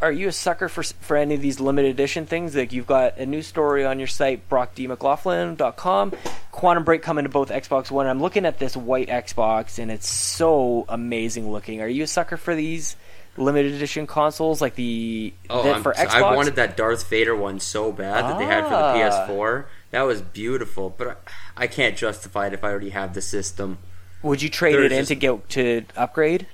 Are 0.00 0.12
you 0.12 0.28
a 0.28 0.32
sucker 0.32 0.68
for 0.68 0.82
for 0.82 1.16
any 1.16 1.34
of 1.34 1.40
these 1.42 1.60
limited 1.60 1.90
edition 1.90 2.26
things? 2.26 2.54
Like 2.54 2.72
you've 2.72 2.86
got 2.86 3.18
a 3.18 3.26
new 3.26 3.42
story 3.42 3.84
on 3.86 3.98
your 3.98 4.06
site, 4.06 4.48
brockdmclaughlin.com. 4.48 6.12
Quantum 6.52 6.84
Break 6.84 7.02
coming 7.02 7.24
to 7.24 7.30
both 7.30 7.48
Xbox 7.50 7.90
One. 7.90 8.06
I'm 8.06 8.20
looking 8.20 8.44
at 8.44 8.58
this 8.58 8.76
white 8.76 9.08
Xbox, 9.08 9.78
and 9.78 9.90
it's 9.90 10.08
so 10.08 10.84
amazing 10.88 11.50
looking. 11.50 11.80
Are 11.80 11.88
you 11.88 12.04
a 12.04 12.06
sucker 12.06 12.36
for 12.36 12.54
these 12.54 12.94
limited 13.38 13.72
edition 13.74 14.06
consoles, 14.06 14.60
like 14.60 14.74
the 14.74 15.32
Oh, 15.48 15.62
that 15.62 15.82
for 15.82 15.94
Xbox? 15.94 16.08
I 16.10 16.34
wanted 16.34 16.56
that 16.56 16.76
Darth 16.76 17.08
Vader 17.08 17.34
one 17.36 17.60
so 17.60 17.92
bad 17.92 18.24
that 18.24 18.38
they 18.38 18.44
had 18.44 18.64
for 18.64 18.70
the 18.70 18.76
Ah. 18.76 18.94
PS4. 18.94 19.64
That 19.92 20.02
was 20.02 20.20
beautiful, 20.20 20.90
but 20.96 21.22
I, 21.56 21.64
I 21.64 21.66
can't 21.66 21.96
justify 21.96 22.48
it 22.48 22.52
if 22.52 22.62
I 22.64 22.70
already 22.70 22.90
have 22.90 23.14
the 23.14 23.22
system. 23.22 23.78
Would 24.22 24.42
you 24.42 24.50
trade 24.50 24.74
They're 24.74 24.84
it 24.84 24.92
in 24.92 24.98
just- 24.98 25.08
to 25.08 25.14
get 25.14 25.48
to 25.50 25.84
upgrade? 25.96 26.46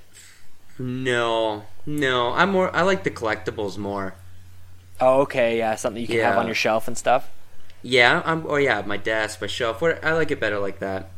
No, 0.77 1.63
no. 1.85 2.31
I'm 2.33 2.51
more. 2.51 2.73
I 2.75 2.81
like 2.81 3.03
the 3.03 3.11
collectibles 3.11 3.77
more. 3.77 4.13
Oh, 4.99 5.21
okay, 5.21 5.57
yeah, 5.57 5.75
something 5.75 6.01
you 6.01 6.07
can 6.07 6.19
have 6.19 6.37
on 6.37 6.45
your 6.45 6.55
shelf 6.55 6.87
and 6.87 6.97
stuff. 6.97 7.29
Yeah, 7.81 8.21
I'm. 8.25 8.45
Oh 8.47 8.55
yeah, 8.55 8.81
my 8.85 8.97
desk, 8.97 9.41
my 9.41 9.47
shelf. 9.47 9.81
What 9.81 10.03
I 10.03 10.13
like 10.13 10.31
it 10.31 10.39
better 10.39 10.59
like 10.59 10.79
that. 10.79 11.09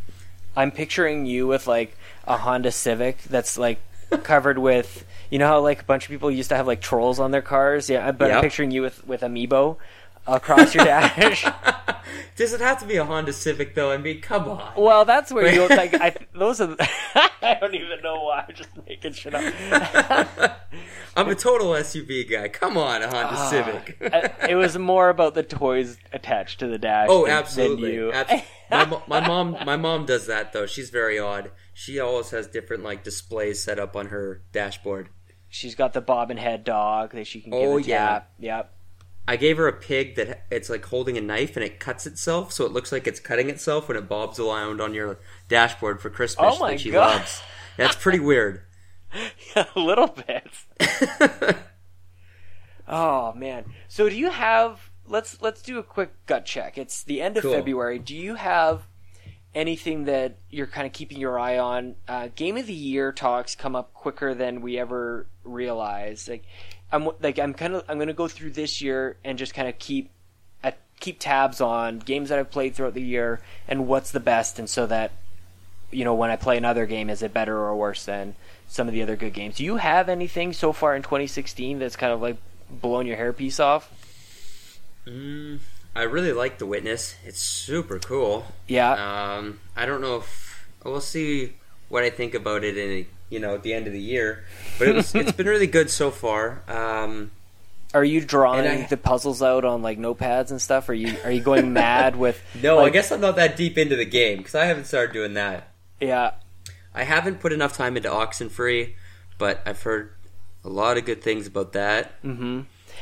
I'm 0.55 0.71
picturing 0.71 1.25
you 1.25 1.47
with 1.47 1.67
like 1.67 1.95
a 2.25 2.37
Honda 2.37 2.71
Civic 2.71 3.21
that's 3.23 3.57
like 3.57 3.79
covered 4.23 4.57
with 4.57 5.05
you 5.29 5.39
know 5.39 5.47
how 5.47 5.59
like 5.59 5.81
a 5.81 5.85
bunch 5.85 6.05
of 6.05 6.09
people 6.09 6.29
used 6.31 6.49
to 6.49 6.55
have 6.55 6.67
like 6.67 6.81
trolls 6.81 7.19
on 7.19 7.31
their 7.31 7.41
cars. 7.41 7.89
Yeah, 7.89 8.11
but 8.11 8.31
I'm 8.31 8.41
picturing 8.41 8.71
you 8.71 8.81
with 8.81 9.05
with 9.07 9.21
amiibo 9.21 9.77
across 10.25 10.75
your 10.75 10.85
dash. 10.85 11.45
Does 12.35 12.53
it 12.53 12.61
have 12.61 12.79
to 12.81 12.85
be 12.85 12.97
a 12.97 13.05
Honda 13.05 13.33
Civic 13.33 13.75
though? 13.75 13.91
I 13.91 13.97
mean, 13.97 14.21
come 14.21 14.47
on. 14.47 14.73
well, 14.77 15.05
that's 15.05 15.31
where 15.31 15.51
you 15.53 15.67
like. 15.67 15.93
I, 16.01 16.15
those 16.33 16.61
are. 16.61 16.67
The, 16.67 16.89
I 17.41 17.57
don't 17.59 17.73
even 17.75 18.01
know 18.03 18.23
why. 18.23 18.45
I'm 18.47 18.55
just 18.55 18.69
making 18.87 19.13
shit 19.13 19.33
up. 19.33 19.43
I'm 21.15 21.29
a 21.29 21.35
total 21.35 21.67
SUV 21.69 22.29
guy. 22.29 22.47
Come 22.49 22.77
on, 22.77 23.01
a 23.01 23.07
Honda 23.07 23.29
Ah, 23.33 23.49
Civic. 23.49 23.97
It 24.49 24.55
was 24.55 24.77
more 24.77 25.09
about 25.09 25.33
the 25.33 25.43
toys 25.43 25.97
attached 26.13 26.59
to 26.59 26.67
the 26.67 26.77
dash. 26.77 27.07
oh, 27.09 27.21
than- 27.25 27.29
than 27.29 27.37
absolutely. 27.39 27.93
you. 27.93 28.11
Abs- 28.11 28.43
my, 28.69 29.01
my 29.07 29.27
mom, 29.27 29.57
my 29.65 29.77
mom 29.77 30.05
does 30.05 30.27
that 30.27 30.53
though. 30.53 30.65
She's 30.65 30.89
very 30.89 31.17
odd. 31.17 31.51
She 31.73 31.99
always 31.99 32.29
has 32.31 32.47
different 32.47 32.83
like 32.83 33.03
displays 33.03 33.63
set 33.63 33.79
up 33.79 33.95
on 33.95 34.07
her 34.07 34.43
dashboard. 34.51 35.09
She's 35.57 35.73
got 35.75 35.93
the 35.93 36.01
bob 36.01 36.29
and 36.29 36.39
head 36.39 36.63
dog 36.63 37.11
that 37.13 37.25
she 37.25 37.41
can 37.41 37.51
give 37.51 37.59
Oh, 37.61 37.77
a 37.77 37.81
yeah. 37.81 38.07
tap. 38.07 38.31
Yep. 38.39 38.73
I 39.27 39.35
gave 39.35 39.57
her 39.57 39.67
a 39.67 39.73
pig 39.73 40.15
that 40.15 40.45
it's 40.51 40.69
like 40.69 40.85
holding 40.85 41.17
a 41.17 41.21
knife 41.21 41.57
and 41.57 41.65
it 41.65 41.79
cuts 41.79 42.05
itself, 42.05 42.51
so 42.53 42.65
it 42.65 42.71
looks 42.71 42.91
like 42.91 43.07
it's 43.07 43.19
cutting 43.19 43.49
itself 43.49 43.87
when 43.87 43.97
it 43.97 44.07
bobs 44.07 44.39
around 44.39 44.79
on 44.79 44.93
your 44.93 45.19
dashboard 45.49 45.99
for 45.99 46.09
Christmas 46.09 46.55
Oh 46.55 46.59
my 46.59 46.71
that 46.71 46.79
she 46.81 46.91
God. 46.91 47.15
loves. 47.17 47.41
That's 47.75 47.95
pretty 47.95 48.19
weird. 48.19 48.61
a 49.55 49.67
little 49.79 50.07
bit. 50.07 50.47
Oh 52.87 53.33
man. 53.33 53.65
So 53.87 54.09
do 54.09 54.15
you 54.15 54.29
have 54.29 54.91
let's 55.05 55.41
let's 55.41 55.61
do 55.61 55.77
a 55.77 55.83
quick 55.83 56.11
gut 56.25 56.45
check. 56.45 56.77
It's 56.77 57.03
the 57.03 57.21
end 57.21 57.37
of 57.37 57.43
Cool. 57.43 57.53
February. 57.53 57.99
Do 57.99 58.15
you 58.15 58.35
have 58.35 58.87
anything 59.57 60.05
that 60.05 60.37
you're 60.51 60.67
kind 60.67 60.85
of 60.85 60.93
keeping 60.93 61.19
your 61.19 61.39
eye 61.39 61.57
on? 61.57 61.95
Uh, 62.07 62.29
Game 62.35 62.57
of 62.57 62.67
the 62.67 62.73
year 62.73 63.11
talks 63.11 63.55
come 63.55 63.75
up 63.75 63.93
quicker 63.93 64.33
than 64.33 64.61
we 64.61 64.77
ever 64.77 65.25
realize. 65.43 66.29
Like 66.29 66.43
I'm 66.91 67.09
like 67.19 67.39
I'm 67.39 67.53
kind 67.53 67.73
of 67.73 67.83
I'm 67.89 67.97
going 67.97 68.07
to 68.07 68.13
go 68.13 68.27
through 68.27 68.51
this 68.51 68.81
year 68.81 69.17
and 69.25 69.37
just 69.37 69.53
kind 69.53 69.67
of 69.67 69.77
keep 69.79 70.11
at, 70.63 70.77
keep 70.99 71.19
tabs 71.19 71.59
on 71.59 71.99
games 71.99 72.29
that 72.29 72.39
I've 72.39 72.51
played 72.51 72.75
throughout 72.75 72.93
the 72.93 73.01
year 73.01 73.41
and 73.67 73.87
what's 73.87 74.11
the 74.11 74.19
best 74.19 74.59
and 74.59 74.69
so 74.69 74.85
that 74.85 75.11
you 75.91 76.05
know 76.05 76.13
when 76.13 76.29
I 76.29 76.35
play 76.35 76.57
another 76.57 76.85
game 76.85 77.09
is 77.09 77.23
it 77.23 77.33
better 77.33 77.57
or 77.57 77.75
worse 77.75 78.05
than 78.05 78.35
some 78.67 78.87
of 78.87 78.93
the 78.93 79.01
other 79.01 79.15
good 79.15 79.33
games. 79.33 79.55
Do 79.55 79.63
you 79.63 79.77
have 79.77 80.07
anything 80.07 80.53
so 80.53 80.71
far 80.71 80.95
in 80.95 81.01
2016 81.01 81.79
that's 81.79 81.95
kind 81.95 82.13
of 82.13 82.21
like 82.21 82.37
blown 82.69 83.07
your 83.07 83.17
hairpiece 83.17 83.59
off? 83.59 83.91
Mm, 85.07 85.59
I 85.97 86.03
really 86.03 86.31
like 86.31 86.59
The 86.59 86.65
Witness. 86.65 87.15
It's 87.25 87.39
super 87.39 87.97
cool. 87.99 88.45
Yeah. 88.67 88.91
Um, 89.37 89.59
I 89.75 89.85
don't 89.85 90.01
know 90.01 90.17
if 90.17 90.65
we'll 90.83 91.01
see 91.01 91.53
what 91.89 92.03
I 92.03 92.09
think 92.09 92.33
about 92.35 92.63
it 92.63 92.77
in 92.77 93.05
you 93.29 93.39
know 93.39 93.55
at 93.55 93.63
the 93.63 93.73
end 93.73 93.87
of 93.87 93.93
the 93.93 93.99
year, 93.99 94.45
but 94.77 94.87
it 94.87 94.95
was, 94.95 95.13
it's 95.15 95.31
been 95.31 95.47
really 95.47 95.67
good 95.67 95.89
so 95.89 96.11
far. 96.11 96.61
Um, 96.67 97.31
Are 97.93 98.03
you 98.03 98.21
drawing 98.21 98.67
I- 98.67 98.85
the 98.87 98.97
puzzles 98.97 99.41
out 99.41 99.65
on 99.65 99.81
like 99.81 99.97
notepads 99.97 100.51
and 100.51 100.61
stuff? 100.61 100.87
Are 100.89 100.93
you 100.93 101.15
are 101.23 101.31
you 101.31 101.41
going 101.41 101.73
mad 101.73 102.15
with? 102.23 102.41
no, 102.61 102.79
I 102.79 102.89
guess 102.89 103.11
I'm 103.11 103.21
not 103.21 103.35
that 103.37 103.57
deep 103.57 103.77
into 103.77 103.95
the 103.95 104.05
game 104.05 104.37
because 104.37 104.55
I 104.55 104.65
haven't 104.65 104.85
started 104.85 105.13
doing 105.13 105.33
that. 105.33 105.69
Yeah. 105.99 106.31
I 106.93 107.03
haven't 107.03 107.39
put 107.41 107.53
enough 107.53 107.73
time 107.73 107.95
into 107.97 108.09
Oxenfree, 108.09 108.93
but 109.37 109.61
I've 109.65 109.81
heard 109.83 110.11
a 110.63 110.69
lot 110.69 110.97
of 110.97 111.05
good 111.05 111.21
things 111.21 111.47
about 111.47 111.73
that. 111.73 112.11
hmm 112.21 112.61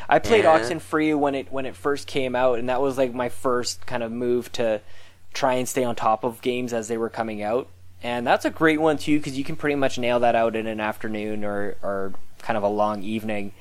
I 0.09 0.19
played 0.19 0.43
Yeah. 0.43 0.59
Oxenfree 0.59 1.17
when 1.17 1.35
it 1.35 1.51
when 1.51 1.65
it 1.65 1.75
first 1.75 2.07
came 2.07 2.35
out, 2.35 2.59
and 2.59 2.69
that 2.69 2.81
was 2.81 2.97
like 2.97 3.13
my 3.13 3.29
first 3.29 3.85
kind 3.85 4.03
of 4.03 4.11
move 4.11 4.51
to 4.53 4.81
try 5.33 5.55
and 5.55 5.67
stay 5.67 5.83
on 5.83 5.95
top 5.95 6.23
of 6.23 6.41
games 6.41 6.73
as 6.73 6.87
they 6.87 6.97
were 6.97 7.09
coming 7.09 7.41
out. 7.43 7.67
And 8.03 8.25
that's 8.25 8.45
a 8.45 8.49
great 8.49 8.79
one 8.79 8.97
too 8.97 9.17
because 9.17 9.37
you 9.37 9.43
can 9.43 9.55
pretty 9.55 9.75
much 9.75 9.97
nail 9.97 10.19
that 10.19 10.35
out 10.35 10.55
in 10.55 10.67
an 10.67 10.79
afternoon 10.79 11.43
or 11.43 11.75
or 11.81 12.13
kind 12.41 12.57
of 12.57 12.63
a 12.63 12.69
long 12.69 13.03
evening. 13.03 13.51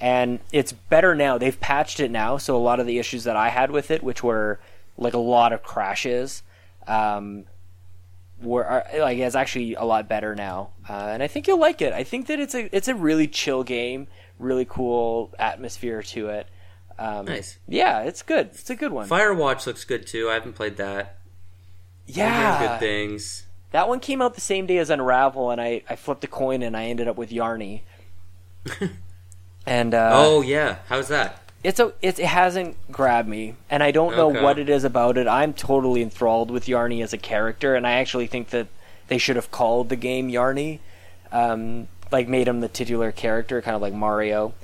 And 0.00 0.40
it's 0.52 0.72
better 0.72 1.14
now. 1.14 1.38
They've 1.38 1.58
patched 1.58 2.00
it 2.00 2.10
now, 2.10 2.36
so 2.36 2.56
a 2.56 2.58
lot 2.58 2.80
of 2.80 2.86
the 2.86 2.98
issues 2.98 3.24
that 3.24 3.36
I 3.36 3.48
had 3.48 3.70
with 3.70 3.90
it, 3.90 4.02
which 4.02 4.22
were 4.22 4.58
like 4.98 5.14
a 5.14 5.18
lot 5.18 5.52
of 5.52 5.62
crashes, 5.62 6.42
um, 6.86 7.44
were 8.42 8.64
are, 8.64 8.84
like 8.98 9.18
it's 9.18 9.34
actually 9.36 9.74
a 9.74 9.84
lot 9.84 10.08
better 10.08 10.34
now, 10.34 10.70
uh, 10.88 10.92
and 10.92 11.22
I 11.22 11.26
think 11.28 11.46
you'll 11.46 11.60
like 11.60 11.80
it. 11.80 11.92
I 11.92 12.02
think 12.04 12.26
that 12.26 12.38
it's 12.40 12.54
a 12.54 12.74
it's 12.76 12.88
a 12.88 12.94
really 12.94 13.26
chill 13.28 13.62
game, 13.64 14.08
really 14.38 14.64
cool 14.64 15.32
atmosphere 15.38 16.02
to 16.02 16.28
it. 16.28 16.46
Um, 16.98 17.26
Nice. 17.26 17.58
Yeah, 17.66 18.02
it's 18.02 18.22
good. 18.22 18.50
It's 18.52 18.70
a 18.70 18.76
good 18.76 18.92
one. 18.92 19.08
Firewatch 19.08 19.66
looks 19.66 19.84
good 19.84 20.06
too. 20.06 20.30
I 20.30 20.34
haven't 20.34 20.52
played 20.54 20.76
that. 20.76 21.18
Yeah, 22.06 22.68
good 22.68 22.80
things. 22.80 23.46
that 23.72 23.88
one 23.88 23.98
came 24.00 24.20
out 24.22 24.34
the 24.34 24.40
same 24.40 24.66
day 24.66 24.78
as 24.78 24.90
Unravel, 24.90 25.50
and 25.50 25.60
I 25.60 25.82
I 25.88 25.96
flipped 25.96 26.22
a 26.24 26.28
coin 26.28 26.62
and 26.62 26.76
I 26.76 26.84
ended 26.84 27.08
up 27.08 27.16
with 27.16 27.30
Yarny. 27.30 27.80
and 29.66 29.94
uh, 29.94 30.10
oh 30.12 30.42
yeah, 30.42 30.78
how's 30.88 31.08
that? 31.08 31.40
it's 31.62 31.80
a 31.80 31.94
it, 32.02 32.18
it 32.18 32.26
hasn't 32.26 32.76
grabbed 32.92 33.26
me 33.26 33.54
and 33.70 33.82
i 33.82 33.90
don't 33.90 34.14
know 34.18 34.28
Okay. 34.28 34.42
what 34.42 34.58
it 34.58 34.68
is 34.68 34.84
about 34.84 35.16
it 35.16 35.26
i'm 35.26 35.54
totally 35.54 36.02
enthralled 36.02 36.50
with 36.50 36.66
yarny 36.66 37.02
as 37.02 37.14
a 37.14 37.16
character 37.16 37.74
and 37.74 37.86
i 37.86 37.92
actually 37.92 38.26
think 38.26 38.50
that 38.50 38.66
they 39.08 39.16
should 39.16 39.36
have 39.36 39.50
called 39.50 39.88
the 39.88 39.96
game 39.96 40.30
yarny 40.30 40.80
um, 41.32 41.88
like 42.14 42.28
made 42.28 42.48
him 42.48 42.60
the 42.60 42.68
titular 42.68 43.12
character 43.12 43.60
kind 43.60 43.74
of 43.74 43.82
like 43.82 43.92
mario 43.92 44.54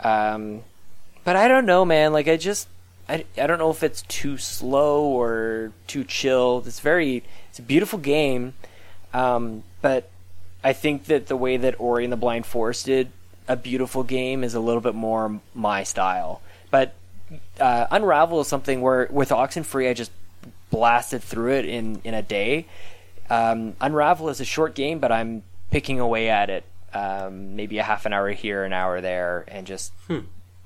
um, 0.00 0.62
but 1.24 1.36
i 1.36 1.48
don't 1.48 1.66
know 1.66 1.84
man 1.84 2.12
like 2.12 2.28
i 2.28 2.36
just 2.36 2.68
I, 3.08 3.24
I 3.38 3.46
don't 3.46 3.58
know 3.58 3.70
if 3.70 3.82
it's 3.82 4.02
too 4.02 4.36
slow 4.36 5.04
or 5.04 5.72
too 5.86 6.02
chill 6.04 6.62
it's 6.66 6.80
very 6.80 7.22
it's 7.50 7.58
a 7.58 7.62
beautiful 7.62 7.98
game 7.98 8.54
um, 9.12 9.62
but 9.80 10.10
I 10.62 10.72
think 10.72 11.04
that 11.06 11.28
the 11.28 11.36
way 11.36 11.56
that 11.56 11.80
Ori 11.80 12.04
and 12.04 12.12
the 12.12 12.16
Blind 12.16 12.44
Forest 12.44 12.86
did 12.86 13.10
a 13.48 13.56
beautiful 13.56 14.02
game 14.02 14.42
is 14.42 14.54
a 14.54 14.60
little 14.60 14.80
bit 14.80 14.94
more 14.94 15.40
my 15.54 15.84
style. 15.84 16.42
But 16.70 16.94
uh, 17.60 17.86
Unravel 17.90 18.40
is 18.40 18.48
something 18.48 18.80
where 18.80 19.06
with 19.10 19.30
Oxenfree 19.30 19.88
I 19.88 19.94
just 19.94 20.10
blasted 20.70 21.22
through 21.22 21.52
it 21.52 21.64
in 21.64 22.00
in 22.04 22.14
a 22.14 22.22
day. 22.22 22.66
Um, 23.30 23.74
Unravel 23.80 24.28
is 24.28 24.40
a 24.40 24.44
short 24.44 24.74
game, 24.74 24.98
but 24.98 25.12
I'm 25.12 25.44
picking 25.70 26.00
away 26.00 26.28
at 26.28 26.50
it. 26.50 26.64
Um, 26.96 27.56
maybe 27.56 27.78
a 27.78 27.82
half 27.82 28.06
an 28.06 28.12
hour 28.12 28.30
here, 28.30 28.64
an 28.64 28.72
hour 28.72 29.00
there, 29.00 29.44
and 29.48 29.66
just 29.66 29.92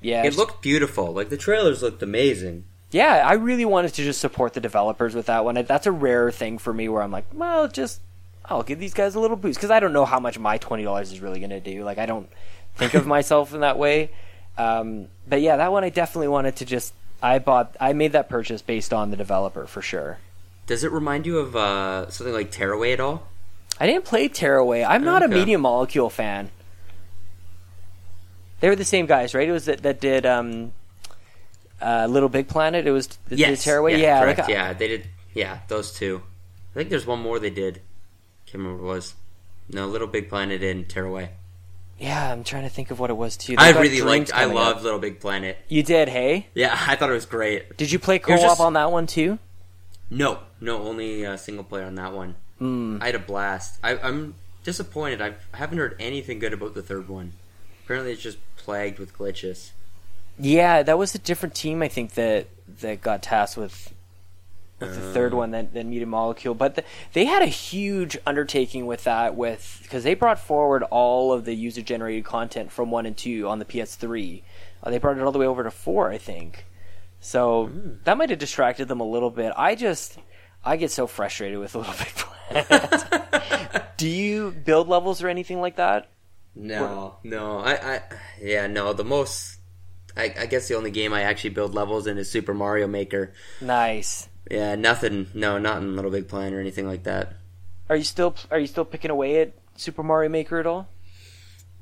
yeah, 0.01 0.21
It 0.21 0.27
just- 0.27 0.37
looked 0.37 0.61
beautiful. 0.61 1.11
Like 1.13 1.29
the 1.29 1.37
trailers 1.37 1.81
looked 1.81 2.01
amazing. 2.03 2.63
yeah, 2.91 3.23
I 3.27 3.33
really 3.33 3.65
wanted 3.65 3.93
to 3.95 4.03
just 4.03 4.21
support 4.21 4.53
the 4.53 4.59
developers 4.61 5.13
with 5.15 5.25
that 5.25 5.43
one. 5.45 5.55
That's 5.55 5.87
a 5.87 5.91
rare 5.91 6.31
thing 6.31 6.57
for 6.57 6.73
me 6.73 6.87
where 6.89 7.01
I'm 7.01 7.11
like, 7.11 7.25
well, 7.33 7.67
just 7.67 7.99
I'll 8.45 8.63
give 8.63 8.79
these 8.79 8.93
guys 8.93 9.15
a 9.15 9.19
little 9.19 9.37
boost 9.37 9.57
because 9.59 9.71
I 9.71 9.79
don't 9.79 9.93
know 9.93 10.05
how 10.05 10.19
much 10.19 10.37
my 10.39 10.57
twenty 10.57 10.83
dollars 10.83 11.11
is 11.11 11.19
really 11.21 11.39
going 11.39 11.49
to 11.51 11.59
do. 11.59 11.83
Like 11.83 11.97
I 11.97 12.05
don't 12.05 12.29
think 12.75 12.93
of 12.93 13.05
myself 13.15 13.53
in 13.53 13.61
that 13.61 13.77
way. 13.77 14.11
Um, 14.57 15.07
but 15.27 15.41
yeah, 15.41 15.57
that 15.57 15.71
one 15.71 15.83
I 15.83 15.89
definitely 15.89 16.27
wanted 16.29 16.55
to 16.57 16.65
just. 16.65 16.93
I 17.23 17.39
bought. 17.39 17.75
I 17.79 17.93
made 17.93 18.13
that 18.13 18.29
purchase 18.29 18.61
based 18.61 18.93
on 18.93 19.11
the 19.11 19.17
developer 19.17 19.65
for 19.67 19.81
sure. 19.81 20.17
Does 20.67 20.83
it 20.83 20.91
remind 20.91 21.25
you 21.25 21.37
of 21.39 21.55
uh, 21.55 22.09
something 22.09 22.33
like 22.33 22.51
Tearaway 22.51 22.93
at 22.93 22.99
all? 22.99 23.27
I 23.81 23.87
didn't 23.87 24.05
play 24.05 24.27
Tearaway. 24.27 24.83
I'm 24.83 25.03
not 25.03 25.23
a 25.23 25.25
Okay. 25.25 25.33
Media 25.33 25.57
Molecule 25.57 26.09
fan. 26.11 26.51
They 28.59 28.69
were 28.69 28.75
the 28.75 28.85
same 28.85 29.07
guys, 29.07 29.33
right? 29.33 29.47
It 29.47 29.51
was 29.51 29.65
that 29.65 29.81
that 29.83 29.99
did 29.99 30.25
um, 30.25 30.71
uh, 31.81 32.05
Little 32.09 32.29
Big 32.29 32.47
Planet. 32.47 32.85
It 32.85 32.91
was 32.91 33.07
that 33.07 33.35
did 33.37 33.57
Tearaway. 33.59 33.93
Yeah, 33.93 33.97
Yeah, 33.97 34.21
correct. 34.21 34.39
like, 34.41 34.49
yeah, 34.49 34.73
they 34.73 34.87
did. 34.87 35.07
Yeah, 35.33 35.59
those 35.67 35.91
two. 35.93 36.21
I 36.75 36.79
think 36.79 36.89
there's 36.89 37.07
one 37.07 37.19
more 37.21 37.39
they 37.39 37.49
did. 37.49 37.81
Can't 38.45 38.63
remember 38.63 38.83
what 38.83 38.91
it 38.91 38.95
was. 38.95 39.15
No, 39.69 39.87
Little 39.87 40.07
Big 40.07 40.29
Planet 40.29 40.61
and 40.61 40.87
Tearaway. 40.87 41.31
Yeah, 41.97 42.31
I'm 42.31 42.43
trying 42.43 42.63
to 42.63 42.69
think 42.69 42.91
of 42.91 42.99
what 42.99 43.09
it 43.09 43.17
was 43.17 43.35
too. 43.37 43.55
They 43.55 43.63
I 43.63 43.69
really 43.71 44.01
liked. 44.01 44.31
I 44.33 44.45
up. 44.45 44.53
loved 44.53 44.83
Little 44.83 44.99
Big 44.99 45.19
Planet. 45.19 45.57
You 45.69 45.81
did, 45.83 46.07
hey? 46.09 46.47
Yeah, 46.53 46.77
I 46.87 46.95
thought 46.95 47.09
it 47.09 47.13
was 47.13 47.25
great. 47.25 47.77
Did 47.77 47.91
you 47.91 47.97
play 47.99 48.19
co-op 48.19 48.39
just- 48.39 48.61
on 48.61 48.73
that 48.73 48.91
one 48.91 49.07
too? 49.07 49.39
No, 50.09 50.39
no, 50.59 50.83
only 50.83 51.25
uh, 51.25 51.37
single 51.37 51.63
player 51.63 51.85
on 51.85 51.95
that 51.95 52.11
one. 52.13 52.35
Mm. 52.61 53.01
I 53.01 53.07
had 53.07 53.15
a 53.15 53.19
blast. 53.19 53.79
I, 53.83 53.97
I'm 53.97 54.35
disappointed. 54.63 55.21
I've, 55.21 55.47
I 55.53 55.57
haven't 55.57 55.79
heard 55.79 55.95
anything 55.99 56.39
good 56.39 56.53
about 56.53 56.75
the 56.75 56.83
third 56.83 57.09
one. 57.09 57.33
Apparently, 57.83 58.11
it's 58.13 58.21
just 58.21 58.37
plagued 58.55 58.99
with 58.99 59.17
glitches. 59.17 59.71
Yeah, 60.39 60.83
that 60.83 60.97
was 60.97 61.13
a 61.15 61.19
different 61.19 61.55
team. 61.55 61.81
I 61.81 61.87
think 61.87 62.13
that 62.13 62.47
that 62.81 63.01
got 63.01 63.23
tasked 63.23 63.57
with 63.57 63.93
with 64.79 64.95
the 64.95 65.13
third 65.13 65.33
Uh. 65.33 65.37
one 65.37 65.51
than, 65.51 65.69
than 65.73 65.89
Media 65.91 66.07
Molecule, 66.07 66.55
but 66.55 66.73
the, 66.75 66.83
they 67.13 67.25
had 67.25 67.43
a 67.43 67.47
huge 67.47 68.17
undertaking 68.25 68.85
with 68.87 69.03
that. 69.03 69.35
With 69.35 69.79
because 69.83 70.03
they 70.03 70.13
brought 70.13 70.39
forward 70.39 70.83
all 70.83 71.33
of 71.33 71.45
the 71.45 71.53
user 71.55 71.81
generated 71.81 72.25
content 72.25 72.71
from 72.71 72.89
one 72.91 73.05
and 73.05 73.15
two 73.17 73.47
on 73.47 73.59
the 73.59 73.65
PS3. 73.65 74.41
Uh, 74.83 74.89
they 74.89 74.97
brought 74.97 75.17
it 75.17 75.23
all 75.23 75.31
the 75.31 75.37
way 75.39 75.45
over 75.45 75.63
to 75.63 75.69
four, 75.71 76.09
I 76.09 76.17
think. 76.17 76.65
So 77.19 77.69
that 78.03 78.17
might 78.17 78.31
have 78.31 78.39
distracted 78.39 78.87
them 78.87 78.99
a 78.99 79.07
little 79.07 79.29
bit. 79.29 79.53
I 79.55 79.75
just 79.75 80.17
I 80.63 80.77
get 80.77 80.91
so 80.91 81.07
frustrated 81.07 81.59
with 81.59 81.75
Little 81.75 81.93
Big 81.97 82.07
Planet. 82.15 83.83
Do 83.97 84.07
you 84.07 84.51
build 84.51 84.87
levels 84.87 85.21
or 85.23 85.29
anything 85.29 85.61
like 85.61 85.75
that? 85.77 86.09
No, 86.55 87.15
no, 87.23 87.59
I, 87.59 87.73
I, 87.95 88.01
yeah, 88.41 88.67
no. 88.67 88.91
The 88.93 89.05
most, 89.05 89.59
I, 90.17 90.33
I 90.37 90.45
guess 90.47 90.67
the 90.67 90.75
only 90.75 90.91
game 90.91 91.13
I 91.13 91.21
actually 91.21 91.51
build 91.51 91.73
levels 91.73 92.07
in 92.07 92.17
is 92.17 92.29
Super 92.29 92.53
Mario 92.53 92.87
Maker. 92.87 93.31
Nice. 93.61 94.27
Yeah, 94.49 94.75
nothing. 94.75 95.27
No, 95.33 95.57
not 95.57 95.77
in 95.77 95.95
Little 95.95 96.11
Big 96.11 96.27
Planet 96.27 96.53
or 96.53 96.59
anything 96.59 96.87
like 96.87 97.03
that. 97.03 97.33
Are 97.89 97.95
you 97.95 98.03
still 98.03 98.35
are 98.49 98.59
you 98.59 98.67
still 98.67 98.85
picking 98.85 99.11
away 99.11 99.41
at 99.41 99.53
Super 99.75 100.03
Mario 100.03 100.29
Maker 100.29 100.59
at 100.59 100.65
all? 100.65 100.89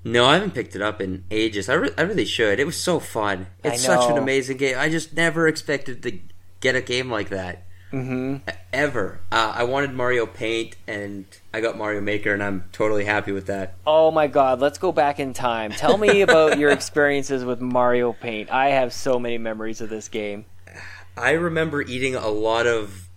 No, 0.04 0.26
I 0.26 0.36
haven't 0.36 0.54
picked 0.54 0.76
it 0.76 0.82
up 0.82 1.02
in 1.02 1.26
ages. 1.30 1.68
I, 1.68 1.74
re- 1.74 1.92
I 1.98 2.04
really 2.04 2.26
should. 2.26 2.60
It 2.60 2.66
was 2.66 2.80
so 2.80 3.00
fun. 3.00 3.48
I 3.64 3.70
It's 3.70 3.84
such 3.84 4.10
an 4.10 4.18
amazing 4.18 4.58
game. 4.58 4.76
I 4.78 4.90
just 4.90 5.14
never 5.14 5.48
expected 5.48 6.04
to 6.04 6.20
get 6.62 6.76
a 6.76 6.82
game 6.82 7.10
like 7.10 7.30
that. 7.30 7.66
Mm-hmm. 7.92 8.48
Ever. 8.72 9.20
Uh, 9.32 9.54
I 9.56 9.64
wanted 9.64 9.94
Mario 9.94 10.26
Paint, 10.28 10.76
and 10.88 11.26
I 11.54 11.60
got 11.62 11.76
Mario 11.78 12.02
Maker, 12.02 12.34
and 12.34 12.44
I'm 12.44 12.66
totally 12.72 13.04
happy 13.06 13.32
with 13.32 13.48
that. 13.48 13.74
Oh 13.88 14.12
my 14.12 14.28
god, 14.28 14.60
let's 14.60 14.78
go 14.78 14.92
back 14.92 15.20
in 15.20 15.34
time. 15.34 15.72
Tell 15.72 15.98
me 15.98 16.22
about 16.24 16.60
your 16.60 16.70
experiences 16.70 17.44
with 17.44 17.62
Mario 17.62 18.14
Paint. 18.14 18.52
I 18.52 18.70
have 18.70 18.94
so 18.94 19.18
many 19.18 19.38
memories 19.40 19.82
of 19.82 19.90
this 19.90 20.08
game. 20.08 20.46
I 21.18 21.32
remember 21.32 21.82
eating 21.82 22.14
a 22.16 22.28
lot 22.30 22.68
of 22.68 23.10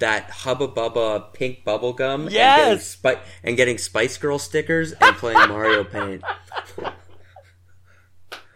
that 0.00 0.28
Hubba 0.30 0.68
Bubba 0.68 1.32
pink 1.32 1.64
bubble 1.64 1.94
gum 1.94 2.22
and, 2.22 2.30
getting 2.30 2.68
Yes! 2.74 2.86
Spi- 2.88 3.20
and 3.44 3.56
getting 3.56 3.78
Spice 3.78 4.18
Girl 4.18 4.38
stickers 4.38 4.92
and 4.92 5.16
playing 5.16 5.38
Mario 5.48 5.84
Paint. 5.84 6.22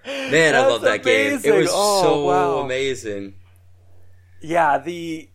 Man, 0.05 0.55
I 0.55 0.67
love 0.67 0.83
that 0.83 1.03
game. 1.05 1.41
It 1.43 1.55
was 1.55 1.69
Oh, 1.73 2.03
so 2.03 2.25
wow. 2.27 2.59
amazing. 2.59 3.35
Yeah, 4.43 4.77
the 4.79 5.30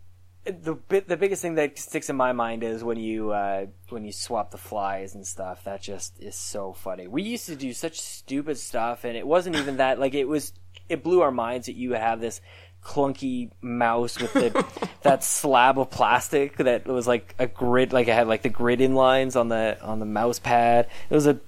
the 0.46 0.74
bit 0.74 1.08
the 1.08 1.16
biggest 1.16 1.42
thing 1.42 1.56
that 1.56 1.78
sticks 1.78 2.08
in 2.08 2.16
my 2.16 2.32
mind 2.32 2.62
is 2.62 2.84
when 2.84 2.98
you 2.98 3.32
uh, 3.32 3.66
when 3.88 4.04
you 4.04 4.12
swap 4.12 4.50
the 4.50 4.58
flies 4.58 5.14
and 5.14 5.26
stuff. 5.26 5.64
That 5.64 5.82
just 5.82 6.20
is 6.20 6.36
so 6.36 6.72
funny. 6.72 7.06
We 7.06 7.22
used 7.22 7.46
to 7.46 7.56
do 7.56 7.72
such 7.72 8.00
stupid 8.00 8.58
stuff, 8.58 9.04
and 9.04 9.16
it 9.16 9.26
wasn't 9.26 9.56
even 9.56 9.78
that. 9.78 9.98
Like 9.98 10.14
it 10.14 10.26
was, 10.26 10.52
it 10.88 11.02
blew 11.02 11.22
our 11.22 11.30
minds 11.30 11.66
that 11.66 11.76
you 11.76 11.90
would 11.90 11.98
have 11.98 12.20
this 12.20 12.40
clunky 12.82 13.50
mouse 13.60 14.20
with 14.20 14.32
the 14.32 14.64
that 15.02 15.24
slab 15.24 15.78
of 15.78 15.90
plastic 15.90 16.56
that 16.58 16.86
was 16.86 17.06
like 17.06 17.34
a 17.38 17.46
grid, 17.46 17.92
like 17.92 18.08
it 18.08 18.14
had 18.14 18.28
like 18.28 18.42
the 18.42 18.48
grid 18.48 18.80
in 18.80 18.94
lines 18.94 19.36
on 19.36 19.48
the 19.48 19.78
on 19.82 19.98
the 19.98 20.06
mouse 20.06 20.38
pad. 20.38 20.88
It 21.10 21.14
was 21.14 21.26
a 21.26 21.40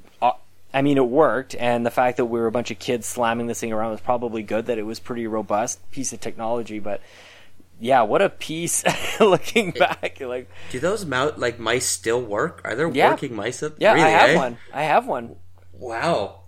uh, 0.74 0.82
mean, 0.82 0.98
it 0.98 1.08
worked, 1.08 1.54
and 1.54 1.86
the 1.86 1.90
fact 1.90 2.18
that 2.18 2.26
we 2.26 2.38
were 2.40 2.46
a 2.46 2.52
bunch 2.52 2.70
of 2.70 2.78
kids 2.78 3.06
slamming 3.06 3.46
this 3.46 3.60
thing 3.60 3.72
around 3.72 3.92
was 3.92 4.00
probably 4.00 4.42
good. 4.42 4.66
That 4.66 4.78
it 4.78 4.82
was 4.82 5.00
pretty 5.00 5.26
robust 5.26 5.90
piece 5.90 6.12
of 6.12 6.20
technology, 6.20 6.78
but 6.78 7.00
yeah, 7.80 8.02
what 8.02 8.22
a 8.22 8.28
piece! 8.30 8.84
looking 9.20 9.70
back, 9.72 10.18
like, 10.20 10.48
Do 10.70 10.80
those 10.80 11.04
mou- 11.04 11.32
like 11.36 11.58
mice 11.58 11.86
still 11.86 12.20
work? 12.22 12.60
Are 12.64 12.74
there 12.74 12.88
Yeah. 12.88 13.10
working 13.10 13.34
mice? 13.34 13.62
Up- 13.62 13.74
yeah, 13.78 13.92
really, 13.92 14.04
I 14.04 14.08
have 14.10 14.30
eh? 14.30 14.36
one. 14.36 14.58
I 14.72 14.82
have 14.84 15.06
one. 15.06 15.36
Wow. 15.72 16.40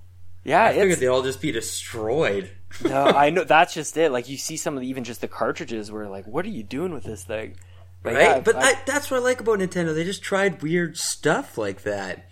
Yeah, 0.45 0.65
I 0.65 0.75
figured 0.75 0.99
they'd 0.99 1.07
all 1.09 1.23
just 1.23 1.41
be 1.41 1.53
destroyed. 1.53 2.51
no, 2.85 3.05
I 3.05 3.31
know 3.31 3.45
that's 3.45 3.75
just 3.75 3.97
it. 3.97 4.11
Like 4.11 4.29
you 4.29 4.37
see 4.37 4.57
some 4.57 4.75
of 4.77 4.81
the, 4.81 4.89
even 4.89 5.05
just 5.05 5.21
the 5.21 5.29
cartridges, 5.29 5.91
where 5.93 6.09
like, 6.09 6.27
what 6.27 6.45
are 6.45 6.51
you 6.51 6.63
doing 6.63 6.93
with 6.93 7.05
this 7.05 7.25
thing? 7.25 7.57
But 8.03 8.15
right? 8.15 8.23
yeah, 8.23 8.41
but 8.41 8.57
I- 8.57 8.71
I, 8.71 8.75
that's 8.87 9.11
what 9.11 9.19
I 9.19 9.21
like 9.21 9.41
about 9.41 9.59
Nintendo. 9.59 9.95
They 9.95 10.05
just 10.05 10.23
tried 10.23 10.63
weird 10.63 10.97
stuff 10.97 11.59
like 11.59 11.83
that. 11.83 12.27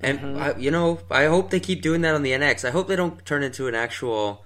And 0.00 0.18
Mm-hmm. 0.20 0.38
I, 0.42 0.56
you 0.56 0.70
know, 0.70 1.00
I 1.10 1.24
hope 1.24 1.50
they 1.50 1.58
keep 1.60 1.82
doing 1.82 2.02
that 2.02 2.14
on 2.14 2.22
the 2.22 2.30
NX. 2.32 2.64
I 2.66 2.70
hope 2.70 2.86
they 2.88 2.94
don't 2.96 3.24
turn 3.24 3.42
into 3.42 3.66
an 3.68 3.74
actual 3.74 4.44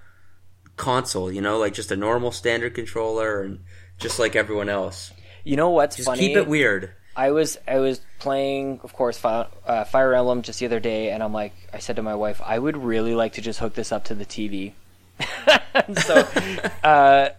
console. 0.77 1.31
You 1.31 1.41
know, 1.41 1.57
like 1.57 1.73
just 1.73 1.91
a 1.91 1.95
normal 1.95 2.31
standard 2.31 2.73
controller 2.75 3.41
and 3.41 3.59
just 3.99 4.19
like 4.19 4.35
everyone 4.35 4.69
else. 4.69 5.11
you 5.43 5.55
know 5.55 5.69
what's 5.69 5.95
Just 5.97 6.07
funny? 6.07 6.19
keep 6.27 6.37
it 6.37 6.47
weird. 6.47 6.93
I 7.15 7.29
was 7.31 7.57
I 7.67 7.77
was 7.77 8.01
playing, 8.19 8.79
of 8.83 8.93
course, 8.93 9.17
Fire, 9.19 9.47
uh, 9.67 9.83
Fire 9.83 10.15
Emblem 10.15 10.41
just 10.41 10.59
the 10.59 10.65
other 10.65 10.79
day, 10.79 11.11
and 11.11 11.21
I'm 11.21 11.31
like, 11.33 11.53
I 11.71 11.77
said 11.79 11.97
to 11.97 12.01
my 12.03 12.15
wife, 12.15 12.41
I 12.43 12.57
would 12.57 12.75
really 12.75 13.13
like 13.13 13.33
to 13.33 13.41
just 13.41 13.59
hook 13.59 13.75
this 13.75 13.91
up 13.91 14.05
to 14.05 14.15
the 14.15 14.25
TV. 14.25 14.73
So, 16.05 16.27
uh, 16.83 17.29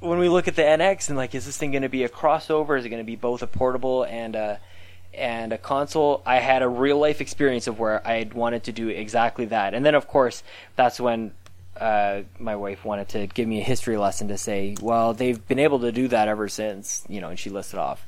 when 0.00 0.18
we 0.18 0.28
look 0.30 0.48
at 0.48 0.56
the 0.56 0.62
NX 0.62 1.08
and 1.10 1.18
like, 1.18 1.34
is 1.34 1.44
this 1.44 1.56
thing 1.58 1.70
going 1.70 1.82
to 1.82 1.88
be 1.90 2.04
a 2.04 2.08
crossover? 2.08 2.78
Is 2.78 2.84
it 2.86 2.88
going 2.88 3.02
to 3.02 3.06
be 3.06 3.16
both 3.16 3.42
a 3.42 3.46
portable 3.46 4.04
and 4.04 4.34
a 4.34 4.58
and 5.12 5.52
a 5.52 5.58
console, 5.58 6.22
I 6.26 6.36
had 6.40 6.62
a 6.62 6.68
real 6.68 6.98
life 6.98 7.20
experience 7.20 7.66
of 7.66 7.78
where 7.78 8.06
I 8.06 8.14
had 8.14 8.34
wanted 8.34 8.64
to 8.64 8.72
do 8.72 8.88
exactly 8.88 9.44
that. 9.46 9.72
And 9.74 9.84
then, 9.86 9.94
of 9.94 10.08
course, 10.08 10.42
that's 10.76 10.98
when 10.98 11.32
uh, 11.80 12.22
my 12.38 12.56
wife 12.56 12.84
wanted 12.84 13.08
to 13.10 13.26
give 13.26 13.48
me 13.48 13.60
a 13.60 13.64
history 13.64 13.96
lesson 13.96 14.28
to 14.28 14.38
say, 14.38 14.76
well, 14.80 15.14
they've 15.14 15.46
been 15.48 15.58
able 15.58 15.80
to 15.80 15.92
do 15.92 16.08
that 16.08 16.28
ever 16.28 16.48
since, 16.48 17.04
you 17.08 17.20
know, 17.20 17.28
and 17.30 17.38
she 17.38 17.50
listed 17.50 17.78
off 17.78 18.06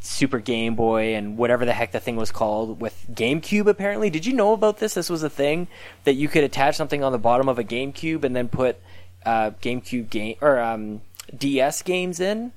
Super 0.00 0.38
Game 0.38 0.74
Boy 0.74 1.14
and 1.14 1.36
whatever 1.36 1.64
the 1.64 1.72
heck 1.72 1.92
the 1.92 2.00
thing 2.00 2.16
was 2.16 2.30
called 2.30 2.80
with 2.80 3.06
GameCube. 3.12 3.66
Apparently, 3.66 4.10
did 4.10 4.26
you 4.26 4.32
know 4.32 4.52
about 4.52 4.78
this? 4.78 4.94
This 4.94 5.08
was 5.10 5.22
a 5.22 5.30
thing 5.30 5.68
that 6.04 6.14
you 6.14 6.28
could 6.28 6.44
attach 6.44 6.76
something 6.76 7.02
on 7.02 7.12
the 7.12 7.18
bottom 7.18 7.48
of 7.48 7.58
a 7.58 7.64
GameCube 7.64 8.24
and 8.24 8.34
then 8.34 8.48
put 8.48 8.78
uh, 9.24 9.50
GameCube 9.62 10.10
game 10.10 10.36
or 10.40 10.58
um, 10.60 11.00
DS 11.36 11.82
games 11.82 12.20
in. 12.20 12.52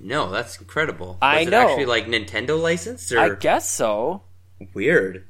No, 0.00 0.30
that's 0.30 0.58
incredible. 0.58 1.16
I 1.22 1.38
Was 1.40 1.46
it 1.48 1.50
know. 1.52 1.60
actually 1.68 1.86
like 1.86 2.06
Nintendo 2.06 2.60
licensed 2.60 3.12
or 3.12 3.18
I 3.20 3.28
guess 3.36 3.68
so. 3.70 4.22
weird? 4.74 5.24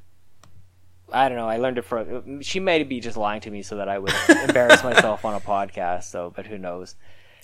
I 1.13 1.29
don't 1.29 1.39
know. 1.39 1.49
I 1.49 1.59
learned 1.59 1.79
it 1.79 1.83
from. 1.83 2.43
She 2.43 2.61
may 2.61 2.83
be 2.85 3.01
just 3.01 3.17
lying 3.17 3.41
to 3.43 3.51
me 3.51 3.63
so 3.63 3.77
that 3.77 3.89
I 3.89 3.99
would 3.99 4.13
embarrass 4.29 4.83
myself 4.83 5.25
on 5.25 5.35
a 5.35 5.41
podcast. 5.41 6.05
So, 6.05 6.33
but 6.35 6.47
who 6.47 6.59
knows? 6.59 6.95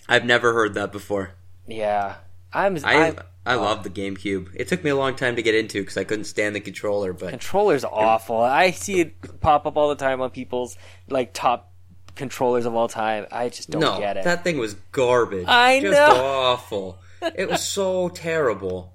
I've 0.09 0.25
never 0.25 0.53
heard 0.53 0.75
that 0.75 0.93
before. 0.93 1.33
Yeah, 1.67 2.17
I'm. 2.53 2.79
I 2.85 3.09
I'm 3.09 3.19
I 3.49 3.55
love 3.55 3.83
the 3.83 3.91
GameCube. 3.91 4.51
It 4.55 4.69
took 4.69 4.85
me 4.85 4.91
a 4.91 4.97
long 4.97 5.17
time 5.17 5.37
to 5.37 5.43
get 5.43 5.55
into 5.55 5.81
because 5.81 5.97
I 5.97 6.05
couldn't 6.05 6.25
stand 6.25 6.55
the 6.55 6.61
controller, 6.61 7.15
but 7.15 7.31
controller's 7.31 7.85
awful. 7.85 8.41
I 8.41 8.73
see 8.73 9.01
it 9.01 9.41
pop 9.41 9.65
up 9.65 9.77
all 9.77 9.89
the 9.89 9.95
time 9.97 10.21
on 10.21 10.31
people's 10.31 10.77
like 11.09 11.33
top 11.33 11.73
controllers 12.15 12.67
of 12.67 12.75
all 12.75 12.89
time. 12.89 13.27
I 13.33 13.49
just 13.49 13.71
don't 13.71 13.81
no, 13.81 13.99
get 13.99 14.19
it. 14.19 14.25
that 14.25 14.45
thing 14.45 14.59
was 14.59 14.75
garbage. 14.93 15.47
I 15.49 15.81
Just 15.81 15.93
know. 15.93 16.25
awful. 16.25 16.99
It 17.35 17.49
was 17.49 17.65
so 17.65 18.11
terrible. 18.11 18.93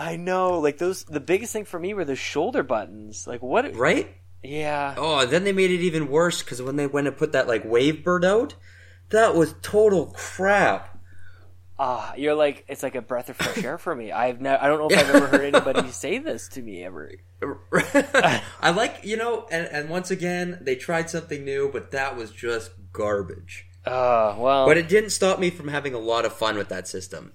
I 0.00 0.16
know. 0.16 0.60
Like 0.60 0.78
those, 0.78 1.04
the 1.04 1.20
biggest 1.20 1.52
thing 1.52 1.66
for 1.66 1.78
me 1.78 1.92
were 1.92 2.06
the 2.06 2.16
shoulder 2.16 2.62
buttons. 2.62 3.26
Like 3.26 3.42
what? 3.42 3.74
Right? 3.76 4.16
Yeah. 4.42 4.94
Oh, 4.96 5.26
then 5.26 5.44
they 5.44 5.52
made 5.52 5.70
it 5.70 5.82
even 5.82 6.08
worse 6.08 6.42
because 6.42 6.62
when 6.62 6.76
they 6.76 6.86
went 6.86 7.06
and 7.06 7.16
put 7.16 7.32
that 7.32 7.46
like 7.46 7.64
WaveBird 7.64 8.24
out, 8.24 8.54
that 9.10 9.34
was 9.34 9.54
total 9.60 10.06
crap. 10.06 10.98
Ah, 11.78 12.14
you're 12.14 12.34
like 12.34 12.64
it's 12.66 12.82
like 12.82 12.94
a 12.94 13.02
breath 13.02 13.28
of 13.28 13.36
fresh 13.36 13.62
air 13.62 13.76
for 13.76 13.94
me. 13.94 14.10
I've 14.24 14.40
ne- 14.40 14.50
I 14.50 14.68
don't 14.68 14.78
know 14.78 14.88
if 14.96 14.98
I've 14.98 15.14
ever 15.14 15.26
heard 15.26 15.54
anybody 15.54 15.90
say 15.92 16.18
this 16.18 16.48
to 16.48 16.62
me 16.62 16.82
ever. 16.82 17.12
I 18.62 18.70
like 18.70 19.00
you 19.02 19.18
know, 19.18 19.46
and, 19.50 19.66
and 19.66 19.90
once 19.90 20.10
again 20.10 20.58
they 20.62 20.76
tried 20.76 21.10
something 21.10 21.44
new, 21.44 21.70
but 21.70 21.90
that 21.90 22.16
was 22.16 22.30
just 22.30 22.70
garbage. 22.92 23.66
Uh, 23.84 24.34
well, 24.38 24.66
But 24.66 24.76
it 24.76 24.88
didn't 24.88 25.10
stop 25.10 25.38
me 25.38 25.48
from 25.48 25.68
having 25.68 25.94
a 25.94 25.98
lot 25.98 26.24
of 26.26 26.34
fun 26.34 26.56
with 26.56 26.68
that 26.68 26.86
system. 26.86 27.32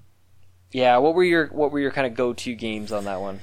Yeah. 0.71 0.97
What 0.97 1.13
were 1.15 1.23
your 1.23 1.47
what 1.47 1.71
were 1.71 1.79
your 1.79 1.91
kind 1.91 2.07
of 2.07 2.15
go 2.15 2.33
to 2.33 2.55
games 2.55 2.91
on 2.91 3.05
that 3.05 3.19
one? 3.21 3.39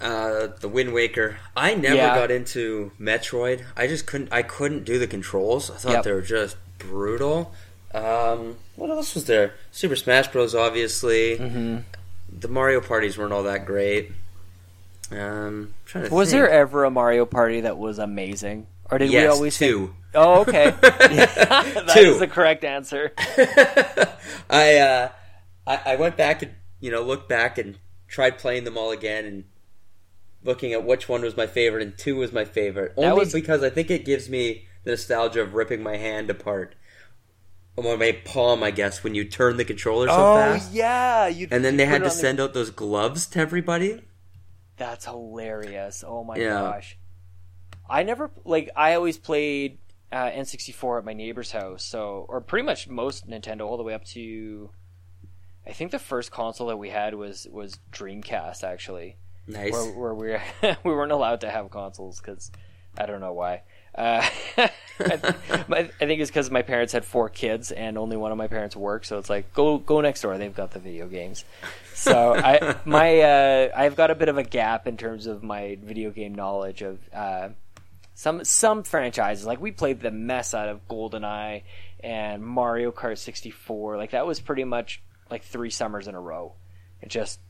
Uh, 0.00 0.48
the 0.60 0.68
Wind 0.68 0.94
Waker. 0.94 1.36
I 1.56 1.74
never 1.74 1.96
Yeah. 1.96 2.14
got 2.16 2.30
into 2.30 2.90
Metroid. 2.98 3.64
I 3.76 3.86
just 3.86 4.06
couldn't. 4.06 4.32
I 4.32 4.42
couldn't 4.42 4.84
do 4.84 4.98
the 4.98 5.06
controls. 5.06 5.70
I 5.70 5.74
thought 5.74 5.92
Yep. 5.92 6.04
they 6.04 6.12
were 6.12 6.22
just 6.22 6.56
brutal. 6.78 7.52
Um, 7.92 8.56
what 8.76 8.88
else 8.88 9.14
was 9.14 9.26
there? 9.26 9.52
Super 9.72 9.96
Smash 9.96 10.28
Bros. 10.28 10.54
Obviously. 10.54 11.36
Mm-hmm. 11.38 11.78
The 12.38 12.48
Mario 12.48 12.80
parties 12.80 13.18
weren't 13.18 13.32
all 13.32 13.42
that 13.42 13.66
great. 13.66 14.12
Um, 15.10 15.74
trying 15.84 16.08
to 16.08 16.14
Was 16.14 16.30
think. 16.30 16.38
there 16.40 16.48
ever 16.48 16.84
a 16.84 16.90
Mario 16.90 17.26
Party 17.26 17.62
that 17.62 17.76
was 17.76 17.98
amazing, 17.98 18.68
or 18.90 18.98
did 18.98 19.08
we 19.08 19.14
Yes, 19.14 19.32
always 19.34 19.58
think- 19.58 19.72
two. 19.72 19.94
Oh, 20.14 20.40
okay. 20.42 20.70
that 20.80 21.84
is 21.88 21.92
Two. 21.92 22.18
the 22.18 22.28
correct 22.28 22.62
answer. 22.64 23.12
I 24.48 24.76
uh, 24.78 25.08
I, 25.66 25.80
I 25.86 25.96
went 25.96 26.16
back 26.16 26.42
and 26.42 26.52
you 26.80 26.90
know 26.90 27.02
looked 27.02 27.28
back 27.28 27.58
and 27.58 27.78
tried 28.08 28.38
playing 28.38 28.64
them 28.64 28.76
all 28.76 28.90
again 28.90 29.24
and 29.24 29.44
looking 30.42 30.72
at 30.72 30.84
which 30.84 31.08
one 31.08 31.22
was 31.22 31.36
my 31.36 31.46
favorite 31.46 31.82
and 31.82 31.96
two 31.98 32.16
was 32.16 32.32
my 32.32 32.44
favorite 32.44 32.96
That 32.96 33.04
only 33.12 33.20
was- 33.20 33.32
because 33.32 33.62
I 33.62 33.70
think 33.70 33.90
it 33.90 34.04
gives 34.04 34.28
me 34.28 34.66
the 34.84 34.90
nostalgia 34.92 35.42
of 35.42 35.54
ripping 35.54 35.82
my 35.82 35.96
hand 35.96 36.30
apart 36.30 36.74
or 37.76 37.96
my 37.96 38.12
palm 38.24 38.62
I 38.62 38.70
guess 38.70 39.04
when 39.04 39.14
you 39.14 39.24
turn 39.24 39.56
the 39.58 39.64
controller 39.64 40.08
so 40.08 40.14
fast. 40.14 40.18
oh 40.18 40.52
fast 40.58 40.72
yeah, 40.72 41.26
you. 41.28 41.48
and 41.50 41.64
then 41.64 41.76
they 41.76 41.84
had 41.86 41.98
to 41.98 42.04
on 42.04 42.08
the- 42.08 42.10
send 42.10 42.40
out 42.40 42.54
those 42.54 42.70
gloves 42.70 43.26
to 43.28 43.38
everybody 43.40 44.02
That's 44.76 45.04
hilarious. 45.04 46.02
Oh 46.06 46.24
my 46.24 46.36
Yeah. 46.36 46.48
gosh. 46.60 46.96
I 47.88 48.02
never 48.02 48.30
like 48.44 48.70
I 48.74 48.94
always 48.94 49.18
played 49.18 49.78
uh, 50.12 50.30
N64 50.30 50.98
at 51.00 51.04
my 51.04 51.12
neighbor's 51.12 51.52
house, 51.52 51.84
so 51.84 52.24
or 52.28 52.40
pretty 52.40 52.64
much 52.64 52.88
most 52.88 53.28
Nintendo 53.28 53.62
all 53.66 53.76
the 53.76 53.82
way 53.82 53.94
up 53.94 54.04
to 54.06 54.70
I 55.66 55.72
think 55.72 55.90
the 55.90 55.98
first 55.98 56.30
console 56.30 56.68
that 56.68 56.76
we 56.78 56.90
had 56.90 57.14
was 57.14 57.46
was 57.50 57.78
Dreamcast 57.92 58.64
actually. 58.64 59.16
nice 59.46 59.72
Where, 59.72 59.92
where 59.92 60.14
we 60.14 60.36
we 60.84 60.92
weren't 60.92 61.12
allowed 61.12 61.42
to 61.42 61.50
have 61.50 61.70
consoles 61.70 62.20
cuz 62.20 62.50
I 62.98 63.06
don't 63.06 63.20
know 63.20 63.32
why. 63.32 63.62
Uh, 63.94 64.26
I, 64.58 65.34
my- 65.68 65.78
I 65.78 66.06
think 66.06 66.20
it's 66.20 66.30
because 66.30 66.50
my 66.50 66.62
parents 66.62 66.92
had 66.92 67.04
four 67.04 67.28
kids 67.28 67.70
and 67.72 67.96
only 67.98 68.16
one 68.16 68.32
of 68.32 68.38
my 68.38 68.46
parents 68.48 68.74
worked, 68.76 69.06
so 69.06 69.18
it's 69.18 69.30
like 69.30 69.52
go 69.54 69.78
go 69.78 70.00
next 70.00 70.22
door. 70.22 70.36
They've 70.38 70.54
got 70.54 70.72
the 70.72 70.78
video 70.80 71.06
games. 71.08 71.44
So 71.94 72.34
I 72.36 72.76
my 72.84 73.20
uh, 73.20 73.70
I've 73.76 73.96
got 73.96 74.10
a 74.10 74.14
bit 74.14 74.28
of 74.28 74.38
a 74.38 74.42
gap 74.42 74.86
in 74.86 74.96
terms 74.96 75.26
of 75.26 75.42
my 75.42 75.76
video 75.82 76.10
game 76.10 76.34
knowledge 76.34 76.82
of 76.82 76.98
uh, 77.12 77.50
some 78.14 78.44
some 78.44 78.82
franchises. 78.82 79.46
Like 79.46 79.60
we 79.60 79.70
played 79.72 80.00
the 80.00 80.10
mess 80.10 80.52
out 80.54 80.68
of 80.68 80.86
GoldenEye 80.88 81.62
and 82.02 82.42
Mario 82.44 82.90
Kart 82.92 83.18
64. 83.18 83.96
Like 83.96 84.10
that 84.12 84.26
was 84.26 84.40
pretty 84.40 84.64
much 84.64 85.02
like 85.30 85.44
three 85.44 85.70
summers 85.70 86.08
in 86.08 86.14
a 86.14 86.20
row. 86.20 86.54
and 87.02 87.10
just 87.10 87.40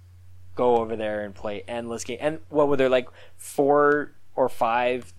go 0.55 0.77
over 0.77 0.97
there 0.97 1.23
and 1.23 1.35
play 1.35 1.63
endless 1.67 2.05
game. 2.05 2.19
And 2.21 2.39
what 2.49 2.69
were 2.69 2.77
there 2.77 2.89
like 2.89 3.09
four 3.37 4.13
or 4.35 4.49
five 4.49 5.13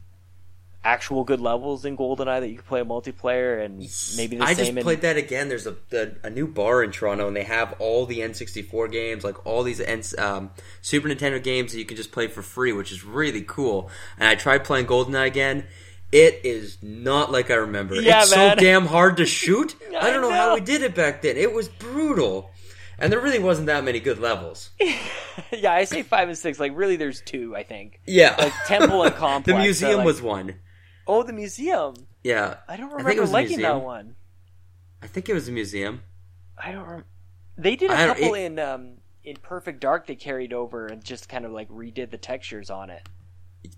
actual 0.84 1.24
good 1.24 1.40
levels 1.40 1.86
in 1.86 1.96
GoldenEye 1.96 2.40
that 2.40 2.50
you 2.50 2.56
could 2.56 2.66
play 2.66 2.82
multiplayer 2.82 3.64
and 3.64 3.78
maybe 4.18 4.38
the 4.38 4.44
I 4.44 4.54
same 4.54 4.66
just 4.66 4.78
in 4.78 4.84
played 4.84 5.02
that 5.02 5.16
again. 5.18 5.48
There's 5.48 5.68
a, 5.68 5.76
a 5.92 6.08
a 6.24 6.30
new 6.30 6.48
bar 6.48 6.84
in 6.84 6.92
Toronto, 6.92 7.28
and 7.28 7.36
they 7.36 7.44
have 7.44 7.74
all 7.80 8.06
the 8.06 8.20
N64 8.20 8.92
games, 8.92 9.24
like 9.24 9.46
all 9.46 9.64
these 9.64 9.80
N, 9.80 10.02
um, 10.18 10.52
Super 10.82 11.08
Nintendo 11.08 11.42
games 11.42 11.72
that 11.74 11.80
you 11.80 11.86
can 11.86 11.98
just 11.98 12.12
play 12.12 12.28
for 12.28 12.42
free, 12.42 12.74
which 12.74 12.92
is 12.92 13.04
really 13.04 13.44
cool. 13.44 13.90
And 14.18 14.28
I 14.28 14.36
tried 14.36 14.64
playing 14.64 14.88
GoldenEye 14.88 15.28
again. 15.28 15.66
It 16.12 16.42
is 16.44 16.78
not 16.82 17.32
like 17.32 17.50
I 17.50 17.56
remember. 17.56 17.96
Yeah, 17.96 18.24
it's 18.24 18.36
man. 18.36 18.58
so 18.58 18.62
damn 18.62 18.86
hard 18.86 19.18
to 19.18 19.26
shoot. 19.26 19.76
I, 19.94 20.08
I 20.08 20.10
don't 20.12 20.22
know, 20.22 20.30
know. 20.30 20.36
how 20.36 20.54
we 20.56 20.62
did 20.62 20.82
it 20.82 20.94
back 20.94 21.22
then. 21.22 21.38
It 21.38 21.54
was 21.54 21.70
brutal, 21.70 22.51
and 23.02 23.12
there 23.12 23.20
really 23.20 23.40
wasn't 23.40 23.68
that 23.68 23.84
many 23.84 24.00
good 24.00 24.20
levels. 24.20 24.70
yeah, 25.52 25.74
I 25.74 25.84
say 25.86 26.04
five 26.04 26.28
and 26.30 26.38
six. 26.38 26.60
Like 26.60 26.72
really, 26.76 26.96
there's 26.96 27.22
two. 27.22 27.56
I 27.56 27.64
think. 27.64 28.00
Yeah, 28.08 28.36
Like 28.38 28.54
Temple 28.68 29.04
and 29.04 29.16
Complex. 29.16 29.46
the 29.58 29.62
museum 29.62 29.98
like- 29.98 30.06
was 30.06 30.22
one. 30.22 30.56
Oh, 31.08 31.24
the 31.24 31.34
museum. 31.34 31.96
Yeah, 32.24 32.58
I 32.70 32.78
don't 32.78 32.86
I 32.94 32.98
think 32.98 33.00
it 33.00 33.04
remember 33.04 33.22
was 33.24 33.32
liking 33.32 33.62
that 33.62 33.82
one. 33.82 34.16
I 35.02 35.08
think 35.08 35.28
it 35.30 35.34
was 35.34 35.48
a 35.48 35.52
museum. 35.52 36.02
I 36.58 36.72
don't. 36.72 36.88
Rem- 36.88 37.06
they 37.58 37.76
did 37.76 37.90
a 37.92 37.96
couple 37.96 38.34
it- 38.36 38.42
in 38.46 38.60
um 38.60 38.98
in 39.24 39.36
Perfect 39.42 39.80
Dark. 39.80 40.08
They 40.08 40.16
carried 40.16 40.54
over 40.54 40.86
and 40.88 41.04
just 41.04 41.28
kind 41.28 41.44
of 41.46 41.52
like 41.52 41.68
redid 41.70 42.12
the 42.12 42.18
textures 42.18 42.70
on 42.70 42.90
it. 42.90 43.08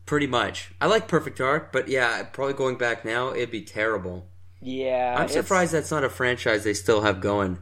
Pretty 0.06 0.28
much. 0.28 0.74
I 0.82 0.88
like 0.88 1.08
Perfect 1.08 1.38
Dark, 1.38 1.72
but 1.72 1.88
yeah, 1.88 2.24
probably 2.24 2.54
going 2.54 2.78
back 2.78 3.04
now, 3.06 3.32
it'd 3.34 3.52
be 3.52 3.62
terrible. 3.64 4.28
Yeah, 4.62 5.16
I'm 5.18 5.26
it's- 5.26 5.34
surprised 5.34 5.74
that's 5.74 5.92
not 5.92 6.04
a 6.04 6.10
franchise 6.10 6.64
they 6.64 6.74
still 6.74 7.02
have 7.02 7.20
going. 7.22 7.60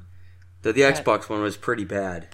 The, 0.62 0.74
the 0.74 0.82
Xbox 0.82 1.30
one 1.30 1.42
was 1.42 1.58
pretty 1.58 1.86
bad. 1.86 2.28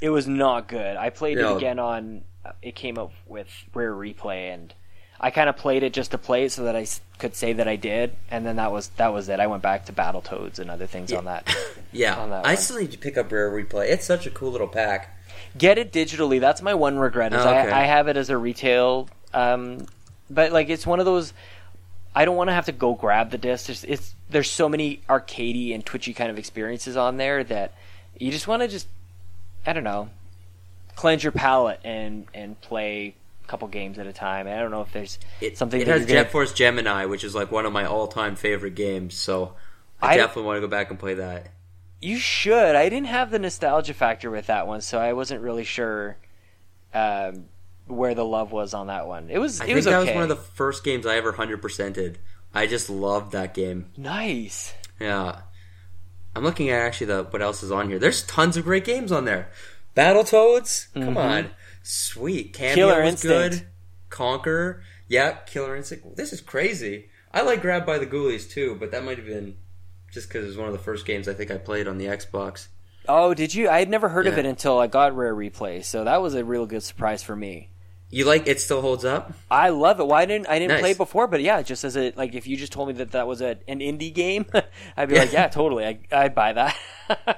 It 0.00 0.10
was 0.10 0.26
not 0.26 0.68
good. 0.68 0.96
I 0.96 1.10
played 1.10 1.38
it 1.38 1.44
again 1.56 1.78
on. 1.78 2.24
uh, 2.44 2.52
It 2.60 2.74
came 2.74 2.98
up 2.98 3.12
with 3.26 3.46
Rare 3.72 3.94
Replay, 3.94 4.52
and 4.52 4.74
I 5.20 5.30
kind 5.30 5.48
of 5.48 5.56
played 5.56 5.82
it 5.84 5.92
just 5.92 6.10
to 6.10 6.18
play 6.18 6.44
it 6.44 6.52
so 6.52 6.64
that 6.64 6.74
I 6.74 6.86
could 7.18 7.36
say 7.36 7.52
that 7.52 7.68
I 7.68 7.76
did, 7.76 8.16
and 8.30 8.44
then 8.44 8.56
that 8.56 8.72
was 8.72 8.88
that 8.96 9.12
was 9.12 9.28
it. 9.28 9.38
I 9.38 9.46
went 9.46 9.62
back 9.62 9.86
to 9.86 9.92
Battletoads 9.92 10.58
and 10.58 10.70
other 10.70 10.86
things 10.86 11.12
on 11.12 11.24
that. 11.26 11.54
Yeah, 11.94 12.16
On 12.16 12.30
that 12.30 12.46
I 12.46 12.52
one. 12.52 12.56
still 12.56 12.78
need 12.78 12.92
to 12.92 12.98
pick 12.98 13.18
up 13.18 13.30
Rare 13.30 13.50
Replay. 13.52 13.90
It's 13.90 14.06
such 14.06 14.26
a 14.26 14.30
cool 14.30 14.50
little 14.50 14.66
pack. 14.66 15.14
Get 15.58 15.76
it 15.76 15.92
digitally. 15.92 16.40
That's 16.40 16.62
my 16.62 16.72
one 16.72 16.98
regret. 16.98 17.34
Is 17.34 17.44
Oh, 17.44 17.48
okay. 17.50 17.70
I, 17.70 17.82
I 17.82 17.84
have 17.84 18.08
it 18.08 18.16
as 18.16 18.30
a 18.30 18.38
retail, 18.38 19.10
um, 19.34 19.84
but 20.30 20.52
like 20.52 20.70
it's 20.70 20.86
one 20.86 21.00
of 21.00 21.04
those. 21.06 21.34
I 22.14 22.24
don't 22.24 22.34
want 22.36 22.48
to 22.48 22.54
have 22.54 22.64
to 22.66 22.72
go 22.72 22.94
grab 22.94 23.30
the 23.30 23.36
disc. 23.38 23.66
There's, 23.66 23.84
it's 23.84 24.14
there's 24.32 24.50
so 24.50 24.68
many 24.68 25.00
arcadey 25.08 25.74
and 25.74 25.84
twitchy 25.84 26.12
kind 26.14 26.30
of 26.30 26.38
experiences 26.38 26.96
on 26.96 27.16
there 27.16 27.44
that 27.44 27.72
you 28.18 28.30
just 28.30 28.48
want 28.48 28.62
to 28.62 28.68
just 28.68 28.88
I 29.66 29.72
don't 29.72 29.84
know 29.84 30.08
cleanse 30.96 31.22
your 31.22 31.32
palate 31.32 31.80
and 31.84 32.26
and 32.34 32.60
play 32.60 33.14
a 33.44 33.46
couple 33.48 33.66
games 33.68 33.98
at 33.98 34.06
a 34.06 34.12
time. 34.12 34.46
And 34.46 34.56
I 34.58 34.60
don't 34.62 34.70
know 34.70 34.82
if 34.82 34.92
there's 34.92 35.18
It, 35.40 35.56
something 35.58 35.80
it 35.80 35.84
that 35.86 35.90
has 35.92 36.00
you're 36.02 36.08
gonna- 36.08 36.24
Jet 36.24 36.32
Force 36.32 36.52
Gemini, 36.52 37.04
which 37.06 37.24
is 37.24 37.34
like 37.34 37.50
one 37.50 37.66
of 37.66 37.72
my 37.72 37.84
all-time 37.86 38.36
favorite 38.36 38.74
games. 38.74 39.14
So 39.14 39.54
I, 40.00 40.12
I- 40.12 40.16
definitely 40.16 40.44
want 40.44 40.56
to 40.58 40.60
go 40.60 40.68
back 40.68 40.90
and 40.90 40.98
play 40.98 41.14
that. 41.14 41.48
You 42.00 42.18
should. 42.18 42.74
I 42.74 42.88
didn't 42.88 43.06
have 43.06 43.30
the 43.30 43.38
nostalgia 43.38 43.94
factor 43.94 44.28
with 44.30 44.46
that 44.48 44.66
one, 44.66 44.80
so 44.80 44.98
I 44.98 45.12
wasn't 45.12 45.40
really 45.40 45.62
sure 45.64 46.16
um, 46.92 47.44
where 47.86 48.14
the 48.14 48.24
love 48.24 48.50
was 48.52 48.74
on 48.74 48.88
that 48.88 49.06
one. 49.06 49.28
It 49.30 49.38
was. 49.38 49.60
I 49.60 49.64
it 49.64 49.66
think 49.66 49.76
was 49.76 49.84
that 49.84 49.94
okay. 50.00 50.10
was 50.10 50.14
one 50.14 50.22
of 50.24 50.28
the 50.28 50.36
first 50.36 50.82
games 50.84 51.06
I 51.06 51.16
ever 51.16 51.30
hundred 51.32 51.62
percented. 51.62 52.18
I 52.54 52.66
just 52.66 52.90
loved 52.90 53.32
that 53.32 53.54
game. 53.54 53.86
nice. 53.96 54.74
Yeah, 55.00 55.40
I'm 56.36 56.44
looking 56.44 56.70
at 56.70 56.80
actually 56.80 57.08
the 57.08 57.24
what 57.24 57.42
else 57.42 57.62
is 57.62 57.72
on 57.72 57.88
here. 57.88 57.98
There's 57.98 58.22
tons 58.22 58.56
of 58.56 58.64
great 58.64 58.84
games 58.84 59.10
on 59.10 59.24
there. 59.24 59.50
Battletoads? 59.96 60.92
Come 60.94 61.16
on. 61.16 61.50
Sweet. 61.82 62.52
Kameo 62.54 62.64
Mm-hmm. 62.66 62.74
Killer 62.74 63.00
was 63.02 63.10
Instinct. 63.24 63.56
good. 63.58 63.66
Conker. 64.10 64.80
Yeah, 65.08 65.32
Killer 65.46 65.76
Instinct. 65.76 66.16
This 66.16 66.32
is 66.32 66.40
crazy. 66.40 67.08
I 67.32 67.42
like 67.42 67.62
Grab 67.62 67.84
by 67.86 67.98
the 67.98 68.06
Ghoulies 68.06 68.48
too, 68.50 68.76
but 68.78 68.90
that 68.92 69.04
might 69.04 69.16
have 69.18 69.26
been 69.26 69.56
just 70.12 70.28
because 70.28 70.44
it 70.44 70.48
was 70.48 70.56
one 70.56 70.66
of 70.68 70.72
the 70.72 70.78
first 70.78 71.06
games 71.06 71.28
I 71.28 71.34
think 71.34 71.50
I 71.50 71.56
played 71.58 71.88
on 71.88 71.98
the 71.98 72.06
Xbox. 72.06 72.68
Oh, 73.08 73.34
did 73.34 73.54
you? 73.54 73.68
I 73.68 73.78
had 73.80 73.88
never 73.90 74.08
heard 74.10 74.26
of 74.28 74.38
it 74.38 74.46
until 74.46 74.78
I 74.78 74.86
got 74.86 75.16
Rare 75.16 75.34
Replay, 75.34 75.82
so 75.84 76.04
that 76.04 76.22
was 76.22 76.34
a 76.34 76.44
real 76.44 76.66
good 76.66 76.82
surprise 76.84 77.22
for 77.22 77.34
me. 77.34 77.70
You 78.14 78.26
like 78.26 78.46
it 78.46 78.60
still 78.60 78.82
holds 78.82 79.06
up? 79.06 79.32
I 79.50 79.70
love 79.70 79.98
it. 79.98 80.06
Why 80.06 80.26
didn't 80.26 80.46
I 80.46 80.58
didn't 80.58 80.72
Nice. 80.72 80.80
play 80.80 80.90
it 80.90 80.98
before? 80.98 81.26
But 81.28 81.40
yeah, 81.40 81.62
just 81.62 81.82
as 81.82 81.96
a 81.96 82.12
like, 82.14 82.34
if 82.34 82.46
you 82.46 82.58
just 82.58 82.70
told 82.70 82.88
me 82.88 82.94
that 82.94 83.12
that 83.12 83.26
was 83.26 83.40
a, 83.40 83.58
an 83.66 83.80
indie 83.80 84.12
game, 84.12 84.44
I'd 84.98 85.08
be 85.08 85.16
like, 85.18 85.32
yeah, 85.32 85.48
totally, 85.48 85.86
I, 85.86 85.98
I'd 86.12 86.34
buy 86.34 86.52
that. 86.52 86.76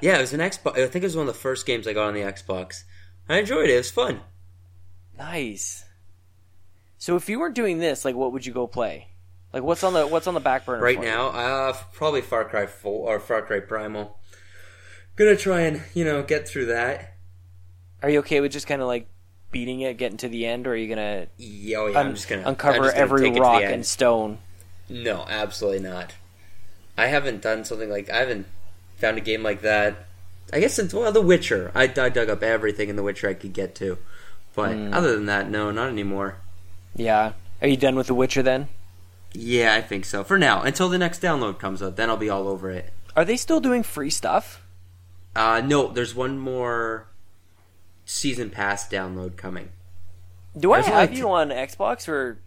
Yeah, 0.02 0.18
it 0.18 0.20
was 0.20 0.32
an 0.32 0.40
Xbox. 0.40 0.72
I 0.78 0.86
think 0.86 1.02
it 1.02 1.04
was 1.04 1.16
one 1.16 1.26
of 1.28 1.34
the 1.34 1.40
first 1.40 1.64
games 1.66 1.88
I 1.88 1.94
got 1.94 2.06
on 2.08 2.14
the 2.14 2.20
Xbox. 2.20 2.84
I 3.28 3.38
enjoyed 3.38 3.68
it. 3.70 3.74
It 3.74 3.78
was 3.78 3.90
fun. 3.90 4.20
nice. 5.16 5.84
So 6.98 7.16
if 7.16 7.28
you 7.28 7.38
weren't 7.40 7.54
doing 7.54 7.78
this, 7.78 8.04
like, 8.04 8.14
what 8.14 8.32
would 8.32 8.46
you 8.46 8.52
go 8.52 8.66
play? 8.66 9.08
Like, 9.52 9.62
what's 9.62 9.82
on 9.84 9.92
the 9.92 10.06
what's 10.06 10.26
on 10.26 10.34
the 10.34 10.40
back 10.40 10.64
burner 10.66 10.82
Right 10.82 11.00
now, 11.00 11.28
uh, 11.28 11.72
probably 11.92 12.20
Far 12.22 12.44
Cry 12.44 12.66
4 12.66 13.08
or 13.14 13.20
Far 13.20 13.42
Cry 13.42 13.60
Primal. 13.60 14.18
Gonna 15.16 15.36
try 15.36 15.60
and, 15.62 15.82
you 15.94 16.04
know, 16.04 16.22
get 16.22 16.48
through 16.48 16.66
that. 16.66 17.14
Are 18.02 18.10
you 18.10 18.18
okay 18.20 18.40
with 18.40 18.52
just 18.52 18.66
kind 18.66 18.82
of 18.82 18.88
like 18.88 19.08
beating 19.54 19.80
it, 19.80 19.96
getting 19.96 20.18
to 20.18 20.28
the 20.28 20.44
end, 20.44 20.66
or 20.66 20.72
are 20.72 20.76
you 20.76 20.88
gonna 20.88 21.26
Yeah, 21.38 21.78
oh 21.78 21.86
yeah, 21.86 21.98
un- 21.98 22.06
I'm 22.08 22.14
just 22.14 22.28
gonna 22.28 22.42
uncover 22.44 22.78
just 22.80 22.90
gonna 22.94 23.02
every 23.02 23.20
take 23.20 23.28
it 23.28 23.34
to 23.34 23.34
the 23.36 23.40
rock 23.40 23.62
and 23.62 23.86
stone? 23.86 24.38
No, 24.90 25.24
absolutely 25.28 25.80
not. 25.80 26.12
I 26.98 27.06
haven't 27.06 27.40
done 27.40 27.64
something 27.64 27.88
like 27.88 28.10
I 28.10 28.18
haven't 28.18 28.46
found 28.96 29.16
a 29.16 29.20
game 29.22 29.42
like 29.42 29.62
that. 29.62 30.06
I 30.52 30.60
guess 30.60 30.74
since 30.74 30.92
well, 30.92 31.10
The 31.10 31.22
Witcher, 31.22 31.72
I, 31.74 31.84
I 31.84 32.08
dug 32.10 32.28
up 32.28 32.42
everything 32.42 32.88
in 32.90 32.96
The 32.96 33.02
Witcher 33.02 33.28
I 33.30 33.34
could 33.34 33.54
get 33.54 33.74
to, 33.76 33.96
but 34.54 34.72
Hmm. 34.74 34.92
other 34.92 35.14
than 35.14 35.26
that, 35.26 35.48
no, 35.50 35.70
not 35.70 35.88
anymore. 35.88 36.36
Yeah. 36.94 37.32
Are 37.62 37.68
you 37.68 37.76
done 37.78 37.96
with 37.96 38.08
The 38.08 38.14
Witcher 38.14 38.42
then? 38.42 38.68
Yeah, 39.32 39.74
I 39.74 39.80
think 39.80 40.04
so 40.04 40.22
for 40.22 40.38
now. 40.38 40.62
Until 40.62 40.88
the 40.88 40.98
next 40.98 41.22
download 41.22 41.58
comes 41.58 41.82
out, 41.82 41.96
then 41.96 42.10
I'll 42.10 42.16
be 42.16 42.28
all 42.30 42.46
over 42.46 42.70
it. 42.70 42.92
Are 43.16 43.24
they 43.24 43.36
still 43.36 43.60
doing 43.60 43.82
free 43.82 44.10
stuff? 44.10 44.60
Uh, 45.34 45.60
no, 45.64 45.88
there's 45.88 46.14
one 46.14 46.38
more 46.38 47.06
season 48.04 48.50
pass 48.50 48.88
download 48.88 49.36
coming. 49.36 49.70
Do 50.56 50.72
I 50.72 50.76
There's 50.76 50.86
have 50.86 51.08
only 51.08 51.16
you 51.16 51.24
t- 51.24 51.28
on 51.28 51.48
Xbox 51.50 52.08
or? 52.08 52.40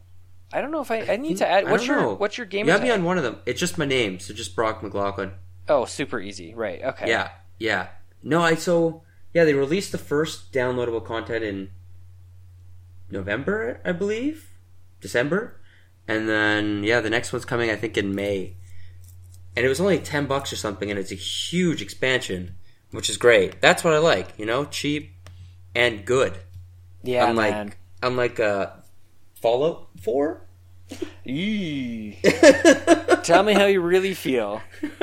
I 0.53 0.61
don't 0.61 0.71
know 0.71 0.81
if 0.81 0.91
I. 0.91 1.01
I 1.01 1.17
need 1.17 1.37
to 1.37 1.47
add. 1.47 1.65
Hmm, 1.65 1.71
what's 1.71 1.87
your 1.87 1.99
know. 1.99 2.13
What's 2.15 2.37
your 2.37 2.47
game? 2.47 2.65
You 2.65 2.71
have 2.71 2.81
me 2.81 2.91
on 2.91 3.03
one 3.03 3.17
of 3.17 3.23
them. 3.23 3.39
It's 3.45 3.59
just 3.59 3.77
my 3.77 3.85
name, 3.85 4.19
so 4.19 4.33
just 4.33 4.55
Brock 4.55 4.81
McLaughlin. 4.81 5.33
Oh, 5.67 5.85
super 5.85 6.19
easy. 6.21 6.53
Right. 6.53 6.81
Okay. 6.81 7.09
Yeah, 7.09 7.31
yeah. 7.59 7.87
No, 8.23 8.41
I 8.41 8.55
so 8.55 9.03
yeah, 9.33 9.43
they 9.43 9.53
released 9.53 9.91
the 9.91 9.97
first 9.97 10.53
downloadable 10.53 11.03
content 11.03 11.43
in 11.43 11.69
November, 13.09 13.81
I 13.85 13.91
believe, 13.91 14.49
December, 15.01 15.59
and 16.07 16.29
then 16.29 16.83
yeah, 16.83 17.01
the 17.01 17.09
next 17.09 17.33
one's 17.33 17.45
coming 17.45 17.69
I 17.69 17.75
think 17.75 17.97
in 17.97 18.15
May, 18.15 18.55
and 19.55 19.65
it 19.65 19.69
was 19.69 19.81
only 19.81 19.99
ten 19.99 20.25
bucks 20.27 20.53
or 20.53 20.55
something, 20.55 20.89
and 20.89 20.99
it's 20.99 21.11
a 21.11 21.15
huge 21.15 21.81
expansion, 21.81 22.55
which 22.91 23.09
is 23.09 23.17
great. 23.17 23.61
That's 23.61 23.83
what 23.83 23.93
I 23.93 23.97
like, 23.97 24.37
you 24.37 24.45
know, 24.45 24.65
cheap 24.65 25.16
and 25.77 26.05
good. 26.05 26.37
Yeah, 27.03 27.29
unlike 27.29 27.51
man. 27.51 27.73
unlike 28.03 28.39
uh, 28.39 28.71
Fallout 29.41 29.87
Four. 30.01 30.47
Eee. 31.25 32.17
Tell 33.23 33.43
me 33.43 33.53
how 33.53 33.65
you 33.65 33.81
really 33.81 34.13
feel. 34.13 34.61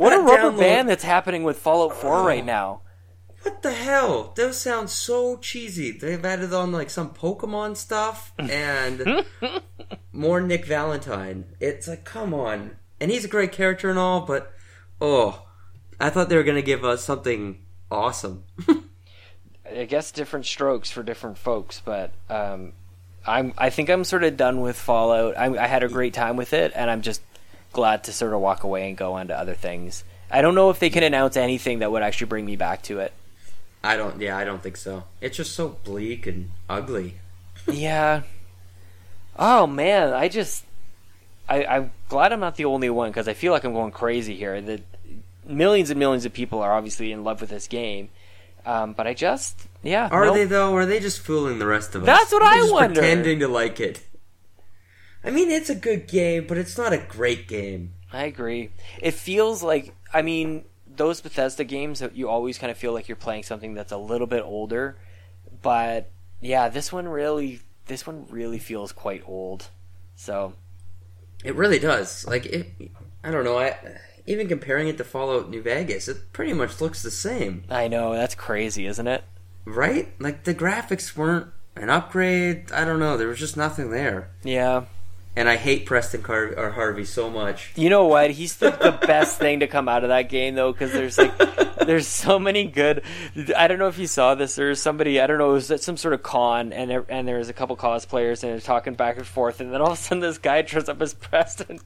What 0.00 0.14
a 0.14 0.20
rubber 0.22 0.56
download- 0.56 0.58
band 0.58 0.88
that's 0.88 1.04
happening 1.04 1.42
with 1.42 1.58
Fallout 1.58 1.94
4 1.94 2.22
right 2.22 2.44
now. 2.44 2.80
What 3.42 3.62
the 3.62 3.72
hell? 3.72 4.32
Those 4.34 4.58
sound 4.58 4.88
so 4.88 5.36
cheesy. 5.36 5.90
They've 5.90 6.24
added 6.24 6.54
on 6.54 6.72
like 6.72 6.88
some 6.88 7.10
Pokemon 7.12 7.76
stuff 7.76 8.32
and 8.38 9.26
more 10.12 10.40
Nick 10.40 10.64
Valentine. 10.64 11.54
It's 11.60 11.86
like, 11.86 12.04
come 12.06 12.32
on. 12.32 12.76
And 12.98 13.10
he's 13.10 13.26
a 13.26 13.28
great 13.28 13.52
character 13.52 13.90
and 13.90 13.98
all, 13.98 14.22
but 14.22 14.52
oh, 15.02 15.46
I 16.00 16.08
thought 16.08 16.30
they 16.30 16.36
were 16.36 16.44
gonna 16.44 16.62
give 16.62 16.82
us 16.82 17.04
something 17.04 17.62
awesome. 17.90 18.44
I 19.70 19.84
guess 19.84 20.10
different 20.10 20.46
strokes 20.46 20.90
for 20.90 21.02
different 21.02 21.38
folks, 21.38 21.80
but 21.84 22.10
um, 22.28 22.72
I'm. 23.26 23.54
I 23.56 23.70
think 23.70 23.88
I'm 23.90 24.04
sort 24.04 24.24
of 24.24 24.36
done 24.36 24.60
with 24.60 24.76
Fallout. 24.76 25.36
I, 25.36 25.46
I 25.56 25.66
had 25.66 25.82
a 25.82 25.88
great 25.88 26.14
time 26.14 26.36
with 26.36 26.52
it, 26.52 26.72
and 26.74 26.90
I'm 26.90 27.02
just 27.02 27.22
glad 27.72 28.04
to 28.04 28.12
sort 28.12 28.32
of 28.32 28.40
walk 28.40 28.64
away 28.64 28.88
and 28.88 28.96
go 28.96 29.14
on 29.14 29.28
to 29.28 29.38
other 29.38 29.54
things. 29.54 30.04
I 30.30 30.42
don't 30.42 30.54
know 30.54 30.70
if 30.70 30.78
they 30.78 30.90
can 30.90 31.02
announce 31.02 31.36
anything 31.36 31.80
that 31.80 31.90
would 31.90 32.02
actually 32.02 32.28
bring 32.28 32.44
me 32.44 32.56
back 32.56 32.82
to 32.82 33.00
it. 33.00 33.12
I 33.82 33.96
don't. 33.96 34.20
Yeah, 34.20 34.36
I 34.36 34.44
don't 34.44 34.62
think 34.62 34.76
so. 34.76 35.04
It's 35.20 35.36
just 35.36 35.54
so 35.54 35.76
bleak 35.84 36.26
and 36.26 36.50
ugly. 36.68 37.14
Yeah. 37.70 38.22
Oh 39.38 39.66
man, 39.66 40.12
I 40.12 40.28
just 40.28 40.64
I, 41.48 41.64
I'm 41.64 41.90
glad 42.08 42.32
I'm 42.32 42.40
not 42.40 42.56
the 42.56 42.66
only 42.66 42.90
one 42.90 43.10
because 43.10 43.26
I 43.26 43.34
feel 43.34 43.52
like 43.52 43.64
I'm 43.64 43.72
going 43.72 43.90
crazy 43.90 44.36
here. 44.36 44.60
That 44.60 44.82
millions 45.44 45.90
and 45.90 45.98
millions 45.98 46.24
of 46.24 46.32
people 46.32 46.60
are 46.60 46.72
obviously 46.72 47.10
in 47.10 47.24
love 47.24 47.40
with 47.40 47.50
this 47.50 47.66
game, 47.66 48.08
um, 48.66 48.92
but 48.92 49.06
I 49.06 49.14
just 49.14 49.66
yeah. 49.82 50.08
Are 50.10 50.26
nope. 50.26 50.34
they 50.34 50.44
though? 50.44 50.72
Or 50.72 50.82
are 50.82 50.86
they 50.86 51.00
just 51.00 51.20
fooling 51.20 51.58
the 51.58 51.66
rest 51.66 51.94
of 51.94 52.02
us? 52.02 52.06
That's 52.06 52.32
what 52.32 52.40
They're 52.40 52.64
I 52.64 52.70
wonder. 52.70 53.00
Pretending 53.00 53.40
to 53.40 53.48
like 53.48 53.80
it. 53.80 54.02
I 55.22 55.30
mean, 55.30 55.50
it's 55.50 55.68
a 55.68 55.74
good 55.74 56.08
game, 56.08 56.46
but 56.46 56.56
it's 56.58 56.78
not 56.78 56.92
a 56.92 56.98
great 56.98 57.46
game. 57.46 57.92
I 58.12 58.24
agree. 58.24 58.70
It 59.00 59.14
feels 59.14 59.62
like 59.62 59.94
I 60.12 60.22
mean 60.22 60.64
those 60.86 61.20
Bethesda 61.20 61.64
games 61.64 62.00
that 62.00 62.16
you 62.16 62.28
always 62.28 62.58
kind 62.58 62.70
of 62.70 62.76
feel 62.76 62.92
like 62.92 63.08
you're 63.08 63.16
playing 63.16 63.44
something 63.44 63.74
that's 63.74 63.92
a 63.92 63.96
little 63.96 64.26
bit 64.26 64.42
older, 64.42 64.96
but 65.62 66.10
yeah, 66.40 66.68
this 66.68 66.92
one 66.92 67.08
really 67.08 67.60
this 67.86 68.06
one 68.06 68.26
really 68.30 68.58
feels 68.58 68.92
quite 68.92 69.22
old. 69.26 69.68
So 70.16 70.54
It 71.44 71.54
really 71.54 71.78
does. 71.78 72.26
Like 72.26 72.46
it, 72.46 72.66
I 73.24 73.30
don't 73.30 73.44
know. 73.44 73.58
I 73.58 73.76
even 74.26 74.48
comparing 74.48 74.88
it 74.88 74.96
to 74.98 75.04
Fallout 75.04 75.50
New 75.50 75.62
Vegas, 75.62 76.08
it 76.08 76.32
pretty 76.32 76.52
much 76.52 76.80
looks 76.80 77.02
the 77.02 77.10
same, 77.10 77.64
I 77.70 77.88
know 77.88 78.12
that's 78.12 78.34
crazy, 78.34 78.86
isn't 78.86 79.06
it? 79.06 79.24
right? 79.66 80.08
Like 80.18 80.44
the 80.44 80.54
graphics 80.54 81.16
weren't 81.16 81.48
an 81.76 81.90
upgrade. 81.90 82.72
I 82.72 82.84
don't 82.84 82.98
know. 82.98 83.16
There 83.16 83.28
was 83.28 83.38
just 83.38 83.56
nothing 83.56 83.90
there. 83.90 84.30
Yeah. 84.42 84.84
And 85.36 85.48
I 85.48 85.56
hate 85.56 85.86
Preston 85.86 86.22
Car- 86.22 86.54
or 86.56 86.70
Garvey 86.70 87.04
so 87.04 87.30
much. 87.30 87.72
You 87.76 87.88
know 87.88 88.06
what? 88.06 88.32
He's 88.32 88.56
the, 88.56 88.70
the 88.70 88.90
best 89.06 89.38
thing 89.38 89.60
to 89.60 89.68
come 89.68 89.88
out 89.88 90.02
of 90.02 90.08
that 90.08 90.28
game, 90.28 90.56
though, 90.56 90.72
because 90.72 90.92
there's 90.92 91.16
like 91.18 91.36
there's 91.86 92.08
so 92.08 92.38
many 92.40 92.64
good. 92.64 93.02
I 93.56 93.68
don't 93.68 93.78
know 93.78 93.86
if 93.86 93.96
you 93.98 94.08
saw 94.08 94.34
this. 94.34 94.56
There's 94.56 94.80
somebody 94.82 95.20
I 95.20 95.28
don't 95.28 95.38
know. 95.38 95.50
It 95.50 95.54
was 95.54 95.70
at 95.70 95.82
some 95.82 95.96
sort 95.96 96.14
of 96.14 96.24
con, 96.24 96.72
and 96.72 96.90
there, 96.90 97.04
and 97.08 97.28
there 97.28 97.38
was 97.38 97.48
a 97.48 97.52
couple 97.52 97.76
cosplayers, 97.76 98.42
and 98.42 98.52
they're 98.52 98.60
talking 98.60 98.94
back 98.94 99.18
and 99.18 99.26
forth, 99.26 99.60
and 99.60 99.72
then 99.72 99.80
all 99.80 99.92
of 99.92 99.98
a 99.98 100.00
sudden 100.00 100.20
this 100.20 100.38
guy 100.38 100.62
turns 100.62 100.88
up 100.88 101.00
as 101.00 101.14
Preston, 101.14 101.78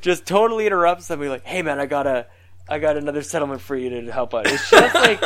just 0.00 0.26
totally 0.26 0.66
interrupts 0.66 1.08
them. 1.08 1.20
He's 1.20 1.30
like, 1.30 1.44
"Hey 1.44 1.62
man, 1.62 1.78
I 1.78 1.86
got 1.86 2.06
a, 2.06 2.26
I 2.68 2.78
got 2.78 2.96
another 2.96 3.22
settlement 3.22 3.60
for 3.60 3.76
you 3.76 3.90
to 3.90 4.12
help 4.12 4.34
out." 4.34 4.46
It's 4.46 4.70
just 4.70 4.94
like 4.94 5.18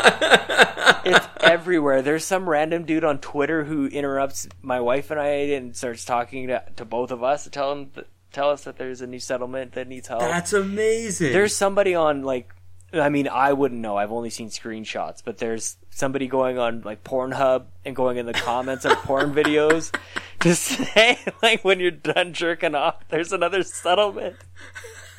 it's 1.05 1.27
everywhere. 1.41 2.03
There's 2.03 2.25
some 2.25 2.49
random 2.49 2.85
dude 2.85 3.05
on 3.05 3.19
Twitter 3.19 3.65
who 3.65 3.87
interrupts 3.87 4.49
my 4.63 4.81
wife 4.81 5.11
and 5.11 5.21
I 5.21 5.27
and 5.27 5.77
starts 5.77 6.05
talking 6.05 6.49
to, 6.49 6.63
to 6.77 6.85
both 6.85 7.11
of 7.11 7.23
us 7.23 7.45
to 7.45 7.51
tell 7.51 7.73
him 7.73 7.91
tell 8.33 8.51
us 8.51 8.65
that 8.65 8.77
there's 8.77 9.01
a 9.01 9.07
new 9.07 9.19
settlement 9.19 9.73
that 9.73 9.89
needs 9.89 10.09
help. 10.09 10.21
That's 10.21 10.53
amazing. 10.53 11.33
there's 11.33 11.57
somebody 11.57 11.95
on 11.95 12.23
like 12.23 12.55
I 12.93 13.09
mean 13.09 13.29
I 13.29 13.53
wouldn't 13.53 13.81
know. 13.81 13.97
I've 13.97 14.13
only 14.13 14.31
seen 14.31 14.49
screenshots, 14.49 15.23
but 15.25 15.39
there's 15.39 15.77
somebody 15.91 16.27
going 16.27 16.59
on 16.59 16.83
like 16.83 17.05
Pornhub 17.05 17.67
and 17.85 17.95
going 17.95 18.17
in 18.17 18.27
the 18.27 18.33
comments 18.33 18.85
of 18.85 18.93
porn 18.99 19.35
videos 19.41 19.95
to 20.41 20.55
say 20.55 21.19
like 21.43 21.65
when 21.65 21.81
you're 21.81 21.91
done 21.91 22.33
jerking 22.33 22.75
off, 22.75 23.09
there's 23.09 23.33
another 23.33 23.63
settlement. 23.63 24.37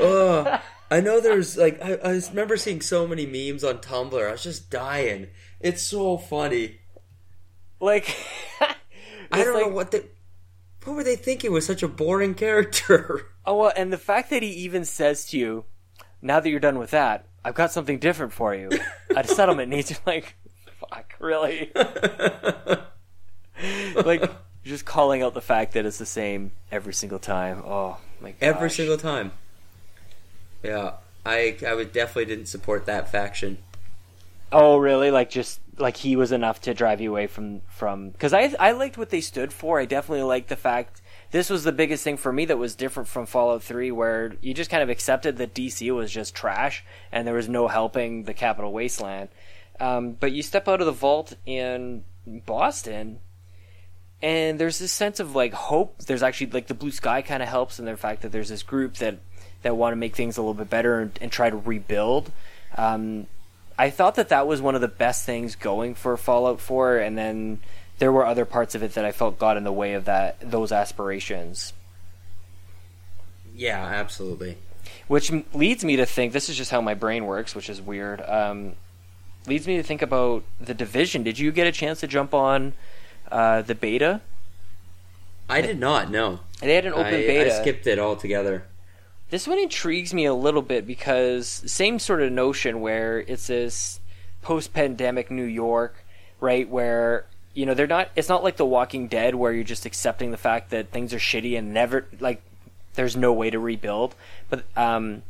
oh, 0.00 0.60
I 0.90 1.00
know 1.00 1.20
there's 1.20 1.56
like 1.56 1.80
I, 1.82 1.94
I 1.94 2.20
remember 2.28 2.56
seeing 2.56 2.80
so 2.80 3.06
many 3.06 3.26
memes 3.26 3.64
on 3.64 3.78
Tumblr. 3.78 4.28
I 4.28 4.32
was 4.32 4.42
just 4.42 4.70
dying. 4.70 5.28
It's 5.60 5.82
so 5.82 6.18
funny. 6.18 6.80
Like 7.80 8.16
I 9.30 9.44
don't 9.44 9.54
like- 9.54 9.66
know 9.66 9.72
what 9.72 9.90
they. 9.92 10.02
What 10.84 10.96
were 10.96 11.04
they 11.04 11.16
thinking 11.16 11.52
with 11.52 11.64
such 11.64 11.82
a 11.82 11.88
boring 11.88 12.34
character? 12.34 13.26
Oh 13.46 13.58
well, 13.58 13.72
and 13.76 13.92
the 13.92 13.98
fact 13.98 14.30
that 14.30 14.42
he 14.42 14.48
even 14.48 14.86
says 14.86 15.26
to 15.26 15.38
you, 15.38 15.66
"Now 16.22 16.40
that 16.40 16.48
you're 16.48 16.60
done 16.60 16.78
with 16.78 16.92
that, 16.92 17.26
I've 17.44 17.54
got 17.54 17.72
something 17.72 17.98
different 17.98 18.32
for 18.32 18.54
you. 18.54 18.70
A 19.14 19.22
settlement 19.28 19.68
needs 19.68 19.90
you." 19.90 19.98
Like, 20.06 20.34
fuck, 20.80 21.12
really? 21.18 21.70
like, 23.94 24.32
just 24.64 24.86
calling 24.86 25.20
out 25.20 25.34
the 25.34 25.42
fact 25.42 25.74
that 25.74 25.84
it's 25.84 25.98
the 25.98 26.06
same 26.06 26.52
every 26.72 26.94
single 26.94 27.18
time. 27.18 27.62
Oh 27.66 27.98
my 28.18 28.30
god! 28.30 28.38
Every 28.40 28.70
single 28.70 28.96
time. 28.96 29.32
Yeah, 30.62 30.92
I 31.26 31.58
I 31.66 31.74
would 31.74 31.92
definitely 31.92 32.34
didn't 32.34 32.46
support 32.46 32.86
that 32.86 33.12
faction. 33.12 33.58
Oh 34.50 34.78
really? 34.78 35.10
Like 35.10 35.28
just 35.28 35.60
like 35.78 35.96
he 35.96 36.16
was 36.16 36.32
enough 36.32 36.60
to 36.62 36.74
drive 36.74 37.00
you 37.00 37.10
away 37.10 37.26
from 37.26 37.62
from 37.68 38.10
because 38.10 38.32
I 38.32 38.54
I 38.58 38.72
liked 38.72 38.98
what 38.98 39.10
they 39.10 39.20
stood 39.20 39.52
for. 39.52 39.80
I 39.80 39.84
definitely 39.84 40.24
liked 40.24 40.48
the 40.48 40.56
fact 40.56 41.00
this 41.34 41.50
was 41.50 41.64
the 41.64 41.72
biggest 41.72 42.04
thing 42.04 42.16
for 42.16 42.32
me 42.32 42.44
that 42.44 42.58
was 42.58 42.76
different 42.76 43.08
from 43.08 43.26
Fallout 43.26 43.62
3, 43.62 43.90
where 43.90 44.34
you 44.40 44.54
just 44.54 44.70
kind 44.70 44.84
of 44.84 44.88
accepted 44.88 45.36
that 45.38 45.52
DC 45.52 45.92
was 45.92 46.12
just 46.12 46.32
trash 46.32 46.84
and 47.10 47.26
there 47.26 47.34
was 47.34 47.48
no 47.48 47.66
helping 47.66 48.22
the 48.22 48.34
Capital 48.34 48.72
Wasteland. 48.72 49.30
Um, 49.80 50.12
but 50.12 50.30
you 50.30 50.44
step 50.44 50.68
out 50.68 50.80
of 50.80 50.86
the 50.86 50.92
vault 50.92 51.32
in 51.44 52.04
Boston, 52.24 53.18
and 54.22 54.60
there's 54.60 54.78
this 54.78 54.92
sense 54.92 55.18
of 55.18 55.34
like 55.34 55.52
hope. 55.52 55.98
There's 56.04 56.22
actually 56.22 56.52
like 56.52 56.68
the 56.68 56.74
blue 56.74 56.92
sky 56.92 57.20
kind 57.20 57.42
of 57.42 57.48
helps, 57.48 57.80
and 57.80 57.88
the 57.88 57.96
fact 57.96 58.22
that 58.22 58.30
there's 58.30 58.48
this 58.48 58.62
group 58.62 58.94
that 58.98 59.18
that 59.62 59.76
want 59.76 59.92
to 59.92 59.96
make 59.96 60.14
things 60.14 60.36
a 60.36 60.40
little 60.40 60.54
bit 60.54 60.70
better 60.70 61.00
and, 61.00 61.18
and 61.20 61.32
try 61.32 61.50
to 61.50 61.56
rebuild. 61.56 62.30
Um, 62.76 63.26
I 63.78 63.90
thought 63.90 64.14
that 64.16 64.28
that 64.28 64.46
was 64.46 64.60
one 64.62 64.74
of 64.74 64.80
the 64.80 64.88
best 64.88 65.24
things 65.24 65.56
going 65.56 65.94
for 65.94 66.16
Fallout 66.16 66.60
4, 66.60 66.98
and 66.98 67.18
then 67.18 67.60
there 67.98 68.12
were 68.12 68.26
other 68.26 68.44
parts 68.44 68.74
of 68.74 68.82
it 68.82 68.94
that 68.94 69.04
I 69.04 69.12
felt 69.12 69.38
got 69.38 69.56
in 69.56 69.64
the 69.64 69.72
way 69.72 69.94
of 69.94 70.04
that 70.04 70.38
those 70.40 70.72
aspirations. 70.72 71.72
Yeah, 73.54 73.84
absolutely. 73.84 74.56
Which 75.08 75.30
m- 75.32 75.44
leads 75.52 75.84
me 75.84 75.96
to 75.96 76.06
think 76.06 76.32
this 76.32 76.48
is 76.48 76.56
just 76.56 76.70
how 76.70 76.80
my 76.80 76.94
brain 76.94 77.24
works, 77.26 77.54
which 77.54 77.68
is 77.68 77.80
weird. 77.80 78.20
Um, 78.22 78.74
leads 79.46 79.66
me 79.66 79.76
to 79.76 79.82
think 79.82 80.02
about 80.02 80.44
the 80.60 80.74
division. 80.74 81.22
Did 81.22 81.38
you 81.38 81.52
get 81.52 81.66
a 81.66 81.72
chance 81.72 82.00
to 82.00 82.06
jump 82.06 82.34
on 82.34 82.72
uh, 83.30 83.62
the 83.62 83.74
beta? 83.74 84.20
I 85.48 85.60
did 85.60 85.78
not. 85.78 86.10
No, 86.10 86.40
They 86.60 86.74
had 86.74 86.86
an 86.86 86.94
open 86.94 87.06
I, 87.06 87.26
beta. 87.26 87.54
I 87.54 87.60
skipped 87.60 87.86
it 87.86 87.98
altogether. 87.98 88.64
This 89.34 89.48
one 89.48 89.58
intrigues 89.58 90.14
me 90.14 90.26
a 90.26 90.32
little 90.32 90.62
bit 90.62 90.86
because 90.86 91.64
same 91.66 91.98
sort 91.98 92.22
of 92.22 92.30
notion 92.30 92.80
where 92.80 93.18
it's 93.18 93.48
this 93.48 93.98
post-pandemic 94.42 95.28
New 95.28 95.42
York, 95.42 96.04
right? 96.38 96.68
Where 96.68 97.26
you 97.52 97.66
know 97.66 97.74
they're 97.74 97.88
not. 97.88 98.10
It's 98.14 98.28
not 98.28 98.44
like 98.44 98.56
The 98.56 98.64
Walking 98.64 99.08
Dead 99.08 99.34
where 99.34 99.52
you're 99.52 99.64
just 99.64 99.86
accepting 99.86 100.30
the 100.30 100.36
fact 100.36 100.70
that 100.70 100.92
things 100.92 101.12
are 101.12 101.18
shitty 101.18 101.58
and 101.58 101.74
never 101.74 102.06
like 102.20 102.42
there's 102.92 103.16
no 103.16 103.32
way 103.32 103.50
to 103.50 103.58
rebuild. 103.58 104.14
But 104.50 104.66
um, 104.76 105.24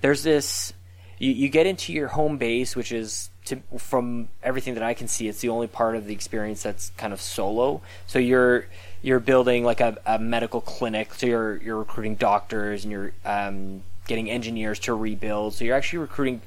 there's 0.00 0.22
this. 0.22 0.72
You, 1.18 1.32
you 1.32 1.50
get 1.50 1.66
into 1.66 1.92
your 1.92 2.08
home 2.08 2.38
base, 2.38 2.74
which 2.74 2.90
is 2.90 3.28
to, 3.44 3.60
from 3.76 4.30
everything 4.42 4.72
that 4.74 4.82
I 4.82 4.94
can 4.94 5.08
see, 5.08 5.28
it's 5.28 5.42
the 5.42 5.50
only 5.50 5.66
part 5.66 5.94
of 5.94 6.06
the 6.06 6.14
experience 6.14 6.62
that's 6.62 6.90
kind 6.96 7.12
of 7.12 7.20
solo. 7.20 7.82
So 8.06 8.18
you're 8.18 8.64
you're 9.02 9.20
building 9.20 9.64
like 9.64 9.80
a, 9.80 9.98
a 10.06 10.18
medical 10.18 10.60
clinic. 10.60 11.14
So 11.14 11.26
you're 11.26 11.56
you're 11.56 11.78
recruiting 11.78 12.14
doctors 12.14 12.84
and 12.84 12.92
you're 12.92 13.12
um, 13.24 13.82
getting 14.06 14.30
engineers 14.30 14.78
to 14.80 14.94
rebuild. 14.94 15.54
So 15.54 15.64
you're 15.64 15.76
actually 15.76 15.98
recruiting, 16.00 16.40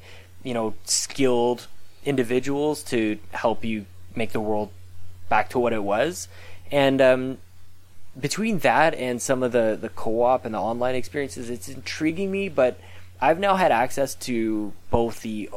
you 0.44 0.54
know, 0.54 0.74
skilled 0.86 1.68
individuals 2.06 2.84
to 2.84 3.20
help 3.32 3.66
you 3.66 3.86
make 4.16 4.32
the 4.32 4.40
world 4.40 4.70
back 5.28 5.50
to 5.50 5.60
what 5.60 5.74
it 5.74 5.84
was. 5.84 6.28
And 6.72 7.02
um, 7.02 7.38
between 8.20 8.60
that 8.60 8.96
and 8.96 9.22
some 9.22 9.44
of 9.44 9.52
the 9.52 9.78
the 9.80 9.90
co-op 9.90 10.46
and 10.46 10.56
the 10.56 10.60
online 10.60 10.96
experiences, 10.96 11.50
it's 11.50 11.68
intriguing 11.68 12.32
me. 12.32 12.48
But 12.48 12.80
I've 13.20 13.40
now 13.40 13.56
had 13.56 13.72
access 13.72 14.16
to 14.16 14.72
both 14.90 15.22
the 15.22 15.50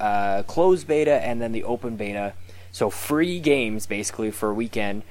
uh, 0.00 0.42
closed 0.44 0.88
beta 0.88 1.24
and 1.24 1.40
then 1.40 1.52
the 1.52 1.62
open 1.62 1.96
beta, 1.96 2.34
so 2.72 2.90
free 2.90 3.38
games 3.38 3.86
basically 3.86 4.32
for 4.32 4.50
a 4.50 4.54
weekend. 4.54 5.02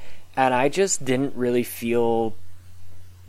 And 0.46 0.54
I 0.56 0.70
just 0.70 1.06
didn't 1.06 1.36
really 1.36 1.64
feel 1.64 2.34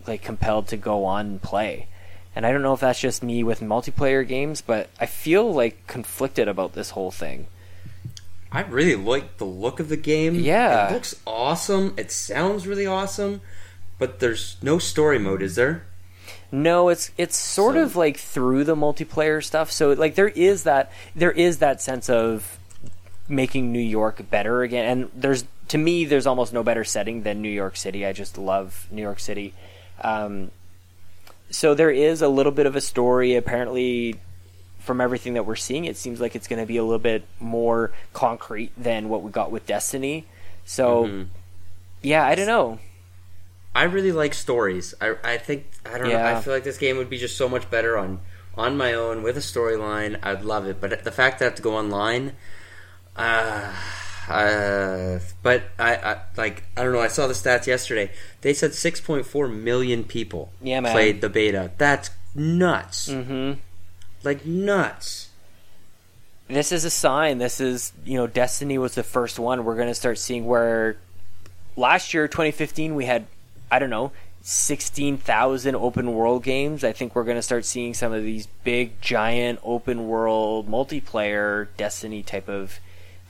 like 0.06 0.22
compelled 0.22 0.68
to 0.68 0.76
go 0.78 1.04
on 1.04 1.26
and 1.26 1.42
play. 1.42 1.86
And 2.34 2.46
I 2.46 2.52
don't 2.52 2.62
know 2.62 2.72
if 2.72 2.80
that's 2.80 2.98
just 3.00 3.22
me 3.22 3.44
with 3.44 3.60
multiplayer 3.60 4.26
games, 4.26 4.62
but 4.62 4.88
I 4.98 5.04
feel 5.06 5.52
like 5.52 5.86
conflicted 5.86 6.48
about 6.48 6.72
this 6.72 6.90
whole 6.90 7.10
thing. 7.10 7.46
I 8.50 8.62
really 8.62 8.96
like 8.96 9.36
the 9.36 9.44
look 9.44 9.78
of 9.80 9.88
the 9.90 9.96
game. 9.98 10.36
Yeah. 10.36 10.88
it 10.88 10.92
looks 10.94 11.14
awesome. 11.26 11.92
It 11.98 12.10
sounds 12.10 12.66
really 12.66 12.86
awesome, 12.86 13.42
but 13.98 14.18
there's 14.20 14.56
no 14.62 14.78
story 14.78 15.18
mode, 15.18 15.42
is 15.42 15.54
there? 15.54 15.84
No, 16.50 16.88
it's 16.88 17.10
it's 17.18 17.36
sort 17.36 17.74
So- 17.76 17.82
of 17.82 17.96
like 17.96 18.16
through 18.16 18.64
the 18.64 18.76
multiplayer 18.76 19.42
stuff. 19.44 19.70
So 19.70 19.92
like 19.92 20.14
there 20.14 20.28
is 20.28 20.64
that 20.64 20.90
there 21.14 21.32
is 21.32 21.58
that 21.58 21.80
sense 21.82 22.08
of 22.10 22.58
making 23.28 23.70
New 23.72 23.80
York 23.80 24.30
better 24.30 24.62
again. 24.62 24.84
And 24.86 25.10
there's 25.14 25.44
to 25.72 25.78
me 25.78 26.04
there's 26.04 26.26
almost 26.26 26.52
no 26.52 26.62
better 26.62 26.84
setting 26.84 27.22
than 27.22 27.40
New 27.40 27.48
York 27.48 27.78
City. 27.78 28.04
I 28.04 28.12
just 28.12 28.36
love 28.36 28.86
New 28.90 29.00
York 29.00 29.18
City. 29.18 29.54
Um, 30.02 30.50
so 31.48 31.72
there 31.74 31.90
is 31.90 32.20
a 32.20 32.28
little 32.28 32.52
bit 32.52 32.66
of 32.66 32.76
a 32.76 32.80
story. 32.82 33.36
Apparently, 33.36 34.16
from 34.80 35.00
everything 35.00 35.32
that 35.32 35.46
we're 35.46 35.56
seeing, 35.56 35.86
it 35.86 35.96
seems 35.96 36.20
like 36.20 36.36
it's 36.36 36.46
going 36.46 36.60
to 36.60 36.66
be 36.66 36.76
a 36.76 36.84
little 36.84 36.98
bit 36.98 37.24
more 37.40 37.90
concrete 38.12 38.70
than 38.76 39.08
what 39.08 39.22
we 39.22 39.30
got 39.30 39.50
with 39.50 39.64
Destiny. 39.64 40.26
So 40.66 41.06
Mhm. 41.06 41.26
yeah, 42.02 42.22
I 42.26 42.34
don't 42.34 42.46
know. 42.46 42.78
I 43.74 43.84
really 43.84 44.12
like 44.12 44.34
stories. 44.34 44.94
I 45.00 45.14
I 45.24 45.38
think 45.38 45.64
I 45.86 45.96
don't 45.96 46.10
know. 46.10 46.22
I 46.22 46.38
feel 46.42 46.52
like 46.52 46.64
this 46.64 46.76
game 46.76 46.98
would 46.98 47.08
be 47.08 47.16
just 47.16 47.38
so 47.38 47.48
much 47.48 47.70
better 47.70 47.96
on 47.96 48.20
on 48.58 48.76
my 48.76 48.92
own 48.92 49.22
with 49.22 49.38
a 49.38 49.40
storyline. 49.40 50.18
I'd 50.22 50.42
love 50.44 50.66
it, 50.66 50.82
but 50.82 51.02
the 51.02 51.10
fact 51.10 51.38
that 51.38 51.46
I 51.46 51.48
have 51.48 51.54
to 51.54 51.62
go 51.62 51.74
online, 51.78 52.36
uh, 53.16 53.72
uh, 54.28 55.18
but 55.42 55.64
I, 55.78 55.96
I 55.96 56.20
like 56.36 56.64
I 56.76 56.84
don't 56.84 56.92
know. 56.92 57.00
I 57.00 57.08
saw 57.08 57.26
the 57.26 57.34
stats 57.34 57.66
yesterday. 57.66 58.10
They 58.42 58.54
said 58.54 58.70
6.4 58.72 59.52
million 59.62 60.04
people 60.04 60.52
Yeah, 60.62 60.80
man. 60.80 60.92
played 60.92 61.20
the 61.20 61.28
beta. 61.28 61.70
That's 61.78 62.10
nuts. 62.34 63.10
hmm 63.10 63.52
Like 64.22 64.44
nuts. 64.46 65.28
this 66.48 66.72
is 66.72 66.84
a 66.84 66.90
sign. 66.90 67.38
This 67.38 67.60
is 67.60 67.92
you 68.04 68.16
know, 68.16 68.26
Destiny 68.26 68.78
was 68.78 68.94
the 68.94 69.02
first 69.02 69.38
one. 69.38 69.64
We're 69.64 69.76
going 69.76 69.88
to 69.88 69.94
start 69.94 70.18
seeing 70.18 70.46
where 70.46 70.96
last 71.76 72.14
year, 72.14 72.28
2015, 72.28 72.94
we 72.94 73.04
had 73.06 73.26
I 73.70 73.78
don't 73.78 73.90
know. 73.90 74.12
16,000 74.44 75.76
open 75.76 76.12
world 76.14 76.42
games. 76.42 76.82
I 76.82 76.92
think 76.92 77.14
we're 77.14 77.22
going 77.24 77.36
to 77.36 77.42
start 77.42 77.64
seeing 77.64 77.94
some 77.94 78.12
of 78.12 78.22
these 78.24 78.46
big 78.64 79.00
giant 79.00 79.60
open 79.62 80.08
world 80.08 80.68
multiplayer 80.68 81.68
Destiny 81.76 82.22
type 82.24 82.48
of 82.48 82.80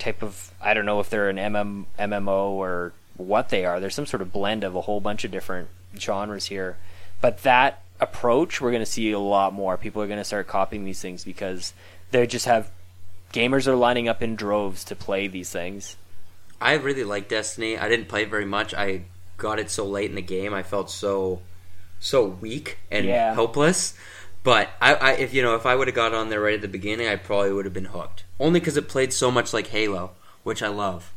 type 0.03 0.23
of 0.23 0.53
I 0.61 0.75
don't 0.75 0.87
know 0.87 1.01
if 1.01 1.11
they're 1.11 1.29
an 1.31 1.37
MM, 1.37 1.85
MMO 1.99 2.51
or 2.51 2.93
what 3.17 3.49
they 3.49 3.65
are. 3.65 3.81
There's 3.81 3.95
some 3.95 4.07
sort 4.07 4.23
of 4.23 4.33
blend 4.33 4.65
of 4.65 4.75
a 4.75 4.81
whole 4.83 5.01
bunch 5.01 5.25
of 5.25 5.31
different 5.31 5.69
genres 5.99 6.47
here. 6.47 6.77
But 7.21 7.43
that 7.45 7.83
approach 8.01 8.61
we're 8.61 8.71
going 8.73 8.83
to 8.83 8.87
see 8.91 9.13
a 9.13 9.19
lot 9.19 9.53
more. 9.53 9.77
People 9.77 10.03
are 10.03 10.07
going 10.07 10.19
to 10.19 10.25
start 10.25 10.49
copying 10.49 10.85
these 10.85 11.01
things 11.01 11.25
because 11.25 11.73
they 12.11 12.27
just 12.27 12.47
have 12.47 12.71
gamers 13.33 13.67
are 13.67 13.77
lining 13.77 14.09
up 14.09 14.23
in 14.23 14.35
droves 14.37 14.85
to 14.85 14.97
play 14.97 15.29
these 15.29 15.51
things. 15.51 15.97
I 16.61 16.75
really 16.75 17.05
like 17.05 17.29
Destiny. 17.29 17.79
I 17.79 17.89
didn't 17.89 18.09
play 18.09 18.23
it 18.23 18.31
very 18.31 18.45
much. 18.45 18.75
I 18.75 19.03
got 19.37 19.59
it 19.59 19.71
so 19.71 19.87
late 19.87 20.11
in 20.11 20.17
the 20.17 20.23
game. 20.23 20.53
I 20.55 20.63
felt 20.63 20.91
so 20.91 21.41
so 22.01 22.25
weak 22.27 22.79
and 22.91 23.07
Yeah. 23.07 23.35
helpless. 23.35 23.95
But 24.43 24.71
I, 24.81 24.95
I, 24.95 25.13
if 25.13 25.33
you 25.33 25.43
know, 25.43 25.55
if 25.55 25.67
I 25.67 25.75
would 25.75 25.89
have 25.89 25.95
got 25.95 26.15
on 26.15 26.29
there 26.29 26.41
right 26.41 26.55
at 26.55 26.63
the 26.63 26.69
beginning, 26.69 27.07
I 27.07 27.17
probably 27.17 27.53
would 27.53 27.65
have 27.65 27.75
been 27.75 27.87
hooked. 27.87 28.25
Only 28.41 28.61
because 28.61 28.77
it 28.77 28.89
played 28.89 29.13
so 29.13 29.31
much 29.31 29.53
like 29.53 29.69
Halo, 29.69 30.13
which 30.43 30.63
I 30.63 30.69
love. 30.69 31.13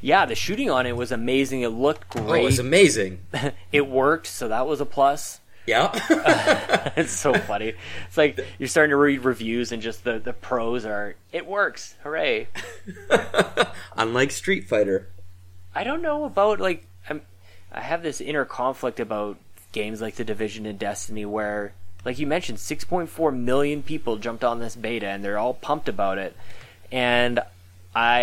Yeah, 0.00 0.26
the 0.26 0.34
shooting 0.34 0.70
on 0.70 0.86
it 0.86 0.96
was 0.96 1.12
amazing. 1.12 1.62
It 1.62 1.68
looked 1.68 2.16
Oh, 2.16 2.32
it 2.32 2.42
was 2.42 2.58
amazing. 2.58 3.20
it 3.72 3.86
worked, 3.86 4.26
so 4.26 4.48
that 4.48 4.66
was 4.66 4.80
a 4.80 4.86
plus. 4.86 5.40
Yeah. 5.66 5.90
it's 6.96 7.12
so 7.12 7.34
funny. 7.34 7.74
It's 8.06 8.16
like 8.16 8.38
you're 8.58 8.68
starting 8.68 8.90
to 8.90 8.96
read 8.96 9.24
reviews 9.24 9.72
and 9.72 9.82
just 9.82 10.04
the, 10.04 10.18
the 10.18 10.32
pros 10.32 10.86
are 10.86 11.16
it 11.32 11.46
works. 11.46 11.96
Hooray. 12.02 12.48
Unlike 13.96 14.30
Street 14.30 14.68
Fighter. 14.68 15.08
I 15.74 15.84
don't 15.84 16.02
know 16.02 16.24
about 16.24 16.60
like 16.60 16.86
I'm 17.10 17.22
I 17.72 17.80
have 17.80 18.02
this 18.02 18.20
inner 18.20 18.44
conflict 18.44 19.00
about 19.00 19.38
games 19.72 20.00
like 20.00 20.14
The 20.14 20.24
Division 20.24 20.66
and 20.66 20.78
Destiny 20.78 21.26
where 21.26 21.74
like 22.06 22.20
you 22.20 22.26
mentioned 22.26 22.56
6.4 22.56 23.36
million 23.36 23.82
people 23.82 24.16
jumped 24.16 24.44
on 24.44 24.60
this 24.60 24.76
beta 24.76 25.08
and 25.08 25.24
they're 25.24 25.38
all 25.38 25.52
pumped 25.52 25.88
about 25.88 26.18
it 26.18 26.36
and 26.92 27.40
I 27.96 28.20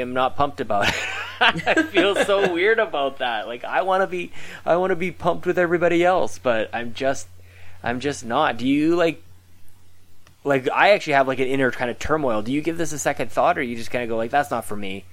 am 0.00 0.14
not 0.14 0.36
pumped 0.36 0.60
about 0.60 0.88
it. 0.88 0.94
I 1.40 1.82
feel 1.82 2.14
so 2.14 2.52
weird 2.54 2.78
about 2.78 3.18
that. 3.18 3.46
Like 3.46 3.62
I 3.62 3.82
want 3.82 4.02
to 4.02 4.06
be 4.06 4.32
I 4.64 4.76
want 4.76 4.90
to 4.90 4.96
be 4.96 5.10
pumped 5.10 5.44
with 5.44 5.58
everybody 5.58 6.02
else, 6.02 6.38
but 6.38 6.70
I'm 6.72 6.94
just 6.94 7.28
I'm 7.82 8.00
just 8.00 8.24
not. 8.24 8.56
Do 8.56 8.66
you 8.66 8.96
like 8.96 9.22
like 10.42 10.70
I 10.70 10.92
actually 10.92 11.12
have 11.12 11.28
like 11.28 11.38
an 11.38 11.48
inner 11.48 11.70
kind 11.70 11.90
of 11.90 11.98
turmoil. 11.98 12.40
Do 12.40 12.52
you 12.52 12.62
give 12.62 12.78
this 12.78 12.92
a 12.92 12.98
second 12.98 13.30
thought 13.30 13.58
or 13.58 13.62
you 13.62 13.76
just 13.76 13.90
kind 13.90 14.02
of 14.02 14.08
go 14.08 14.16
like 14.16 14.30
that's 14.30 14.50
not 14.50 14.64
for 14.64 14.76
me? 14.76 15.04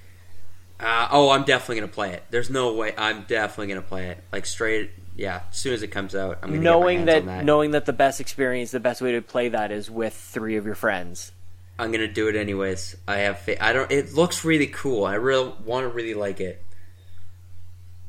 Uh, 0.79 1.09
oh, 1.11 1.31
I'm 1.31 1.43
definitely 1.43 1.77
gonna 1.77 1.87
play 1.91 2.13
it. 2.13 2.23
There's 2.29 2.49
no 2.49 2.73
way. 2.73 2.93
I'm 2.97 3.23
definitely 3.23 3.67
gonna 3.67 3.81
play 3.81 4.07
it. 4.07 4.23
Like 4.31 4.45
straight. 4.45 4.91
Yeah, 5.15 5.41
as 5.51 5.57
soon 5.57 5.73
as 5.73 5.83
it 5.83 5.87
comes 5.89 6.15
out, 6.15 6.39
I'm 6.41 6.49
gonna 6.49 6.61
knowing 6.61 7.05
get 7.05 7.05
my 7.05 7.11
hands 7.13 7.25
that, 7.25 7.31
on 7.31 7.37
that. 7.37 7.45
knowing 7.45 7.71
that 7.71 7.85
the 7.85 7.93
best 7.93 8.19
experience, 8.19 8.71
the 8.71 8.79
best 8.79 9.01
way 9.01 9.11
to 9.11 9.21
play 9.21 9.49
that 9.49 9.71
is 9.71 9.89
with 9.89 10.13
three 10.15 10.55
of 10.57 10.65
your 10.65 10.75
friends. 10.75 11.31
I'm 11.77 11.91
gonna 11.91 12.07
do 12.07 12.27
it 12.29 12.35
anyways. 12.35 12.95
I 13.07 13.17
have. 13.17 13.39
Fa- 13.39 13.63
I 13.63 13.73
don't. 13.73 13.91
It 13.91 14.13
looks 14.13 14.43
really 14.43 14.67
cool. 14.67 15.05
I 15.05 15.15
really 15.15 15.53
want 15.65 15.85
to 15.85 15.89
really 15.89 16.13
like 16.13 16.39
it. 16.39 16.63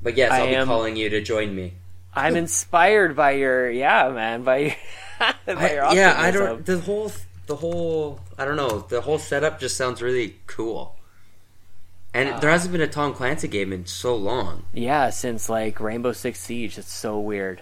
But 0.02 0.16
yes, 0.16 0.32
I 0.32 0.40
I'll 0.40 0.46
be 0.46 0.54
am- 0.54 0.66
calling 0.66 0.96
you 0.96 1.08
to 1.10 1.20
join 1.22 1.54
me. 1.54 1.74
I'm 2.14 2.36
inspired 2.36 3.16
by 3.16 3.32
your 3.32 3.68
yeah, 3.70 4.08
man, 4.10 4.44
by 4.44 4.56
your, 4.58 4.74
by 5.46 5.72
your 5.72 5.84
I- 5.84 5.94
yeah, 5.94 6.14
I 6.16 6.30
don't. 6.30 6.64
The 6.64 6.78
whole. 6.78 7.10
The 7.46 7.56
whole. 7.56 8.20
I 8.38 8.44
don't 8.46 8.56
know. 8.56 8.80
The 8.80 9.02
whole 9.02 9.18
setup 9.18 9.60
just 9.60 9.76
sounds 9.76 10.00
really 10.00 10.36
cool. 10.46 10.96
And 12.14 12.28
uh, 12.30 12.38
there 12.38 12.50
hasn't 12.50 12.70
been 12.72 12.80
a 12.80 12.86
Tom 12.86 13.12
Clancy 13.12 13.48
game 13.48 13.72
in 13.72 13.86
so 13.86 14.14
long. 14.14 14.64
Yeah, 14.72 15.10
since 15.10 15.48
like 15.48 15.80
Rainbow 15.80 16.12
Six 16.12 16.38
Siege. 16.40 16.78
It's 16.78 16.92
so 16.92 17.18
weird. 17.18 17.60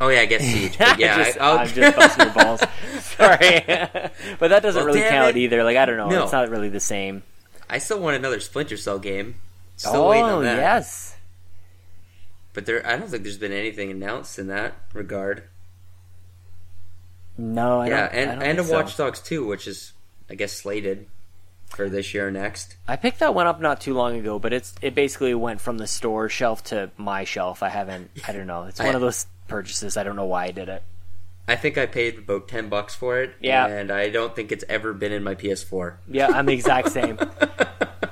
Oh 0.00 0.08
yeah, 0.08 0.20
I 0.20 0.26
guess 0.26 0.42
Siege. 0.44 0.78
But 0.78 0.98
yeah, 0.98 1.24
just, 1.24 1.40
I, 1.40 1.44
I'll- 1.44 1.58
I'm 1.58 1.66
just 1.68 1.96
busting 1.96 2.24
your 2.26 2.34
balls. 2.34 2.60
Sorry, 3.00 3.64
but 4.38 4.48
that 4.48 4.62
doesn't 4.62 4.76
Well, 4.84 4.94
really 4.94 5.08
count 5.08 5.36
it. 5.36 5.40
either. 5.40 5.64
Like 5.64 5.76
I 5.76 5.84
don't 5.86 5.96
know, 5.96 6.08
No. 6.08 6.22
it's 6.22 6.32
not 6.32 6.48
really 6.48 6.68
the 6.68 6.80
same. 6.80 7.22
I 7.68 7.78
still 7.78 7.98
want 7.98 8.14
another 8.16 8.38
Splinter 8.40 8.76
Cell 8.76 8.98
game. 8.98 9.34
Still 9.76 9.96
oh 9.96 10.10
waiting 10.10 10.24
on 10.24 10.32
oh, 10.34 10.42
that. 10.42 10.56
yes, 10.56 11.16
But 12.52 12.66
there, 12.66 12.86
I 12.86 12.96
don't 12.96 13.08
think 13.08 13.24
there's 13.24 13.38
been 13.38 13.50
anything 13.52 13.90
announced 13.90 14.38
in 14.38 14.46
that 14.48 14.74
regard. 14.92 15.42
no, 17.36 17.80
I 17.80 17.88
yeah, 17.88 18.06
don't, 18.08 18.14
and 18.14 18.42
I 18.42 18.44
and 18.46 18.58
a 18.60 18.64
so. 18.64 18.72
Watch 18.72 18.96
Dogs 18.96 19.18
2, 19.20 19.44
which 19.44 19.66
is 19.66 19.92
I 20.30 20.36
guess 20.36 20.52
slated 20.52 21.06
for 21.74 21.88
this 21.88 22.14
year 22.14 22.28
or 22.28 22.30
next. 22.30 22.76
I 22.88 22.96
picked 22.96 23.18
that 23.20 23.34
one 23.34 23.46
up 23.46 23.60
not 23.60 23.80
too 23.80 23.94
long 23.94 24.16
ago, 24.16 24.38
but 24.38 24.52
it's 24.52 24.74
it 24.82 24.94
basically 24.94 25.34
went 25.34 25.60
from 25.60 25.78
the 25.78 25.86
store 25.86 26.28
shelf 26.28 26.62
to 26.64 26.90
my 26.96 27.24
shelf. 27.24 27.62
I 27.62 27.68
haven't. 27.68 28.10
I 28.26 28.32
don't 28.32 28.46
know. 28.46 28.64
It's 28.64 28.78
one 28.80 28.88
I- 28.90 28.94
of 28.94 29.00
those 29.00 29.26
purchases. 29.48 29.96
I 29.96 30.02
don't 30.02 30.16
know 30.16 30.26
why 30.26 30.44
I 30.46 30.50
did 30.50 30.68
it. 30.68 30.82
I 31.46 31.56
think 31.56 31.76
I 31.76 31.84
paid 31.84 32.18
about 32.20 32.48
ten 32.48 32.68
bucks 32.70 32.94
for 32.94 33.20
it. 33.20 33.34
Yeah. 33.40 33.66
and 33.66 33.90
I 33.90 34.08
don't 34.08 34.34
think 34.34 34.50
it's 34.50 34.64
ever 34.68 34.94
been 34.94 35.12
in 35.12 35.22
my 35.22 35.34
PS4. 35.34 35.96
Yeah, 36.08 36.28
I'm 36.28 36.46
the 36.46 36.54
exact 36.54 36.88
same. 36.90 37.18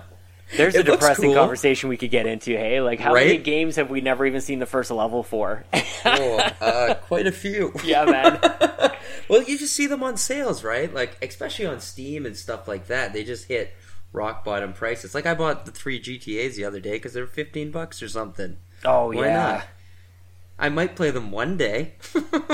There's 0.57 0.75
a 0.75 0.81
It 0.81 0.87
looks 0.87 1.01
depressing 1.01 1.31
cool. 1.31 1.35
conversation 1.35 1.89
we 1.89 1.97
could 1.97 2.11
get 2.11 2.27
into. 2.27 2.53
Hey, 2.57 2.81
like 2.81 3.01
how 3.01 3.15
many 3.15 3.39
games 3.39 3.77
have 3.77 3.91
we 3.91 4.01
never 4.01 4.27
even 4.27 4.41
seen 4.41 4.59
the 4.59 4.67
first 4.67 4.91
level 4.91 5.23
for? 5.23 5.65
oh, 6.05 6.39
uh, 6.61 6.95
quite 6.95 7.27
a 7.27 7.33
few. 7.33 7.73
yeah, 7.85 8.05
man. 8.05 8.39
well, 9.29 9.43
you 9.43 9.59
just 9.59 9.75
see 9.75 9.87
them 9.87 10.03
on 10.03 10.17
sales, 10.17 10.63
right? 10.65 10.93
Like 10.93 11.17
especially 11.23 11.67
on 11.67 11.81
Steam 11.81 12.27
and 12.27 12.37
stuff 12.37 12.69
like 12.69 12.87
that. 12.89 13.13
They 13.13 13.25
just 13.25 13.47
hit 13.49 13.73
rock 14.13 14.45
bottom 14.45 14.73
prices. 14.73 15.15
Like 15.15 15.27
I 15.27 15.35
bought 15.35 15.65
the 15.65 15.73
three 15.73 16.01
GTA's 16.01 16.57
the 16.57 16.65
other 16.65 16.81
day 16.81 16.93
because 16.93 17.13
they're 17.15 17.27
fifteen 17.27 17.71
bucks 17.71 18.03
or 18.03 18.09
something. 18.09 18.59
Oh 18.85 19.09
Why 19.13 19.27
yeah. 19.27 19.35
not? 19.35 19.65
I 20.59 20.69
might 20.69 20.95
play 20.97 21.11
them 21.11 21.31
one 21.33 21.57
day. 21.57 21.95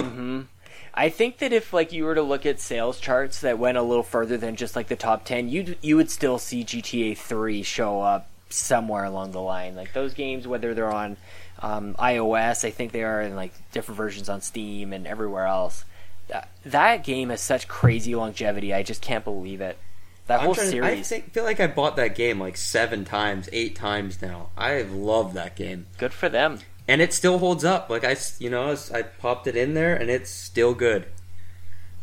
I 0.98 1.10
think 1.10 1.38
that 1.38 1.52
if 1.52 1.72
like 1.72 1.92
you 1.92 2.04
were 2.04 2.16
to 2.16 2.22
look 2.22 2.44
at 2.44 2.58
sales 2.58 2.98
charts 2.98 3.42
that 3.42 3.56
went 3.56 3.78
a 3.78 3.82
little 3.82 4.02
further 4.02 4.36
than 4.36 4.56
just 4.56 4.74
like 4.74 4.88
the 4.88 4.96
top 4.96 5.24
ten, 5.24 5.48
you 5.48 5.76
you 5.80 5.94
would 5.94 6.10
still 6.10 6.38
see 6.38 6.64
GTA 6.64 7.16
Three 7.16 7.62
show 7.62 8.02
up 8.02 8.28
somewhere 8.50 9.04
along 9.04 9.30
the 9.30 9.40
line. 9.40 9.76
Like 9.76 9.92
those 9.92 10.12
games, 10.12 10.48
whether 10.48 10.74
they're 10.74 10.92
on 10.92 11.16
um, 11.60 11.94
iOS, 12.00 12.64
I 12.64 12.70
think 12.70 12.90
they 12.90 13.04
are 13.04 13.22
in 13.22 13.36
like 13.36 13.52
different 13.70 13.96
versions 13.96 14.28
on 14.28 14.40
Steam 14.40 14.92
and 14.92 15.06
everywhere 15.06 15.46
else. 15.46 15.84
That, 16.26 16.48
that 16.66 17.04
game 17.04 17.30
has 17.30 17.40
such 17.40 17.68
crazy 17.68 18.16
longevity. 18.16 18.74
I 18.74 18.82
just 18.82 19.00
can't 19.00 19.24
believe 19.24 19.60
it. 19.60 19.78
That 20.26 20.40
I'm 20.40 20.46
whole 20.46 20.54
trying 20.56 20.72
to- 20.72 20.84
I 20.84 21.02
think, 21.02 21.32
feel 21.32 21.44
like 21.44 21.60
I 21.60 21.68
bought 21.68 21.94
that 21.94 22.16
game 22.16 22.40
like 22.40 22.56
seven 22.56 23.04
times, 23.04 23.48
eight 23.52 23.76
times 23.76 24.20
now. 24.20 24.48
I 24.56 24.82
love 24.82 25.34
that 25.34 25.54
game, 25.54 25.86
good 25.96 26.12
for 26.12 26.28
them. 26.28 26.58
And 26.88 27.00
it 27.00 27.12
still 27.12 27.38
holds 27.38 27.64
up. 27.64 27.88
Like 27.90 28.02
I, 28.04 28.16
you 28.40 28.50
know, 28.50 28.74
I 28.92 29.02
popped 29.02 29.46
it 29.46 29.54
in 29.56 29.74
there, 29.74 29.94
and 29.94 30.10
it's 30.10 30.30
still 30.30 30.74
good. 30.74 31.06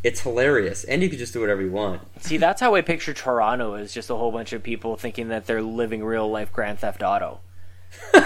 It's 0.03 0.21
hilarious, 0.21 0.83
and 0.83 1.01
you 1.01 1.09
can 1.09 1.17
just 1.17 1.33
do 1.33 1.41
whatever 1.41 1.61
you 1.63 1.71
want. 1.71 2.01
See, 2.23 2.37
that's 2.37 2.61
how 2.61 2.75
I 2.75 2.81
picture 2.81 3.13
Toronto 3.13 3.73
is 3.73 3.91
just 3.93 4.09
a 4.11 4.15
whole 4.15 4.31
bunch 4.31 4.53
of 4.53 4.61
people 4.61 4.95
thinking 4.97 5.29
that 5.29 5.47
they're 5.47 5.63
living 5.63 6.03
real 6.03 6.29
life 6.29 6.53
Grand 6.53 6.77
Theft 6.79 7.01
Auto. 7.03 7.39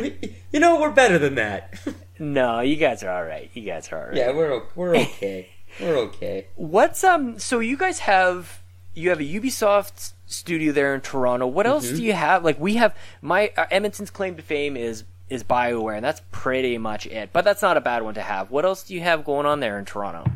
We- 0.00 0.36
you 0.52 0.58
know, 0.58 0.80
we're 0.80 0.90
better 0.90 1.18
than 1.18 1.34
that. 1.36 1.78
No, 2.22 2.60
you 2.60 2.76
guys 2.76 3.02
are 3.02 3.10
all 3.10 3.24
right. 3.24 3.50
You 3.54 3.62
guys 3.62 3.90
are 3.90 3.96
all 3.98 4.08
right. 4.08 4.16
yeah, 4.18 4.30
we're 4.32 4.62
we're 4.74 4.94
okay. 4.94 5.48
we're 5.80 5.96
okay. 5.96 6.48
What's 6.54 7.02
um? 7.02 7.38
So 7.38 7.60
you 7.60 7.78
guys 7.78 8.00
have 8.00 8.59
you 8.94 9.10
have 9.10 9.20
a 9.20 9.24
Ubisoft 9.24 10.12
studio 10.26 10.72
there 10.72 10.94
in 10.94 11.00
Toronto. 11.00 11.46
What 11.46 11.66
else 11.66 11.86
Mm-hmm. 11.86 11.96
do 11.96 12.02
you 12.02 12.12
have? 12.12 12.44
Like 12.44 12.58
we 12.60 12.74
have 12.74 12.94
my 13.22 13.52
uh, 13.56 13.66
Edmonton's 13.70 14.10
claim 14.10 14.36
to 14.36 14.42
fame 14.42 14.76
is 14.76 15.04
is 15.28 15.44
Bioware, 15.44 15.94
and 15.96 16.04
that's 16.04 16.20
pretty 16.32 16.76
much 16.78 17.06
it. 17.06 17.30
But 17.32 17.44
that's 17.44 17.62
not 17.62 17.76
a 17.76 17.80
bad 17.80 18.02
one 18.02 18.14
to 18.14 18.22
have. 18.22 18.50
What 18.50 18.64
else 18.64 18.82
do 18.82 18.94
you 18.94 19.00
have 19.00 19.24
going 19.24 19.46
on 19.46 19.60
there 19.60 19.78
in 19.78 19.84
Toronto? 19.84 20.30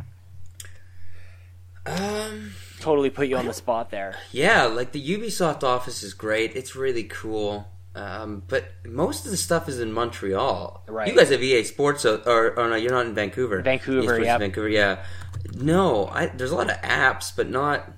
Um. 1.87 2.53
Totally 2.81 3.09
put 3.11 3.29
you 3.29 3.37
on 3.39 3.47
the 3.47 3.55
spot 3.55 3.91
there. 3.91 4.17
Yeah, 4.31 4.65
like 4.65 4.93
the 4.93 5.03
Ubisoft 5.03 5.63
office 5.63 6.03
is 6.03 6.13
great. 6.13 6.55
It's 6.55 6.77
really 6.77 7.05
cool. 7.05 7.67
Um, 7.95 8.43
but 8.49 8.67
most 8.85 9.25
of 9.25 9.31
the 9.31 9.37
stuff 9.39 9.69
is 9.71 9.79
in 9.81 9.91
Montreal. 9.93 10.83
Right. 10.89 11.09
You 11.09 11.17
guys 11.17 11.31
have 11.31 11.43
EA 11.43 11.63
Sports, 11.65 12.05
uh, 12.05 12.21
or, 12.27 12.59
or 12.59 12.69
no, 12.69 12.75
you're 12.77 12.91
not 12.91 13.07
in 13.07 13.15
Vancouver. 13.15 13.63
Vancouver, 13.63 14.01
EA 14.01 14.03
Sports 14.03 14.19
is 14.21 14.27
yep. 14.27 14.41
Vancouver, 14.41 14.69
yeah. 14.69 15.05
No, 15.55 16.09
I, 16.09 16.27
there's 16.27 16.51
a 16.51 16.57
lot 16.57 16.69
of 16.71 16.77
apps, 16.83 17.33
but 17.35 17.49
not 17.49 17.89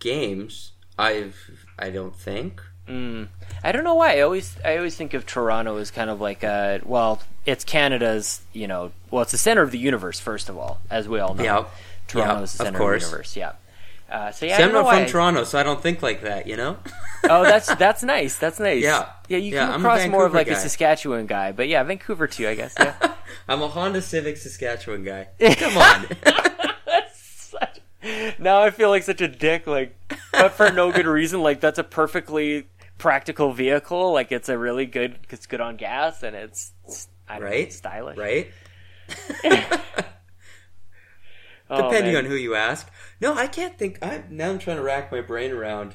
games. 0.00 0.72
I've, 0.98 1.36
I 1.78 1.90
don't 1.90 2.14
think. 2.16 2.60
Mm. 2.88 3.28
I 3.62 3.72
don't 3.72 3.84
know 3.84 3.94
why. 3.94 4.18
I 4.18 4.20
always 4.22 4.56
I 4.64 4.76
always 4.76 4.96
think 4.96 5.14
of 5.14 5.24
Toronto 5.24 5.76
as 5.76 5.90
kind 5.92 6.10
of 6.10 6.20
like 6.20 6.42
a 6.42 6.80
well, 6.84 7.22
it's 7.46 7.62
Canada's 7.62 8.40
you 8.52 8.66
know 8.66 8.90
well, 9.10 9.22
it's 9.22 9.30
the 9.32 9.38
center 9.38 9.62
of 9.62 9.70
the 9.70 9.78
universe 9.78 10.18
first 10.18 10.48
of 10.48 10.58
all, 10.58 10.80
as 10.90 11.08
we 11.08 11.20
all 11.20 11.34
know. 11.34 11.44
Yeah. 11.44 11.64
Toronto 12.08 12.34
Yeah, 12.38 12.42
is 12.42 12.52
the 12.54 12.62
of 12.64 12.66
center 12.66 12.78
course. 12.78 13.04
of 13.04 13.10
the 13.10 13.14
universe. 13.16 13.36
Yeah. 13.36 13.52
Uh, 14.10 14.32
so 14.32 14.44
yeah, 14.44 14.56
See, 14.56 14.62
I 14.64 14.66
I'm 14.66 14.72
don't 14.72 14.84
from 14.84 15.02
why. 15.02 15.04
Toronto, 15.06 15.44
so 15.44 15.56
I 15.56 15.62
don't 15.62 15.80
think 15.80 16.02
like 16.02 16.22
that. 16.22 16.48
You 16.48 16.56
know. 16.56 16.78
oh, 17.30 17.44
that's 17.44 17.72
that's 17.76 18.02
nice. 18.02 18.36
That's 18.38 18.58
nice. 18.58 18.82
Yeah. 18.82 19.06
yeah. 19.28 19.38
You 19.38 19.54
Yeah, 19.54 19.66
come 19.66 19.74
I'm 19.74 19.80
across 19.82 20.08
more 20.08 20.26
of 20.26 20.34
like 20.34 20.48
a. 20.48 20.56
Saskatchewan 20.56 21.26
guy, 21.26 21.52
but 21.52 21.68
yeah, 21.68 21.84
Vancouver 21.84 22.26
too, 22.26 22.48
I 22.48 22.56
guess. 22.56 22.74
Yeah. 22.76 22.94
I'm 23.48 23.62
a 23.62 23.68
Honda 23.68 24.02
Civic 24.02 24.36
Saskatchewan 24.36 25.04
guy. 25.04 25.28
Come 25.54 25.78
on. 25.78 26.06
Now 28.38 28.62
I 28.62 28.70
feel 28.70 28.88
like 28.88 29.02
such 29.02 29.20
a 29.20 29.28
dick, 29.28 29.66
like, 29.66 29.94
but 30.32 30.52
for 30.52 30.70
no 30.72 30.90
good 30.92 31.06
reason. 31.06 31.42
Like 31.42 31.60
that's 31.60 31.78
a 31.78 31.84
perfectly 31.84 32.66
practical 32.98 33.52
vehicle. 33.52 34.12
Like 34.12 34.32
it's 34.32 34.48
a 34.48 34.56
really 34.56 34.86
good. 34.86 35.18
It's 35.28 35.46
good 35.46 35.60
on 35.60 35.76
gas 35.76 36.22
and 36.22 36.34
it's 36.34 36.72
I 37.28 37.34
don't 37.34 37.40
know, 37.42 37.46
Right? 37.50 37.60
it's 37.66 37.76
stylish. 37.76 38.18
right? 38.18 38.50
Oh, 41.72 41.82
depending 41.88 42.14
man. 42.14 42.24
on 42.24 42.30
who 42.30 42.36
you 42.36 42.56
ask. 42.56 42.90
No, 43.20 43.34
I 43.34 43.46
can't 43.46 43.78
think. 43.78 43.98
I 44.04 44.24
now 44.28 44.50
I'm 44.50 44.58
trying 44.58 44.78
to 44.78 44.82
rack 44.82 45.12
my 45.12 45.20
brain 45.20 45.52
around 45.52 45.94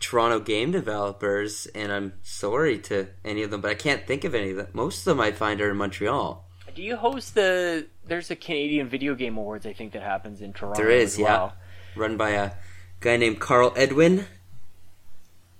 Toronto 0.00 0.40
game 0.40 0.70
developers, 0.70 1.66
and 1.74 1.92
I'm 1.92 2.14
sorry 2.22 2.78
to 2.78 3.08
any 3.22 3.42
of 3.42 3.50
them, 3.50 3.60
but 3.60 3.70
I 3.70 3.74
can't 3.74 4.06
think 4.06 4.24
of 4.24 4.34
any 4.34 4.50
of 4.52 4.56
them. 4.56 4.68
Most 4.72 5.00
of 5.00 5.04
them 5.04 5.20
I 5.20 5.32
find 5.32 5.60
are 5.60 5.70
in 5.70 5.76
Montreal. 5.76 6.48
Do 6.74 6.82
you 6.82 6.96
host 6.96 7.34
the? 7.34 7.88
There's 8.06 8.30
a 8.30 8.36
Canadian 8.36 8.88
Video 8.88 9.14
Game 9.14 9.36
Awards, 9.36 9.66
I 9.66 9.72
think, 9.72 9.92
that 9.92 10.02
happens 10.02 10.40
in 10.40 10.52
Toronto. 10.52 10.80
There 10.80 10.90
is, 10.90 11.18
yeah, 11.18 11.24
well. 11.24 11.54
run 11.96 12.16
by 12.16 12.30
a 12.30 12.52
guy 13.00 13.16
named 13.16 13.40
Carl 13.40 13.72
Edwin. 13.76 14.26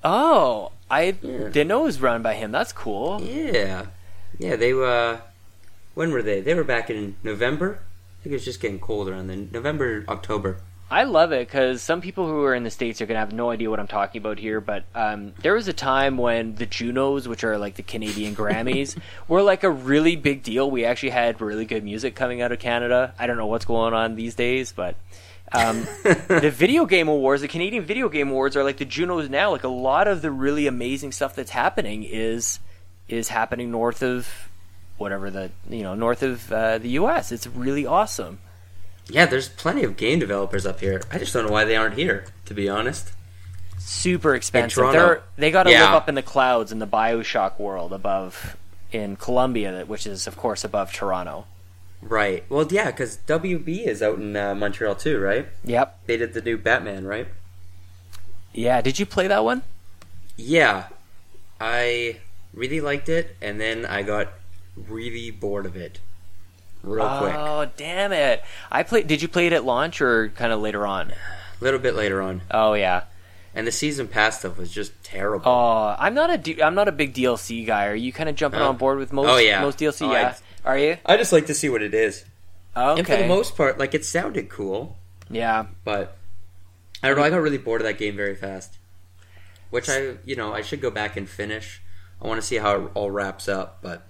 Oh, 0.05 0.73
I 0.90 1.16
Yeah. 1.20 1.48
didn't 1.48 1.68
know 1.68 1.81
it 1.82 1.85
was 1.86 2.01
run 2.01 2.23
by 2.23 2.35
him. 2.35 2.52
That's 2.52 2.73
cool. 2.73 3.20
Yeah, 3.23 3.86
yeah. 4.39 4.56
They 4.56 4.73
were. 4.73 5.20
when 5.94 6.12
were 6.12 6.23
they? 6.23 6.40
They 6.40 6.55
were 6.55 6.62
back 6.64 6.90
in 6.90 7.16
November. 7.23 7.81
I 8.20 8.23
think 8.23 8.32
it 8.32 8.36
was 8.36 8.44
just 8.44 8.60
getting 8.60 8.78
colder, 8.78 9.12
and 9.14 9.28
then 9.31 9.48
November, 9.52 10.05
October. 10.09 10.59
I 10.88 11.02
love 11.02 11.32
it 11.32 11.48
because 11.48 11.82
some 11.82 12.00
people 12.00 12.26
who 12.26 12.44
are 12.44 12.54
in 12.54 12.62
the 12.62 12.70
states 12.70 13.00
are 13.00 13.06
gonna 13.06 13.18
have 13.18 13.32
no 13.32 13.50
idea 13.50 13.68
what 13.68 13.80
I'm 13.80 13.88
talking 13.88 14.20
about 14.20 14.38
here. 14.38 14.60
But 14.60 14.84
um, 14.94 15.34
there 15.40 15.54
was 15.54 15.66
a 15.66 15.72
time 15.72 16.16
when 16.16 16.54
the 16.54 16.66
Junos, 16.66 17.26
which 17.26 17.42
are 17.42 17.58
like 17.58 17.74
the 17.74 17.82
Canadian 17.82 18.36
Grammys, 18.36 18.96
were 19.28 19.42
like 19.42 19.64
a 19.64 19.70
really 19.70 20.14
big 20.14 20.44
deal. 20.44 20.70
We 20.70 20.84
actually 20.84 21.10
had 21.10 21.40
really 21.40 21.64
good 21.64 21.82
music 21.82 22.14
coming 22.14 22.40
out 22.40 22.52
of 22.52 22.60
Canada. 22.60 23.14
I 23.18 23.26
don't 23.26 23.36
know 23.36 23.46
what's 23.46 23.64
going 23.64 23.94
on 23.94 24.14
these 24.14 24.36
days, 24.36 24.72
but 24.72 24.94
um, 25.50 25.88
the 26.04 26.52
video 26.54 26.86
game 26.86 27.08
awards, 27.08 27.42
the 27.42 27.48
Canadian 27.48 27.84
video 27.84 28.08
game 28.08 28.30
awards, 28.30 28.56
are 28.56 28.62
like 28.62 28.76
the 28.76 28.84
Junos 28.84 29.28
now. 29.28 29.50
Like 29.50 29.64
a 29.64 29.68
lot 29.68 30.06
of 30.06 30.22
the 30.22 30.30
really 30.30 30.68
amazing 30.68 31.10
stuff 31.10 31.34
that's 31.34 31.50
happening 31.50 32.04
is 32.04 32.60
is 33.08 33.28
happening 33.28 33.72
north 33.72 34.04
of 34.04 34.28
whatever 34.98 35.30
the 35.30 35.50
you 35.68 35.82
know 35.82 35.96
north 35.96 36.22
of 36.22 36.52
uh, 36.52 36.78
the 36.78 36.90
U.S. 36.90 37.32
It's 37.32 37.48
really 37.48 37.86
awesome. 37.86 38.38
Yeah, 39.09 39.27
there's 39.27 39.49
plenty 39.49 39.85
of 39.85 39.97
game 39.97 40.19
developers 40.19 40.66
up 40.66 40.81
here. 40.81 41.03
I 41.12 41.19
just 41.19 41.33
don't 41.33 41.47
know 41.47 41.53
why 41.53 41.65
they 41.65 41.77
aren't 41.77 41.95
here. 41.97 42.24
To 42.47 42.55
be 42.55 42.69
honest. 42.69 43.12
super 43.78 44.35
expensive. 44.35 44.91
They're 44.93 45.23
they 45.37 45.51
got 45.53 45.65
to 45.65 45.70
Yeah. 45.70 45.85
live 45.85 45.95
up 45.95 46.09
in 46.09 46.16
the 46.16 46.23
clouds 46.23 46.73
in 46.73 46.81
the 46.81 46.87
Bioshock 46.89 47.59
world 47.61 47.93
above 47.93 48.57
in 48.91 49.15
Columbia, 49.16 49.85
which 49.87 50.07
is 50.09 50.27
of 50.27 50.37
course 50.37 50.65
above 50.65 50.93
Toronto. 50.93 51.47
Right. 52.03 52.45
Well, 52.49 52.66
yeah, 52.70 52.87
because 52.91 53.19
WB 53.28 53.87
is 53.87 54.03
out 54.03 54.19
in 54.19 54.37
uh, 54.37 54.55
Montreal 54.57 54.97
too, 54.97 55.20
right? 55.20 55.47
Yep. 55.65 56.01
They 56.07 56.16
did 56.16 56.35
the 56.35 56.43
new 56.43 56.59
Batman, 56.59 57.05
right? 57.07 57.28
Yeah. 58.53 58.81
Did 58.81 58.99
you 58.99 59.07
play 59.07 59.28
that 59.28 59.45
one? 59.45 59.62
Yeah, 60.37 60.89
I 61.61 62.19
really 62.53 62.81
liked 62.81 63.09
it, 63.09 63.37
and 63.41 63.61
then 63.61 63.87
I 63.87 64.03
got 64.03 64.28
really 64.77 65.31
bored 65.31 65.65
of 65.65 65.77
it 65.77 66.01
real 66.86 67.18
quick. 67.18 67.34
Oh 67.36 67.68
damn 67.76 68.12
it! 68.12 68.42
I 68.70 68.82
played. 68.82 69.06
Did 69.06 69.20
you 69.22 69.28
play 69.28 69.46
it 69.46 69.52
at 69.52 69.64
launch 69.64 70.00
or 70.00 70.28
kind 70.30 70.52
of 70.52 70.60
later 70.60 70.86
on? 70.86 71.10
A 71.10 71.64
little 71.64 71.80
bit 71.80 71.94
later 71.94 72.20
on, 72.22 72.42
Oh 72.50 72.74
yeah. 72.74 73.04
and 73.54 73.66
the 73.66 73.72
season 73.72 74.08
pass 74.08 74.38
stuff 74.40 74.58
was 74.58 74.70
just 74.70 74.92
terrible. 75.02 75.50
Oh, 75.50 75.96
I'm 75.98 76.14
not 76.14 76.30
a 76.30 76.38
D- 76.38 76.62
I'm 76.62 76.74
not 76.74 76.88
a 76.88 76.92
big 76.92 77.14
DLC 77.14 77.66
guy. 77.66 77.86
Are 77.86 77.94
you 77.94 78.12
kind 78.12 78.28
of 78.28 78.36
jumping 78.36 78.60
Oh. 78.60 78.68
on 78.68 78.76
board 78.76 78.98
with 78.98 79.12
most 79.12 79.28
Oh, 79.28 79.36
yeah. 79.38 79.60
most 79.62 79.78
DLC? 79.78 80.06
Oh, 80.08 80.12
yeah. 80.12 80.34
Are 80.64 80.78
you? 80.78 80.96
I 81.06 81.16
just 81.16 81.32
like 81.32 81.46
to 81.46 81.54
see 81.54 81.68
what 81.68 81.82
it 81.82 81.94
is, 81.94 82.24
Okay. 82.76 82.98
and 83.00 83.06
for 83.06 83.16
the 83.16 83.26
most 83.28 83.56
part, 83.56 83.78
like 83.78 83.94
it 83.94 84.04
sounded 84.04 84.48
cool, 84.50 84.96
yeah. 85.30 85.66
but 85.84 86.16
I 87.02 87.08
don't 87.08 87.16
know. 87.16 87.22
I 87.24 87.30
got 87.30 87.40
really 87.40 87.56
bored 87.58 87.80
of 87.80 87.86
that 87.86 87.98
game 87.98 88.16
very 88.16 88.34
fast, 88.36 88.74
which 89.70 89.88
I 89.88 90.16
you 90.26 90.36
know 90.36 90.52
I 90.52 90.60
should 90.62 90.80
go 90.82 90.90
back 90.90 91.16
and 91.16 91.28
finish. 91.28 91.80
I 92.22 92.26
want 92.26 92.40
to 92.40 92.46
see 92.46 92.56
how 92.56 92.76
it 92.86 92.90
all 92.94 93.10
wraps 93.10 93.48
up, 93.48 93.78
but 93.82 94.02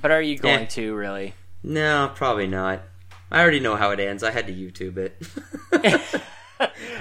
But 0.00 0.10
are 0.12 0.22
you 0.22 0.38
going 0.38 0.60
Eh. 0.60 0.66
to 0.66 0.94
really? 0.94 1.34
No, 1.62 2.10
probably 2.14 2.46
not. 2.46 2.82
I 3.30 3.40
already 3.40 3.60
know 3.60 3.76
how 3.76 3.90
it 3.90 4.00
ends. 4.00 4.22
I 4.22 4.30
had 4.32 4.46
to 4.48 4.52
YouTube 4.52 4.96
it. 4.96 6.22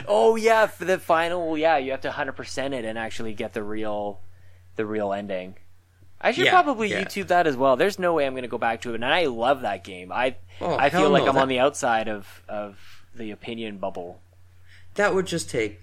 Oh 0.07 0.37
yeah, 0.37 0.67
for 0.67 0.85
the 0.85 0.97
final, 0.97 1.57
yeah, 1.57 1.77
you 1.77 1.91
have 1.91 2.01
to 2.01 2.11
hundred 2.11 2.31
percent 2.33 2.73
it 2.73 2.85
and 2.85 2.97
actually 2.97 3.33
get 3.33 3.53
the 3.53 3.61
real, 3.61 4.21
the 4.77 4.85
real 4.85 5.11
ending. 5.11 5.55
I 6.21 6.31
should 6.31 6.45
Yeah, 6.45 6.51
probably 6.51 6.89
yeah. 6.89 7.03
YouTube 7.03 7.27
that 7.27 7.45
as 7.45 7.57
well. 7.57 7.75
There's 7.75 7.99
no 7.99 8.13
way 8.13 8.25
I'm 8.25 8.33
going 8.33 8.43
to 8.43 8.47
go 8.49 8.57
back 8.57 8.81
to 8.81 8.91
it, 8.91 8.95
and 8.95 9.05
I 9.05 9.25
love 9.25 9.61
that 9.61 9.83
game. 9.83 10.11
I 10.13 10.37
Oh, 10.61 10.75
I 10.77 10.89
feel 10.89 11.09
like 11.09 11.23
no, 11.23 11.29
I'm 11.29 11.35
that- 11.35 11.41
on 11.41 11.47
the 11.49 11.59
outside 11.59 12.07
of 12.07 12.41
of 12.47 12.77
the 13.13 13.31
opinion 13.31 13.77
bubble. 13.77 14.21
that 14.95 15.13
would 15.13 15.27
just 15.27 15.49
take. 15.49 15.81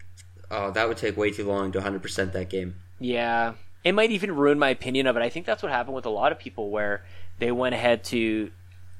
Oh, 0.51 0.71
that 0.71 0.89
would 0.89 0.97
take 0.97 1.17
way 1.17 1.31
too 1.31 1.45
long 1.47 1.71
to 1.73 1.81
100% 1.81 2.33
that 2.33 2.49
game. 2.49 2.77
Yeah, 2.99 3.55
it 3.85 3.93
might 3.93 4.11
even 4.11 4.35
ruin 4.35 4.59
my 4.59 4.71
opinion 4.71 5.07
of 5.07 5.17
it. 5.17 5.23
I 5.23 5.29
think 5.29 5.45
that's 5.45 5.63
what 5.63 5.71
happened 5.73 5.95
with 5.97 6.07
a 6.07 6.11
lot 6.11 6.33
of 6.33 6.39
people 6.39 6.71
where 6.71 7.05
they 7.39 7.53
went 7.53 7.75
ahead 7.75 8.05
to. 8.05 8.51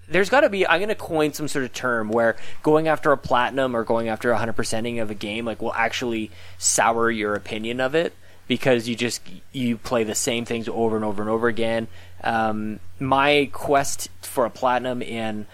There's 0.09 0.31
got 0.31 0.41
to 0.41 0.49
be. 0.49 0.67
I'm 0.67 0.79
going 0.79 0.89
to 0.89 0.95
coin 0.95 1.33
some 1.33 1.49
sort 1.49 1.65
of 1.65 1.73
term 1.73 2.09
where 2.09 2.37
going 2.63 2.89
after 2.89 3.13
a 3.13 3.17
platinum 3.17 3.75
or 3.75 3.85
going 3.85 4.09
after 4.09 4.31
a 4.31 4.39
hundred 4.39 4.55
percenting 4.55 5.01
of 5.01 5.11
a 5.11 5.15
game 5.15 5.45
like 5.45 5.61
will 5.61 5.75
actually 5.75 6.31
sour 6.59 7.11
your 7.11 7.35
opinion 7.35 7.81
of 7.81 7.95
it 7.95 8.15
because 8.49 8.89
you 8.89 8.95
just 8.95 9.21
you 9.53 9.77
play 9.77 10.05
the 10.05 10.15
same 10.15 10.45
things 10.45 10.69
over 10.69 10.97
and 10.97 11.05
over 11.05 11.23
and 11.23 11.31
over 11.31 11.49
again. 11.49 11.89
Um, 12.23 12.81
my 12.99 13.51
quest 13.53 14.09
for 14.23 14.45
a 14.45 14.51
platinum 14.51 15.03
in 15.03 15.47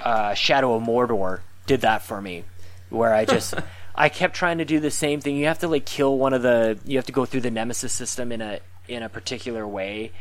uh, 0.00 0.34
Shadow 0.34 0.74
of 0.74 0.82
Mordor 0.82 1.40
did 1.66 1.80
that 1.80 2.02
for 2.02 2.20
me, 2.20 2.44
where 2.90 3.14
I 3.14 3.24
just 3.24 3.54
I 3.94 4.08
kept 4.08 4.36
trying 4.36 4.58
to 4.58 4.64
do 4.64 4.78
the 4.78 4.90
same 4.90 5.20
thing. 5.20 5.36
You 5.36 5.46
have 5.46 5.60
to 5.60 5.68
like 5.68 5.86
kill 5.86 6.18
one 6.18 6.34
of 6.34 6.42
the 6.42 6.78
you 6.84 6.98
have 6.98 7.06
to 7.06 7.12
go 7.12 7.24
through 7.24 7.40
the 7.42 7.50
nemesis 7.50 7.92
system 7.92 8.30
in 8.30 8.40
a 8.42 8.60
in 8.88 9.02
a 9.02 9.08
particular 9.08 9.66
way. 9.66 10.12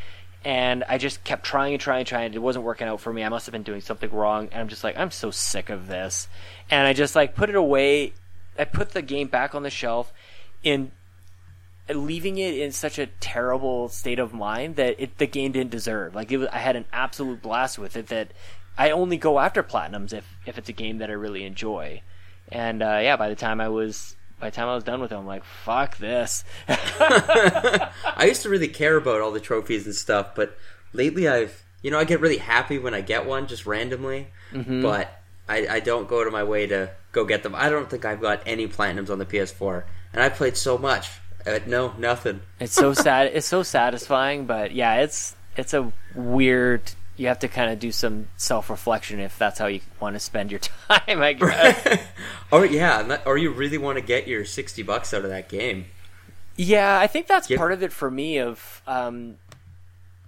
And 0.45 0.83
I 0.87 0.99
just 0.99 1.23
kept 1.23 1.43
trying 1.43 1.73
and 1.73 1.81
trying 1.81 1.99
and 1.99 2.07
trying. 2.07 2.33
It 2.33 2.41
wasn't 2.41 2.65
working 2.65 2.87
out 2.87 3.01
for 3.01 3.11
me. 3.11 3.23
I 3.23 3.29
must 3.29 3.47
have 3.47 3.51
been 3.51 3.63
doing 3.63 3.81
something 3.81 4.11
wrong. 4.11 4.47
And 4.51 4.61
I'm 4.61 4.67
just 4.67 4.83
like, 4.83 4.95
I'm 4.95 5.09
so 5.09 5.31
sick 5.31 5.71
of 5.71 5.87
this. 5.87 6.27
And 6.69 6.87
I 6.87 6.93
just 6.93 7.15
like 7.15 7.35
put 7.35 7.49
it 7.49 7.55
away. 7.55 8.13
I 8.57 8.65
put 8.65 8.91
the 8.91 9.01
game 9.01 9.27
back 9.27 9.55
on 9.55 9.63
the 9.63 9.71
shelf 9.71 10.13
in 10.63 10.91
leaving 11.89 12.37
it 12.37 12.57
in 12.57 12.71
such 12.71 12.97
a 12.99 13.07
terrible 13.07 13.89
state 13.89 14.19
of 14.19 14.33
mind 14.33 14.75
that 14.75 14.95
it 14.99 15.17
the 15.17 15.27
game 15.27 15.51
didn't 15.51 15.71
deserve. 15.71 16.13
Like 16.13 16.29
was, 16.29 16.47
I 16.51 16.59
had 16.59 16.75
an 16.75 16.85
absolute 16.93 17.41
blast 17.41 17.79
with 17.79 17.95
it. 17.97 18.07
That 18.07 18.31
I 18.77 18.91
only 18.91 19.17
go 19.17 19.39
after 19.39 19.63
platinums 19.63 20.13
if 20.13 20.37
if 20.45 20.59
it's 20.59 20.69
a 20.69 20.73
game 20.73 20.99
that 20.99 21.09
I 21.09 21.13
really 21.13 21.43
enjoy. 21.43 22.01
And 22.51 22.83
uh, 22.83 22.99
yeah, 23.01 23.17
by 23.17 23.29
the 23.29 23.35
time 23.35 23.59
I 23.59 23.69
was 23.69 24.14
by 24.39 24.49
the 24.49 24.55
time 24.55 24.67
I 24.67 24.75
was 24.75 24.83
done 24.83 25.01
with 25.01 25.11
it, 25.11 25.15
I'm 25.15 25.25
like, 25.27 25.43
fuck 25.43 25.97
this. 25.97 26.43
I 26.67 28.25
used 28.27 28.41
to 28.43 28.49
really 28.49 28.67
care 28.67 28.97
about 28.97 29.21
all 29.21 29.31
the 29.31 29.39
trophies 29.39 29.85
and 29.85 29.95
stuff, 29.95 30.35
but 30.35 30.57
lately 30.93 31.27
I've, 31.27 31.63
you 31.81 31.91
know, 31.91 31.99
I 31.99 32.03
get 32.03 32.19
really 32.21 32.37
happy 32.37 32.77
when 32.77 32.93
I 32.93 33.01
get 33.01 33.25
one 33.25 33.47
just 33.47 33.65
randomly, 33.65 34.27
Mm-hmm. 34.51 34.81
but 34.83 35.21
I, 35.49 35.67
I 35.67 35.79
don't 35.79 36.07
go 36.07 36.23
to 36.23 36.31
my 36.31 36.43
way 36.43 36.67
to 36.67 36.91
go 37.11 37.25
get 37.25 37.43
them. 37.43 37.53
I 37.55 37.69
don't 37.69 37.89
think 37.89 38.05
I've 38.05 38.21
got 38.21 38.41
any 38.45 38.67
platinums 38.67 39.09
on 39.09 39.19
the 39.19 39.25
PS4, 39.25 39.83
and 40.13 40.21
I 40.21 40.29
played 40.29 40.55
so 40.57 40.77
much. 40.77 41.09
Uh, 41.45 41.59
no, 41.67 41.93
nothing. 41.97 42.41
It's 42.59 42.73
so 42.73 42.93
sad. 42.93 43.27
It's 43.33 43.45
so 43.47 43.61
satisfying, 43.63 44.45
but 44.45 44.71
yeah, 44.73 45.01
it's 45.01 45.35
it's 45.57 45.73
a 45.73 45.91
weird. 46.15 46.81
You 47.17 47.27
have 47.27 47.39
to 47.39 47.47
kind 47.47 47.71
of 47.71 47.79
do 47.79 47.91
some 47.91 48.27
self 48.35 48.69
reflection 48.69 49.19
if 49.19 49.37
that's 49.37 49.59
how 49.59 49.67
you 49.67 49.81
want 49.99 50.15
to 50.15 50.19
spend 50.19 50.51
your 50.51 50.59
time. 50.89 51.21
I 51.21 51.33
guess. 51.33 51.99
or 52.51 52.65
yeah, 52.65 52.99
and 52.99 53.19
or 53.25 53.37
you 53.37 53.51
really 53.51 53.77
want 53.77 53.97
to 53.97 54.03
get 54.03 54.27
your 54.27 54.45
sixty 54.45 54.83
bucks 54.83 55.13
out 55.13 55.23
of 55.23 55.29
that 55.29 55.49
game. 55.49 55.85
Yeah, 56.57 56.99
I 56.99 57.07
think 57.07 57.27
that's 57.27 57.47
part 57.47 57.73
of 57.73 57.83
it 57.83 57.91
for 57.91 58.09
me. 58.09 58.37
Of 58.37 58.81
um, 58.87 59.37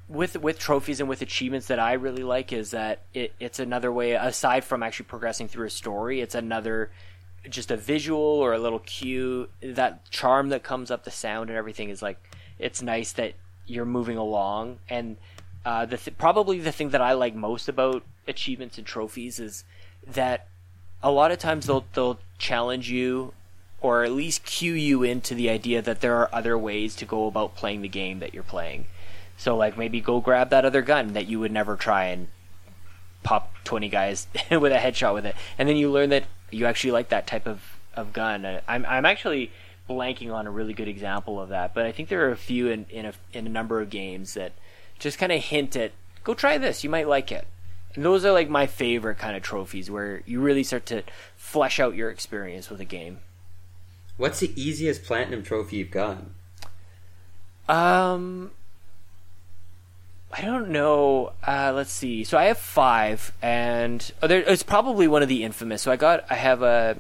with 0.10 0.38
with 0.38 0.60
trophies 0.60 1.00
and 1.00 1.10
with 1.10 1.22
achievements 1.22 1.68
that 1.68 1.80
I 1.80 1.94
really 1.94 2.24
like 2.24 2.54
is 2.54 2.72
that 2.72 3.02
it, 3.14 3.34
it's 3.40 3.60
another 3.60 3.92
way 3.92 4.14
aside 4.14 4.64
from 4.64 4.84
actually 4.84 5.06
progressing 5.06 5.48
through 5.48 5.68
a 5.68 5.70
story. 5.70 6.22
It's 6.22 6.36
another 6.36 6.92
just 7.50 7.72
a 7.72 7.78
visual 7.78 8.20
or 8.20 8.54
a 8.54 8.60
little 8.60 8.80
cue. 8.80 9.50
That 9.62 10.10
charm 10.10 10.50
that 10.50 10.64
comes 10.64 10.92
up, 10.92 11.04
the 11.04 11.12
sound 11.12 11.50
and 11.50 11.58
everything 11.58 11.90
is 11.90 12.02
like 12.02 12.18
it's 12.60 12.82
nice 12.82 13.12
that 13.14 13.34
you're 13.66 13.86
moving 13.86 14.18
along. 14.18 14.80
And 14.90 15.18
uh, 15.68 15.86
the 15.86 15.98
th- 15.98 16.18
probably 16.18 16.60
the 16.60 16.72
thing 16.72 16.92
that 16.92 17.02
I 17.02 17.12
like 17.12 17.36
most 17.36 17.68
about 17.68 18.02
achievements 18.26 18.78
and 18.78 18.88
trophies 18.88 19.38
is 19.38 19.66
that 20.06 20.48
a 21.04 21.12
lot 21.12 21.32
of 21.32 21.40
times 21.40 21.66
they'll 21.66 21.84
they'll 21.94 22.20
challenge 22.38 22.90
you 22.90 23.34
or 23.82 24.06
at 24.06 24.14
least 24.14 24.46
cue 24.46 24.72
you 24.72 25.04
into 25.04 25.36
the 25.36 25.50
idea 25.50 25.82
that 25.82 26.00
there 26.00 26.16
are 26.16 26.30
other 26.32 26.58
ways 26.58 26.96
to 26.96 27.06
go 27.06 27.28
about 27.28 27.58
playing 27.58 27.82
the 27.82 27.90
game 27.90 28.20
that 28.20 28.34
you're 28.34 28.44
playing. 28.44 28.86
So 29.36 29.58
like 29.58 29.78
maybe 29.78 30.00
go 30.00 30.22
grab 30.22 30.52
that 30.52 30.64
other 30.64 30.82
gun 30.82 31.12
that 31.12 31.28
you 31.28 31.42
would 31.42 31.52
never 31.52 31.76
try 31.76 32.06
and 32.06 32.30
pop 33.24 33.54
20 33.66 33.90
guys 33.90 34.26
with 34.50 34.72
a 34.72 34.78
headshot 34.78 35.14
with 35.14 35.26
it. 35.26 35.36
And 35.58 35.68
then 35.68 35.76
you 35.76 35.92
learn 35.92 36.12
that 36.12 36.24
you 36.50 36.66
actually 36.66 36.92
like 36.92 37.10
that 37.10 37.28
type 37.28 37.46
of, 37.46 37.62
of 37.94 38.14
gun. 38.14 38.62
I'm 38.70 38.86
I'm 38.86 39.06
actually 39.06 39.52
blanking 39.90 40.34
on 40.34 40.48
a 40.48 40.52
really 40.52 40.74
good 40.74 40.88
example 40.88 41.42
of 41.42 41.50
that, 41.50 41.74
but 41.74 41.86
I 41.86 41.92
think 41.92 42.08
there 42.08 42.26
are 42.30 42.32
a 42.32 42.38
few 42.38 42.70
in 42.70 42.86
in 42.90 43.06
a, 43.08 43.14
in 43.34 43.46
a 43.46 43.50
number 43.50 43.82
of 43.82 43.90
games 43.90 44.34
that 44.36 44.54
just 45.00 45.18
kind 45.18 45.32
of 45.32 45.42
hint 45.42 45.76
at 45.76 45.92
go 46.24 46.34
try 46.34 46.58
this, 46.58 46.84
you 46.84 46.90
might 46.90 47.08
like 47.08 47.32
it. 47.32 47.48
And 47.96 48.04
those 48.04 48.26
are 48.26 48.32
like 48.32 48.50
my 48.50 48.68
favorite 48.68 49.18
kind 49.18 49.36
of 49.36 49.42
trophies 49.42 49.90
where 49.90 50.22
you 50.26 50.40
really 50.40 50.64
start 50.64 50.86
to 50.88 51.04
flesh 51.36 51.80
out 51.80 51.96
your 51.96 52.12
experience 52.12 52.70
with 52.70 52.80
a 52.80 52.86
game. 52.86 53.20
What's 54.18 54.40
the 54.40 54.52
easiest 54.62 55.04
platinum 55.04 55.42
trophy 55.44 55.78
you've 55.78 55.92
gotten? 55.92 56.34
Um, 57.70 58.52
I 60.32 60.42
don't 60.42 60.70
know. 60.70 61.34
Uh, 61.46 61.72
let's 61.76 61.92
see. 61.92 62.24
So 62.24 62.38
I 62.38 62.46
have 62.46 62.58
five, 62.58 63.32
and 63.42 64.12
oh, 64.22 64.28
there, 64.28 64.42
it's 64.42 64.64
probably 64.64 65.08
one 65.08 65.24
of 65.24 65.30
the 65.30 65.44
infamous. 65.44 65.82
So 65.82 65.92
I 65.92 65.96
got, 65.96 66.26
I 66.30 66.36
have 66.36 66.62
a. 66.62 66.98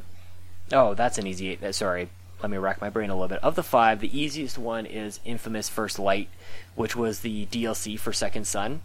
Oh, 0.72 0.94
that's 0.94 1.18
an 1.18 1.28
easy. 1.28 1.58
Sorry, 1.72 2.10
let 2.42 2.50
me 2.52 2.58
rack 2.58 2.82
my 2.82 2.90
brain 2.90 3.10
a 3.10 3.16
little 3.16 3.28
bit. 3.28 3.44
Of 3.44 3.56
the 3.56 3.64
five, 3.64 4.00
the 4.00 4.18
easiest 4.18 4.58
one 4.58 4.86
is 4.86 5.20
Infamous 5.26 5.70
First 5.70 5.98
Light, 6.00 6.30
which 6.76 6.96
was 6.96 7.22
the 7.22 7.46
DLC 7.48 8.00
for 8.00 8.14
Second 8.14 8.46
Son 8.48 8.82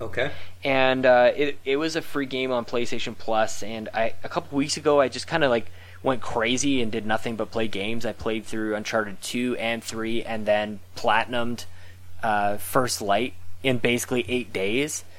Okay. 0.00 0.32
and 0.64 1.06
uh, 1.06 1.30
it 1.36 1.58
it 1.64 1.76
was 1.76 1.94
a 1.96 2.02
free 2.02 2.26
game 2.26 2.50
on 2.52 2.64
PlayStation 2.64 3.16
Plus. 3.16 3.62
And 3.62 3.88
I 3.94 4.14
a 4.24 4.28
couple 4.28 4.58
weeks 4.58 4.76
ago, 4.76 5.00
I 5.00 5.08
just 5.08 5.26
kind 5.26 5.44
of 5.44 5.50
like 5.50 5.70
went 6.02 6.20
crazy 6.20 6.82
and 6.82 6.92
did 6.92 7.06
nothing 7.06 7.36
but 7.36 7.50
play 7.50 7.68
games. 7.68 8.04
I 8.04 8.12
played 8.12 8.44
through 8.44 8.74
Uncharted 8.74 9.22
two 9.22 9.56
and 9.56 9.82
three, 9.82 10.22
and 10.22 10.44
then 10.46 10.80
platinumed 10.96 11.64
uh, 12.22 12.56
First 12.58 13.00
Light 13.00 13.34
in 13.62 13.78
basically 13.78 14.24
eight 14.28 14.52
days. 14.52 15.04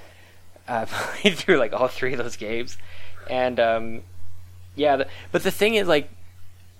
Uh, 0.67 0.87
played 0.89 1.35
through 1.37 1.57
like 1.57 1.73
all 1.73 1.87
three 1.87 2.13
of 2.13 2.17
those 2.17 2.37
games, 2.37 2.75
and 3.29 3.59
um, 3.59 4.01
yeah. 4.75 4.95
The, 4.95 5.07
but 5.31 5.43
the 5.43 5.51
thing 5.51 5.75
is, 5.75 5.87
like, 5.87 6.09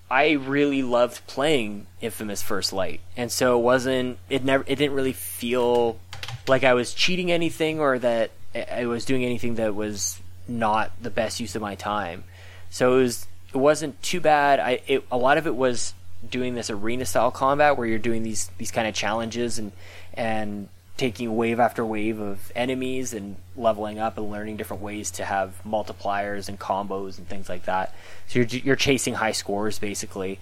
I 0.10 0.32
really 0.32 0.84
loved 0.84 1.26
playing 1.28 1.88
Infamous 2.00 2.42
First 2.44 2.72
Light, 2.72 3.02
and 3.18 3.32
so 3.32 3.58
it 3.58 3.64
wasn't. 3.64 4.20
It 4.30 4.44
never. 4.44 4.64
It 4.68 4.76
didn't 4.76 4.96
really 4.96 5.14
feel 5.14 6.00
like 6.48 6.64
I 6.64 6.74
was 6.74 6.94
cheating 6.94 7.32
anything 7.32 7.80
or 7.80 7.98
that 8.00 8.32
I 8.72 8.86
was 8.86 9.06
doing 9.06 9.26
anything 9.26 9.56
that 9.56 9.74
was 9.74 10.20
not 10.48 10.92
the 11.02 11.10
best 11.10 11.40
use 11.40 11.56
of 11.56 11.62
my 11.62 11.76
time. 11.76 12.24
So 12.70 12.98
it 12.98 13.02
was. 13.02 13.28
It 13.54 13.58
wasn't 13.58 14.02
too 14.04 14.22
bad. 14.22 14.60
I. 14.60 14.82
It, 14.86 15.06
a 15.12 15.18
lot 15.18 15.38
of 15.38 15.48
it 15.48 15.56
was 15.56 15.94
doing 16.30 16.56
this 16.56 16.70
arena 16.70 17.06
style 17.06 17.32
combat 17.32 17.78
where 17.78 17.88
you're 17.88 18.00
doing 18.00 18.24
these 18.24 18.50
these 18.58 18.72
kind 18.72 18.88
of 18.88 18.94
challenges 18.94 19.58
and 19.58 19.72
and 20.14 20.70
taking 20.98 21.36
wave 21.36 21.60
after 21.60 21.86
wave 21.86 22.20
of 22.20 22.52
enemies 22.56 23.14
and 23.14 23.36
leveling 23.56 24.00
up 24.00 24.18
and 24.18 24.32
learning 24.32 24.58
different 24.58 24.82
ways 24.82 25.12
to 25.12 25.26
have 25.26 25.60
multipliers 25.66 26.48
and 26.48 26.60
combos 26.60 27.18
and 27.18 27.28
things 27.28 27.50
like 27.50 27.66
that. 27.66 27.94
So 28.28 28.40
you're 28.40 28.48
you're 28.48 28.76
chasing 28.76 29.16
high 29.16 29.34
scores 29.34 29.80
basically. 29.80 30.40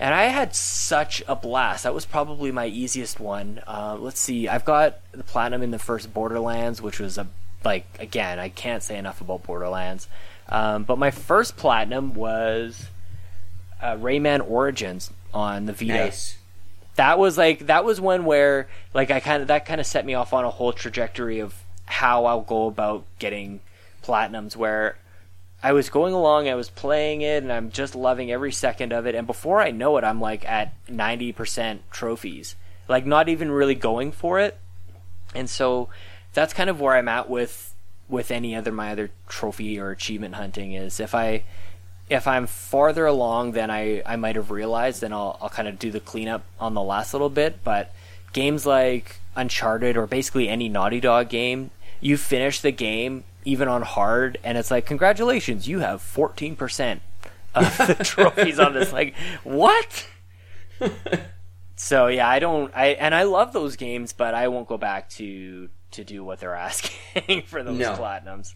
And 0.00 0.14
I 0.14 0.24
had 0.24 0.54
such 0.54 1.24
a 1.26 1.34
blast. 1.34 1.82
That 1.82 1.92
was 1.92 2.06
probably 2.06 2.52
my 2.52 2.66
easiest 2.66 3.18
one. 3.18 3.60
Uh, 3.66 3.96
let's 3.98 4.20
see. 4.20 4.46
I've 4.46 4.64
got 4.64 5.00
the 5.10 5.24
platinum 5.24 5.60
in 5.60 5.72
the 5.72 5.78
first 5.78 6.14
Borderlands, 6.14 6.80
which 6.80 7.00
was 7.00 7.18
a 7.18 7.26
like 7.64 7.86
again. 7.98 8.38
I 8.38 8.48
can't 8.48 8.82
say 8.82 8.96
enough 8.96 9.20
about 9.20 9.42
Borderlands. 9.42 10.06
Um, 10.48 10.84
but 10.84 10.98
my 10.98 11.10
first 11.10 11.56
platinum 11.56 12.14
was 12.14 12.88
uh, 13.82 13.96
Rayman 13.96 14.48
Origins 14.48 15.10
on 15.34 15.66
the 15.66 15.72
Vita 15.72 15.92
Nice. 15.94 16.36
That 16.98 17.16
was 17.16 17.38
like 17.38 17.66
that 17.66 17.84
was 17.84 18.00
one 18.00 18.24
where 18.24 18.68
like 18.92 19.12
I 19.12 19.20
kind 19.20 19.40
of 19.40 19.48
that 19.48 19.66
kind 19.66 19.80
of 19.80 19.86
set 19.86 20.04
me 20.04 20.14
off 20.14 20.32
on 20.32 20.44
a 20.44 20.50
whole 20.50 20.72
trajectory 20.72 21.38
of 21.38 21.54
how 21.86 22.24
I'll 22.24 22.40
go 22.40 22.66
about 22.66 23.04
getting 23.20 23.60
platinums 24.02 24.56
where 24.56 24.98
I 25.62 25.72
was 25.72 25.90
going 25.90 26.12
along, 26.12 26.48
I 26.48 26.56
was 26.56 26.70
playing 26.70 27.22
it, 27.22 27.42
and 27.42 27.52
I'm 27.52 27.70
just 27.70 27.94
loving 27.94 28.32
every 28.32 28.50
second 28.50 28.92
of 28.92 29.06
it. 29.06 29.14
And 29.14 29.28
before 29.28 29.60
I 29.60 29.70
know 29.70 29.96
it, 29.96 30.04
I'm 30.04 30.20
like 30.20 30.48
at 30.48 30.72
90% 30.86 31.80
trophies, 31.90 32.56
like 32.88 33.06
not 33.06 33.28
even 33.28 33.50
really 33.50 33.74
going 33.74 34.10
for 34.10 34.40
it. 34.40 34.58
And 35.34 35.48
so 35.48 35.88
that's 36.32 36.52
kind 36.52 36.68
of 36.68 36.80
where 36.80 36.96
I'm 36.96 37.08
at 37.08 37.30
with 37.30 37.74
with 38.08 38.30
any 38.32 38.56
other 38.56 38.72
my 38.72 38.90
other 38.90 39.10
trophy 39.28 39.78
or 39.78 39.90
achievement 39.90 40.34
hunting 40.34 40.72
is 40.72 40.98
if 40.98 41.14
I 41.14 41.44
if 42.10 42.26
I'm 42.26 42.46
farther 42.46 43.06
along 43.06 43.52
than 43.52 43.70
I, 43.70 44.02
I 44.06 44.16
might 44.16 44.36
have 44.36 44.50
realized, 44.50 45.00
then 45.02 45.12
I'll 45.12 45.38
I'll 45.42 45.48
kind 45.48 45.68
of 45.68 45.78
do 45.78 45.90
the 45.90 46.00
cleanup 46.00 46.42
on 46.58 46.74
the 46.74 46.82
last 46.82 47.12
little 47.14 47.30
bit. 47.30 47.62
But 47.64 47.94
games 48.32 48.64
like 48.66 49.20
Uncharted 49.36 49.96
or 49.96 50.06
basically 50.06 50.48
any 50.48 50.68
Naughty 50.68 51.00
Dog 51.00 51.28
game, 51.28 51.70
you 52.00 52.16
finish 52.16 52.60
the 52.60 52.72
game 52.72 53.24
even 53.44 53.68
on 53.68 53.82
hard, 53.82 54.38
and 54.44 54.58
it's 54.58 54.70
like 54.70 54.84
congratulations, 54.86 55.68
you 55.68 55.78
have 55.80 56.02
fourteen 56.02 56.56
percent 56.56 57.02
of 57.54 57.64
the 57.86 57.94
trophies 58.04 58.58
on 58.58 58.74
this. 58.74 58.92
Like 58.92 59.14
what? 59.44 60.06
so 61.76 62.06
yeah, 62.08 62.28
I 62.28 62.38
don't. 62.38 62.72
I 62.74 62.88
and 62.88 63.14
I 63.14 63.24
love 63.24 63.52
those 63.52 63.76
games, 63.76 64.12
but 64.12 64.34
I 64.34 64.48
won't 64.48 64.68
go 64.68 64.76
back 64.78 65.08
to 65.10 65.68
to 65.92 66.04
do 66.04 66.22
what 66.24 66.40
they're 66.40 66.54
asking 66.68 67.42
for 67.42 67.62
those 67.62 67.78
No. 67.78 67.92
platinums. 67.94 68.54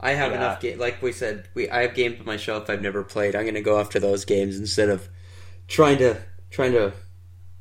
I 0.00 0.12
have 0.12 0.30
Yeah. 0.32 0.36
enough 0.38 0.60
game. 0.60 0.78
Like 0.78 1.02
we 1.02 1.12
said, 1.12 1.48
we 1.54 1.68
I 1.70 1.82
have 1.82 1.94
games 1.94 2.20
on 2.20 2.26
my 2.26 2.36
shelf 2.36 2.70
I've 2.70 2.82
never 2.82 3.02
played. 3.02 3.34
I'm 3.34 3.44
gonna 3.46 3.60
go 3.62 3.80
after 3.80 3.98
those 3.98 4.24
games 4.24 4.58
instead 4.58 4.88
of 4.88 5.08
trying 5.66 5.98
to 5.98 6.16
trying 6.50 6.72
to 6.72 6.92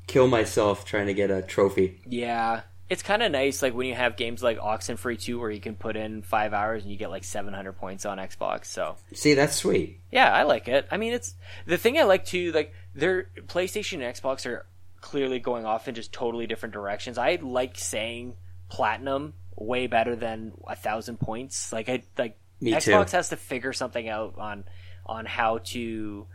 kill 0.07 0.27
myself 0.27 0.85
trying 0.85 1.07
to 1.07 1.13
get 1.13 1.29
a 1.31 1.41
trophy. 1.41 1.99
Yeah. 2.07 2.61
It's 2.89 3.03
kind 3.03 3.21
of 3.21 3.33
nice, 3.33 3.61
like 3.61 3.73
when 3.73 3.85
you 3.87 3.95
have 3.95 4.15
games 4.15 4.41
like 4.41 4.57
Oxenfree 4.59 5.19
2 5.19 5.37
where 5.37 5.51
you 5.51 5.59
can 5.59 5.75
put 5.75 5.97
in 5.97 6.21
five 6.21 6.53
hours 6.53 6.83
and 6.83 6.91
you 6.91 6.97
get 6.97 7.09
like 7.09 7.25
700 7.25 7.73
points 7.73 8.05
on 8.05 8.17
Xbox. 8.17 8.67
So, 8.67 8.95
See, 9.13 9.33
that's 9.33 9.57
sweet. 9.57 9.99
yeah, 10.09 10.33
I 10.33 10.43
like 10.43 10.69
it. 10.69 10.87
I 10.89 10.95
mean, 10.95 11.11
it's 11.11 11.35
the 11.65 11.77
thing 11.77 11.97
I 11.97 12.03
like 12.03 12.23
too, 12.23 12.53
like, 12.53 12.73
their 12.95 13.27
PlayStation 13.47 13.95
and 13.95 14.03
Xbox 14.15 14.45
are 14.45 14.65
clearly 15.01 15.39
going 15.39 15.65
off 15.65 15.89
in 15.89 15.95
just 15.95 16.13
totally 16.13 16.47
different 16.47 16.71
directions. 16.71 17.17
I 17.17 17.39
like 17.41 17.77
saying 17.77 18.35
platinum 18.69 19.33
way 19.57 19.87
better 19.87 20.15
than 20.15 20.53
a 20.67 20.75
thousand 20.75 21.19
points. 21.19 21.73
Like, 21.73 21.89
I, 21.89 22.03
like, 22.17 22.37
Me 22.61 22.71
too. 22.79 22.91
Xbox 22.91 23.11
has 23.11 23.29
to 23.29 23.37
figure 23.37 23.73
something 23.73 24.07
out 24.07 24.35
on, 24.37 24.63
on 25.05 25.25
how 25.25 25.59
to, 25.59 26.27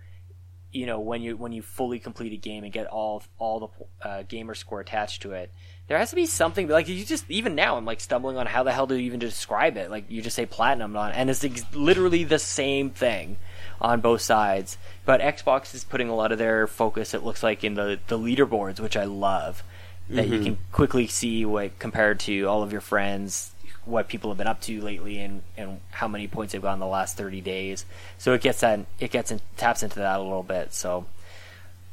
you 0.73 0.86
know, 0.86 1.01
when 1.01 1.23
you, 1.23 1.36
when 1.36 1.53
you 1.53 1.62
fully 1.62 1.99
complete 1.99 2.32
a 2.32 2.36
game 2.36 2.65
and 2.65 2.73
get 2.73 2.86
all, 2.86 3.23
all 3.39 3.61
the, 3.61 4.09
uh, 4.09 4.23
gamer 4.24 4.55
score 4.55 4.81
attached 4.81 5.23
to 5.23 5.32
it 5.32 5.53
there 5.93 5.99
has 5.99 6.09
to 6.09 6.16
be 6.16 6.24
something 6.24 6.69
like 6.69 6.89
you 6.89 7.05
just 7.05 7.31
even 7.31 7.55
now 7.55 7.77
I'm 7.77 7.85
like 7.85 8.01
stumbling 8.01 8.39
on 8.39 8.47
how 8.47 8.62
the 8.62 8.73
hell 8.73 8.86
to 8.86 8.94
even 8.94 9.19
describe 9.19 9.77
it. 9.77 9.90
Like 9.90 10.05
you 10.09 10.23
just 10.23 10.36
say 10.36 10.47
platinum 10.47 10.97
on, 10.97 11.12
and 11.12 11.28
it's 11.28 11.44
ex- 11.44 11.66
literally 11.74 12.24
the 12.24 12.39
same 12.39 12.89
thing 12.89 13.36
on 13.78 14.01
both 14.01 14.23
sides. 14.23 14.78
But 15.05 15.20
Xbox 15.20 15.74
is 15.74 15.85
putting 15.85 16.09
a 16.09 16.15
lot 16.15 16.32
of 16.32 16.39
their 16.39 16.66
focus. 16.66 17.12
It 17.12 17.23
looks 17.23 17.43
like 17.43 17.62
in 17.62 17.74
the 17.74 17.99
the 18.07 18.19
leaderboards, 18.19 18.81
which 18.81 18.97
I 18.97 19.05
love. 19.05 19.62
That 20.11 20.29
you 20.29 20.35
mm-hmm. 20.35 20.45
can 20.45 20.59
quickly 20.73 21.07
see 21.07 21.45
what 21.47 21.79
compared 21.79 22.20
to 22.20 22.45
all 22.45 22.62
of 22.62 22.73
your 22.73 22.81
friends, 22.83 23.53
what 23.85 24.09
people 24.09 24.31
have 24.31 24.37
been 24.37 24.47
up 24.47 24.61
to 24.62 24.81
lately, 24.81 25.19
and 25.20 25.43
and 25.57 25.81
how 25.91 26.09
many 26.09 26.29
points 26.29 26.53
they've 26.53 26.61
got 26.61 26.74
in 26.74 26.81
the 26.81 26.87
last 26.87 27.16
thirty 27.16 27.41
days. 27.41 27.87
So 28.19 28.35
it 28.35 28.43
gets 28.43 28.61
that 28.61 28.81
it 29.01 29.11
gets 29.11 29.31
in, 29.31 29.41
taps 29.57 29.83
into 29.83 30.01
that 30.01 30.20
a 30.20 30.23
little 30.23 30.43
bit. 30.43 30.74
So 30.74 31.07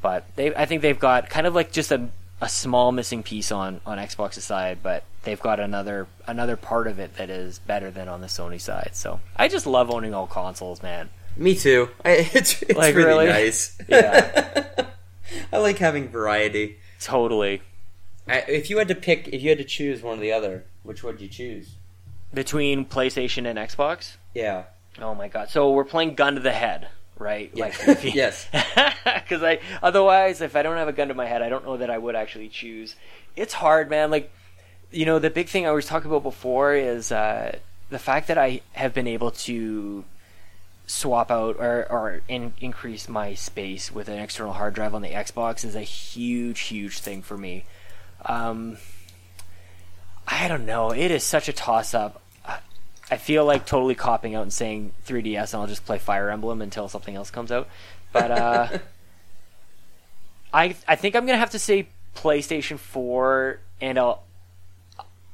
but 0.01 0.25
they 0.35 0.53
I 0.55 0.65
think 0.65 0.81
they've 0.81 0.99
got 0.99 1.29
kind 1.29 1.47
of 1.47 1.55
like 1.55 1.71
just 1.71 1.91
a 1.91 2.09
a 2.41 2.47
small 2.49 2.91
missing 2.91 3.23
piece 3.23 3.51
on 3.51 3.81
on 3.85 3.97
Xbox's 3.97 4.45
side, 4.45 4.79
but 4.81 5.03
they've 5.23 5.39
got 5.39 5.59
another 5.59 6.07
another 6.27 6.55
part 6.55 6.87
of 6.87 6.99
it 6.99 7.15
that 7.17 7.29
is 7.29 7.59
better 7.59 7.91
than 7.91 8.07
on 8.07 8.21
the 8.21 8.27
Sony 8.27 8.59
side. 8.61 8.91
So 8.93 9.19
I 9.35 9.47
just 9.47 9.67
love 9.67 9.91
owning 9.91 10.13
all 10.13 10.27
consoles, 10.27 10.81
man. 10.81 11.09
Me 11.35 11.55
too. 11.55 11.89
I, 12.05 12.29
it's 12.33 12.61
it's 12.61 12.77
Like, 12.77 12.95
really, 12.95 13.25
really? 13.25 13.27
nice. 13.27 13.77
Yeah. 13.87 14.85
I 15.53 15.57
like 15.57 15.77
having 15.77 16.09
variety. 16.09 16.77
Totally. 16.99 17.61
I, 18.31 18.37
if 18.47 18.69
you 18.69 18.77
had 18.77 18.87
to 18.89 18.95
pick, 18.95 19.27
if 19.29 19.41
you 19.41 19.49
had 19.49 19.57
to 19.57 19.63
choose 19.63 20.01
one 20.01 20.17
or 20.19 20.21
the 20.21 20.31
other, 20.31 20.65
which 20.83 21.03
would 21.03 21.19
you 21.21 21.27
choose? 21.27 21.75
Between 22.33 22.85
PlayStation 22.85 23.47
and 23.47 23.57
Xbox? 23.57 24.17
Yeah. 24.35 24.65
Oh 25.01 25.15
my 25.15 25.27
god. 25.27 25.49
So 25.49 25.71
we're 25.71 25.83
playing 25.85 26.15
gun 26.15 26.35
to 26.35 26.41
the 26.41 26.51
head, 26.51 26.89
right? 27.17 27.49
Yeah. 27.53 27.65
Like 27.65 27.87
if 27.87 28.03
you- 28.03 28.11
Yes. 28.15 28.47
Because 29.03 29.41
I 29.43 29.59
otherwise, 29.81 30.41
if 30.41 30.55
I 30.55 30.61
don't 30.63 30.77
have 30.77 30.87
a 30.87 30.93
gun 30.93 31.07
to 31.07 31.13
my 31.13 31.25
head, 31.25 31.41
I 31.41 31.49
don't 31.49 31.65
know 31.65 31.77
that 31.77 31.89
I 31.89 31.97
would 31.97 32.15
actually 32.15 32.49
choose. 32.49 32.95
It's 33.35 33.53
hard, 33.53 33.89
man. 33.89 34.11
Like, 34.11 34.31
you 34.91 35.05
know, 35.05 35.19
the 35.19 35.29
big 35.29 35.47
thing 35.49 35.65
I 35.67 35.71
was 35.71 35.85
talking 35.85 36.09
about 36.09 36.23
before 36.23 36.73
is 36.73 37.11
uh, 37.11 37.57
the 37.89 37.99
fact 37.99 38.27
that 38.27 38.37
I 38.37 38.61
have 38.73 38.93
been 38.93 39.07
able 39.07 39.31
to 39.31 40.03
swap 40.87 41.29
out 41.31 41.57
or, 41.59 41.85
or 41.91 42.21
in, 42.27 42.53
increase 42.59 43.07
my 43.07 43.33
space 43.35 43.91
with 43.91 44.09
an 44.09 44.17
external 44.19 44.53
hard 44.53 44.73
drive 44.73 44.93
on 44.95 45.01
the 45.03 45.09
Xbox 45.09 45.63
is 45.63 45.75
a 45.75 45.81
huge, 45.81 46.59
huge 46.61 46.99
thing 46.99 47.21
for 47.21 47.37
me. 47.37 47.65
Um, 48.25 48.77
I 50.27 50.47
don't 50.47 50.65
know. 50.65 50.91
It 50.91 51.11
is 51.11 51.23
such 51.23 51.49
a 51.49 51.53
toss 51.53 51.93
up. 51.93 52.21
I 53.11 53.17
feel 53.17 53.43
like 53.43 53.65
totally 53.65 53.95
copping 53.95 54.35
out 54.35 54.43
and 54.43 54.53
saying 54.53 54.91
3DS, 55.07 55.53
and 55.53 55.61
I'll 55.61 55.67
just 55.67 55.85
play 55.85 55.97
Fire 55.97 56.29
Emblem 56.29 56.61
until 56.61 56.87
something 56.87 57.15
else 57.15 57.31
comes 57.31 57.51
out. 57.51 57.67
But 58.13 58.31
uh, 58.31 58.67
I 60.53 60.75
I 60.87 60.95
think 60.95 61.15
I'm 61.15 61.25
gonna 61.25 61.39
have 61.39 61.51
to 61.51 61.59
say 61.59 61.87
PlayStation 62.15 62.77
4, 62.77 63.59
and 63.81 63.97
I'll 63.97 64.23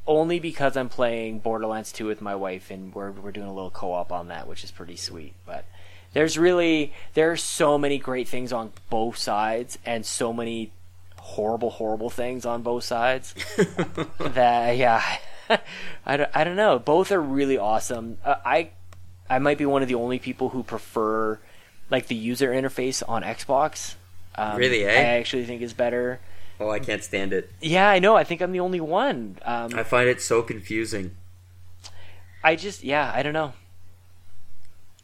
only 0.07 0.40
because 0.40 0.78
I'm 0.78 0.88
playing 0.88 1.40
Borderlands 1.40 1.91
2 1.91 2.06
with 2.06 2.22
my 2.22 2.36
wife, 2.36 2.72
and 2.72 2.94
we're 2.94 3.12
we're 3.12 3.32
doing 3.32 3.48
a 3.48 3.53
little 3.53 3.72
co-op 3.72 4.12
on 4.12 4.30
that, 4.30 4.48
which 4.48 4.64
is 4.64 4.72
pretty 4.72 4.95
sweet. 4.95 5.34
But 5.45 5.66
there's 6.14 6.38
really 6.38 6.94
there 7.14 7.32
are 7.32 7.38
so 7.38 7.78
many 7.78 7.98
great 7.98 8.30
things 8.30 8.53
on 8.53 8.72
both 8.90 9.18
sides, 9.18 9.78
and 9.86 10.06
so 10.06 10.32
many 10.32 10.72
horrible, 11.26 11.72
horrible 11.72 12.10
things 12.10 12.46
on 12.46 12.62
both 12.62 12.84
sides 12.84 13.34
that 14.20 14.78
yeah, 14.78 15.02
I 16.06 16.18
don't, 16.18 16.30
I 16.34 16.44
don't 16.44 16.56
know. 16.56 16.78
Both 16.80 17.12
are 17.12 17.22
really 17.22 17.58
awesome. 17.58 18.18
Uh, 18.24 18.36
I 18.46 18.70
I 19.30 19.40
might 19.40 19.58
be 19.58 19.66
one 19.66 19.82
of 19.82 19.88
the 19.88 19.96
only 19.96 20.20
people 20.20 20.50
who 20.50 20.64
prefer 20.64 21.40
like 21.90 22.08
the 22.08 22.16
user 22.16 22.52
interface 22.52 23.02
on 23.08 23.24
Xbox. 23.24 23.96
Um, 24.36 24.58
Really, 24.58 24.84
eh? 24.86 24.90
I 24.92 25.18
actually 25.20 25.46
think 25.46 25.62
is 25.62 25.74
better. 25.74 26.20
Oh, 26.60 26.70
I 26.70 26.80
can't 26.80 27.04
stand 27.04 27.34
it. 27.34 27.52
Yeah, 27.62 27.90
I 27.90 28.00
know. 28.00 28.16
I 28.16 28.24
think 28.24 28.42
I'm 28.42 28.52
the 28.52 28.60
only 28.62 28.80
one. 28.80 29.38
Um, 29.44 29.74
I 29.76 29.84
find 29.84 30.08
it 30.08 30.22
so 30.22 30.42
confusing. 30.42 31.16
I 32.44 32.56
just 32.56 32.84
yeah, 32.84 33.12
I 33.14 33.24
don't 33.24 33.34
know. 33.34 33.54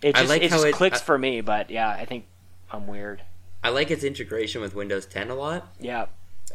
It 0.02 0.16
just, 0.16 0.30
like 0.30 0.42
it 0.44 0.50
just 0.50 0.66
it- 0.66 0.74
clicks 0.76 1.02
I- 1.02 1.04
for 1.04 1.18
me, 1.18 1.42
but 1.42 1.70
yeah, 1.72 1.90
I 1.90 2.06
think 2.06 2.26
I'm 2.72 2.88
weird. 2.88 3.22
I 3.64 3.70
like 3.70 3.92
its 3.92 4.04
integration 4.04 4.62
with 4.62 4.76
Windows 4.76 5.06
10 5.06 5.30
a 5.30 5.36
lot, 5.36 5.74
Yeah, 5.80 6.06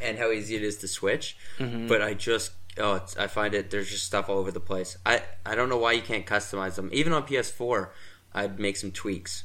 and 0.03 0.19
how 0.19 0.31
easy 0.31 0.57
it 0.57 0.63
is 0.63 0.77
to 0.79 0.89
switch. 0.89 1.37
Mm-hmm. 1.59 1.87
But 1.87 2.03
I 2.03 2.15
just 2.15 2.53
oh, 2.79 2.95
it's, 2.97 3.17
I 3.17 3.27
find 3.27 3.55
it 3.55 3.71
there's 3.71 3.91
just 3.91 4.05
stuff 4.05 4.29
all 4.29 4.39
over 4.39 4.51
the 4.51 4.61
place. 4.61 4.99
I 5.07 5.23
I 5.45 5.55
don't 5.55 5.69
know 5.69 5.79
why 5.79 5.93
you 5.93 6.03
can't 6.03 6.27
customize 6.27 6.75
them. 6.75 6.91
Even 6.93 7.13
on 7.13 7.27
PS4, 7.27 7.89
I'd 8.35 8.59
make 8.59 8.77
some 8.77 8.91
tweaks. 8.93 9.45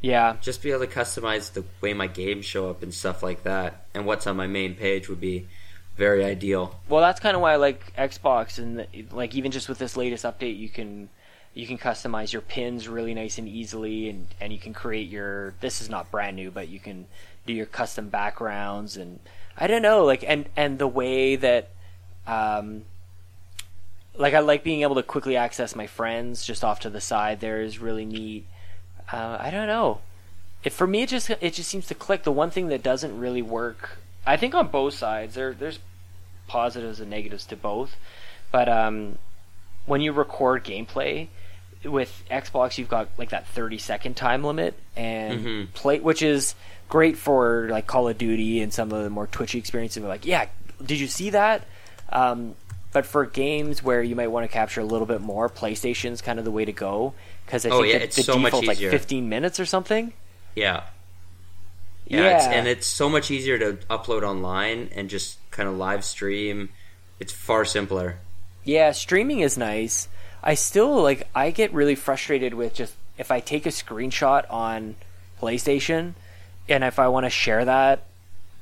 yeah, 0.00 0.36
Just 0.40 0.62
be 0.62 0.70
able 0.70 0.86
to 0.86 0.92
customize 0.92 1.52
the 1.52 1.64
way 1.80 1.92
my 1.94 2.06
games 2.06 2.44
show 2.44 2.70
up 2.70 2.82
and 2.82 2.92
stuff 2.94 3.22
like 3.22 3.42
that, 3.44 3.86
and 3.94 4.06
what's 4.06 4.26
on 4.26 4.36
my 4.36 4.46
main 4.46 4.74
page 4.74 5.08
would 5.08 5.20
be 5.20 5.48
very 5.96 6.22
ideal. 6.24 6.78
Well, 6.88 7.00
that's 7.00 7.18
kind 7.18 7.34
of 7.34 7.42
why 7.42 7.54
I 7.54 7.56
like 7.56 7.92
Xbox, 7.96 8.58
and 8.58 8.86
like 9.12 9.34
even 9.34 9.50
just 9.50 9.68
with 9.68 9.78
this 9.78 9.96
latest 9.96 10.24
update, 10.24 10.56
you 10.56 10.68
can 10.68 11.08
you 11.58 11.66
can 11.66 11.76
customize 11.76 12.32
your 12.32 12.40
pins 12.40 12.86
really 12.86 13.14
nice 13.14 13.36
and 13.36 13.48
easily, 13.48 14.08
and 14.08 14.28
and 14.40 14.52
you 14.52 14.60
can 14.60 14.72
create 14.72 15.08
your. 15.08 15.54
This 15.60 15.80
is 15.80 15.90
not 15.90 16.08
brand 16.08 16.36
new, 16.36 16.52
but 16.52 16.68
you 16.68 16.78
can 16.78 17.06
do 17.46 17.52
your 17.52 17.66
custom 17.66 18.10
backgrounds, 18.10 18.96
and 18.96 19.18
I 19.56 19.66
don't 19.66 19.82
know, 19.82 20.04
like 20.04 20.22
and 20.24 20.48
and 20.56 20.78
the 20.78 20.86
way 20.86 21.34
that, 21.34 21.70
um, 22.28 22.84
like 24.14 24.34
I 24.34 24.38
like 24.38 24.62
being 24.62 24.82
able 24.82 24.94
to 24.94 25.02
quickly 25.02 25.36
access 25.36 25.74
my 25.74 25.88
friends 25.88 26.46
just 26.46 26.62
off 26.62 26.78
to 26.80 26.90
the 26.90 27.00
side. 27.00 27.40
There 27.40 27.60
is 27.60 27.80
really 27.80 28.04
neat. 28.04 28.46
Uh, 29.12 29.38
I 29.40 29.50
don't 29.50 29.66
know. 29.66 29.98
It, 30.62 30.72
for 30.72 30.86
me, 30.86 31.02
it 31.02 31.08
just 31.08 31.28
it 31.28 31.54
just 31.54 31.68
seems 31.68 31.88
to 31.88 31.94
click. 31.96 32.22
The 32.22 32.30
one 32.30 32.50
thing 32.50 32.68
that 32.68 32.84
doesn't 32.84 33.18
really 33.18 33.42
work, 33.42 33.98
I 34.24 34.36
think, 34.36 34.54
on 34.54 34.68
both 34.68 34.94
sides, 34.94 35.34
there 35.34 35.52
there's 35.54 35.80
positives 36.46 37.00
and 37.00 37.10
negatives 37.10 37.44
to 37.46 37.56
both. 37.56 37.96
But 38.52 38.68
um, 38.68 39.18
when 39.86 40.00
you 40.00 40.12
record 40.12 40.62
gameplay 40.62 41.26
with 41.84 42.24
Xbox, 42.30 42.78
you've 42.78 42.88
got 42.88 43.08
like 43.18 43.30
that 43.30 43.46
30 43.48 43.78
second 43.78 44.16
time 44.16 44.42
limit, 44.44 44.74
and 44.96 45.44
Mhm. 45.44 45.72
play, 45.74 46.00
which 46.00 46.22
is 46.22 46.54
great 46.88 47.16
for 47.18 47.68
like 47.70 47.86
Call 47.86 48.08
of 48.08 48.18
Duty 48.18 48.60
and 48.60 48.72
some 48.72 48.92
of 48.92 49.02
the 49.04 49.10
more 49.10 49.26
twitchy 49.26 49.58
experiences. 49.58 50.02
Like, 50.02 50.24
yeah, 50.26 50.46
did 50.84 50.98
you 50.98 51.06
see 51.06 51.30
that? 51.30 51.66
Um, 52.10 52.54
but 52.92 53.04
for 53.04 53.26
games 53.26 53.82
where 53.82 54.02
you 54.02 54.16
might 54.16 54.28
want 54.28 54.44
to 54.44 54.52
capture 54.52 54.80
a 54.80 54.84
little 54.84 55.06
bit 55.06 55.20
more, 55.20 55.48
PlayStation's 55.48 56.22
kind 56.22 56.38
of 56.38 56.44
the 56.44 56.50
way 56.50 56.64
to 56.64 56.72
go 56.72 57.12
because 57.44 57.66
I 57.66 57.70
Oh, 57.70 57.82
think 57.82 57.92
yeah, 57.92 57.98
the, 57.98 58.04
it's 58.04 58.16
the 58.16 58.22
so 58.22 58.38
much 58.38 58.50
default's 58.52 58.66
like 58.68 58.76
easier. 58.78 58.90
15 58.90 59.28
minutes 59.28 59.60
or 59.60 59.66
something. 59.66 60.12
Yeah. 60.56 60.84
Yeah, 62.06 62.20
Yeah, 62.20 62.36
It's, 62.36 62.44
and 62.46 62.66
it's 62.68 62.86
so 62.86 63.08
much 63.10 63.30
easier 63.30 63.58
to 63.58 63.74
upload 63.90 64.22
online 64.22 64.88
and 64.94 65.10
just 65.10 65.36
kind 65.50 65.68
of 65.68 65.76
live 65.76 66.04
stream. 66.04 66.70
It's 67.20 67.32
far 67.32 67.66
simpler. 67.66 68.16
Yeah, 68.64 68.92
streaming 68.92 69.40
is 69.40 69.58
nice. 69.58 70.08
I 70.42 70.54
still 70.54 71.02
like 71.02 71.28
I 71.34 71.50
get 71.50 71.72
really 71.72 71.94
frustrated 71.94 72.54
with 72.54 72.74
just 72.74 72.94
if 73.16 73.30
I 73.30 73.40
take 73.40 73.66
a 73.66 73.70
screenshot 73.70 74.44
on 74.50 74.94
PlayStation 75.40 76.14
and 76.68 76.84
if 76.84 76.98
I 76.98 77.08
want 77.08 77.24
to 77.24 77.30
share 77.30 77.64
that 77.64 78.04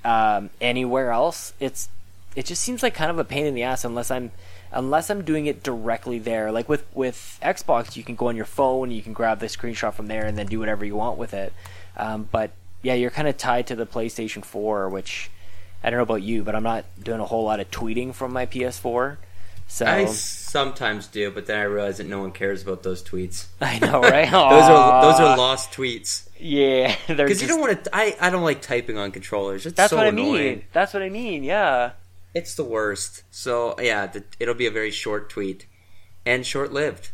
um, 0.05 0.51
anywhere 0.61 1.11
else, 1.11 1.53
it's 1.61 1.89
it 2.35 2.47
just 2.47 2.63
seems 2.63 2.83
like 2.83 2.95
kind 2.95 3.11
of 3.11 3.19
a 3.19 3.25
pain 3.25 3.47
in 3.47 3.55
the 3.55 3.63
ass 3.63 3.85
unless 3.85 4.11
I'm 4.11 4.31
unless 4.73 5.11
I'm 5.11 5.23
doing 5.23 5.47
it 5.47 5.63
directly 5.63 6.19
there. 6.19 6.53
Like 6.53 6.69
with 6.69 6.85
with 6.95 7.39
Xbox, 7.43 7.97
you 7.97 8.05
can 8.05 8.15
go 8.15 8.29
on 8.29 8.37
your 8.37 8.45
phone, 8.45 8.91
you 8.91 9.03
can 9.03 9.13
grab 9.13 9.41
the 9.41 9.47
screenshot 9.47 9.95
from 9.95 10.07
there, 10.07 10.25
and 10.25 10.39
then 10.39 10.47
do 10.47 10.59
whatever 10.59 10.85
you 10.85 10.97
want 10.97 11.19
with 11.19 11.35
it. 11.35 11.53
Um, 11.97 12.29
but 12.31 12.51
yeah, 12.83 12.95
you're 12.95 13.11
kind 13.11 13.27
of 13.27 13.37
tied 13.37 13.67
to 13.69 13.75
the 13.75 13.87
PlayStation 13.87 14.45
4, 14.45 14.89
which 14.89 15.31
I 15.83 15.91
don't 15.91 15.99
know 15.99 16.03
about 16.03 16.23
you, 16.23 16.45
but 16.45 16.55
I'm 16.55 16.63
not 16.63 16.85
doing 17.03 17.21
a 17.21 17.25
whole 17.25 17.45
lot 17.45 17.59
of 17.59 17.71
tweeting 17.71 18.15
from 18.15 18.33
my 18.33 18.47
PS4. 18.47 19.17
So 19.69 19.85
I 19.85 20.05
sometimes 20.07 21.09
do, 21.09 21.31
but 21.31 21.47
then 21.47 21.59
I 21.59 21.65
realize 21.65 21.99
that 21.99 22.07
no 22.07 22.21
one 22.21 22.33
cares 22.33 22.63
about 22.63 22.83
those 22.83 23.03
tweets. 23.03 23.47
I 23.61 23.79
know, 23.81 24.01
right? 24.01 24.25
those 24.31 24.35
are 24.35 25.03
those 25.03 25.21
are 25.21 25.37
lost 25.37 25.73
tweets. 25.73 26.29
Yeah, 26.39 26.95
because 27.09 27.43
you 27.43 27.49
don't 27.49 27.61
want 27.61 27.85
to. 27.85 27.91
I 27.95 28.17
I 28.21 28.31
don't 28.31 28.45
like 28.45 28.63
typing 28.63 28.97
on 28.97 29.11
controllers. 29.11 29.67
It's 29.67 29.77
that's 29.77 29.91
so 29.91 29.97
what 29.97 30.07
I 30.07 30.11
annoying. 30.11 30.33
mean. 30.33 30.65
That's 30.73 30.95
what 30.95 31.03
I 31.03 31.09
mean. 31.09 31.43
Yeah, 31.43 31.93
it's 32.33 32.55
the 32.55 32.65
worst. 32.65 33.25
So 33.31 33.75
yeah, 33.81 34.07
the, 34.07 34.25
it'll 34.39 34.55
be 34.55 34.67
a 34.67 34.71
very 34.71 34.91
short 34.93 35.29
tweet 35.29 35.67
and 36.25 36.47
short 36.47 36.73
lived. 36.73 37.11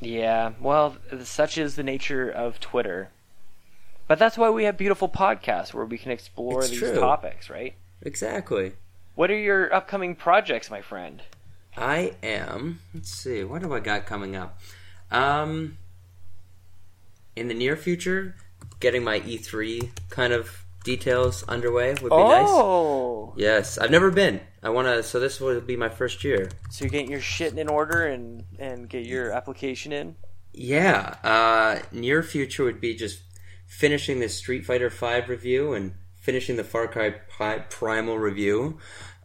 Yeah, 0.00 0.52
well, 0.60 0.96
such 1.24 1.58
is 1.58 1.74
the 1.76 1.82
nature 1.82 2.30
of 2.30 2.60
Twitter. 2.60 3.10
But 4.08 4.18
that's 4.20 4.38
why 4.38 4.50
we 4.50 4.64
have 4.64 4.76
beautiful 4.76 5.08
podcasts 5.08 5.74
where 5.74 5.84
we 5.84 5.98
can 5.98 6.12
explore 6.12 6.60
It's 6.60 6.70
these 6.70 6.78
true. 6.78 6.94
topics, 7.00 7.50
right? 7.50 7.74
Exactly. 8.02 8.74
What 9.16 9.30
are 9.30 9.38
your 9.38 9.74
upcoming 9.74 10.14
projects, 10.14 10.70
my 10.70 10.80
friend? 10.80 11.22
I 11.76 12.14
am. 12.22 12.80
Let's 12.94 13.10
see. 13.10 13.44
What 13.44 13.62
have 13.62 13.72
I 13.72 13.80
got 13.80 14.06
coming 14.06 14.34
up? 14.36 14.58
Um, 15.10 15.76
in 17.34 17.48
the 17.48 17.54
near 17.54 17.76
future, 17.76 18.34
getting 18.80 19.04
my 19.04 19.20
E3 19.20 19.90
kind 20.10 20.32
of 20.32 20.64
details 20.84 21.42
underway 21.44 21.90
would 22.00 22.10
be 22.10 22.16
nice. 22.16 22.46
oh, 22.48 23.34
Yes, 23.36 23.76
I've 23.76 23.90
never 23.90 24.10
been. 24.10 24.40
I 24.62 24.70
want 24.70 24.86
to. 24.88 25.02
So 25.02 25.20
this 25.20 25.40
will 25.40 25.60
be 25.60 25.76
my 25.76 25.88
first 25.88 26.24
year. 26.24 26.48
so 26.70 26.84
you're 26.84 26.90
getting 26.90 27.10
your 27.10 27.20
shit 27.20 27.56
in 27.58 27.68
order 27.68 28.06
and 28.06 28.44
and 28.58 28.88
get 28.88 29.04
your 29.04 29.32
application 29.32 29.92
in. 29.92 30.16
Yeah. 30.52 31.16
Uh, 31.22 31.80
near 31.92 32.22
future 32.22 32.64
would 32.64 32.80
be 32.80 32.94
just 32.94 33.20
finishing 33.66 34.20
the 34.20 34.28
Street 34.28 34.64
Fighter 34.64 34.88
Five 34.90 35.28
review 35.28 35.74
and 35.74 35.92
finishing 36.14 36.56
the 36.56 36.64
Far 36.64 36.88
Cry 36.88 37.10
Pri- 37.10 37.64
Primal 37.68 38.18
review, 38.18 38.78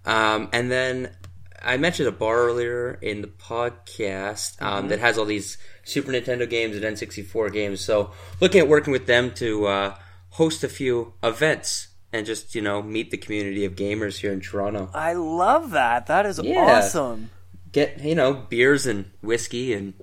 um, 0.06 0.50
and 0.52 0.70
then 0.70 1.16
I 1.64 1.78
mentioned 1.78 2.08
a 2.10 2.12
bar 2.12 2.38
earlier 2.38 2.94
in 3.02 3.22
the 3.22 3.28
podcast 3.28 4.62
um, 4.62 4.88
that 4.90 5.00
has 5.00 5.18
all 5.18 5.26
these 5.26 5.58
Super 5.84 6.12
Nintendo 6.12 6.50
games 6.50 6.76
and 6.76 6.84
N64 6.84 7.52
games. 7.54 7.82
So 7.82 8.12
looking 8.40 8.60
at 8.62 8.68
working 8.68 8.92
with 8.92 9.06
them 9.08 9.32
to 9.36 9.66
uh, 9.68 9.96
host 10.30 10.64
a 10.64 10.70
few 10.70 11.14
events 11.24 11.90
and 12.14 12.26
just 12.26 12.56
you 12.56 12.62
know 12.62 12.82
meet 12.82 13.12
the 13.12 13.18
community 13.18 13.64
of 13.66 13.76
gamers 13.76 14.18
here 14.18 14.34
in 14.34 14.42
Toronto. 14.42 14.90
I 14.94 15.14
love 15.14 15.72
that. 15.72 16.08
That 16.08 16.26
is 16.26 16.40
Yeah. 16.44 16.78
awesome. 16.80 17.30
Get 17.72 18.02
you 18.02 18.16
know 18.16 18.34
beers 18.34 18.86
and 18.86 19.12
whiskey 19.22 19.74
and 19.74 19.94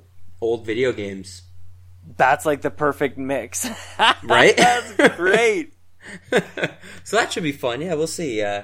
old 0.40 0.64
video 0.64 0.92
games. 0.92 1.42
That's 2.16 2.46
like 2.46 2.62
the 2.62 2.70
perfect 2.70 3.18
mix. 3.18 3.68
Right? 4.24 4.56
That's 4.56 5.16
great. 5.16 5.74
so 7.04 7.16
that 7.16 7.32
should 7.32 7.42
be 7.42 7.52
fun. 7.52 7.80
Yeah, 7.82 7.94
we'll 7.94 8.06
see. 8.06 8.40
Uh, 8.42 8.62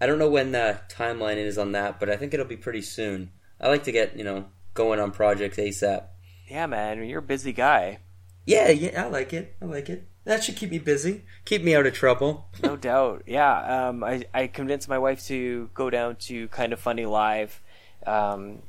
I 0.00 0.06
don't 0.06 0.18
know 0.18 0.30
when 0.30 0.52
the 0.52 0.80
timeline 0.88 1.36
is 1.36 1.58
on 1.58 1.72
that, 1.72 2.00
but 2.00 2.08
I 2.08 2.16
think 2.16 2.32
it'll 2.32 2.46
be 2.46 2.56
pretty 2.56 2.82
soon. 2.82 3.30
I 3.60 3.68
like 3.68 3.84
to 3.84 3.92
get 3.92 4.16
you 4.16 4.24
know 4.24 4.46
going 4.74 5.00
on 5.00 5.10
projects 5.10 5.58
ASAP. 5.58 6.04
Yeah, 6.48 6.66
man, 6.66 7.04
you're 7.04 7.18
a 7.18 7.22
busy 7.22 7.52
guy. 7.52 7.98
Yeah, 8.46 8.70
yeah, 8.70 9.04
I 9.04 9.08
like 9.08 9.32
it. 9.32 9.54
I 9.60 9.66
like 9.66 9.88
it. 9.88 10.08
That 10.24 10.44
should 10.44 10.56
keep 10.56 10.70
me 10.70 10.78
busy, 10.78 11.24
keep 11.44 11.62
me 11.62 11.74
out 11.74 11.86
of 11.86 11.94
trouble. 11.94 12.46
No 12.62 12.76
doubt. 12.88 13.22
Yeah. 13.26 13.88
Um, 13.88 14.04
I, 14.04 14.24
I 14.34 14.46
convinced 14.48 14.88
my 14.88 14.98
wife 14.98 15.24
to 15.26 15.70
go 15.74 15.90
down 15.90 16.16
to 16.16 16.48
Kind 16.48 16.72
of 16.72 16.80
Funny 16.80 17.06
Live. 17.06 17.60
Um, 18.06 18.60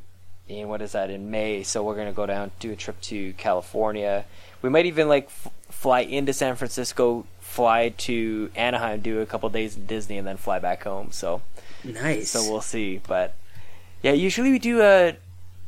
in 0.47 0.67
what 0.67 0.81
is 0.81 0.91
that 0.93 1.09
in 1.09 1.31
May? 1.31 1.63
So 1.63 1.83
we're 1.83 1.95
gonna 1.95 2.13
go 2.13 2.25
down, 2.25 2.51
do 2.59 2.71
a 2.71 2.75
trip 2.75 2.99
to 3.01 3.33
California. 3.33 4.25
We 4.61 4.69
might 4.69 4.85
even 4.85 5.07
like 5.07 5.25
f- 5.25 5.51
fly 5.69 6.01
into 6.01 6.33
San 6.33 6.55
Francisco, 6.55 7.25
fly 7.51 7.89
to 7.89 8.49
Anaheim, 8.55 9.01
do 9.01 9.19
a 9.19 9.25
couple 9.25 9.49
days 9.49 9.75
in 9.75 9.85
Disney, 9.85 10.17
and 10.17 10.25
then 10.25 10.37
fly 10.37 10.59
back 10.59 10.83
home. 10.83 11.11
So 11.11 11.41
Nice. 11.83 12.29
so 12.31 12.49
we'll 12.49 12.61
see. 12.61 13.01
But 13.05 13.33
yeah, 14.01 14.13
usually 14.13 14.51
we 14.51 14.59
do 14.59 14.81
a 14.81 15.15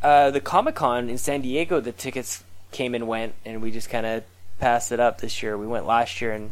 uh, 0.01 0.31
the 0.31 0.39
Comic 0.41 0.75
Con 0.75 1.09
in 1.09 1.17
San 1.17 1.41
Diego. 1.41 1.79
The 1.81 1.91
tickets 1.91 2.43
came 2.71 2.95
and 2.95 3.07
went, 3.07 3.33
and 3.45 3.61
we 3.61 3.71
just 3.71 3.89
kind 3.89 4.05
of 4.05 4.23
passed 4.59 4.91
it 4.91 4.99
up 4.99 5.19
this 5.19 5.43
year. 5.43 5.57
We 5.57 5.67
went 5.67 5.85
last 5.85 6.21
year 6.21 6.31
and 6.31 6.51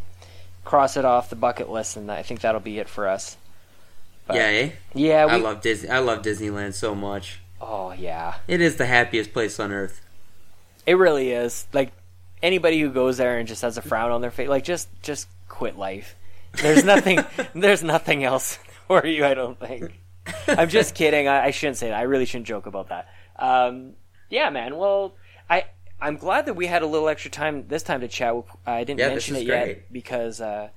cross 0.65 0.97
it 0.97 1.05
off 1.05 1.29
the 1.29 1.35
bucket 1.35 1.69
list, 1.69 1.95
and 1.97 2.11
I 2.11 2.23
think 2.23 2.41
that'll 2.41 2.61
be 2.61 2.79
it 2.79 2.89
for 2.89 3.07
us. 3.07 3.37
But, 4.27 4.35
yeah, 4.35 4.43
eh? 4.43 4.69
yeah. 4.93 5.25
We, 5.25 5.31
I 5.31 5.35
love 5.37 5.61
Disney. 5.61 5.89
I 5.89 5.99
love 5.99 6.21
Disneyland 6.21 6.73
so 6.73 6.93
much. 6.93 7.39
Oh 7.59 7.91
yeah, 7.93 8.35
It 8.47 8.59
is 8.59 8.75
the 8.77 8.85
happiest 8.87 9.33
place 9.33 9.59
on 9.59 9.71
earth. 9.71 10.01
it 10.85 10.95
really 10.95 11.31
is. 11.31 11.67
Like 11.73 11.91
anybody 12.43 12.79
who 12.79 12.89
goes 12.89 13.17
there 13.17 13.37
and 13.37 13.47
just 13.47 13.61
has 13.61 13.77
a 13.77 13.81
frown 13.81 14.11
on 14.11 14.21
their 14.21 14.31
face, 14.31 14.49
like 14.49 14.63
just 14.63 14.89
just 15.01 15.27
quit 15.47 15.77
life. 15.77 16.15
There's 16.53 16.83
nothing. 16.83 17.19
there's 17.55 17.83
nothing 17.83 18.23
else 18.23 18.59
for 18.87 19.05
you. 19.05 19.25
I 19.25 19.33
don't 19.33 19.59
think. 19.59 19.99
I'm 20.47 20.69
just 20.69 20.95
kidding. 20.95 21.27
I, 21.27 21.45
I 21.45 21.51
shouldn't 21.51 21.77
say 21.77 21.89
that. 21.89 21.97
I 21.97 22.03
really 22.03 22.25
shouldn't 22.25 22.47
joke 22.47 22.65
about 22.65 22.89
that. 22.89 23.07
Um, 23.37 23.93
yeah, 24.29 24.49
man. 24.49 24.77
Well, 24.77 25.15
I 25.49 25.65
I'm 25.99 26.17
glad 26.17 26.45
that 26.47 26.55
we 26.55 26.67
had 26.67 26.81
a 26.81 26.87
little 26.87 27.07
extra 27.09 27.31
time 27.31 27.65
this 27.67 27.83
time 27.83 28.01
to 28.01 28.07
chat. 28.07 28.33
I 28.65 28.83
didn't 28.83 28.99
Yeah, 28.99 29.09
mention 29.09 29.35
it 29.35 29.45
yet 29.45 29.91
because 29.91 30.41
uh, 30.41 30.69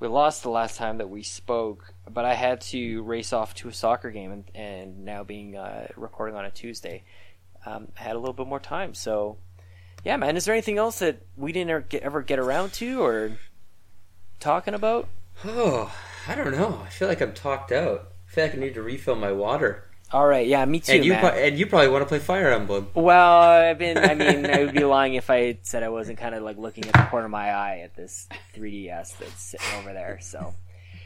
we 0.00 0.08
lost 0.08 0.42
the 0.42 0.50
last 0.50 0.76
time 0.76 0.98
that 0.98 1.08
we 1.08 1.22
spoke. 1.22 1.94
But 2.10 2.24
I 2.24 2.34
had 2.34 2.60
to 2.72 3.02
race 3.02 3.32
off 3.32 3.54
to 3.56 3.68
a 3.68 3.72
soccer 3.72 4.10
game, 4.10 4.32
and, 4.32 4.44
and 4.54 5.04
now 5.04 5.22
being 5.24 5.56
uh, 5.56 5.86
recording 5.96 6.36
on 6.36 6.44
a 6.44 6.50
Tuesday, 6.50 7.04
um, 7.64 7.88
I 7.98 8.02
had 8.02 8.16
a 8.16 8.18
little 8.18 8.34
bit 8.34 8.46
more 8.48 8.60
time. 8.60 8.94
So, 8.94 9.38
yeah, 10.04 10.16
man. 10.16 10.36
Is 10.36 10.44
there 10.44 10.54
anything 10.54 10.78
else 10.78 10.98
that 10.98 11.22
we 11.36 11.52
didn't 11.52 11.70
ever 11.70 11.80
get, 11.80 12.02
ever 12.02 12.22
get 12.22 12.38
around 12.38 12.72
to 12.74 13.02
or 13.02 13.32
talking 14.40 14.74
about? 14.74 15.08
Oh, 15.44 15.94
I 16.28 16.34
don't 16.34 16.52
know. 16.52 16.82
I 16.84 16.88
feel 16.88 17.08
like 17.08 17.20
I'm 17.20 17.32
talked 17.32 17.72
out. 17.72 18.12
I 18.28 18.30
feel 18.30 18.44
like 18.44 18.54
I 18.54 18.58
need 18.58 18.74
to 18.74 18.82
refill 18.82 19.16
my 19.16 19.32
water. 19.32 19.88
All 20.12 20.26
right, 20.26 20.46
yeah, 20.46 20.62
me 20.66 20.80
too, 20.80 20.92
and 20.92 21.04
you 21.06 21.14
pro- 21.14 21.30
and 21.30 21.58
you 21.58 21.66
probably 21.66 21.88
want 21.88 22.02
to 22.02 22.06
play 22.06 22.18
Fire 22.18 22.50
Emblem. 22.50 22.88
Well, 22.92 23.40
I've 23.40 23.78
been. 23.78 23.96
I 23.96 24.14
mean, 24.14 24.44
I 24.50 24.64
would 24.64 24.74
be 24.74 24.84
lying 24.84 25.14
if 25.14 25.30
I 25.30 25.58
said 25.62 25.82
I 25.82 25.88
wasn't 25.88 26.18
kind 26.18 26.34
of 26.34 26.42
like 26.42 26.58
looking 26.58 26.84
at 26.84 26.92
the 26.92 27.08
corner 27.10 27.24
of 27.24 27.30
my 27.30 27.50
eye 27.50 27.80
at 27.82 27.96
this 27.96 28.28
3DS 28.54 29.16
that's 29.16 29.42
sitting 29.42 29.66
over 29.78 29.94
there. 29.94 30.18
So, 30.20 30.54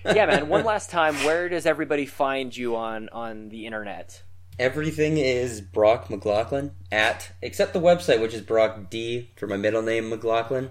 yeah, 0.05 0.27
man. 0.27 0.49
One 0.49 0.65
last 0.65 0.91
time, 0.91 1.15
where 1.19 1.49
does 1.49 1.67
everybody 1.67 2.05
find 2.05 2.57
you 2.57 2.75
on 2.75 3.09
on 3.11 3.49
the 3.49 3.67
internet? 3.67 4.23
Everything 4.59 5.19
is 5.19 5.61
Brock 5.61 6.09
McLaughlin 6.09 6.73
at 6.91 7.31
except 7.43 7.73
the 7.73 7.81
website, 7.81 8.21
which 8.21 8.33
is 8.35 8.41
Brock 8.41 8.89
D 8.91 9.31
for 9.37 9.47
my 9.47 9.57
middle 9.57 9.83
name 9.83 10.09
McLaughlin. 10.09 10.71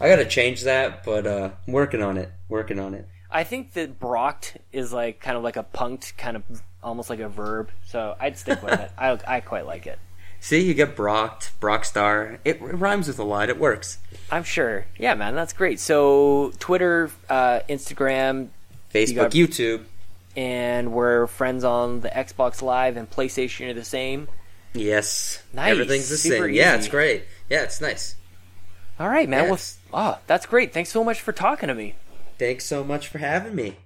I 0.00 0.08
gotta 0.08 0.24
change 0.24 0.62
that, 0.62 1.04
but 1.04 1.26
uh, 1.26 1.50
I'm 1.66 1.72
working 1.72 2.02
on 2.02 2.16
it. 2.16 2.32
Working 2.48 2.78
on 2.78 2.94
it. 2.94 3.06
I 3.30 3.44
think 3.44 3.74
that 3.74 4.00
brocked 4.00 4.56
is 4.72 4.92
like 4.92 5.20
kind 5.20 5.36
of 5.36 5.42
like 5.42 5.56
a 5.56 5.64
punked, 5.64 6.16
kind 6.16 6.36
of 6.36 6.42
almost 6.82 7.10
like 7.10 7.20
a 7.20 7.28
verb. 7.28 7.70
So 7.86 8.16
I'd 8.18 8.38
stick 8.38 8.62
with 8.62 8.80
it. 8.80 8.90
I 8.98 9.18
I 9.26 9.40
quite 9.40 9.66
like 9.66 9.86
it. 9.86 9.98
See, 10.42 10.60
you 10.60 10.72
get 10.72 10.96
Brocked, 10.96 11.52
Brockstar. 11.60 12.38
It, 12.46 12.62
it 12.62 12.74
rhymes 12.78 13.08
with 13.08 13.18
a 13.18 13.22
lot. 13.24 13.50
It 13.50 13.58
works. 13.58 13.98
I'm 14.30 14.42
sure. 14.42 14.86
Yeah, 14.98 15.14
man, 15.14 15.34
that's 15.34 15.52
great. 15.52 15.78
So 15.78 16.52
Twitter, 16.58 17.10
uh, 17.28 17.60
Instagram, 17.68 18.48
Facebook, 18.92 19.14
got- 19.16 19.30
YouTube. 19.32 19.84
And 20.36 20.92
we're 20.92 21.26
friends 21.26 21.64
on 21.64 22.00
the 22.00 22.08
Xbox 22.08 22.62
Live 22.62 22.96
and 22.96 23.08
PlayStation 23.10 23.68
are 23.70 23.74
the 23.74 23.84
same. 23.84 24.28
Yes, 24.72 25.42
Nice. 25.52 25.70
everything's 25.72 26.08
the 26.08 26.16
Super 26.16 26.46
same. 26.46 26.54
Yeah, 26.54 26.76
it's 26.76 26.88
great. 26.88 27.24
Yeah, 27.48 27.62
it's 27.62 27.80
nice. 27.80 28.14
All 29.00 29.08
right, 29.08 29.28
man. 29.28 29.48
Yes. 29.48 29.78
Well, 29.92 30.16
oh, 30.16 30.22
that's 30.26 30.46
great. 30.46 30.72
Thanks 30.72 30.90
so 30.90 31.02
much 31.02 31.20
for 31.20 31.32
talking 31.32 31.68
to 31.68 31.74
me. 31.74 31.96
Thanks 32.38 32.66
so 32.66 32.84
much 32.84 33.08
for 33.08 33.18
having 33.18 33.54
me. 33.54 33.76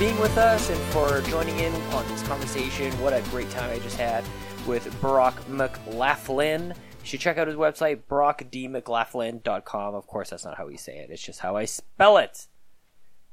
Being 0.00 0.18
with 0.18 0.38
us 0.38 0.70
and 0.70 0.80
for 0.94 1.20
joining 1.28 1.58
in 1.58 1.74
on 1.92 2.08
this 2.08 2.22
conversation. 2.22 2.90
What 3.02 3.12
a 3.12 3.20
great 3.28 3.50
time 3.50 3.70
I 3.70 3.78
just 3.80 3.98
had 3.98 4.24
with 4.66 4.98
Brock 4.98 5.46
McLaughlin. 5.46 6.68
You 6.68 6.74
should 7.02 7.20
check 7.20 7.36
out 7.36 7.46
his 7.46 7.56
website, 7.56 8.04
brockdmclaughlin.com. 8.08 9.94
Of 9.94 10.06
course, 10.06 10.30
that's 10.30 10.46
not 10.46 10.56
how 10.56 10.68
we 10.68 10.78
say 10.78 10.96
it. 11.00 11.10
It's 11.10 11.20
just 11.20 11.40
how 11.40 11.54
I 11.54 11.66
spell 11.66 12.16
it. 12.16 12.46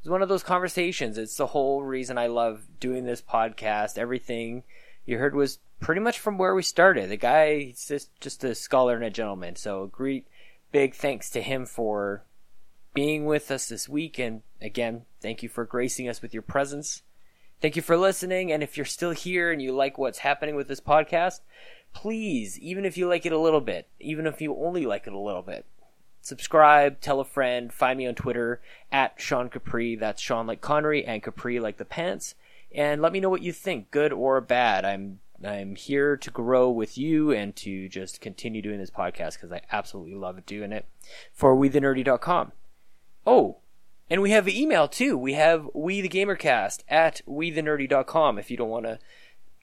It's 0.02 0.10
one 0.10 0.22
of 0.22 0.27
those 0.27 0.44
conversations. 0.44 1.18
It's 1.18 1.38
the 1.38 1.48
whole 1.48 1.84
reason 1.84 2.18
I 2.18 2.27
love 2.27 2.64
doing 2.81 3.06
this 3.06 3.22
podcast. 3.22 3.98
Everything 3.98 4.64
you 5.06 5.19
heard 5.19 5.35
was 5.35 5.60
pretty 5.80 6.02
much 6.02 6.19
from 6.19 6.38
where 6.38 6.53
we 6.53 6.64
started. 6.64 7.10
The 7.10 7.15
guy, 7.15 7.60
he's 7.60 7.88
just, 7.88 8.10
just 8.19 8.44
a 8.44 8.53
scholar 8.53 8.95
and 8.98 9.06
a 9.06 9.10
gentleman. 9.10 9.56
So, 9.56 9.88
great 9.88 10.27
big 10.73 10.95
thanks 10.95 11.30
to 11.30 11.41
him 11.41 11.65
for 11.65 12.26
being 12.98 13.26
with 13.26 13.52
us 13.52 13.68
this 13.68 13.88
week. 13.88 14.18
And 14.18 14.41
again, 14.60 15.03
thank 15.22 15.44
you 15.44 15.49
for 15.49 15.65
gracing 15.65 16.10
us 16.10 16.19
with 16.19 16.34
your 16.34 16.41
presence. 16.41 17.03
Thank 17.61 17.76
you 17.76 17.84
for 17.84 17.95
listening. 17.95 18.52
And 18.52 18.64
if 18.64 18.76
you're 18.76 18.88
still 18.88 19.11
here 19.11 19.52
and 19.52 19.61
you 19.61 19.72
like 19.72 19.99
what's 19.99 20.18
happening 20.18 20.56
with 20.56 20.68
this 20.68 20.82
podcast, 20.82 21.41
please, 21.94 22.57
even 22.57 22.86
if 22.86 22.98
you 22.98 23.07
like 23.07 23.24
it 23.24 23.32
a 23.32 23.38
little 23.38 23.61
bit, 23.61 23.88
even 23.99 24.26
if 24.26 24.41
you 24.41 24.57
only 24.57 24.88
like 24.88 25.06
it 25.06 25.14
a 25.14 25.19
little 25.19 25.44
bit, 25.44 25.68
subscribe, 26.22 26.99
tell 26.99 27.19
a 27.19 27.24
friend, 27.24 27.72
find 27.72 27.99
me 27.99 28.07
on 28.07 28.15
Twitter 28.15 28.61
at 28.91 29.14
Sean 29.18 29.48
Capri. 29.48 29.95
That's 29.95 30.19
Sean 30.19 30.48
like 30.48 30.61
Connery 30.61 31.06
and 31.06 31.22
Capri 31.22 31.60
like 31.60 31.78
the 31.78 31.86
pants. 31.86 32.34
And 32.74 32.99
let 32.99 33.11
me 33.14 33.19
know 33.19 33.30
what 33.30 33.44
you 33.44 33.53
think, 33.53 33.91
good 33.91 34.11
or 34.11 34.41
bad. 34.41 34.86
I'm 34.86 35.19
I'm 35.45 35.76
here 35.76 36.18
to 36.18 36.32
grow 36.32 36.72
with 36.72 36.98
you 36.98 37.32
and 37.32 37.56
to 37.57 37.90
just 37.90 38.22
continue 38.22 38.64
doing 38.64 38.80
this 38.80 38.90
podcast 38.90 39.34
because 39.34 39.52
I 39.52 39.61
absolutely 39.72 40.15
love 40.15 40.44
doing 40.48 40.72
it 40.72 40.88
for 41.32 41.56
WeTheNerdy.com. 41.56 42.53
Oh, 43.28 43.58
and 44.10 44.22
we 44.22 44.32
have 44.32 44.48
an 44.48 44.56
email 44.56 44.88
too. 44.88 45.18
We 45.18 45.34
have 45.34 45.70
We 45.74 45.99
the 45.99 46.08
Gamercast 46.08 46.84
at 46.88 47.22
WeTheNerdy.com 47.28 48.40
if 48.40 48.49
you 48.49 48.56
don't 48.56 48.70
want 48.70 48.86
to 48.86 48.99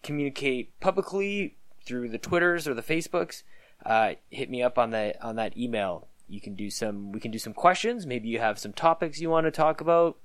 communicate 0.02 0.78
publicly 0.80 1.56
through 1.82 2.10
the 2.10 2.18
Twitters 2.18 2.68
or 2.68 2.74
the 2.74 2.82
Facebooks. 2.82 3.42
Uh, 3.86 4.14
hit 4.28 4.50
me 4.50 4.62
up 4.62 4.78
on 4.78 4.90
that 4.90 5.16
on 5.24 5.36
that 5.36 5.56
email. 5.56 6.08
You 6.28 6.42
can 6.42 6.54
do 6.54 6.68
some. 6.68 7.10
We 7.10 7.20
can 7.20 7.30
do 7.30 7.38
some 7.38 7.54
questions. 7.54 8.06
Maybe 8.06 8.28
you 8.28 8.38
have 8.38 8.58
some 8.58 8.74
topics 8.74 9.18
you 9.18 9.30
want 9.30 9.46
to 9.46 9.50
talk 9.50 9.80
about. 9.80 10.18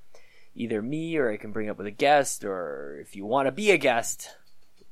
Either 0.53 0.81
me 0.81 1.15
or 1.15 1.31
I 1.31 1.37
can 1.37 1.53
bring 1.53 1.69
up 1.69 1.77
with 1.77 1.87
a 1.87 1.91
guest, 1.91 2.43
or 2.43 2.99
if 2.99 3.15
you 3.15 3.25
want 3.25 3.47
to 3.47 3.53
be 3.53 3.71
a 3.71 3.77
guest, 3.77 4.35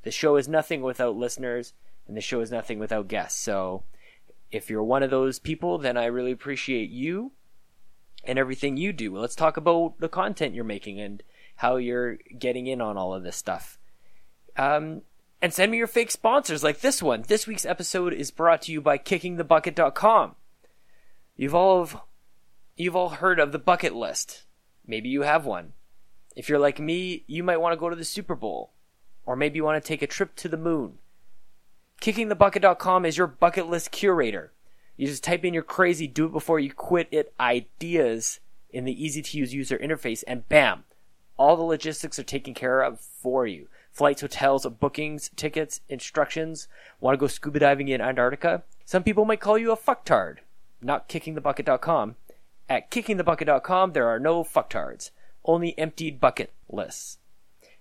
the 0.03 0.11
show 0.11 0.37
is 0.37 0.47
nothing 0.47 0.81
without 0.81 1.17
listeners, 1.17 1.73
and 2.07 2.15
the 2.15 2.21
show 2.21 2.39
is 2.39 2.51
nothing 2.51 2.79
without 2.79 3.09
guests. 3.09 3.41
So, 3.41 3.83
if 4.51 4.69
you're 4.69 4.83
one 4.83 5.03
of 5.03 5.09
those 5.09 5.37
people, 5.37 5.77
then 5.77 5.97
I 5.97 6.05
really 6.05 6.31
appreciate 6.31 6.89
you 6.89 7.33
and 8.27 8.37
everything 8.37 8.77
you 8.77 8.93
do. 8.93 9.17
Let's 9.17 9.35
talk 9.35 9.57
about 9.57 9.95
the 9.99 10.09
content 10.09 10.53
you're 10.53 10.63
making 10.63 10.99
and 10.99 11.23
how 11.55 11.77
you're 11.77 12.17
getting 12.37 12.67
in 12.67 12.81
on 12.81 12.97
all 12.97 13.13
of 13.13 13.23
this 13.23 13.37
stuff. 13.37 13.79
Um, 14.57 15.01
and 15.41 15.53
send 15.53 15.71
me 15.71 15.77
your 15.77 15.87
fake 15.87 16.11
sponsors 16.11 16.63
like 16.63 16.81
this 16.81 17.01
one. 17.01 17.23
This 17.27 17.47
week's 17.47 17.65
episode 17.65 18.13
is 18.13 18.31
brought 18.31 18.63
to 18.63 18.71
you 18.71 18.81
by 18.81 18.97
kickingthebucket.com. 18.97 20.35
You've 21.35 21.55
all 21.55 21.89
you've 22.75 22.95
all 22.95 23.09
heard 23.09 23.39
of 23.39 23.51
the 23.51 23.59
bucket 23.59 23.95
list. 23.95 24.43
Maybe 24.85 25.09
you 25.09 25.21
have 25.21 25.45
one. 25.45 25.73
If 26.35 26.49
you're 26.49 26.59
like 26.59 26.79
me, 26.79 27.23
you 27.27 27.43
might 27.43 27.57
want 27.57 27.73
to 27.73 27.79
go 27.79 27.89
to 27.89 27.95
the 27.95 28.05
Super 28.05 28.35
Bowl 28.35 28.73
or 29.25 29.35
maybe 29.35 29.57
you 29.57 29.63
want 29.63 29.81
to 29.83 29.87
take 29.87 30.01
a 30.01 30.07
trip 30.07 30.35
to 30.37 30.49
the 30.49 30.57
moon. 30.57 30.97
Kickingthebucket.com 32.01 33.05
is 33.05 33.17
your 33.17 33.27
bucket 33.27 33.67
list 33.67 33.91
curator. 33.91 34.53
You 34.97 35.07
just 35.07 35.23
type 35.23 35.45
in 35.45 35.53
your 35.53 35.63
crazy 35.63 36.07
do 36.07 36.25
it 36.25 36.31
before 36.31 36.59
you 36.59 36.73
quit 36.73 37.07
it 37.11 37.33
ideas 37.39 38.39
in 38.71 38.83
the 38.83 39.03
easy 39.03 39.21
to 39.21 39.37
use 39.37 39.53
user 39.53 39.77
interface 39.77 40.23
and 40.27 40.47
bam, 40.49 40.83
all 41.37 41.55
the 41.55 41.63
logistics 41.63 42.17
are 42.17 42.23
taken 42.23 42.53
care 42.53 42.81
of 42.81 42.99
for 42.99 43.45
you. 43.45 43.67
Flights, 43.91 44.21
hotels, 44.21 44.65
bookings, 44.79 45.29
tickets, 45.35 45.81
instructions. 45.87 46.67
Want 46.99 47.13
to 47.13 47.17
go 47.17 47.27
scuba 47.27 47.59
diving 47.59 47.87
in 47.87 48.01
Antarctica? 48.01 48.63
Some 48.85 49.03
people 49.03 49.25
might 49.25 49.39
call 49.39 49.57
you 49.57 49.71
a 49.71 49.77
fucktard. 49.77 50.37
Not 50.81 51.09
kickingthebucket.com. 51.09 52.15
At 52.69 52.91
kickingthebucket.com, 52.91 53.93
there 53.93 54.07
are 54.07 54.19
no 54.19 54.43
fucktards, 54.43 55.11
only 55.45 55.77
emptied 55.77 56.19
bucket 56.19 56.51
lists. 56.69 57.17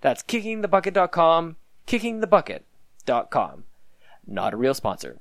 That's 0.00 0.22
kickingthebucket.com, 0.22 1.56
kickingthebucket.com. 1.86 3.64
Not 4.26 4.54
a 4.54 4.56
real 4.56 4.74
sponsor. 4.74 5.18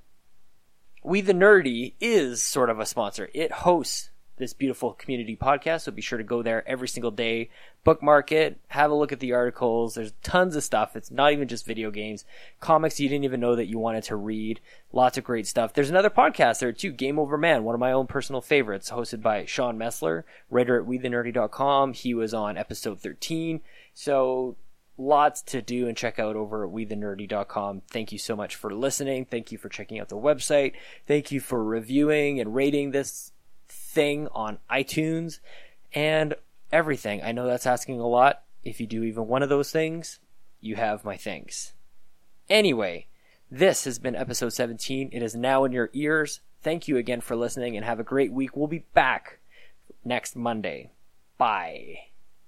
We 1.06 1.22
the 1.22 1.34
Nerdy 1.34 1.94
is 2.02 2.42
sort 2.42 2.72
of 2.72 2.80
a 2.80 2.86
sponsor. 2.88 3.30
It 3.32 3.52
hosts 3.52 4.10
this 4.38 4.54
beautiful 4.54 4.94
community 4.94 5.38
podcast, 5.38 5.82
so 5.82 5.92
be 5.92 6.02
sure 6.02 6.18
to 6.18 6.24
go 6.24 6.42
there 6.42 6.68
every 6.68 6.88
single 6.88 7.12
day, 7.12 7.52
bookmark 7.84 8.32
it, 8.32 8.60
have 8.70 8.90
a 8.90 8.96
look 8.96 9.12
at 9.12 9.20
the 9.20 9.32
articles. 9.32 9.94
There's 9.94 10.14
tons 10.24 10.56
of 10.56 10.64
stuff. 10.64 10.96
It's 10.96 11.12
not 11.12 11.32
even 11.32 11.48
just 11.48 11.64
video 11.64 11.92
games, 11.92 12.26
comics 12.60 13.00
you 13.00 13.08
didn't 13.08 13.24
even 13.24 13.40
know 13.40 13.56
that 13.56 13.68
you 13.68 13.78
wanted 13.78 14.04
to 14.06 14.16
read. 14.16 14.60
Lots 14.92 15.20
of 15.20 15.24
great 15.24 15.46
stuff. 15.46 15.74
There's 15.74 15.92
another 15.92 16.10
podcast 16.10 16.58
there 16.58 16.74
too, 16.74 16.92
Game 16.92 17.20
Over 17.20 17.38
Man, 17.38 17.64
one 17.64 17.76
of 17.76 17.80
my 17.80 17.92
own 17.92 18.08
personal 18.08 18.42
favorites, 18.42 18.90
hosted 18.90 19.22
by 19.22 19.46
Sean 19.46 19.78
Messler, 19.78 20.24
writer 20.50 20.82
at 20.82 20.88
WeTheNerdy.com. 20.88 21.94
He 21.94 22.16
was 22.16 22.34
on 22.34 22.58
episode 22.58 23.00
13. 23.00 23.62
So 23.94 24.56
lots 24.98 25.42
to 25.42 25.62
do 25.62 25.88
and 25.88 25.98
check 25.98 26.20
out 26.20 26.36
over 26.36 26.66
at 26.66 26.72
WeTheNerdy.com. 26.72 27.82
Thank 27.92 28.12
you 28.12 28.18
so 28.18 28.36
much 28.36 28.56
for 28.56 28.74
listening. 28.74 29.26
Thank 29.26 29.52
you 29.52 29.58
for 29.58 29.70
checking 29.70 30.00
out 30.00 30.10
the 30.10 30.18
website. 30.18 30.74
Thank 31.08 31.32
you 31.32 31.40
for 31.40 31.64
reviewing 31.64 32.40
and 32.40 32.56
rating 32.56 32.92
this 32.92 33.32
thing 33.68 34.28
on 34.32 34.60
iTunes 34.70 35.40
and 35.94 36.36
everything. 36.72 37.22
I 37.24 37.32
know 37.32 37.46
that's 37.46 37.68
asking 37.68 38.00
a 38.00 38.08
lot. 38.08 38.44
If 38.64 38.80
you 38.80 38.88
do 38.88 39.04
even 39.04 39.28
one 39.28 39.44
of 39.44 39.50
those 39.50 39.72
things, 39.72 40.20
you 40.60 40.76
have 40.76 41.06
my 41.06 41.18
thanks. 41.18 41.74
Anyway, 42.50 43.08
this 43.50 43.86
has 43.86 44.00
been 44.00 44.16
episode 44.16 44.50
17. 44.50 45.10
It 45.12 45.22
is 45.22 45.36
now 45.36 45.64
in 45.66 45.72
your 45.72 45.90
ears. 45.94 46.42
Thank 46.62 46.88
you 46.88 46.98
again 46.98 47.22
for 47.22 47.36
listening 47.36 47.76
and 47.76 47.86
have 47.86 48.00
a 48.00 48.04
great 48.04 48.32
week. 48.32 48.56
We'll 48.56 48.68
be 48.68 48.86
back 48.94 49.40
next 50.04 50.36
Monday. 50.36 50.90
Bye. 51.38 52.15